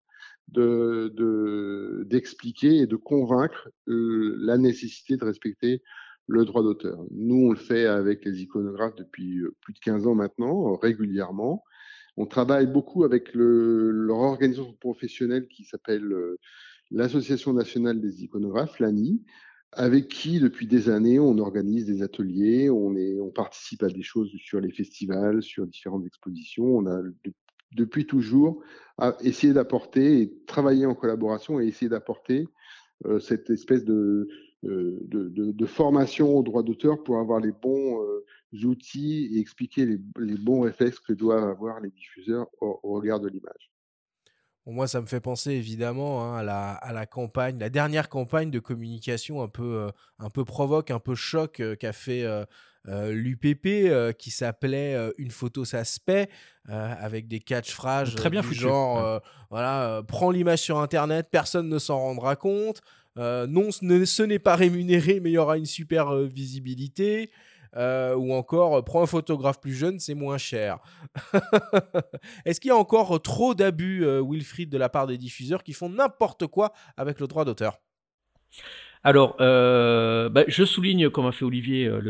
d'expliquer 0.48 2.70
de, 2.70 2.82
et 2.82 2.86
de 2.86 2.96
convaincre 2.96 3.68
euh, 3.88 4.36
la 4.38 4.58
nécessité 4.58 5.16
de 5.16 5.24
respecter 5.24 5.82
le 6.28 6.44
droit 6.44 6.62
d'auteur. 6.62 7.04
Nous, 7.10 7.46
on 7.46 7.50
le 7.50 7.56
fait 7.56 7.86
avec 7.86 8.24
les 8.24 8.42
iconographes 8.42 8.96
depuis 8.96 9.40
euh, 9.40 9.54
plus 9.60 9.74
de 9.74 9.78
15 9.80 10.06
ans 10.06 10.14
maintenant, 10.14 10.74
régulièrement. 10.76 11.64
On 12.16 12.26
travaille 12.26 12.66
beaucoup 12.66 13.04
avec 13.04 13.34
le, 13.34 13.90
leur 13.90 14.18
organisation 14.18 14.72
professionnelle 14.74 15.48
qui 15.48 15.64
s'appelle 15.64 16.12
euh, 16.12 16.38
l'Association 16.90 17.52
nationale 17.52 18.00
des 18.00 18.24
iconographes, 18.24 18.78
l'ANI, 18.78 19.22
avec 19.72 20.08
qui, 20.08 20.40
depuis 20.40 20.66
des 20.66 20.88
années, 20.88 21.18
on 21.18 21.38
organise 21.38 21.86
des 21.86 22.02
ateliers, 22.02 22.70
on, 22.70 22.96
est, 22.96 23.20
on 23.20 23.30
participe 23.30 23.82
à 23.82 23.88
des 23.88 24.02
choses 24.02 24.30
sur 24.38 24.60
les 24.60 24.70
festivals, 24.70 25.42
sur 25.42 25.66
différentes 25.66 26.06
expositions. 26.06 26.64
On 26.64 26.86
a 26.86 27.02
depuis 27.72 28.06
toujours 28.06 28.62
à 28.98 29.16
essayer 29.20 29.52
d'apporter 29.52 30.22
et 30.22 30.32
travailler 30.46 30.86
en 30.86 30.94
collaboration 30.94 31.60
et 31.60 31.66
essayer 31.66 31.88
d'apporter 31.88 32.48
euh, 33.04 33.20
cette 33.20 33.50
espèce 33.50 33.84
de, 33.84 34.28
euh, 34.64 34.98
de, 35.02 35.28
de, 35.28 35.66
formation 35.66 36.34
au 36.34 36.42
droit 36.42 36.62
d'auteur 36.62 37.02
pour 37.02 37.18
avoir 37.18 37.40
les 37.40 37.52
bons 37.52 38.02
euh, 38.02 38.24
outils 38.64 39.28
et 39.32 39.38
expliquer 39.38 39.84
les, 39.84 39.98
les, 40.18 40.36
bons 40.36 40.62
réflexes 40.62 40.98
que 41.00 41.12
doivent 41.12 41.48
avoir 41.48 41.80
les 41.80 41.90
diffuseurs 41.90 42.46
au, 42.60 42.78
regard 42.94 43.20
de 43.20 43.28
l'image. 43.28 43.70
Moi, 44.72 44.88
ça 44.88 45.00
me 45.00 45.06
fait 45.06 45.20
penser 45.20 45.52
évidemment 45.52 46.24
hein, 46.24 46.38
à, 46.38 46.42
la, 46.42 46.72
à, 46.72 46.92
la, 46.92 47.06
campagne, 47.06 47.58
la 47.58 47.70
dernière 47.70 48.08
campagne 48.08 48.50
de 48.50 48.58
communication 48.58 49.42
un 49.42 49.48
peu, 49.48 49.90
un 50.18 50.30
peu 50.30 50.44
provoque, 50.44 50.90
un 50.90 50.98
peu 50.98 51.14
choc 51.14 51.62
qu'a 51.78 51.92
fait 51.92 52.24
euh, 52.88 53.12
l'UPP 53.12 53.66
euh, 53.66 54.12
qui 54.12 54.30
s'appelait 54.30 54.94
euh, 54.94 55.10
Une 55.18 55.32
photo 55.32 55.64
ça 55.64 55.84
se 55.84 55.98
paie 55.98 56.28
avec 56.68 57.28
des 57.28 57.38
catchphrases 57.38 58.16
très 58.16 58.28
bien 58.28 58.40
du 58.40 58.52
genre 58.52 59.20
voilà 59.50 60.02
prends 60.08 60.32
l'image 60.32 60.58
sur 60.58 60.80
internet 60.80 61.28
personne 61.30 61.68
ne 61.68 61.78
s'en 61.78 61.96
rendra 61.96 62.34
compte. 62.34 62.80
Non 63.16 63.70
ce 63.70 64.22
n'est 64.22 64.38
pas 64.40 64.56
rémunéré 64.56 65.20
mais 65.20 65.30
il 65.30 65.34
y 65.34 65.38
aura 65.38 65.58
une 65.58 65.66
super 65.66 66.12
visibilité 66.16 67.30
ou 67.76 68.32
encore 68.32 68.84
prends 68.84 69.02
un 69.02 69.06
photographe 69.06 69.60
plus 69.60 69.74
jeune, 69.74 69.98
c'est 69.98 70.14
moins 70.14 70.38
cher. 70.38 70.78
Est-ce 72.44 72.60
qu'il 72.60 72.68
y 72.68 72.72
a 72.72 72.76
encore 72.76 73.20
trop 73.20 73.54
d'abus, 73.54 74.04
Wilfried, 74.22 74.70
de 74.70 74.78
la 74.78 74.88
part 74.88 75.06
des 75.06 75.18
diffuseurs 75.18 75.62
qui 75.62 75.72
font 75.72 75.88
n'importe 75.88 76.46
quoi 76.46 76.72
avec 76.96 77.20
le 77.20 77.26
droit 77.26 77.44
d'auteur? 77.44 77.78
Alors, 79.06 79.36
euh, 79.40 80.28
bah, 80.28 80.42
je 80.48 80.64
souligne, 80.64 81.10
comme 81.10 81.26
a 81.26 81.32
fait 81.32 81.44
Olivier, 81.44 81.86
euh, 81.86 82.00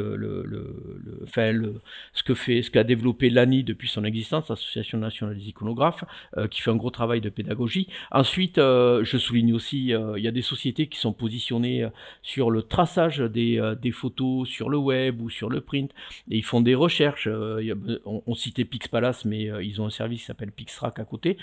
ce 2.15 2.23
que 2.23 2.33
fait, 2.33 2.63
ce 2.63 2.71
qu'a 2.71 2.85
développé 2.85 3.29
l'ANI 3.29 3.65
depuis 3.65 3.87
son 3.87 4.03
existence, 4.03 4.49
l'Association 4.49 4.97
nationale 4.97 5.37
des 5.37 5.51
iconographes, 5.51 6.05
euh, 6.39 6.49
qui 6.49 6.63
fait 6.63 6.71
un 6.71 6.77
gros 6.77 6.89
travail 6.89 7.21
de 7.21 7.29
pédagogie. 7.29 7.87
Ensuite, 8.13 8.57
je 8.57 9.17
souligne 9.19 9.53
aussi, 9.53 9.89
il 9.89 10.23
y 10.23 10.27
a 10.27 10.31
des 10.31 10.41
sociétés 10.41 10.87
qui 10.87 10.99
sont 10.99 11.13
positionnées 11.13 11.87
sur 12.23 12.51
le 12.51 12.63
traçage 12.63 13.19
des, 13.19 13.61
photos 13.93 14.49
sur 14.49 14.71
le 14.71 14.79
web 14.79 15.21
ou 15.21 15.29
sur 15.29 15.51
le 15.51 15.61
print, 15.61 15.93
et 16.31 16.39
ils 16.39 16.45
font 16.45 16.63
des 16.63 16.75
recherches. 16.75 17.29
on, 18.07 18.35
citait 18.35 18.65
Pixpalace, 18.65 19.27
mais 19.27 19.51
ils 19.63 19.83
ont 19.83 19.87
un 19.87 19.91
service 19.91 20.21
qui 20.21 20.27
s'appelle 20.27 20.51
Pixtrack 20.51 20.99
à 20.99 21.05
côté, 21.05 21.37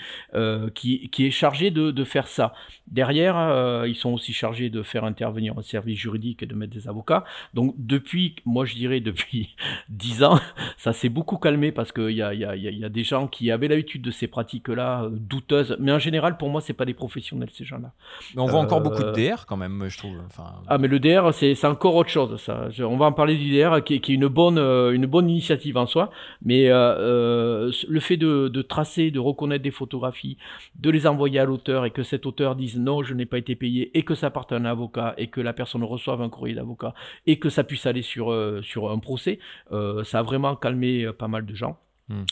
qui, 0.74 1.10
est 1.20 1.30
chargé 1.30 1.70
de 1.70 2.04
faire 2.04 2.26
ça. 2.26 2.54
Derrière, 2.88 3.86
ils 3.86 3.94
sont 3.94 4.12
aussi 4.12 4.32
chargés 4.32 4.68
de 4.68 4.82
faire 4.82 5.04
intervenir 5.04 5.43
un 5.50 5.62
service 5.62 5.98
juridique 5.98 6.42
et 6.42 6.46
de 6.46 6.54
mettre 6.54 6.72
des 6.72 6.88
avocats. 6.88 7.24
Donc 7.54 7.74
depuis, 7.78 8.36
moi 8.44 8.64
je 8.64 8.74
dirais 8.74 9.00
depuis 9.00 9.54
10 9.88 10.24
ans, 10.24 10.40
ça 10.76 10.92
s'est 10.92 11.08
beaucoup 11.08 11.36
calmé 11.36 11.72
parce 11.72 11.92
qu'il 11.92 12.10
y 12.10 12.22
a, 12.22 12.34
y, 12.34 12.44
a, 12.44 12.56
y 12.56 12.84
a, 12.84 12.88
des 12.88 13.04
gens 13.04 13.26
qui 13.26 13.50
avaient 13.50 13.68
l'habitude 13.68 14.02
de 14.02 14.10
ces 14.10 14.26
pratiques-là 14.26 15.04
euh, 15.04 15.10
douteuses. 15.10 15.76
Mais 15.78 15.92
en 15.92 15.98
général, 15.98 16.36
pour 16.36 16.50
moi, 16.50 16.60
c'est 16.60 16.72
pas 16.72 16.84
des 16.84 16.94
professionnels 16.94 17.50
ces 17.52 17.64
gens-là. 17.64 17.92
Mais 18.34 18.42
on 18.42 18.46
voit 18.46 18.60
encore 18.60 18.80
beaucoup 18.80 19.02
de 19.02 19.08
euh, 19.08 19.30
DR 19.30 19.46
quand 19.46 19.56
même, 19.56 19.84
je 19.88 19.98
trouve. 19.98 20.16
Enfin... 20.26 20.44
Ah 20.66 20.78
mais 20.78 20.88
le 20.88 20.98
DR, 20.98 21.32
c'est 21.32 21.64
encore 21.64 21.94
autre 21.94 22.10
chose. 22.10 22.40
Ça. 22.40 22.68
on 22.80 22.96
va 22.96 23.06
en 23.06 23.12
parler 23.12 23.36
du 23.36 23.50
DR 23.50 23.82
qui, 23.84 24.00
qui, 24.00 24.12
est 24.12 24.14
une 24.14 24.28
bonne, 24.28 24.58
euh, 24.58 24.92
une 24.92 25.06
bonne 25.06 25.30
initiative 25.30 25.76
en 25.76 25.86
soi. 25.86 26.10
Mais 26.42 26.66
euh, 26.68 27.70
le 27.88 28.00
fait 28.00 28.16
de, 28.16 28.48
de 28.48 28.62
tracer, 28.62 29.10
de 29.10 29.20
reconnaître 29.20 29.62
des 29.62 29.70
photographies, 29.70 30.36
de 30.78 30.90
les 30.90 31.06
envoyer 31.06 31.38
à 31.38 31.44
l'auteur 31.44 31.84
et 31.84 31.90
que 31.90 32.02
cet 32.02 32.26
auteur 32.26 32.56
dise 32.56 32.78
non, 32.78 33.02
je 33.02 33.14
n'ai 33.14 33.26
pas 33.26 33.38
été 33.38 33.54
payé 33.54 33.90
et 33.96 34.02
que 34.02 34.14
ça 34.14 34.30
parte 34.30 34.52
à 34.52 34.56
un 34.56 34.64
avocat 34.64 35.14
et 35.18 35.28
que 35.34 35.40
la 35.40 35.52
personne 35.52 35.82
reçoive 35.82 36.22
un 36.22 36.28
courrier 36.28 36.54
d'avocat 36.54 36.94
et 37.26 37.40
que 37.40 37.50
ça 37.50 37.64
puisse 37.64 37.86
aller 37.86 38.02
sur, 38.02 38.30
euh, 38.30 38.62
sur 38.62 38.88
un 38.90 39.00
procès, 39.00 39.40
euh, 39.72 40.04
ça 40.04 40.20
a 40.20 40.22
vraiment 40.22 40.54
calmé 40.54 41.02
euh, 41.02 41.12
pas 41.12 41.26
mal 41.26 41.44
de 41.44 41.54
gens. 41.54 41.76
Hmm. 42.08 42.24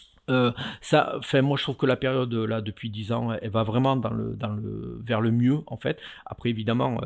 ça, 0.83 1.19
fait, 1.23 1.43
moi 1.43 1.57
je 1.57 1.62
trouve 1.62 1.77
que 1.77 1.87
la 1.87 1.97
période 1.97 2.33
là 2.33 2.61
depuis 2.61 2.91
10 2.91 3.12
ans, 3.12 3.33
elle 3.33 3.51
va 3.51 3.65
vraiment 3.65 3.97
dans 3.97 4.11
le, 4.11 4.37
dans 4.37 4.51
le, 4.51 5.01
vers 5.03 5.20
le 5.20 5.33
mieux 5.33 5.61
en 5.66 5.77
fait. 5.77 5.99
Après 6.27 6.51
évidemment, 6.51 7.01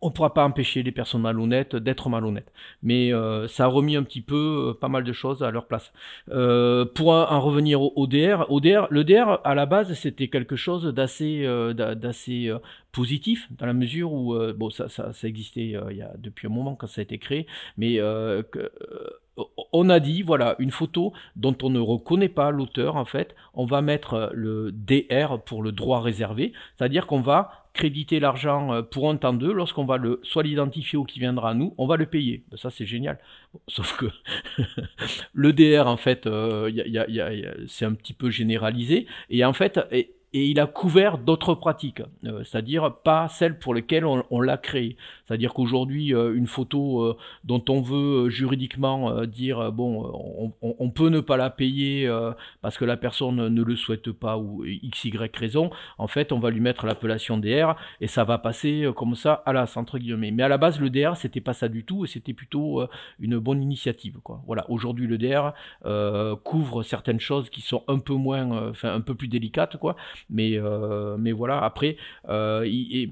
on 0.00 0.08
ne 0.08 0.12
pourra 0.12 0.34
pas 0.34 0.44
empêcher 0.44 0.82
les 0.82 0.92
personnes 0.92 1.22
malhonnêtes 1.22 1.74
d'être 1.74 2.08
malhonnêtes. 2.08 2.52
Mais 2.82 3.12
euh, 3.12 3.48
ça 3.48 3.64
a 3.64 3.66
remis 3.66 3.96
un 3.96 4.02
petit 4.02 4.20
peu 4.20 4.70
euh, 4.70 4.78
pas 4.78 4.88
mal 4.88 5.04
de 5.04 5.12
choses 5.12 5.42
à 5.42 5.50
leur 5.50 5.66
place. 5.66 5.92
Euh, 6.30 6.84
pour 6.84 7.08
en 7.08 7.40
revenir 7.40 7.80
au, 7.80 8.06
DR, 8.06 8.46
le 8.50 9.04
DR 9.04 9.40
à 9.44 9.54
la 9.54 9.66
base 9.66 9.92
c'était 9.94 10.28
quelque 10.28 10.56
chose 10.56 10.84
d'assez 10.86 11.46
positif 12.92 13.48
dans 13.58 13.66
la 13.66 13.72
mesure 13.72 14.12
où 14.12 14.36
bon 14.54 14.70
ça, 14.70 14.88
ça, 14.88 15.12
existait 15.24 15.74
il 15.90 15.96
y 15.96 16.02
a 16.02 16.12
depuis 16.18 16.46
un 16.46 16.50
moment 16.50 16.74
quand 16.74 16.86
ça 16.86 17.00
a 17.00 17.02
été 17.02 17.18
créé, 17.18 17.46
mais 17.76 18.00
on 19.72 19.90
a 19.90 20.00
dit, 20.00 20.22
voilà, 20.22 20.56
une 20.58 20.70
photo 20.70 21.12
dont 21.36 21.56
on 21.62 21.70
ne 21.70 21.78
reconnaît 21.78 22.28
pas 22.28 22.50
l'auteur, 22.50 22.96
en 22.96 23.04
fait, 23.04 23.34
on 23.54 23.66
va 23.66 23.82
mettre 23.82 24.30
le 24.32 24.72
DR 24.72 25.42
pour 25.44 25.62
le 25.62 25.72
droit 25.72 26.00
réservé, 26.00 26.52
c'est-à-dire 26.76 27.06
qu'on 27.06 27.20
va 27.20 27.65
créditer 27.76 28.18
l'argent 28.18 28.72
euh, 28.72 28.82
pour 28.82 29.10
un 29.10 29.16
temps 29.16 29.34
d'eux, 29.34 29.52
lorsqu'on 29.52 29.84
va 29.84 29.98
le, 29.98 30.20
soit 30.22 30.42
l'identifier 30.42 30.98
ou 30.98 31.04
qui 31.04 31.20
viendra 31.20 31.50
à 31.50 31.54
nous, 31.54 31.74
on 31.78 31.86
va 31.86 31.96
le 31.96 32.06
payer. 32.06 32.42
Ben, 32.50 32.56
ça, 32.56 32.70
c'est 32.70 32.86
génial. 32.86 33.18
Sauf 33.68 33.96
que 33.96 34.06
le 35.34 35.52
DR, 35.52 35.86
en 35.86 35.96
fait, 35.96 36.26
euh, 36.26 36.70
c'est 37.68 37.84
un 37.84 37.92
petit 37.92 38.14
peu 38.14 38.30
généralisé. 38.30 39.06
Et 39.30 39.44
en 39.44 39.52
fait, 39.52 39.78
et 40.36 40.44
il 40.44 40.60
a 40.60 40.66
couvert 40.66 41.16
d'autres 41.16 41.54
pratiques, 41.54 42.02
euh, 42.26 42.44
c'est-à-dire 42.44 42.94
pas 43.02 43.26
celles 43.28 43.58
pour 43.58 43.72
lesquelles 43.72 44.04
on, 44.04 44.40
l'a 44.42 44.58
créé. 44.58 44.98
C'est-à-dire 45.26 45.54
qu'aujourd'hui, 45.54 46.10
une 46.10 46.46
photo 46.46 47.16
dont 47.44 47.64
on 47.68 47.80
veut 47.80 48.28
juridiquement 48.28 49.24
dire 49.26 49.72
bon, 49.72 50.54
on, 50.62 50.90
peut 50.90 51.08
ne 51.08 51.20
pas 51.20 51.36
la 51.36 51.50
payer 51.50 52.08
parce 52.62 52.78
que 52.78 52.84
la 52.84 52.96
personne 52.96 53.48
ne 53.48 53.62
le 53.62 53.76
souhaite 53.76 54.12
pas 54.12 54.38
ou 54.38 54.64
x 54.64 55.04
y 55.04 55.36
raison, 55.36 55.70
en 55.98 56.06
fait, 56.06 56.32
on 56.32 56.38
va 56.38 56.50
lui 56.50 56.60
mettre 56.60 56.86
l'appellation 56.86 57.38
DR 57.38 57.74
et 58.00 58.06
ça 58.06 58.24
va 58.24 58.38
passer 58.38 58.88
comme 58.96 59.14
ça 59.14 59.42
à 59.46 59.52
la 59.52 59.66
entre 59.76 59.98
guillemets. 59.98 60.30
Mais 60.30 60.42
à 60.42 60.48
la 60.48 60.58
base, 60.58 60.80
le 60.80 60.90
DR, 60.90 61.16
c'était 61.16 61.40
pas 61.40 61.54
ça 61.54 61.68
du 61.68 61.84
tout 61.84 62.04
et 62.04 62.08
c'était 62.08 62.32
plutôt 62.32 62.82
une 63.18 63.38
bonne 63.38 63.62
initiative. 63.62 64.18
Voilà, 64.46 64.68
aujourd'hui, 64.70 65.06
le 65.06 65.18
DR 65.18 65.52
couvre 66.44 66.82
certaines 66.82 67.20
choses 67.20 67.50
qui 67.50 67.60
sont 67.60 67.82
un 67.88 67.98
peu 67.98 68.14
moins, 68.14 68.70
enfin 68.70 68.94
un 68.94 69.00
peu 69.00 69.14
plus 69.14 69.28
délicates, 69.28 69.76
quoi. 69.76 69.96
Mais 70.30 70.58
mais 71.18 71.32
voilà, 71.32 71.62
après, 71.62 71.96
je, 72.28 73.06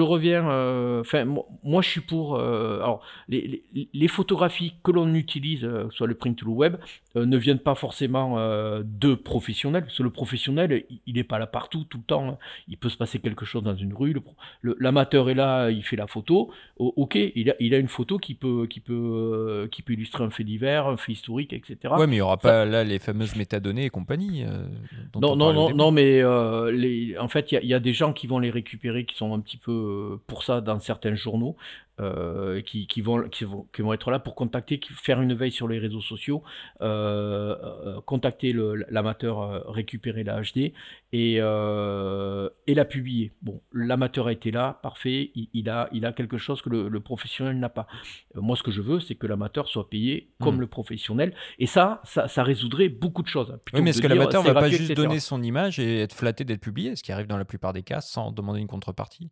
reviens. 0.00 0.79
Enfin, 1.00 1.24
moi, 1.62 1.82
je 1.82 1.88
suis 1.88 2.00
pour. 2.00 2.38
alors, 2.38 3.02
les, 3.28 3.62
les, 3.92 4.08
photographies 4.08 4.74
que 4.82 4.90
l'on 4.90 5.14
utilise, 5.14 5.68
soit 5.90 6.06
le 6.06 6.14
print 6.14 6.40
ou 6.42 6.46
le 6.46 6.52
web, 6.52 6.76
ne 7.14 7.36
viennent 7.36 7.58
pas 7.58 7.74
forcément 7.74 8.36
de 8.38 9.14
professionnels. 9.14 9.84
Parce 9.84 9.98
que 9.98 10.02
le 10.02 10.10
professionnel, 10.10 10.84
il 11.06 11.14
n'est 11.14 11.24
pas 11.24 11.38
là 11.38 11.46
partout, 11.46 11.84
tout 11.84 11.98
le 11.98 12.04
temps. 12.04 12.30
Hein. 12.30 12.38
Il 12.68 12.76
peut 12.76 12.88
se 12.88 12.96
passer 12.96 13.18
quelque 13.18 13.44
chose 13.44 13.62
dans 13.62 13.76
une 13.76 13.94
rue. 13.94 14.14
L'amateur 14.62 15.30
est 15.30 15.34
là, 15.34 15.70
il 15.70 15.82
fait 15.82 15.96
la 15.96 16.06
photo. 16.06 16.50
ok, 16.78 17.14
il 17.14 17.50
a, 17.50 17.54
il 17.60 17.74
a 17.74 17.78
une 17.78 17.88
photo 17.88 18.18
qui 18.18 18.34
peut, 18.34 18.66
qui, 18.68 18.80
peut, 18.80 19.68
qui 19.70 19.82
peut 19.82 19.92
illustrer 19.92 20.24
un 20.24 20.30
fait 20.30 20.44
divers, 20.44 20.86
un 20.86 20.96
fait 20.96 21.12
historique, 21.12 21.52
etc. 21.52 21.94
Ouais, 21.96 22.06
mais 22.06 22.14
il 22.14 22.18
n'y 22.18 22.20
aura 22.20 22.36
pas 22.36 22.64
là 22.64 22.84
les 22.84 22.98
fameuses 22.98 23.36
métadonnées 23.36 23.86
et 23.86 23.90
compagnie. 23.90 24.44
non, 25.20 25.36
non, 25.36 25.52
non, 25.52 25.74
non, 25.74 25.90
mais 25.90 26.22
les, 26.72 27.16
en 27.18 27.28
fait, 27.28 27.52
il 27.52 27.60
y, 27.62 27.68
y, 27.68 27.74
a 27.74 27.80
des 27.80 27.92
gens 27.92 28.12
qui 28.12 28.26
vont 28.26 28.38
les 28.38 28.50
récupérer, 28.50 29.04
qui 29.04 29.16
sont 29.16 29.34
un 29.34 29.40
petit 29.40 29.56
peu 29.56 30.18
pour 30.26 30.42
ça 30.42 30.60
dans 30.72 30.80
certains 30.80 31.14
journaux. 31.14 31.56
Euh, 32.00 32.62
qui, 32.62 32.86
qui, 32.86 33.02
vont, 33.02 33.28
qui, 33.28 33.44
vont, 33.44 33.66
qui, 33.74 33.82
vont, 33.82 33.92
être 33.92 34.10
là 34.10 34.18
pour 34.18 34.34
contacter, 34.34 34.80
faire 34.94 35.20
une 35.20 35.34
veille 35.34 35.52
sur 35.52 35.68
les 35.68 35.78
réseaux 35.78 36.00
sociaux, 36.00 36.42
euh, 36.80 37.54
euh 37.62 38.00
contacter 38.06 38.54
l'amateur, 38.88 39.70
récupérer 39.70 40.24
la 40.24 40.40
HD 40.40 40.72
et, 41.12 41.36
euh, 41.40 42.48
et 42.66 42.74
la 42.74 42.86
publier. 42.86 43.32
Bon, 43.42 43.60
l'amateur 43.72 44.28
a 44.28 44.32
été 44.32 44.50
là, 44.50 44.78
parfait, 44.82 45.30
il, 45.34 45.48
il, 45.52 45.68
a, 45.68 45.90
il 45.92 46.06
a 46.06 46.12
quelque 46.12 46.38
chose 46.38 46.62
que 46.62 46.70
le, 46.70 47.00
professionnel 47.00 47.58
n'a 47.58 47.68
pas. 47.68 47.86
moi, 48.34 48.56
ce 48.56 48.62
que 48.62 48.70
je 48.70 48.80
veux, 48.80 49.00
c'est 49.00 49.16
que 49.16 49.26
l'amateur 49.26 49.68
soit 49.68 49.90
payé 49.90 50.30
comme 50.40 50.56
hmm. 50.56 50.60
le 50.60 50.66
professionnel, 50.68 51.34
et 51.58 51.66
ça, 51.66 52.00
ça, 52.04 52.28
ça, 52.28 52.42
résoudrait 52.42 52.88
beaucoup 52.88 53.22
de 53.22 53.28
choses. 53.28 53.54
Oui, 53.74 53.82
mais 53.82 53.90
est-ce 53.90 54.00
que 54.00 54.06
l'amateur 54.06 54.42
ne 54.42 54.48
va 54.48 54.60
pas 54.60 54.70
juste 54.70 54.94
donner 54.94 55.20
son 55.20 55.42
image 55.42 55.78
et 55.78 56.00
être 56.00 56.14
flatté 56.14 56.44
d'être 56.44 56.62
publié, 56.62 56.96
ce 56.96 57.02
qui 57.02 57.12
arrive 57.12 57.26
dans 57.26 57.38
la 57.38 57.44
plupart 57.44 57.74
des 57.74 57.82
cas, 57.82 58.00
sans 58.00 58.32
demander 58.32 58.60
une 58.60 58.68
contrepartie? 58.68 59.30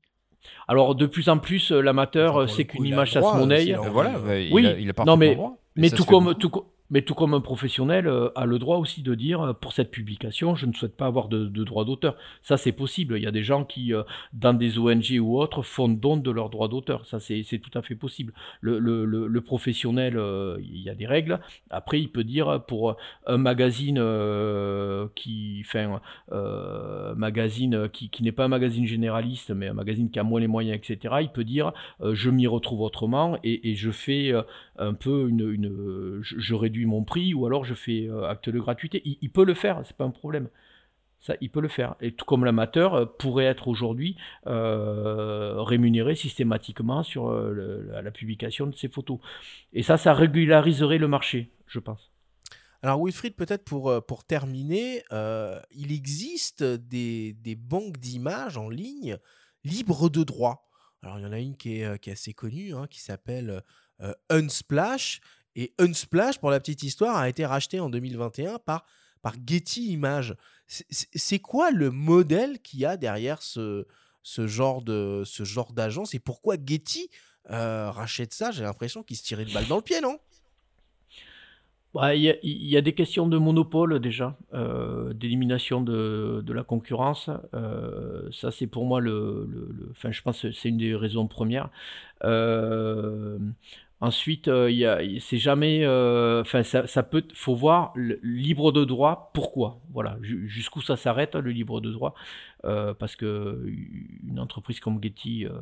Alors 0.66 0.94
de 0.94 1.06
plus 1.06 1.28
en 1.28 1.38
plus, 1.38 1.72
euh, 1.72 1.80
l'amateur, 1.80 2.48
c'est 2.48 2.64
qu'une 2.64 2.84
image 2.84 3.12
chasse 3.12 3.24
monnaie. 3.34 3.74
Voilà, 3.90 4.12
oui, 4.50 4.66
il, 4.78 4.90
a, 4.90 5.04
non 5.04 5.16
mais, 5.16 5.38
mais 5.76 5.90
tout 5.90 6.04
comme, 6.04 6.34
tout, 6.34 6.50
mais 6.90 7.02
tout 7.02 7.14
comme 7.14 7.34
un 7.34 7.40
professionnel 7.40 8.06
euh, 8.06 8.30
a 8.34 8.46
le 8.46 8.58
droit 8.58 8.78
aussi 8.78 9.02
de 9.02 9.14
dire 9.14 9.40
euh, 9.42 9.52
pour 9.52 9.72
cette 9.72 9.90
publication, 9.90 10.54
je 10.54 10.66
ne 10.66 10.72
souhaite 10.72 10.96
pas 10.96 11.06
avoir 11.06 11.28
de, 11.28 11.46
droit 11.64 11.84
d'auteur. 11.84 12.16
Ça, 12.42 12.56
c'est 12.56 12.72
possible. 12.72 13.16
Il 13.16 13.22
y 13.22 13.26
a 13.26 13.30
des 13.30 13.42
gens 13.42 13.64
qui, 13.64 13.92
euh, 13.92 14.02
dans 14.32 14.54
des 14.54 14.78
ONG 14.78 15.18
ou 15.20 15.38
autres, 15.38 15.62
font 15.62 15.88
don 15.88 16.16
de 16.16 16.30
leur 16.30 16.50
droit 16.50 16.68
d'auteur. 16.68 17.06
Ça, 17.06 17.20
c'est 17.20 17.44
tout 17.58 17.76
à 17.78 17.82
fait 17.82 17.94
possible. 17.94 18.32
Le, 18.60 19.38
professionnel, 19.40 20.20
il 20.60 20.80
y 20.82 20.90
a 20.90 20.94
des 20.94 21.06
règles. 21.06 21.40
Après, 21.70 22.00
il 22.00 22.10
peut 22.10 22.24
dire 22.24 22.64
pour 22.66 22.96
un 23.26 23.38
magazine 23.38 24.02
qui, 25.14 25.62
enfin, 25.64 26.00
magazine 27.16 27.88
qui, 27.88 28.22
n'est 28.22 28.32
pas 28.32 28.44
un 28.44 28.48
magazine 28.48 28.86
généraliste, 28.86 29.50
mais 29.50 29.68
un 29.68 29.74
magazine 29.74 30.10
qui 30.10 30.18
a 30.18 30.22
moins 30.22 30.40
les 30.40 30.48
moyens, 30.48 30.78
etc. 30.78 31.16
Il 31.20 31.30
peut 31.30 31.44
dire 31.44 31.72
je 32.12 32.30
m'y 32.30 32.46
retrouve 32.46 32.80
autrement 32.80 33.38
et 33.44 33.74
je 33.74 33.90
fais 33.90 34.32
un 34.78 34.94
peu 34.94 35.28
une, 35.28 35.50
une 35.50 36.20
je 36.22 36.54
réduis 36.54 36.86
mon 36.86 37.04
prix 37.04 37.34
ou 37.34 37.46
alors 37.46 37.64
je 37.64 37.74
fais 37.74 38.08
euh, 38.08 38.28
acte 38.28 38.48
de 38.48 38.58
gratuité. 38.58 39.02
Il, 39.04 39.30
peut 39.30 39.44
le 39.44 39.54
faire, 39.54 39.82
c'est 39.84 39.96
pas 39.96 40.04
un 40.04 40.10
problème. 40.10 40.48
Ça, 41.20 41.34
il 41.40 41.50
peut 41.50 41.60
le 41.60 41.68
faire. 41.68 41.96
Et 42.00 42.12
tout 42.12 42.24
comme 42.24 42.44
l'amateur 42.44 42.94
euh, 42.94 43.06
pourrait 43.06 43.46
être 43.46 43.68
aujourd'hui 43.68 44.16
euh, 44.46 45.60
rémunéré 45.62 46.14
systématiquement 46.14 47.02
sur 47.02 47.32
la, 47.32 48.10
publication 48.10 48.66
de 48.66 48.74
ses 48.74 48.88
photos. 48.88 49.18
Et 49.72 49.82
ça, 49.82 49.96
ça 49.96 50.14
régulariserait 50.14 50.98
le 50.98 51.08
marché, 51.08 51.50
je 51.66 51.80
pense. 51.80 52.12
Alors 52.82 53.04
Wilfried, 53.04 53.34
peut-être 53.34 53.64
pour, 53.64 53.92
pour 54.06 54.24
terminer, 54.24 55.02
il 55.72 55.90
existe 55.90 56.62
des, 56.62 57.32
des 57.32 57.56
banques 57.56 57.98
d'images 57.98 58.56
en 58.56 58.68
ligne 58.68 59.18
libres 59.64 60.08
de 60.08 60.22
droit. 60.22 60.70
Alors 61.02 61.18
il 61.18 61.22
y 61.22 61.26
en 61.26 61.32
a 61.32 61.40
une 61.40 61.56
qui 61.56 61.80
est, 61.80 61.98
qui 61.98 62.10
est 62.10 62.12
assez 62.12 62.34
connue, 62.34 62.74
hein, 62.74 62.86
qui 62.88 63.00
s'appelle 63.00 63.62
Unsplash, 64.30 65.20
et 65.56 65.72
Unsplash, 65.78 66.38
pour 66.38 66.50
la 66.50 66.60
petite 66.60 66.84
histoire, 66.84 67.16
a 67.16 67.28
été 67.28 67.44
racheté 67.44 67.80
en 67.80 67.90
2021 67.90 68.58
par, 68.58 68.84
par 69.22 69.34
Getty 69.44 69.92
Images. 69.92 70.36
C'est 70.66 71.40
quoi 71.40 71.70
le 71.70 71.90
modèle 71.90 72.60
qu'il 72.60 72.78
y 72.80 72.84
a 72.84 72.96
derrière 72.96 73.42
ce, 73.42 73.86
ce 74.22 74.46
genre 74.46 74.82
d'agence 75.72 76.14
et 76.14 76.20
pourquoi 76.20 76.56
Getty 76.64 77.10
euh, 77.50 77.90
rachète 77.90 78.34
ça? 78.34 78.50
J'ai 78.50 78.62
l'impression 78.62 79.02
qu'il 79.02 79.16
se 79.16 79.24
tirait 79.24 79.42
une 79.42 79.52
balle 79.52 79.66
dans 79.66 79.76
le 79.76 79.82
pied, 79.82 80.00
non? 80.00 80.18
Bah, 81.94 82.14
il 82.14 82.22
y, 82.22 82.76
a 82.76 82.80
des 82.82 82.92
questions 82.92 83.26
de 83.26 83.38
monopole 83.38 83.98
déjà, 83.98 84.36
euh, 84.52 85.14
d'élimination 85.14 85.80
de, 85.80 86.42
de, 86.44 86.52
la 86.52 86.62
concurrence. 86.62 87.30
Euh, 87.54 88.30
ça, 88.30 88.50
c'est 88.50 88.66
pour 88.66 88.84
moi 88.84 89.00
le, 89.00 89.48
le, 89.50 89.88
Enfin, 89.90 90.12
je 90.12 90.20
pense 90.20 90.42
que 90.42 90.52
c'est 90.52 90.68
une 90.68 90.76
des 90.76 90.94
raisons 90.94 91.26
premières. 91.26 91.70
Euh, 92.24 93.38
Ensuite, 94.00 94.46
euh, 94.46 95.18
c'est 95.18 95.38
jamais, 95.38 95.84
euh, 95.84 96.42
enfin, 96.42 96.62
ça, 96.62 96.86
ça, 96.86 97.02
peut, 97.02 97.24
faut 97.34 97.56
voir 97.56 97.92
le 97.96 98.20
libre 98.22 98.70
de 98.70 98.84
droit. 98.84 99.32
Pourquoi 99.34 99.80
Voilà, 99.92 100.16
jusqu'où 100.22 100.80
ça 100.80 100.96
s'arrête 100.96 101.34
le 101.34 101.50
libre 101.50 101.80
de 101.80 101.90
droit. 101.90 102.14
Euh, 102.64 102.92
parce 102.92 103.14
que 103.14 103.64
une 104.28 104.40
entreprise 104.40 104.80
comme 104.80 105.00
Getty 105.00 105.46
euh, 105.46 105.52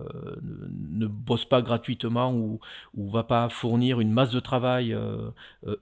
ne, 0.70 1.06
bosse 1.06 1.44
pas 1.44 1.60
gratuitement 1.60 2.32
ou, 2.32 2.58
ou 2.94 3.10
va 3.10 3.22
pas 3.22 3.50
fournir 3.50 4.00
une 4.00 4.10
masse 4.10 4.30
de 4.30 4.40
travail 4.40 4.96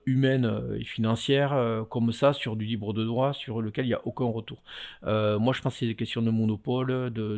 humaine 0.05 0.77
et 0.77 0.83
financière 0.83 1.85
comme 1.89 2.11
ça 2.11 2.33
sur 2.33 2.57
du 2.57 2.65
libre 2.65 2.93
de 2.93 3.05
droit 3.05 3.33
sur 3.33 3.61
lequel 3.61 3.85
il 3.85 3.89
n'y 3.89 3.93
a 3.93 4.01
aucun 4.05 4.25
retour. 4.25 4.61
moi, 5.03 5.53
je 5.53 5.61
pense 5.61 5.73
que 5.73 5.79
c'est 5.79 5.87
des 5.87 5.95
questions 5.95 6.21
de 6.21 6.31
monopole, 6.31 7.11
de, 7.13 7.37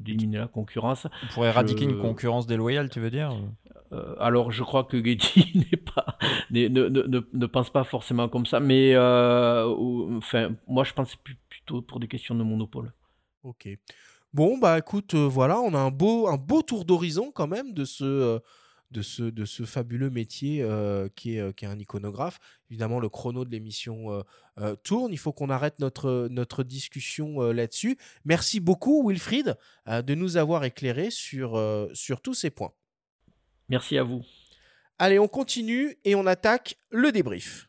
d'éliminer 0.00 0.38
la 0.38 0.48
concurrence. 0.48 1.06
On 1.22 1.34
pourrait 1.34 1.48
éradiquer 1.48 1.84
une 1.84 1.98
concurrence 1.98 2.46
déloyale, 2.46 2.90
tu 2.90 3.00
veux 3.00 3.10
dire 3.10 3.36
alors, 4.18 4.52
je 4.52 4.62
crois 4.62 4.84
que 4.84 5.02
Getty 5.02 5.64
pas, 5.94 6.18
ne, 6.50 7.46
pense 7.46 7.70
pas 7.70 7.84
forcément 7.84 8.28
comme 8.28 8.46
ça, 8.46 8.60
mais 8.60 8.96
enfin, 8.96 10.54
moi, 10.66 10.84
je 10.84 10.92
pense 10.92 11.16
plutôt 11.48 11.82
pour 11.82 12.00
des 12.00 12.08
questions 12.08 12.34
de 12.34 12.42
monopole. 12.42 12.92
Ok. 13.42 13.68
Bon, 14.36 14.58
bah 14.58 14.78
écoute, 14.78 15.14
euh, 15.14 15.26
voilà, 15.26 15.60
on 15.60 15.72
a 15.72 15.78
un 15.78 15.90
beau, 15.90 16.28
un 16.28 16.36
beau 16.36 16.60
tour 16.60 16.84
d'horizon 16.84 17.32
quand 17.32 17.46
même 17.46 17.72
de 17.72 17.86
ce, 17.86 18.04
euh, 18.04 18.38
de 18.90 19.00
ce, 19.00 19.22
de 19.22 19.46
ce 19.46 19.62
fabuleux 19.62 20.10
métier 20.10 20.60
euh, 20.62 21.08
qui, 21.16 21.36
est, 21.38 21.56
qui 21.56 21.64
est 21.64 21.68
un 21.68 21.78
iconographe. 21.78 22.38
Évidemment, 22.68 23.00
le 23.00 23.08
chrono 23.08 23.46
de 23.46 23.50
l'émission 23.50 24.22
tourne. 24.82 25.10
Il 25.10 25.16
faut 25.18 25.32
qu'on 25.32 25.48
arrête 25.48 25.78
notre, 25.78 26.28
notre 26.30 26.64
discussion 26.64 27.40
là-dessus. 27.50 27.96
Merci 28.26 28.60
beaucoup, 28.60 29.08
Wilfried, 29.08 29.56
de 29.86 30.14
nous 30.14 30.36
avoir 30.36 30.64
éclairé 30.64 31.10
sur, 31.10 31.58
sur 31.94 32.20
tous 32.20 32.34
ces 32.34 32.50
points. 32.50 32.72
Merci 33.68 33.98
à 33.98 34.02
vous. 34.02 34.22
Allez, 34.98 35.18
on 35.18 35.28
continue 35.28 35.96
et 36.04 36.14
on 36.14 36.26
attaque 36.26 36.76
le 36.90 37.12
débrief. 37.12 37.68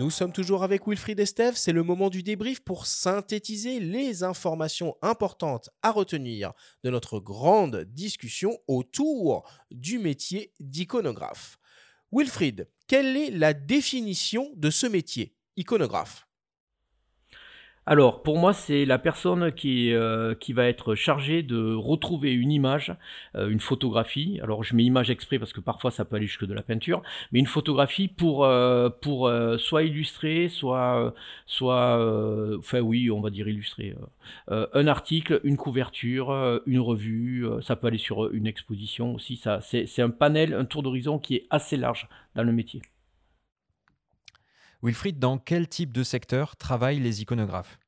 Nous 0.00 0.08
sommes 0.08 0.32
toujours 0.32 0.64
avec 0.64 0.88
Wilfried 0.88 1.20
Estève. 1.20 1.56
C'est 1.56 1.72
le 1.72 1.82
moment 1.82 2.10
du 2.10 2.22
débrief 2.22 2.60
pour 2.60 2.86
synthétiser 2.86 3.80
les 3.80 4.24
informations 4.24 4.96
importantes 5.02 5.70
à 5.82 5.92
retenir 5.92 6.52
de 6.82 6.90
notre 6.90 7.20
grande 7.20 7.84
discussion 7.84 8.58
autour 8.66 9.48
du 9.70 9.98
métier 9.98 10.52
d'iconographe. 10.58 11.59
Wilfried, 12.12 12.68
quelle 12.88 13.16
est 13.16 13.30
la 13.30 13.54
définition 13.54 14.52
de 14.56 14.70
ce 14.70 14.86
métier, 14.86 15.36
iconographe 15.56 16.29
alors, 17.86 18.22
pour 18.22 18.38
moi, 18.38 18.52
c'est 18.52 18.84
la 18.84 18.98
personne 18.98 19.52
qui, 19.52 19.92
euh, 19.92 20.34
qui 20.34 20.52
va 20.52 20.66
être 20.66 20.94
chargée 20.94 21.42
de 21.42 21.74
retrouver 21.74 22.32
une 22.32 22.52
image, 22.52 22.94
euh, 23.34 23.48
une 23.48 23.58
photographie. 23.58 24.38
Alors, 24.42 24.62
je 24.62 24.76
mets 24.76 24.84
image 24.84 25.10
exprès 25.10 25.38
parce 25.38 25.52
que 25.52 25.60
parfois 25.60 25.90
ça 25.90 26.04
peut 26.04 26.16
aller 26.16 26.26
jusque 26.26 26.44
de 26.44 26.52
la 26.52 26.62
peinture, 26.62 27.02
mais 27.32 27.38
une 27.38 27.46
photographie 27.46 28.06
pour, 28.06 28.44
euh, 28.44 29.58
soit 29.58 29.82
illustrer, 29.82 30.48
soit, 30.48 31.14
soit 31.46 31.96
enfin 32.58 32.80
oui, 32.80 33.10
on 33.10 33.20
va 33.20 33.30
dire 33.30 33.48
illustrer. 33.48 33.96
un 34.48 34.86
article, 34.86 35.40
une 35.44 35.56
couverture, 35.56 36.60
une 36.66 36.80
revue, 36.80 37.46
ça 37.62 37.76
peut 37.76 37.88
aller 37.88 37.98
sur 37.98 38.30
une 38.32 38.46
exposition 38.46 39.14
aussi. 39.14 39.36
Ça, 39.36 39.60
c'est 39.60 40.02
un 40.02 40.10
panel, 40.10 40.54
un 40.54 40.64
tour 40.64 40.82
d'horizon 40.82 41.18
qui 41.18 41.36
est 41.36 41.46
assez 41.50 41.76
large 41.76 42.08
dans 42.34 42.44
le 42.44 42.52
métier. 42.52 42.82
Wilfried, 44.82 45.18
dans 45.18 45.38
quel 45.38 45.68
type 45.68 45.92
de 45.92 46.02
secteur 46.02 46.56
travaillent 46.56 47.00
les 47.00 47.22
iconographes? 47.22 47.78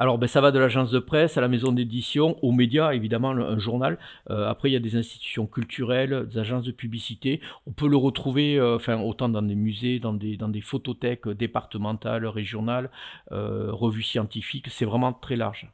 Alors, 0.00 0.16
ben, 0.16 0.28
ça 0.28 0.40
va 0.40 0.52
de 0.52 0.58
l'agence 0.60 0.92
de 0.92 1.00
presse 1.00 1.36
à 1.36 1.40
la 1.40 1.48
maison 1.48 1.72
d'édition, 1.72 2.38
aux 2.44 2.52
médias, 2.52 2.92
évidemment, 2.92 3.30
un 3.30 3.58
journal. 3.58 3.98
Euh, 4.30 4.48
après, 4.48 4.70
il 4.70 4.72
y 4.72 4.76
a 4.76 4.80
des 4.80 4.94
institutions 4.94 5.48
culturelles, 5.48 6.28
des 6.28 6.38
agences 6.38 6.64
de 6.64 6.70
publicité. 6.70 7.40
On 7.66 7.72
peut 7.72 7.88
le 7.88 7.96
retrouver, 7.96 8.58
euh, 8.58 8.76
enfin, 8.76 9.00
autant 9.00 9.28
dans 9.28 9.42
des 9.42 9.56
musées, 9.56 9.98
dans 9.98 10.14
des, 10.14 10.36
dans 10.36 10.48
des 10.48 10.60
photothèques 10.60 11.28
départementales, 11.28 12.26
régionales, 12.26 12.90
euh, 13.32 13.72
revues 13.72 14.04
scientifiques. 14.04 14.68
C'est 14.70 14.84
vraiment 14.84 15.12
très 15.12 15.34
large. 15.34 15.68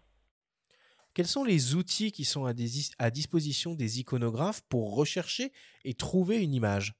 Quels 1.13 1.27
sont 1.27 1.45
les 1.45 1.75
outils 1.75 2.11
qui 2.11 2.25
sont 2.25 2.47
à, 2.47 2.53
à 2.99 3.11
disposition 3.11 3.75
des 3.75 4.01
iconographes 4.01 4.63
pour 4.71 4.97
rechercher 4.97 5.53
et 5.85 5.93
trouver 5.93 6.43
une 6.43 6.55
image? 6.55 6.95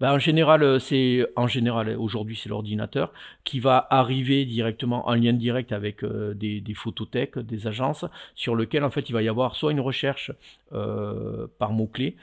Bah, 0.00 0.12
en 0.12 0.18
général, 0.18 0.62
euh, 0.62 0.78
c'est 0.78 1.26
en 1.36 1.46
général 1.46 1.96
aujourd'hui 1.96 2.38
c'est 2.40 2.48
l'ordinateur 2.48 3.12
qui 3.44 3.60
va 3.60 3.86
arriver 3.90 4.44
directement 4.44 5.08
en 5.08 5.14
lien 5.14 5.32
direct 5.32 5.72
avec 5.72 6.02
euh, 6.02 6.34
des, 6.34 6.60
des, 6.60 6.74
photothèques, 6.74 7.38
des 7.38 7.66
agences, 7.66 8.04
sur 8.34 8.54
lequel 8.54 8.84
en 8.84 8.90
fait 8.90 9.08
il 9.08 9.12
va 9.12 9.22
y 9.22 9.28
avoir 9.28 9.54
soit 9.54 9.72
une 9.72 9.80
recherche 9.80 10.32
euh, 10.72 11.46
par 11.58 11.72
mots 11.72 11.86
clés, 11.86 12.16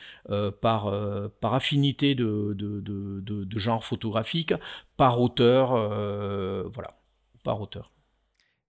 par 0.62 0.92
par 1.40 1.54
affinité 1.54 2.16
de, 2.16 2.54
de, 2.58 2.82
de, 2.82 3.60
genre 3.60 3.84
photographique, 3.86 4.54
par 4.98 5.20
auteur, 5.22 5.70
voilà, 6.74 6.98
par 7.44 7.62
auteur. 7.62 7.92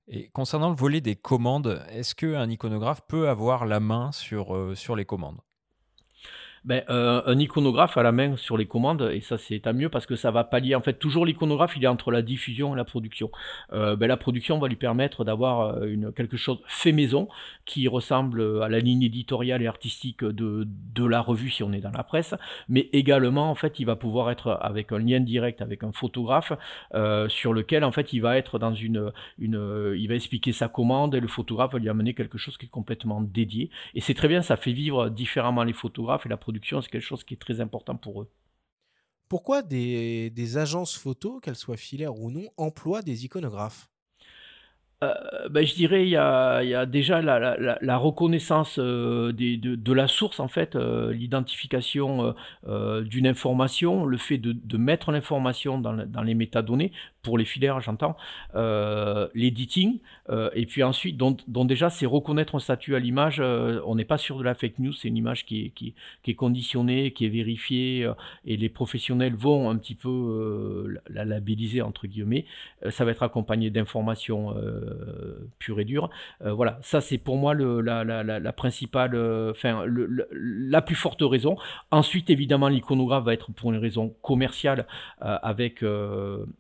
Et 0.09 0.29
concernant 0.31 0.71
le 0.71 0.77
volet 0.77 1.01
des 1.01 1.17
commandes, 1.17 1.83
est-ce 1.91 2.15
qu'un 2.15 2.49
iconographe 2.51 3.03
peut 3.09 3.29
avoir 3.29 3.67
la 3.67 3.81
main 3.81 4.13
sur, 4.13 4.77
sur 4.77 4.97
les 4.97 5.05
commandes? 5.05 5.41
Ben, 6.65 6.85
euh, 6.91 7.23
un 7.27 7.39
iconographe 7.41 7.97
à 7.97 8.05
la 8.05 8.13
main 8.13 8.37
sur 8.37 8.57
les 8.57 8.67
commandes, 8.67 9.11
et 9.13 9.21
ça 9.21 9.37
c'est 9.37 9.67
à 9.67 9.73
mieux 9.73 9.89
parce 9.89 10.07
que 10.07 10.15
ça 10.15 10.31
va 10.31 10.45
pallier. 10.45 10.77
En 10.77 10.81
fait, 10.81 10.95
toujours 10.95 11.27
l'iconographe, 11.27 11.77
il 11.77 11.83
est 11.83 11.89
entre 11.89 12.13
la 12.13 12.23
diffusion 12.23 12.75
et 12.75 12.77
la 12.77 12.85
production. 12.85 13.31
Euh, 13.73 13.97
ben, 13.97 14.07
la 14.07 14.17
production 14.17 14.59
va 14.59 14.69
lui 14.69 14.77
permettre 14.77 15.25
d'avoir 15.25 15.77
euh, 15.77 15.87
une, 15.87 16.13
quelque 16.13 16.37
chose 16.37 16.61
fait 16.67 16.93
maison 16.93 17.29
qui 17.65 17.89
ressemble 17.89 18.63
à 18.63 18.69
la 18.69 18.79
ligne 18.79 19.03
éditoriale 19.03 19.63
et 19.63 19.67
artistique 19.67 20.25
de, 20.25 20.69
de 20.95 21.05
la 21.05 21.21
revue 21.21 21.51
si 21.51 21.65
on 21.65 21.73
est 21.73 21.81
dans 21.81 21.91
la 21.91 22.05
presse, 22.05 22.35
mais 22.69 22.89
également 22.93 23.51
en 23.51 23.55
fait 23.55 23.81
il 23.81 23.85
va 23.85 23.97
pouvoir 23.97 24.31
être 24.31 24.59
avec 24.61 24.93
un 24.93 24.99
lien 24.99 25.21
direct 25.21 25.63
avec 25.63 25.83
un 25.85 25.93
photographe 25.93 26.53
sur 27.29 27.53
lequel 27.53 27.85
en 27.85 27.93
fait 27.93 28.13
il 28.13 28.21
va 28.21 28.37
être 28.37 28.59
dans 28.59 28.75
une, 28.75 29.13
une 29.39 29.95
il 29.97 30.09
va 30.09 30.15
expliquer 30.15 30.53
sa 30.53 30.69
commande 30.69 31.15
et 31.15 31.21
le 31.21 31.29
photographe 31.29 31.73
va 31.73 31.79
lui 31.79 31.89
amener 31.89 32.15
quelque 32.15 32.39
chose 32.39 32.57
qui 32.57 32.67
est 32.67 32.71
complètement 32.71 33.21
dédié. 33.21 33.71
Et 33.95 34.01
c'est 34.01 34.15
très 34.15 34.29
bien, 34.29 34.43
ça 34.43 34.57
fait 34.57 34.73
vivre 34.73 35.09
différemment 35.09 35.65
les 35.65 35.73
photographes 35.73 36.27
et 36.27 36.29
la 36.29 36.37
production 36.37 36.52
c'est 36.63 36.91
quelque 36.91 37.01
chose 37.01 37.25
qui 37.25 37.35
est 37.35 37.39
très 37.39 37.61
important 37.61 37.97
pour 37.97 38.23
eux. 38.23 38.31
Pourquoi 39.29 39.63
des, 39.63 40.31
des 40.31 40.59
agences 40.59 40.97
photos, 40.97 41.41
qu'elles 41.41 41.57
soient 41.57 41.77
filaires 41.77 42.17
ou 42.19 42.31
non, 42.31 42.49
emploient 42.57 43.03
des 43.03 43.25
iconographes? 43.25 43.89
Euh, 45.03 45.49
ben, 45.51 45.67
je 45.67 45.75
dirais 45.75 46.05
il 46.05 46.11
y 46.11 46.17
a, 46.17 46.63
y 46.63 46.75
a 46.75 46.87
déjà 46.87 47.21
la, 47.23 47.57
la, 47.59 47.79
la 47.81 47.97
reconnaissance 47.97 48.79
euh, 48.79 49.33
des, 49.33 49.57
de, 49.57 49.75
de, 49.75 49.93
la 49.93 50.07
source 50.07 50.39
en 50.39 50.47
fait, 50.47 50.77
euh, 50.77 51.13
l'identification 51.13 52.35
d'une 53.03 53.27
information, 53.27 54.05
le 54.05 54.17
fait 54.17 54.39
de, 54.39 54.53
de 54.53 54.77
mettre 54.77 55.11
l'information 55.11 55.79
dans, 55.79 56.07
dans, 56.07 56.23
les 56.23 56.35
métadonnées 56.35 56.93
pour 57.23 57.39
les 57.39 57.45
filaires, 57.45 57.81
j'entends, 57.81 58.17
l'editing, 59.35 60.01
et 60.55 60.67
puis 60.67 60.83
ensuite, 60.83 61.17
dont, 61.17 61.65
déjà 61.65 61.91
c'est 61.91 62.07
reconnaître 62.07 62.55
un 62.55 62.61
statut 62.61 62.95
à 62.95 62.99
l'image. 62.99 63.41
on 63.41 63.95
n'est 63.95 64.05
pas 64.05 64.19
sûr 64.19 64.39
de 64.39 64.45
la 64.45 64.55
fake 64.55 64.79
news, 64.79 64.93
c'est 64.93 65.09
une 65.09 65.17
image 65.17 65.45
qui 65.45 65.73
est, 66.25 66.35
conditionnée, 66.35 67.13
qui 67.13 67.27
est 67.27 67.29
vérifiée, 67.29 68.11
et 68.45 68.57
les 68.57 68.69
professionnels 68.69 69.35
vont 69.35 69.71
un 69.71 69.77
petit 69.77 69.95
peu 69.95 70.99
la 71.09 71.25
labelliser 71.25 71.83
entre 71.83 72.07
guillemets. 72.07 72.45
ça 72.91 73.05
va 73.05 73.13
être 73.13 73.23
accompagné 73.23 73.71
d'informations 73.71 74.55
euh, 74.57 75.51
pur 75.59 75.81
et 75.81 75.85
dur. 75.85 76.11
Euh, 76.45 76.53
voilà, 76.53 76.79
ça 76.83 77.01
c'est 77.01 77.19
pour 77.19 77.37
moi 77.37 77.55
la, 77.55 78.53
principale, 78.53 79.15
euh, 79.15 79.53
enfin 79.53 79.85
la 79.87 80.83
plus 80.83 80.95
forte 80.95 81.23
raison. 81.23 81.57
Ensuite, 81.91 82.31
évidemment, 82.31 82.69
l'iconographe 82.69 83.25
va 83.25 83.35
être 83.35 83.53
pour 83.53 83.73
une 83.73 83.79
raison 83.79 84.15
commerciale, 84.23 84.87
avec 85.21 85.85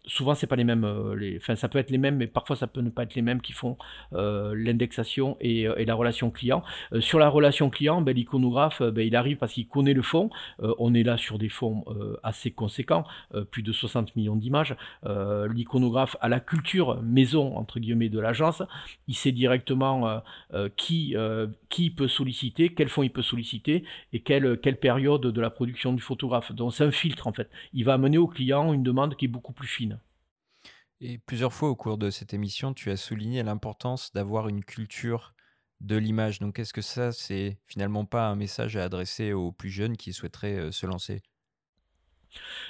souvent 0.06 0.34
c'est 0.34 0.46
les 0.56 0.64
mêmes, 0.64 1.14
les, 1.14 1.36
enfin 1.36 1.56
ça 1.56 1.68
peut 1.68 1.78
être 1.78 1.90
les 1.90 1.98
mêmes, 1.98 2.16
mais 2.16 2.26
parfois 2.26 2.56
ça 2.56 2.66
peut 2.66 2.80
ne 2.80 2.90
pas 2.90 3.04
être 3.04 3.14
les 3.14 3.22
mêmes 3.22 3.40
qui 3.40 3.52
font 3.52 3.76
l'indexation 4.12 5.36
et, 5.40 5.62
et, 5.62 5.84
la 5.84 5.94
relation 5.94 6.30
client. 6.30 6.62
sur 7.00 7.18
la 7.18 7.28
relation 7.28 7.70
client, 7.70 8.00
ben, 8.00 8.14
l'iconographe, 8.14 8.82
ben, 8.82 9.06
il 9.06 9.16
arrive 9.16 9.36
parce 9.36 9.52
qu'il 9.52 9.66
connaît 9.66 9.94
le 9.94 10.02
fond. 10.02 10.30
on 10.60 10.94
est 10.94 11.02
là 11.02 11.16
sur 11.16 11.38
des 11.38 11.48
fonds 11.48 11.84
assez 12.22 12.50
conséquents, 12.50 13.04
plus 13.50 13.62
de 13.62 13.72
60 13.72 14.14
millions 14.16 14.36
d'images. 14.36 14.76
l'iconographe 15.04 16.16
a 16.20 16.28
la 16.28 16.40
culture 16.40 17.02
maison 17.02 17.56
entre 17.56 17.80
guillemets 17.80 18.08
de 18.08 18.20
l'agence, 18.20 18.62
il 19.08 19.14
sait 19.14 19.32
directement 19.32 20.08
euh, 20.08 20.18
euh, 20.54 20.68
qui, 20.76 21.16
euh, 21.16 21.46
qui 21.68 21.90
peut 21.90 22.08
solliciter, 22.08 22.74
quel 22.74 22.88
fonds 22.88 23.02
il 23.02 23.10
peut 23.10 23.22
solliciter 23.22 23.84
et 24.12 24.20
quelle, 24.20 24.58
quelle 24.60 24.78
période 24.78 25.22
de 25.22 25.40
la 25.40 25.50
production 25.50 25.92
du 25.92 26.02
photographe. 26.02 26.52
Donc 26.52 26.74
c'est 26.74 26.84
un 26.84 26.90
filtre 26.90 27.26
en 27.26 27.32
fait. 27.32 27.50
Il 27.72 27.84
va 27.84 27.94
amener 27.94 28.18
au 28.18 28.26
client 28.26 28.72
une 28.72 28.82
demande 28.82 29.16
qui 29.16 29.26
est 29.26 29.28
beaucoup 29.28 29.52
plus 29.52 29.68
fine. 29.68 29.98
Et 31.02 31.18
plusieurs 31.18 31.52
fois 31.52 31.68
au 31.68 31.76
cours 31.76 31.98
de 31.98 32.08
cette 32.08 32.32
émission, 32.32 32.72
tu 32.72 32.90
as 32.90 32.96
souligné 32.96 33.42
l'importance 33.42 34.10
d'avoir 34.14 34.48
une 34.48 34.64
culture 34.64 35.34
de 35.80 35.96
l'image. 35.96 36.38
Donc 36.38 36.58
est-ce 36.58 36.72
que 36.72 36.80
ça, 36.80 37.12
c'est 37.12 37.60
finalement 37.66 38.06
pas 38.06 38.28
un 38.28 38.36
message 38.36 38.76
à 38.78 38.84
adresser 38.84 39.34
aux 39.34 39.52
plus 39.52 39.68
jeunes 39.70 39.98
qui 39.98 40.14
souhaiteraient 40.14 40.72
se 40.72 40.86
lancer? 40.86 41.22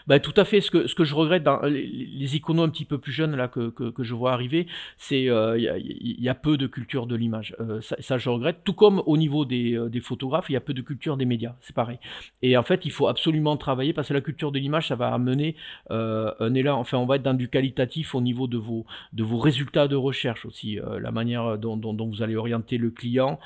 Bah, 0.06 0.20
tout 0.20 0.34
à 0.36 0.44
fait. 0.44 0.60
Ce 0.60 0.70
que, 0.70 1.04
je 1.04 1.14
regrette 1.14 1.42
dans 1.42 1.60
les, 1.62 1.86
les 1.86 2.36
iconos 2.36 2.62
un 2.62 2.68
petit 2.68 2.84
peu 2.84 2.98
plus 2.98 3.12
jeunes 3.12 3.36
là, 3.36 3.48
que, 3.48 3.72
je 3.98 4.14
vois 4.14 4.32
arriver, 4.32 4.66
c'est 4.96 5.22
il 5.22 5.30
euh, 5.30 5.58
y, 5.58 6.22
y, 6.22 6.28
a 6.28 6.34
peu 6.34 6.56
de 6.56 6.66
culture 6.66 7.06
de 7.06 7.14
l'image. 7.14 7.54
Euh, 7.60 7.80
ça, 7.80 8.18
je 8.18 8.28
regrette. 8.28 8.64
Tout 8.64 8.72
comme 8.72 9.02
au 9.06 9.16
niveau 9.16 9.44
des, 9.44 9.74
euh, 9.74 9.88
des 9.88 10.00
photographes, 10.00 10.46
il 10.48 10.54
y 10.54 10.56
a 10.56 10.60
peu 10.60 10.74
de 10.74 10.82
culture 10.82 11.16
des 11.16 11.24
médias. 11.24 11.54
C'est 11.60 11.74
pareil. 11.74 11.98
Et 12.42 12.56
en 12.56 12.62
fait, 12.62 12.84
il 12.84 12.90
faut 12.90 13.08
absolument 13.08 13.56
travailler 13.56 13.92
parce 13.92 14.08
que 14.08 14.14
la 14.14 14.20
culture 14.20 14.52
de 14.52 14.58
l'image, 14.58 14.88
ça 14.88 14.96
va 14.96 15.12
amener 15.12 15.56
un 15.90 16.54
élan. 16.54 16.78
Enfin, 16.78 16.98
on 16.98 17.06
va 17.06 17.16
être 17.16 17.22
dans 17.22 17.34
du 17.34 17.48
qualitatif 17.48 18.14
au 18.14 18.20
niveau 18.20 18.46
de 18.46 18.58
vos, 18.58 18.86
de 19.12 19.22
vos 19.22 19.38
résultats 19.38 19.88
de 19.88 19.96
recherche 19.96 20.44
aussi. 20.46 20.78
La 21.00 21.10
manière 21.10 21.58
dont, 21.58 21.76
dont, 21.76 21.94
dont, 21.94 22.08
vous 22.08 22.22
allez 22.22 22.36
orienter 22.36 22.78
le 22.78 22.90
client 22.90 23.38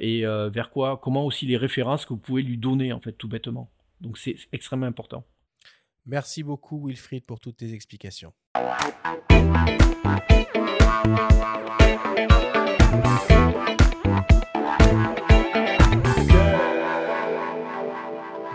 et 0.00 0.22
vers 0.22 0.70
quoi, 0.70 1.00
comment 1.02 1.24
aussi 1.24 1.46
les 1.46 1.56
références 1.56 2.04
que 2.04 2.10
vous 2.10 2.18
pouvez 2.18 2.42
lui 2.42 2.58
donner, 2.58 2.92
en 2.92 3.00
fait, 3.00 3.12
tout 3.12 3.28
bêtement. 3.28 3.70
Donc, 4.00 4.18
c'est 4.18 4.36
extrêmement 4.52 4.86
important. 4.86 5.24
Merci 6.08 6.44
beaucoup 6.44 6.86
Wilfried 6.86 7.24
pour 7.24 7.40
toutes 7.40 7.56
tes 7.56 7.72
explications. 7.72 8.32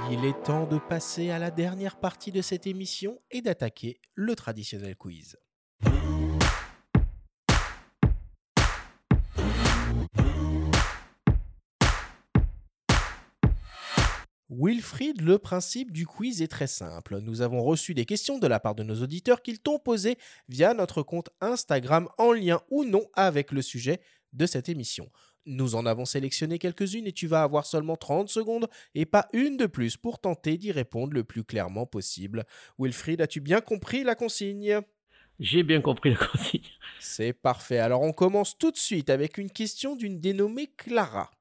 Il 0.10 0.26
est 0.26 0.44
temps 0.44 0.66
de 0.66 0.78
passer 0.78 1.32
à 1.32 1.40
la 1.40 1.52
dernière 1.52 2.00
partie 2.00 2.32
de 2.32 2.42
cette 2.42 2.68
émission 2.68 3.22
et 3.32 3.42
d'attaquer 3.42 4.00
le 4.14 4.34
traditionnel 4.36 4.96
quiz. 4.96 5.36
Wilfried, 14.54 15.22
le 15.22 15.38
principe 15.38 15.94
du 15.94 16.06
quiz 16.06 16.42
est 16.42 16.50
très 16.50 16.68
simple. 16.68 17.20
Nous 17.20 17.42
avons 17.42 17.64
reçu 17.64 17.94
des 17.94 18.04
questions 18.04 18.38
de 18.38 18.48
la 18.48 18.60
part 18.60 18.76
de 18.76 18.84
nos 18.84 19.02
auditeurs 19.02 19.42
qu'ils 19.42 19.60
t'ont 19.60 19.80
posées 19.80 20.18
via 20.50 20.74
notre 20.74 21.04
compte 21.04 21.30
Instagram 21.40 22.10
en 22.18 22.34
lien 22.34 22.60
ou 22.70 22.84
non 22.84 23.06
avec 23.14 23.54
le 23.54 23.62
sujet 23.62 24.02
de 24.34 24.46
cette 24.46 24.68
émission. 24.68 25.10
Nous 25.46 25.76
en 25.76 25.86
avons 25.86 26.04
sélectionné 26.04 26.60
quelques-unes 26.60 27.08
et 27.08 27.14
tu 27.14 27.28
vas 27.28 27.44
avoir 27.44 27.66
seulement 27.66 27.96
30 27.96 28.28
secondes 28.28 28.68
et 28.94 29.06
pas 29.06 29.30
une 29.32 29.56
de 29.56 29.68
plus 29.68 29.96
pour 29.96 30.20
tenter 30.20 30.58
d'y 30.58 30.74
répondre 30.74 31.14
le 31.14 31.24
plus 31.24 31.46
clairement 31.46 31.86
possible. 31.86 32.44
Wilfried, 32.78 33.22
as-tu 33.22 33.40
bien 33.40 33.62
compris 33.62 34.04
la 34.04 34.16
consigne? 34.16 34.82
J'ai 35.40 35.64
bien 35.64 35.80
compris 35.80 36.10
la 36.12 36.28
consigne. 36.28 36.68
C'est 37.00 37.32
parfait. 37.32 37.80
Alors 37.80 38.02
on 38.02 38.12
commence 38.12 38.58
tout 38.58 38.72
de 38.72 38.78
suite 38.78 39.10
avec 39.10 39.38
une 39.38 39.50
question 39.50 39.96
d'une 39.96 40.20
dénommée 40.20 40.68
Clara. 40.76 41.32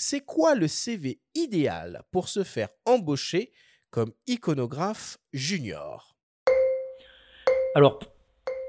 C'est 0.00 0.20
quoi 0.20 0.54
le 0.54 0.68
CV 0.68 1.18
idéal 1.34 2.02
pour 2.12 2.28
se 2.28 2.44
faire 2.44 2.68
embaucher 2.86 3.50
comme 3.90 4.12
iconographe 4.28 5.18
junior? 5.32 6.14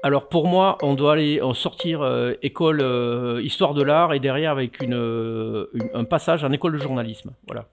Alors, 0.02 0.28
pour 0.28 0.48
moi, 0.48 0.76
on 0.82 0.94
doit 0.94 1.12
aller 1.12 1.40
en 1.40 1.54
sortir 1.54 2.02
euh, 2.02 2.32
école 2.42 2.80
euh, 2.80 3.40
histoire 3.44 3.74
de 3.74 3.82
l'art 3.84 4.12
et 4.12 4.18
derrière 4.18 4.50
avec 4.50 4.82
euh, 4.82 5.68
un 5.94 6.02
passage 6.02 6.42
en 6.42 6.50
école 6.50 6.72
de 6.72 6.82
journalisme. 6.82 7.30
Voilà. 7.46 7.68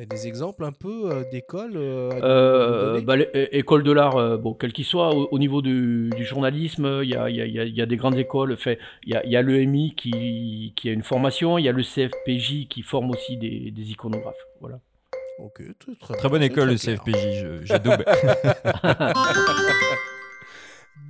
T'as 0.00 0.06
des 0.06 0.26
exemples 0.28 0.64
un 0.64 0.72
peu 0.72 1.10
euh, 1.12 1.24
d'écoles 1.30 1.74
euh, 1.76 2.10
Euh, 2.22 3.02
bah, 3.02 3.16
école 3.52 3.82
de 3.82 3.92
l'art, 3.92 4.16
euh, 4.16 4.38
bon, 4.38 4.54
quel 4.54 4.72
qu'il 4.72 4.86
soit, 4.86 5.14
au, 5.14 5.28
au 5.30 5.38
niveau 5.38 5.60
du, 5.60 6.08
du 6.16 6.24
journalisme, 6.24 7.00
il 7.02 7.10
y 7.10 7.14
a, 7.14 7.28
il 7.28 7.36
y 7.36 7.42
a- 7.42 7.44
il 7.44 7.52
y 7.52 7.60
a- 7.60 7.64
il 7.64 7.76
y 7.76 7.82
a 7.82 7.86
des 7.86 7.96
grandes 7.96 8.16
écoles. 8.16 8.56
Il 9.04 9.12
y 9.12 9.14
a, 9.14 9.22
il 9.26 9.30
y 9.30 9.36
a 9.36 9.42
l'EMI 9.42 9.94
qui, 9.94 10.72
qui 10.74 10.88
a 10.88 10.92
une 10.92 11.02
formation, 11.02 11.58
il 11.58 11.66
y 11.66 11.68
a 11.68 11.72
le 11.72 11.82
CFPJ 11.82 12.66
qui 12.70 12.80
forme 12.80 13.10
aussi 13.10 13.36
des, 13.36 13.70
des 13.72 13.90
iconographes. 13.90 14.42
Voilà. 14.62 14.80
Ok, 15.38 15.60
très, 15.78 15.94
très 15.96 16.14
Très 16.14 16.22
bien, 16.22 16.30
bonne 16.30 16.42
école, 16.44 16.68
le 16.70 16.78
très. 16.78 16.96
CFPJ, 16.96 17.40
je- 17.42 17.66
j'adoube. 17.66 18.02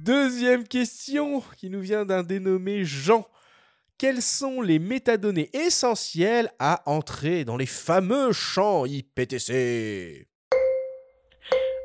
Deuxième 0.05 0.67
question 0.67 1.45
qui 1.57 1.71
nous 1.71 1.81
vient 1.81 2.05
d'un 2.05 2.25
dénommé 2.25 2.85
Jean. 2.85 3.25
Quelles 4.01 4.23
sont 4.23 4.63
les 4.63 4.79
métadonnées 4.79 5.51
essentielles 5.53 6.49
à 6.59 6.81
entrer 6.87 7.45
dans 7.45 7.59
les 7.59 7.67
fameux 7.67 8.33
champs 8.33 8.87
IPTC 8.87 10.27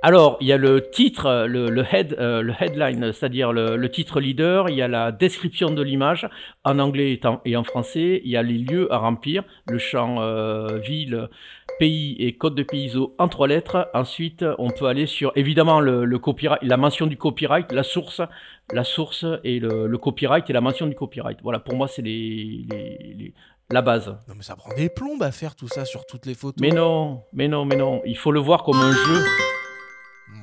Alors, 0.02 0.38
il 0.40 0.48
y 0.48 0.54
a 0.54 0.58
le 0.58 0.90
titre, 0.92 1.46
le, 1.46 1.84
euh, 2.18 2.54
headline, 2.62 3.12
c'est-à-dire 3.12 3.52
le, 3.52 3.92
titre 3.92 4.22
leader. 4.22 4.70
Il 4.70 4.78
y 4.78 4.82
a 4.82 4.88
la 4.88 5.12
description 5.12 5.72
de 5.72 5.82
l'image 5.82 6.30
en 6.64 6.80
anglais 6.80 7.20
et 7.44 7.58
en, 7.58 7.64
français. 7.66 8.22
Il 8.24 8.32
y 8.32 8.38
a 8.38 8.44
les 8.44 8.60
lieux 8.60 8.88
à 8.94 9.00
remplir, 9.00 9.44
le 9.68 9.78
champ 9.78 10.22
euh, 10.22 10.78
ville, 10.78 11.28
pays 11.80 12.16
et 12.20 12.38
code 12.38 12.56
de 12.56 12.64
pays 12.64 12.94
en 13.18 13.28
trois 13.28 13.50
lettres. 13.50 13.90
Ensuite, 13.94 14.46
on 14.58 14.70
peut 14.70 14.86
aller 14.86 15.06
sur 15.06 15.34
évidemment 15.36 15.82
la 15.82 16.78
mention 16.78 17.08
du 17.08 17.18
copyright, 17.18 17.74
la 17.74 17.84
source, 17.84 18.22
la 18.74 18.84
source 18.84 19.26
et 19.44 19.60
le, 19.60 19.88
le 19.88 19.98
copyright 19.98 20.50
et 20.50 20.54
la 20.54 20.62
mention 20.62 20.88
du 20.88 20.96
copyright. 20.96 21.38
Voilà, 21.44 21.60
pour 21.60 21.76
moi, 21.76 21.88
c'est 21.88 22.02
les, 22.02 22.66
les- 22.72 23.14
les- 23.18 23.34
la 23.72 23.82
base. 23.82 24.08
Non 24.28 24.36
mais 24.38 24.44
ça 24.44 24.56
prend 24.56 24.74
des 24.76 24.90
plombes 24.90 25.24
à 25.24 25.32
faire 25.32 25.56
tout 25.56 25.68
ça 25.68 25.86
sur 25.86 26.06
toutes 26.06 26.26
les 26.28 26.36
photos. 26.36 26.62
Mais 26.62 26.70
non, 26.70 27.24
mais 27.34 27.48
non, 27.48 27.66
mais 27.66 27.76
non. 27.76 28.02
Il 28.06 28.18
faut 28.18 28.32
le 28.32 28.40
voir 28.40 28.64
comme 28.64 28.76
un 28.78 28.92
jeu. 28.92 29.24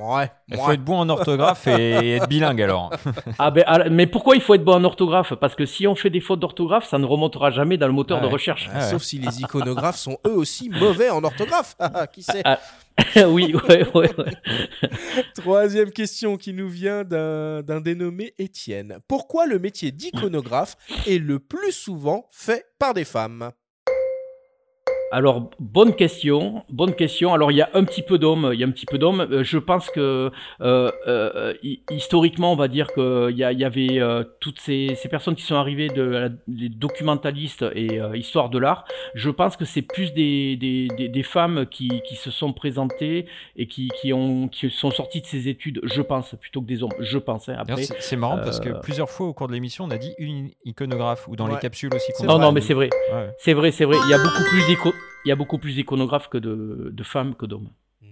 Ouais. 0.01 0.31
Il 0.49 0.57
faut 0.57 0.73
être 0.73 0.83
bon 0.83 0.99
en 0.99 1.09
orthographe 1.09 1.67
et 1.69 2.13
être 2.17 2.27
bilingue 2.29 2.63
alors. 2.63 2.91
Ah 3.39 3.51
ben, 3.51 3.63
ah, 3.67 3.89
mais 3.91 4.07
pourquoi 4.07 4.35
il 4.37 4.43
faut 4.43 4.55
être 4.55 4.65
bon 4.65 4.75
en 4.75 4.85
orthographe? 4.85 5.35
Parce 5.35 5.55
que 5.55 5.67
si 5.67 5.87
on 5.87 5.95
fait 5.95 6.11
des 6.11 6.21
fautes 6.21 6.41
d'orthographe, 6.41 6.89
ça 6.89 6.99
ne 6.99 7.05
remontera 7.05 7.51
jamais 7.51 7.77
dans 7.77 7.87
le 7.87 7.93
moteur 7.93 8.21
de 8.21 8.27
recherche. 8.27 8.69
Ah, 8.75 8.81
Sauf 8.81 9.03
si 9.03 9.19
les 9.19 9.41
iconographes 9.43 9.97
sont 9.99 10.19
eux 10.27 10.35
aussi 10.35 10.71
mauvais 10.71 11.11
en 11.11 11.23
orthographe. 11.23 11.77
Ah, 11.81 12.07
Qui 12.07 12.23
sait? 12.23 12.43
Ah, 12.45 12.59
oui, 13.29 13.55
ouais, 13.55 13.87
ouais, 13.95 14.11
ouais. 14.19 14.33
Troisième 15.35 15.91
question 15.91 16.37
qui 16.37 16.53
nous 16.53 16.69
vient 16.69 17.05
d'un 17.05 17.63
d'un 17.63 17.81
dénommé 17.81 18.35
Étienne. 18.39 18.99
Pourquoi 19.09 19.47
le 19.47 19.59
métier 19.59 19.93
d'iconographe 19.93 20.77
est 21.07 21.19
le 21.19 21.39
plus 21.39 21.73
souvent 21.73 22.29
fait 22.31 22.67
par 22.79 22.95
des 22.95 23.05
femmes? 23.05 23.53
Alors, 25.15 25.51
bonne 25.61 25.95
question, 25.95 26.65
bonne 26.71 26.95
question. 26.95 27.35
Alors, 27.35 27.51
il 27.53 27.57
y 27.59 27.61
a 27.61 27.69
un 27.75 27.85
petit 27.85 28.01
peu 28.01 28.17
d'hommes, 28.19 28.51
il 28.55 28.59
y 28.61 28.65
a 28.65 28.67
un 28.67 28.71
petit 28.71 28.87
peu 28.87 28.97
d'hommes. 28.97 29.21
Euh, 29.31 29.45
Je 29.45 29.59
pense 29.59 29.91
que 29.91 30.31
euh, 30.63 30.91
euh, 31.07 31.53
hi- 31.63 31.83
historiquement, 31.91 32.51
on 32.53 32.57
va 32.57 32.67
dire 32.69 32.87
qu'il 32.95 33.37
y, 33.37 33.45
a- 33.45 33.53
il 33.53 33.59
y 33.61 33.65
avait 33.65 34.01
euh, 34.01 34.25
toutes 34.41 34.59
ces, 34.59 34.95
ces 34.95 35.09
personnes 35.11 35.35
qui 35.35 35.43
sont 35.43 35.57
arrivées 35.57 35.89
de 35.89 36.03
la- 36.03 36.29
les 36.49 36.71
documentalistes 36.71 37.65
et 37.75 38.01
euh, 38.01 38.17
histoire 38.17 38.49
de 38.49 38.59
l'art. 38.59 38.87
Je 39.15 39.29
pense 39.29 39.59
que 39.59 39.67
c'est 39.67 39.83
plus 39.83 40.15
des, 40.15 40.57
des, 40.57 40.89
des, 40.97 41.09
des 41.09 41.23
femmes 41.23 41.67
qui, 41.67 42.01
qui 42.09 42.17
se 42.17 42.31
sont 42.31 42.55
présentées 42.55 43.27
et 43.57 43.67
qui, 43.67 43.89
qui, 44.01 44.15
ont, 44.15 44.49
qui 44.49 44.71
sont 44.71 44.91
sorties 44.91 45.21
de 45.21 45.27
ces 45.27 45.49
études, 45.49 45.81
je 45.83 46.01
pense, 46.01 46.35
plutôt 46.41 46.63
que 46.63 46.67
des 46.67 46.83
hommes. 46.83 46.91
Je 47.01 47.19
pense. 47.19 47.51
hein. 47.51 47.57
Après, 47.59 47.83
c'est- 47.83 48.17
marrant 48.17 48.39
parce 48.39 48.61
que 48.61 48.71
plusieurs 48.81 49.11
fois 49.11 49.27
au 49.27 49.35
cours 49.35 49.49
de 49.49 49.53
l'émission, 49.53 49.85
on 49.85 49.91
a 49.91 49.99
dit 49.99 50.15
une 50.19 50.51
iconographe 50.65 51.29
ou 51.29 51.37
dans 51.37 51.49
les 51.49 51.59
capsules 51.59 51.91
aussi. 51.95 52.13
qu'on 52.13 52.19
C'est 52.25 52.25
a 52.25 52.29
Non, 52.29 52.39
non, 52.39 52.53
mais 52.53 52.61
c'est 52.63 52.75
vrai. 52.75 52.89
Ouais. 53.13 53.29
C'est 53.39 53.53
vrai, 53.53 53.71
c'est 53.73 53.85
vrai. 53.85 53.97
Il 54.07 54.11
y 54.11 54.15
a 54.15 54.19
beaucoup 54.19 54.45
plus 54.49 54.67
d'éco- 54.67 54.95
il 55.25 55.29
y 55.29 55.33
a 55.33 55.37
beaucoup 55.37 55.59
plus 55.59 55.75
d'iconographes 55.75 56.29
que 56.29 56.39
de, 56.39 56.91
de 56.93 57.03
femmes 57.05 57.35
que 57.35 57.47
d'hommes. 57.47 57.71
Hmm. 58.01 58.07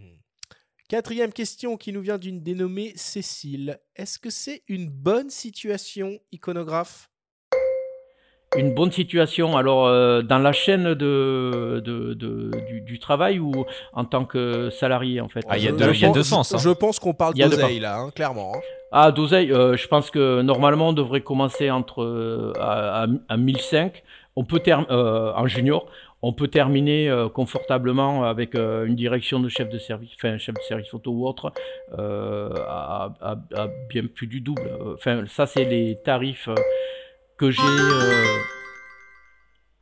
Quatrième 0.88 1.32
question 1.32 1.76
qui 1.76 1.92
nous 1.92 2.00
vient 2.00 2.18
d'une 2.18 2.42
dénommée 2.42 2.92
Cécile. 2.96 3.78
Est-ce 3.96 4.18
que 4.18 4.30
c'est 4.30 4.62
une 4.68 4.88
bonne 4.88 5.30
situation 5.30 6.18
iconographe? 6.32 7.08
Une 8.56 8.74
bonne 8.74 8.90
situation, 8.90 9.56
alors 9.56 9.86
euh, 9.86 10.22
dans 10.22 10.40
la 10.40 10.50
chaîne 10.52 10.94
de, 10.94 11.80
de, 11.84 12.14
de- 12.14 12.50
du, 12.68 12.80
du 12.80 12.98
travail 12.98 13.38
ou 13.38 13.52
en 13.92 14.04
tant 14.04 14.24
que 14.24 14.70
salarié 14.70 15.20
en 15.20 15.28
fait? 15.28 15.44
Ah, 15.48 15.56
il 15.56 15.62
y 15.62 15.68
a 15.68 15.70
Je- 15.70 15.76
deux- 15.76 15.92
je 15.92 15.98
il 15.98 16.00
y 16.00 16.04
a 16.04 16.08
pense- 16.08 16.16
deux 16.16 16.22
sens, 16.24 16.50
Je, 16.50 16.56
hein. 16.56 16.58
je 16.58 16.70
pense 16.70 16.98
qu'on 16.98 17.14
parle 17.14 17.34
d'oseille 17.34 17.78
là, 17.78 17.98
hein, 18.00 18.10
clairement. 18.10 18.54
hein. 18.56 18.60
Ah, 18.90 19.12
d'oseille, 19.12 19.52
euh, 19.52 19.76
je 19.76 19.86
pense 19.86 20.10
que 20.10 20.42
normalement 20.42 20.88
on 20.88 20.92
devrait 20.92 21.20
commencer 21.20 21.70
entre 21.70 22.02
euh, 22.02 22.52
à, 22.58 23.04
à, 23.04 23.06
à 23.28 23.36
1005. 23.36 24.02
On 24.34 24.44
peut 24.44 24.58
term- 24.58 24.86
euh, 24.90 25.32
en 25.36 25.46
junior, 25.46 25.86
on 26.22 26.32
peut 26.32 26.48
terminer 26.48 27.08
euh, 27.08 27.28
confortablement 27.28 28.24
avec 28.24 28.54
euh, 28.54 28.84
une 28.84 28.94
direction 28.96 29.40
de 29.40 29.48
chef 29.48 29.68
de 29.70 29.78
service, 29.78 30.10
enfin 30.16 30.36
chef 30.38 30.54
de 30.54 30.60
service 30.60 30.88
photo 30.88 31.10
ou 31.12 31.26
autre, 31.26 31.52
euh, 31.98 32.50
à, 32.68 33.14
à- 33.22 33.68
bien 33.88 34.02
plus 34.06 34.26
du 34.26 34.40
double. 34.40 34.70
Enfin, 34.94 35.24
ça 35.28 35.46
c'est 35.46 35.64
les 35.64 35.98
tarifs 36.04 36.48
que 37.38 37.50
j'ai. 37.50 37.62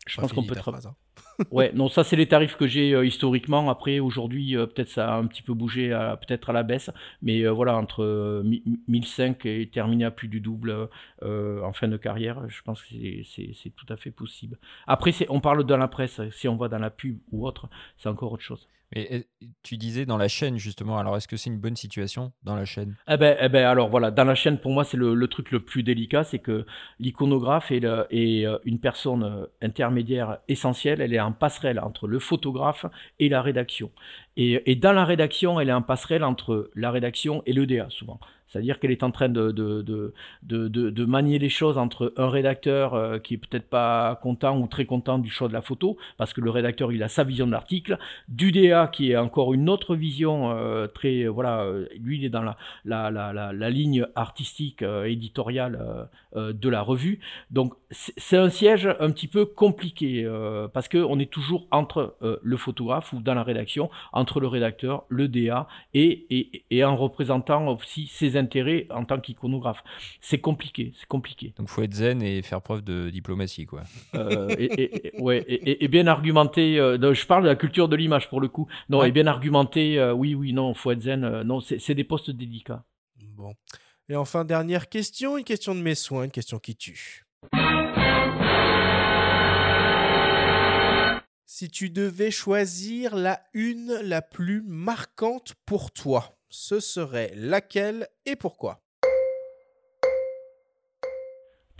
Je 0.09 0.17
pense 0.21 0.33
qu'on 0.33 0.43
peut 0.49 0.55
tra- 0.61 0.73
phrase, 0.73 0.87
hein. 0.87 0.95
Ouais, 1.53 1.71
non, 1.73 1.89
ça 1.89 2.03
c'est 2.03 2.17
les 2.17 2.27
tarifs 2.27 2.57
que 2.57 2.67
j'ai 2.67 2.95
euh, 2.95 3.07
historiquement. 3.07 3.71
Après, 3.71 4.01
aujourd'hui, 4.01 4.57
euh, 4.57 4.67
peut-être 4.67 4.89
ça 4.89 5.15
a 5.15 5.17
un 5.19 5.27
petit 5.27 5.43
peu 5.43 5.55
bougé, 5.55 5.91
peut-être 6.27 6.51
à 6.51 6.53
la 6.53 6.65
baisse, 6.65 6.91
mais 7.23 7.43
euh, 7.43 7.51
voilà, 7.53 7.77
entre 7.77 8.03
euh, 8.03 8.43
mi- 8.43 8.63
1005 8.89 9.47
et 9.47 9.69
terminer 9.69 10.05
à 10.07 10.11
plus 10.11 10.27
du 10.29 10.41
double 10.41 10.89
en 11.23 11.73
fin 11.73 11.87
de 11.89 11.97
carrière, 11.97 12.49
je 12.49 12.61
pense 12.63 12.83
que 12.83 12.89
c'est- 13.25 13.71
tout 13.77 13.87
à 13.89 13.97
fait 13.97 14.11
possible. 14.11 14.59
Après, 14.87 15.13
on 15.29 15.41
parle 15.41 15.65
dans 15.65 15.77
la 15.77 15.89
presse, 15.89 16.21
si 16.33 16.49
on 16.49 16.57
va 16.57 16.69
dans 16.69 16.79
la 16.79 16.91
pub 16.91 17.19
ou 17.31 17.47
autre, 17.47 17.69
c'est 17.99 18.09
encore 18.09 18.33
autre 18.33 18.43
chose. 18.43 18.69
Mais 18.95 19.27
tu 19.63 19.77
disais 19.77 20.07
dans 20.07 20.17
la 20.17 20.29
chaîne 20.29 20.57
justement, 20.57 20.99
alors 20.99 21.17
est-ce 21.17 21.29
que 21.29 21.37
c'est 21.37 21.51
une 21.51 21.59
bonne 21.59 21.77
situation 21.77 22.33
dans 22.43 22.57
la 22.57 22.65
chaîne? 22.65 22.97
Eh 23.09 23.17
ben, 23.19 23.37
eh 23.41 23.49
ben, 23.49 23.67
alors 23.67 23.89
voilà, 23.91 24.11
dans 24.11 24.25
la 24.25 24.35
chaîne, 24.35 24.59
pour 24.59 24.73
moi, 24.73 24.85
c'est 24.85 24.97
le, 24.97 25.29
truc 25.29 25.51
le 25.51 25.61
plus 25.61 25.83
délicat, 25.83 26.25
c'est 26.25 26.39
que 26.39 26.65
l'iconographe 26.99 27.71
est, 27.71 27.85
euh, 27.85 28.59
une 28.65 28.81
personne 28.81 29.25
euh, 29.25 29.47
intermédiaire 29.61 30.39
essentielle. 30.49 31.03
Elle 31.03 31.13
est 31.13 31.21
en 31.21 31.33
passerelle 31.33 31.81
entre 31.81 32.07
le 32.07 32.19
photographe 32.19 32.87
et 33.19 33.29
la 33.29 33.43
rédaction. 33.43 33.91
Et, 34.37 34.71
et 34.71 34.77
dans 34.77 34.93
la 34.93 35.05
rédaction, 35.05 35.61
elle 35.61 35.69
est 35.69 35.73
en 35.73 35.83
passerelle 35.83 36.25
entre 36.25 36.71
la 36.75 36.91
rédaction 36.91 37.43
et 37.45 37.53
l'EDA, 37.53 37.89
souvent. 37.91 38.19
C'est-à-dire 38.49 38.79
qu'elle 38.79 38.91
est 38.91 39.03
en 39.03 39.11
train 39.11 39.29
de, 39.29 41.05
manier 41.07 41.39
les 41.39 41.49
choses 41.49 41.79
entre 41.79 42.13
un 42.17 42.29
rédacteur 42.29 42.95
euh, 42.95 43.19
qui 43.19 43.35
est 43.35 43.39
peut-être 43.39 43.69
pas 43.69 44.19
content 44.23 44.59
ou 44.59 44.67
très 44.67 44.85
content 44.85 45.19
du 45.19 45.31
choix 45.31 45.49
de 45.49 45.53
la 45.53 45.63
photo, 45.63 45.97
parce 46.17 46.33
que 46.33 46.41
le 46.41 46.51
rédacteur 46.51 46.93
il 46.93 47.03
a 47.03 47.09
sa 47.09 47.25
vision 47.25 47.47
de 47.47 47.53
l'article, 47.53 47.99
du 48.29 48.53
DA 48.53 48.89
qui 48.89 49.13
est 49.13 49.17
encore 49.17 49.55
une 49.55 49.69
autre 49.69 49.95
vision 49.95 50.51
euh, 50.51 50.87
très 50.87 51.25
euh, 51.25 51.29
voilà, 51.29 51.67
lui 52.01 52.19
il 52.19 52.25
est 52.25 52.31
dans 52.31 52.55
la, 52.85 53.71
ligne 53.71 54.07
artistique 54.15 54.83
éditoriale 54.83 56.09
de 56.35 56.69
la 56.69 56.81
revue. 56.81 57.21
Donc 57.51 57.75
c'est 57.91 58.37
un 58.37 58.49
siège 58.49 58.89
un 58.99 59.11
petit 59.11 59.29
peu 59.29 59.45
compliqué 59.45 60.27
parce 60.73 60.89
que 60.89 60.99
on 60.99 61.19
est 61.19 61.31
toujours 61.31 61.67
entre 61.71 62.17
le 62.21 62.57
photographe 62.57 63.13
ou 63.13 63.21
dans 63.21 63.35
la 63.35 63.43
rédaction, 63.43 63.91
entre 64.13 64.41
le 64.41 64.47
rédacteur, 64.47 65.05
le 65.09 65.29
DA 65.29 65.69
et, 65.93 66.27
et, 66.31 66.65
et 66.71 66.85
en 66.85 66.97
représentant 66.97 67.69
aussi 67.69 68.07
ses 68.07 68.38
intérêts 68.39 68.87
en 68.91 69.05
tant 69.05 69.21
qu'iconographe. 69.21 69.83
C'est 70.23 70.39
compliqué, 70.39 70.93
c'est 70.99 71.07
compliqué. 71.09 71.53
Donc 71.59 71.69
faut 71.69 71.83
être 71.83 71.93
zen 71.95 72.23
et 72.23 72.41
faire 72.43 72.63
preuve 72.63 72.83
de 72.83 73.11
diplomatie 73.11 73.67
quoi. 73.67 73.83
Euh, 74.15 74.49
et, 74.59 74.65
et- 74.65 75.17
et- 75.17 75.21
ouais, 75.21 75.45
et, 75.49 75.89
bien 75.89 76.07
argumenté. 76.07 76.79
euh, 76.81 77.13
je 77.13 77.27
parle 77.27 77.43
de 77.43 77.49
la 77.49 77.57
culture 77.57 77.89
de 77.89 77.97
l'image 77.97 78.29
pour 78.31 78.41
le 78.41 78.49
coup. 78.49 78.67
Non, 78.89 79.01
Ouais. 79.01 79.09
et 79.09 79.13
bien 79.13 79.27
argumenté. 79.27 79.99
euh, 79.99 80.13
oui, 80.15 80.35
oui, 80.35 80.53
non, 80.53 80.73
faut 80.75 80.91
être 80.93 81.03
zen. 81.03 81.25
euh, 81.25 81.45
non, 81.45 81.61
c'est 81.61 81.79
c'est 81.79 81.95
des 81.95 82.05
postes 82.05 82.31
délicats. 82.31 82.85
Bon. 83.37 83.53
Et 84.09 84.17
enfin, 84.17 84.45
dernière 84.45 84.89
question, 84.89 85.37
une 85.37 85.45
question 85.45 85.75
de 85.75 85.81
mes 85.81 85.95
soins, 85.95 86.25
une 86.25 86.31
question 86.31 86.59
qui 86.59 86.75
tue. 86.77 87.25
Si 91.51 91.69
tu 91.71 91.91
devais 91.91 92.31
choisir 92.31 93.17
la 93.17 93.41
une 93.53 93.93
la 94.05 94.23
plus 94.23 94.63
marquante 94.67 95.55
pour 95.67 95.91
toi, 95.91 96.38
ce 96.49 96.81
serait 96.81 97.33
laquelle 97.35 98.09
et 98.27 98.37
pourquoi? 98.37 98.81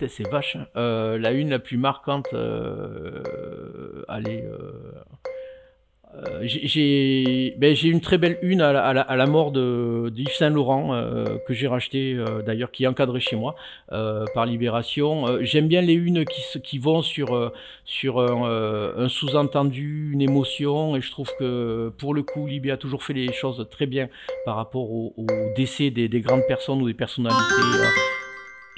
C'est 0.07 0.27
vache. 0.29 0.55
hein. 0.55 0.67
Euh, 0.77 1.17
la 1.17 1.31
une 1.31 1.49
la 1.49 1.59
plus 1.59 1.77
marquante. 1.77 2.27
euh, 2.33 4.03
allez. 4.07 4.43
euh, 4.43 4.93
euh, 6.15 6.39
j'ai 6.43 7.53
ben, 7.57 7.75
une 7.83 8.01
très 8.01 8.17
belle 8.17 8.39
une 8.41 8.61
à 8.61 8.73
la, 8.73 9.01
à 9.01 9.15
la, 9.15 9.25
mort 9.27 9.51
de, 9.51 10.11
Yves 10.15 10.33
Saint 10.33 10.49
Laurent 10.49 10.93
euh, 10.93 11.37
que 11.47 11.53
j'ai 11.53 11.67
racheté 11.67 12.15
euh, 12.15 12.41
d'ailleurs 12.41 12.71
qui 12.71 12.83
est 12.83 12.87
encadré 12.87 13.19
chez 13.19 13.35
moi 13.35 13.55
par 13.89 14.45
Libération. 14.45 15.25
J'aime 15.41 15.67
bien 15.67 15.81
les 15.81 15.93
unes 15.93 16.25
qui, 16.25 16.61
qui 16.61 16.79
vont 16.79 17.01
sur 17.01 17.51
sur 17.85 18.19
un, 18.19 19.07
sous-entendu, 19.07 20.11
une 20.13 20.21
émotion 20.21 20.95
et 20.95 21.01
je 21.01 21.11
trouve 21.11 21.29
que 21.37 21.91
pour 21.97 22.13
le 22.13 22.23
coup 22.23 22.47
Libé 22.47 22.71
a 22.71 22.77
toujours 22.77 23.03
fait 23.03 23.13
les 23.13 23.31
choses 23.31 23.67
très 23.69 23.85
bien 23.85 24.09
par 24.45 24.55
rapport 24.55 24.91
au, 24.91 25.13
décès 25.55 25.91
des, 25.91 26.07
des, 26.07 26.21
grandes 26.21 26.45
personnes 26.47 26.81
ou 26.81 26.87
des 26.87 26.93
personnalités 26.93 27.39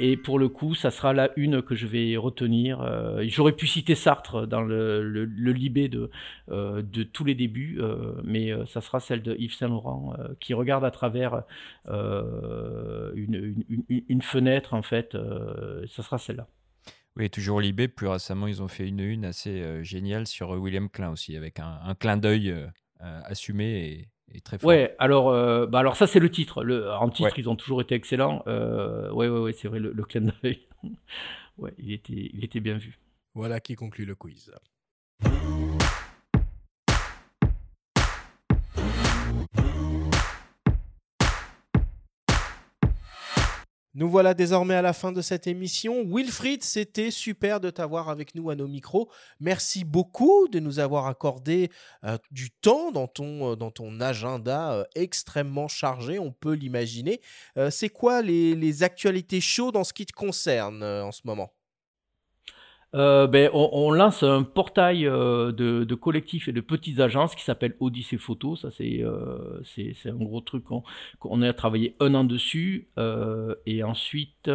et 0.04 0.18
pour 0.18 0.40
le 0.40 0.50
coup, 0.50 0.74
ça 0.74 0.90
sera 0.90 1.14
la 1.14 1.30
une 1.36 1.62
que 1.62 1.76
je 1.76 1.86
vais 1.86 2.18
retenir. 2.18 2.82
Euh, 2.82 3.24
j'aurais 3.28 3.52
pu 3.52 3.68
citer 3.68 3.94
Sartre 3.94 4.48
dans 4.48 4.64
le, 4.64 5.26
libé 5.26 5.90
de, 5.90 6.10
euh, 6.50 6.82
de 6.82 7.04
tous 7.04 7.24
les 7.24 7.36
débuts, 7.36 7.78
euh, 7.80 8.20
mais 8.24 8.52
ça 8.66 8.82
sera 8.82 9.00
celle 9.00 9.22
de 9.22 9.36
Yves 9.38 9.54
Saint-Laurent 9.54 10.16
qui 10.40 10.56
regarde 10.56 10.84
à 10.84 10.90
travers 10.90 11.44
une, 11.88 13.64
une, 13.90 14.22
fenêtre, 14.24 14.74
en 14.74 14.82
fait. 14.82 15.16
ça 15.88 16.02
sera 16.02 16.18
celle-là. 16.18 16.48
Oui, 17.16 17.30
toujours 17.30 17.62
Libé. 17.62 17.88
Plus 17.88 18.08
récemment, 18.08 18.48
ils 18.48 18.64
ont 18.64 18.68
fait 18.68 18.88
une 18.88 19.02
une 19.02 19.26
assez 19.26 19.84
géniale 19.84 20.26
sur 20.26 20.50
William 20.50 20.90
Klein 20.90 21.12
aussi, 21.12 21.38
avec 21.38 21.60
un, 21.60 21.80
un 21.84 21.94
clin 21.94 22.18
d'œil 22.18 22.56
assumé 23.00 23.86
et, 23.86 24.08
très 24.40 24.58
fort. 24.58 24.70
Ouais, 24.70 24.96
alors, 25.00 25.30
euh, 25.30 25.66
bah 25.68 25.80
alors 25.80 25.96
ça 25.96 26.08
c'est 26.08 26.20
le 26.20 26.32
titre. 26.32 26.64
Le, 26.64 26.90
en 26.92 27.10
titre, 27.10 27.38
ils 27.38 27.50
ont 27.50 27.56
toujours 27.56 27.82
été 27.82 27.96
excellents. 27.96 28.44
Euh, 28.48 29.12
ouais, 29.12 29.28
ouais, 29.28 29.40
ouais, 29.40 29.54
c'est 29.54 29.68
vrai, 29.68 29.80
le, 29.80 29.92
le 29.92 30.04
clin 30.04 30.22
d'œil. 30.22 30.62
ouais, 31.58 31.74
il 31.78 31.92
était, 31.92 32.30
il 32.34 32.44
était 32.44 32.60
bien 32.60 32.78
vu. 32.78 32.98
Voilà 33.34 33.60
qui 33.60 33.76
conclut 33.76 34.06
le 34.06 34.16
quiz. 34.16 34.52
Nous 43.94 44.10
voilà 44.10 44.34
désormais 44.34 44.76
à 44.76 44.82
la 44.82 44.94
fin 44.94 45.12
de 45.12 45.22
cette 45.22 45.48
émission. 45.48 46.06
Wilfried, 46.06 46.64
c'était 46.64 47.12
super 47.12 47.60
de 47.60 47.70
t'avoir 47.70 48.08
avec 48.08 48.36
nous 48.36 48.50
à 48.50 48.56
nos 48.56 48.68
micros. 48.68 49.12
Merci 49.42 49.84
beaucoup 49.84 50.48
de 50.48 50.60
nous 50.60 50.80
avoir 50.80 51.08
accordé 51.08 51.70
euh, 52.06 52.18
du 52.32 52.52
temps 52.52 52.92
dans 52.94 53.08
ton, 53.08 53.52
euh, 53.52 54.00
agenda 54.00 54.72
euh, 54.72 54.84
extrêmement 54.96 55.68
chargé, 55.68 56.20
on 56.20 56.32
peut 56.32 56.54
l'imaginer. 56.54 57.22
C'est 57.70 57.90
quoi 57.90 58.22
les, 58.22 58.56
les, 58.56 58.84
actualités 58.84 59.42
chaudes 59.42 59.76
en 59.76 59.84
ce 59.84 59.94
qui 59.94 60.06
te 60.06 60.14
concerne 60.14 60.84
en 60.84 61.12
ce 61.12 61.22
moment? 61.26 61.52
Euh, 62.94 63.26
ben, 63.26 63.50
on, 63.54 63.92
lance 63.92 64.22
un 64.22 64.44
portail 64.44 65.08
euh, 65.08 65.54
de, 65.54 65.86
de, 65.86 65.96
collectifs 65.96 66.50
et 66.50 66.52
de 66.52 66.60
petites 66.60 67.00
agences 67.00 67.36
qui 67.36 67.44
s'appelle 67.44 67.76
Odyssée 67.80 68.18
Photo. 68.18 68.58
Ça, 68.58 68.70
c'est 68.70 69.02
euh, 69.02 69.62
un 70.06 70.24
gros 70.24 70.42
truc 70.42 70.66
qu'on 71.20 71.42
a 71.42 71.54
travaillé 71.54 71.96
un 72.02 72.14
an 72.16 72.26
dessus. 72.26 72.88
et 73.66 73.84
ensuite, 73.84 74.52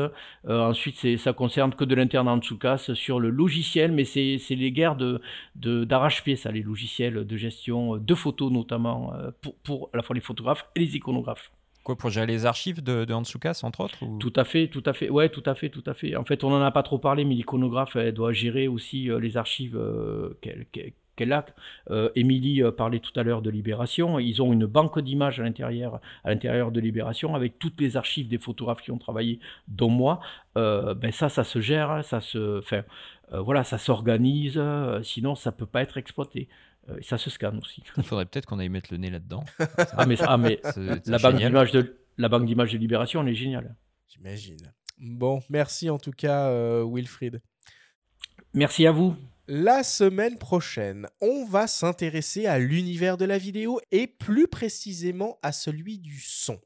ensuite 0.46 1.16
ça 1.18 1.32
concerne 1.32 1.74
que 1.74 1.84
de 1.84 1.94
l'interne 1.94 2.28
en 2.28 2.40
casse 2.40 2.92
sur 2.94 3.20
le 3.20 3.30
logiciel, 3.30 3.92
mais 3.92 4.04
c'est 4.04 4.38
les 4.50 4.72
guerres 4.72 4.96
de 4.96 5.20
d'arrache-pied, 5.54 6.36
ça, 6.36 6.52
les 6.52 6.62
logiciels 6.62 7.26
de 7.26 7.36
gestion 7.36 7.96
de 7.96 8.14
photos 8.14 8.52
notamment, 8.52 9.12
pour, 9.40 9.54
pour 9.56 9.90
à 9.92 9.96
la 9.96 10.02
fois 10.02 10.14
les 10.14 10.20
photographes 10.20 10.66
et 10.74 10.80
les 10.80 10.96
iconographes. 10.96 11.50
Pour 11.94 12.10
gérer 12.10 12.26
les 12.26 12.46
archives 12.46 12.82
de, 12.82 13.04
de 13.04 13.12
entre 13.12 13.80
autres 13.80 13.98
Tout 14.18 14.32
à 14.36 14.44
fait, 14.44 14.68
tout 14.68 14.82
à 14.86 14.92
fait. 14.92 15.08
Ouais, 15.08 15.28
tout 15.28 15.42
à 15.46 15.54
fait, 15.54 15.68
tout 15.68 15.84
à 15.86 15.94
fait. 15.94 16.16
En 16.16 16.24
fait, 16.24 16.44
on 16.44 16.50
n'en 16.50 16.62
a 16.62 16.70
pas 16.70 16.82
trop 16.82 16.98
parlé, 16.98 17.24
mais 17.24 17.34
l'iconographe, 17.34 17.96
doit 17.96 18.32
gérer 18.32 18.68
aussi 18.68 19.10
euh, 19.10 19.18
les 19.18 19.36
archives 19.36 19.76
euh, 19.76 20.38
qu'elle 20.42 21.32
a. 21.32 21.46
Euh, 21.90 22.10
Émilie 22.14 22.62
parlait 22.76 22.98
tout 22.98 23.18
à 23.18 23.22
l'heure 23.22 23.40
de 23.40 23.50
Libération. 23.50 24.18
Ils 24.18 24.42
ont 24.42 24.52
une 24.52 24.66
banque 24.66 25.00
d'images 25.00 25.40
à 25.40 25.44
l'intérieur, 25.44 26.00
à 26.24 26.30
l'intérieur 26.30 26.72
de 26.72 26.80
Libération 26.80 27.34
avec 27.34 27.58
toutes 27.58 27.80
les 27.80 27.96
archives 27.96 28.28
des 28.28 28.38
photographes 28.38 28.82
qui 28.82 28.90
ont 28.90 28.98
travaillé, 28.98 29.40
dont 29.68 29.88
moi. 29.88 30.20
ben 30.54 31.12
ça, 31.12 31.28
ça 31.28 31.44
se 31.44 31.60
gère, 31.60 32.04
ça 32.04 32.20
se, 32.20 32.58
enfin, 32.58 32.82
voilà, 33.32 33.64
ça 33.64 33.78
s'organise. 33.78 34.60
sinon, 35.02 35.34
ça 35.34 35.52
peut 35.52 35.66
pas 35.66 35.80
être 35.80 35.96
exploité. 35.96 36.48
Euh, 36.88 36.98
ça 37.02 37.18
se 37.18 37.30
scanne 37.30 37.58
aussi. 37.58 37.82
Il 37.96 38.02
faudrait 38.02 38.26
peut-être 38.26 38.46
qu'on 38.46 38.58
aille 38.58 38.68
mettre 38.68 38.92
le 38.92 38.98
nez 38.98 39.10
là-dedans. 39.10 39.44
ah, 39.96 40.06
mais, 40.06 40.16
ah, 40.20 40.36
mais 40.36 40.60
la, 41.06 41.18
banque 41.18 41.36
d'images 41.36 41.72
de, 41.72 41.98
la 42.16 42.28
banque 42.28 42.46
d'images 42.46 42.72
de 42.72 42.78
Libération, 42.78 43.22
elle 43.22 43.28
est 43.28 43.34
géniale. 43.34 43.74
J'imagine. 44.08 44.72
Bon, 44.98 45.40
merci 45.48 45.90
en 45.90 45.98
tout 45.98 46.12
cas, 46.12 46.48
euh, 46.48 46.88
Wilfried. 46.88 47.42
Merci 48.54 48.86
à 48.86 48.92
vous. 48.92 49.14
La 49.48 49.84
semaine 49.84 50.38
prochaine, 50.38 51.06
on 51.20 51.44
va 51.44 51.66
s'intéresser 51.66 52.46
à 52.46 52.58
l'univers 52.58 53.16
de 53.16 53.24
la 53.24 53.38
vidéo 53.38 53.80
et 53.92 54.06
plus 54.06 54.48
précisément 54.48 55.38
à 55.42 55.52
celui 55.52 55.98
du 55.98 56.18
son. 56.18 56.58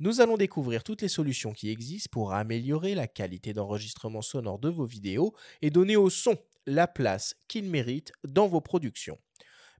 Nous 0.00 0.20
allons 0.20 0.36
découvrir 0.36 0.82
toutes 0.82 1.02
les 1.02 1.08
solutions 1.08 1.52
qui 1.52 1.70
existent 1.70 2.08
pour 2.10 2.32
améliorer 2.32 2.96
la 2.96 3.06
qualité 3.06 3.52
d'enregistrement 3.52 4.22
sonore 4.22 4.58
de 4.58 4.68
vos 4.68 4.84
vidéos 4.84 5.32
et 5.62 5.70
donner 5.70 5.94
au 5.94 6.10
son 6.10 6.36
la 6.66 6.88
place 6.88 7.36
qu'il 7.46 7.70
mérite 7.70 8.12
dans 8.26 8.48
vos 8.48 8.60
productions. 8.60 9.18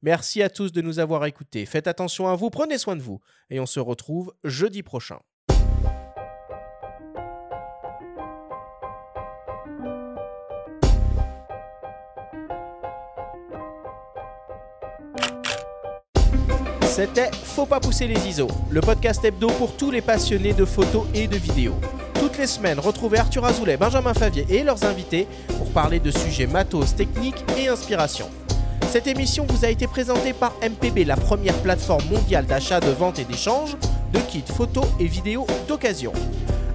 Merci 0.05 0.43
à 0.43 0.51
tous 0.51 0.71
de 0.71 0.83
nous 0.83 0.99
avoir 0.99 1.25
écoutés. 1.25 1.65
Faites 1.65 1.87
attention 1.87 2.29
à 2.29 2.37
vous, 2.37 2.51
prenez 2.51 2.77
soin 2.77 2.95
de 2.95 3.01
vous. 3.01 3.21
Et 3.49 3.59
on 3.59 3.65
se 3.65 3.81
retrouve 3.81 4.35
jeudi 4.45 4.83
prochain. 4.83 5.19
C'était 16.83 17.31
Faut 17.33 17.65
pas 17.65 17.81
pousser 17.81 18.07
les 18.07 18.29
ISO, 18.29 18.49
le 18.71 18.83
podcast 18.83 19.25
hebdo 19.25 19.49
pour 19.53 19.75
tous 19.75 19.91
les 19.91 20.03
passionnés 20.03 20.53
de 20.53 20.67
photos 20.67 21.07
et 21.15 21.27
de 21.29 21.39
vidéos. 21.39 21.81
Toutes 22.21 22.37
les 22.37 22.47
semaines, 22.47 22.79
retrouvez 22.79 23.17
Arthur 23.17 23.47
Azoulay, 23.47 23.79
Benjamin 23.79 24.13
Favier 24.13 24.45
et 24.51 24.65
leurs 24.65 24.85
invités 24.85 25.27
pour 25.57 25.73
parler 25.73 25.99
de 25.99 26.11
sujets 26.11 26.47
matos, 26.47 26.95
techniques 26.95 27.43
et 27.57 27.69
inspiration. 27.69 28.29
Cette 28.95 29.09
émission 29.09 29.45
vous 29.49 29.65
a 29.65 29.71
été 29.71 29.89
présentée 29.89 30.33
par 30.33 30.53
MPB, 30.63 31.05
la 31.05 31.17
première 31.17 31.61
plateforme 31.63 32.05
mondiale 32.09 32.47
d'achat, 32.47 32.79
de 32.79 32.93
vente 32.93 33.19
et 33.19 33.25
d'échange 33.25 33.77
de 34.13 34.21
kits 34.21 34.45
photos 34.47 34.87
et 35.01 35.07
vidéos 35.09 35.49
d'occasion. 35.67 36.13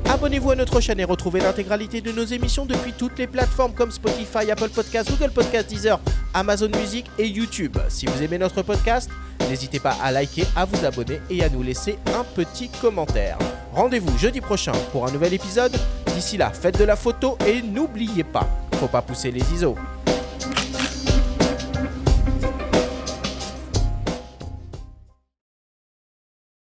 Abonnez-vous 0.04 0.52
à 0.52 0.56
notre 0.58 0.82
chaîne 0.82 1.00
et 1.00 1.06
retrouvez 1.06 1.40
l'intégralité 1.40 2.02
de 2.02 2.12
nos 2.12 2.26
émissions 2.26 2.66
depuis 2.66 2.92
toutes 2.92 3.18
les 3.18 3.26
plateformes 3.26 3.72
comme 3.72 3.90
Spotify, 3.90 4.52
Apple 4.52 4.68
Podcasts, 4.68 5.10
Google 5.10 5.32
Podcasts, 5.32 5.70
Deezer, 5.70 5.98
Amazon 6.34 6.68
Music 6.78 7.06
et 7.18 7.26
YouTube. 7.26 7.78
Si 7.88 8.06
vous 8.06 8.22
aimez 8.22 8.38
notre 8.38 8.64
podcast, 8.64 9.10
n'hésitez 9.48 9.80
pas 9.80 9.96
à 10.04 10.12
liker, 10.12 10.44
à 10.58 10.66
vous 10.66 10.84
abonner 10.84 11.22
et 11.30 11.42
à 11.42 11.48
nous 11.48 11.64
laisser 11.64 12.00
un 12.08 12.26
petit 12.26 12.68
commentaire. 12.82 13.38
Rendez-vous 13.72 14.18
jeudi 14.18 14.42
prochain 14.42 14.74
pour 14.92 15.08
un 15.08 15.12
nouvel 15.14 15.34
épisode. 15.34 15.72
D'ici 16.14 16.36
là, 16.36 16.52
faites 16.52 16.78
de 16.78 16.84
la 16.84 16.98
photo 16.98 17.38
et 17.48 17.62
n'oubliez 17.62 18.26
pas, 18.26 18.46
faut 18.74 18.88
pas 18.88 19.02
pousser 19.02 19.32
les 19.32 19.54
ISO. 19.54 19.78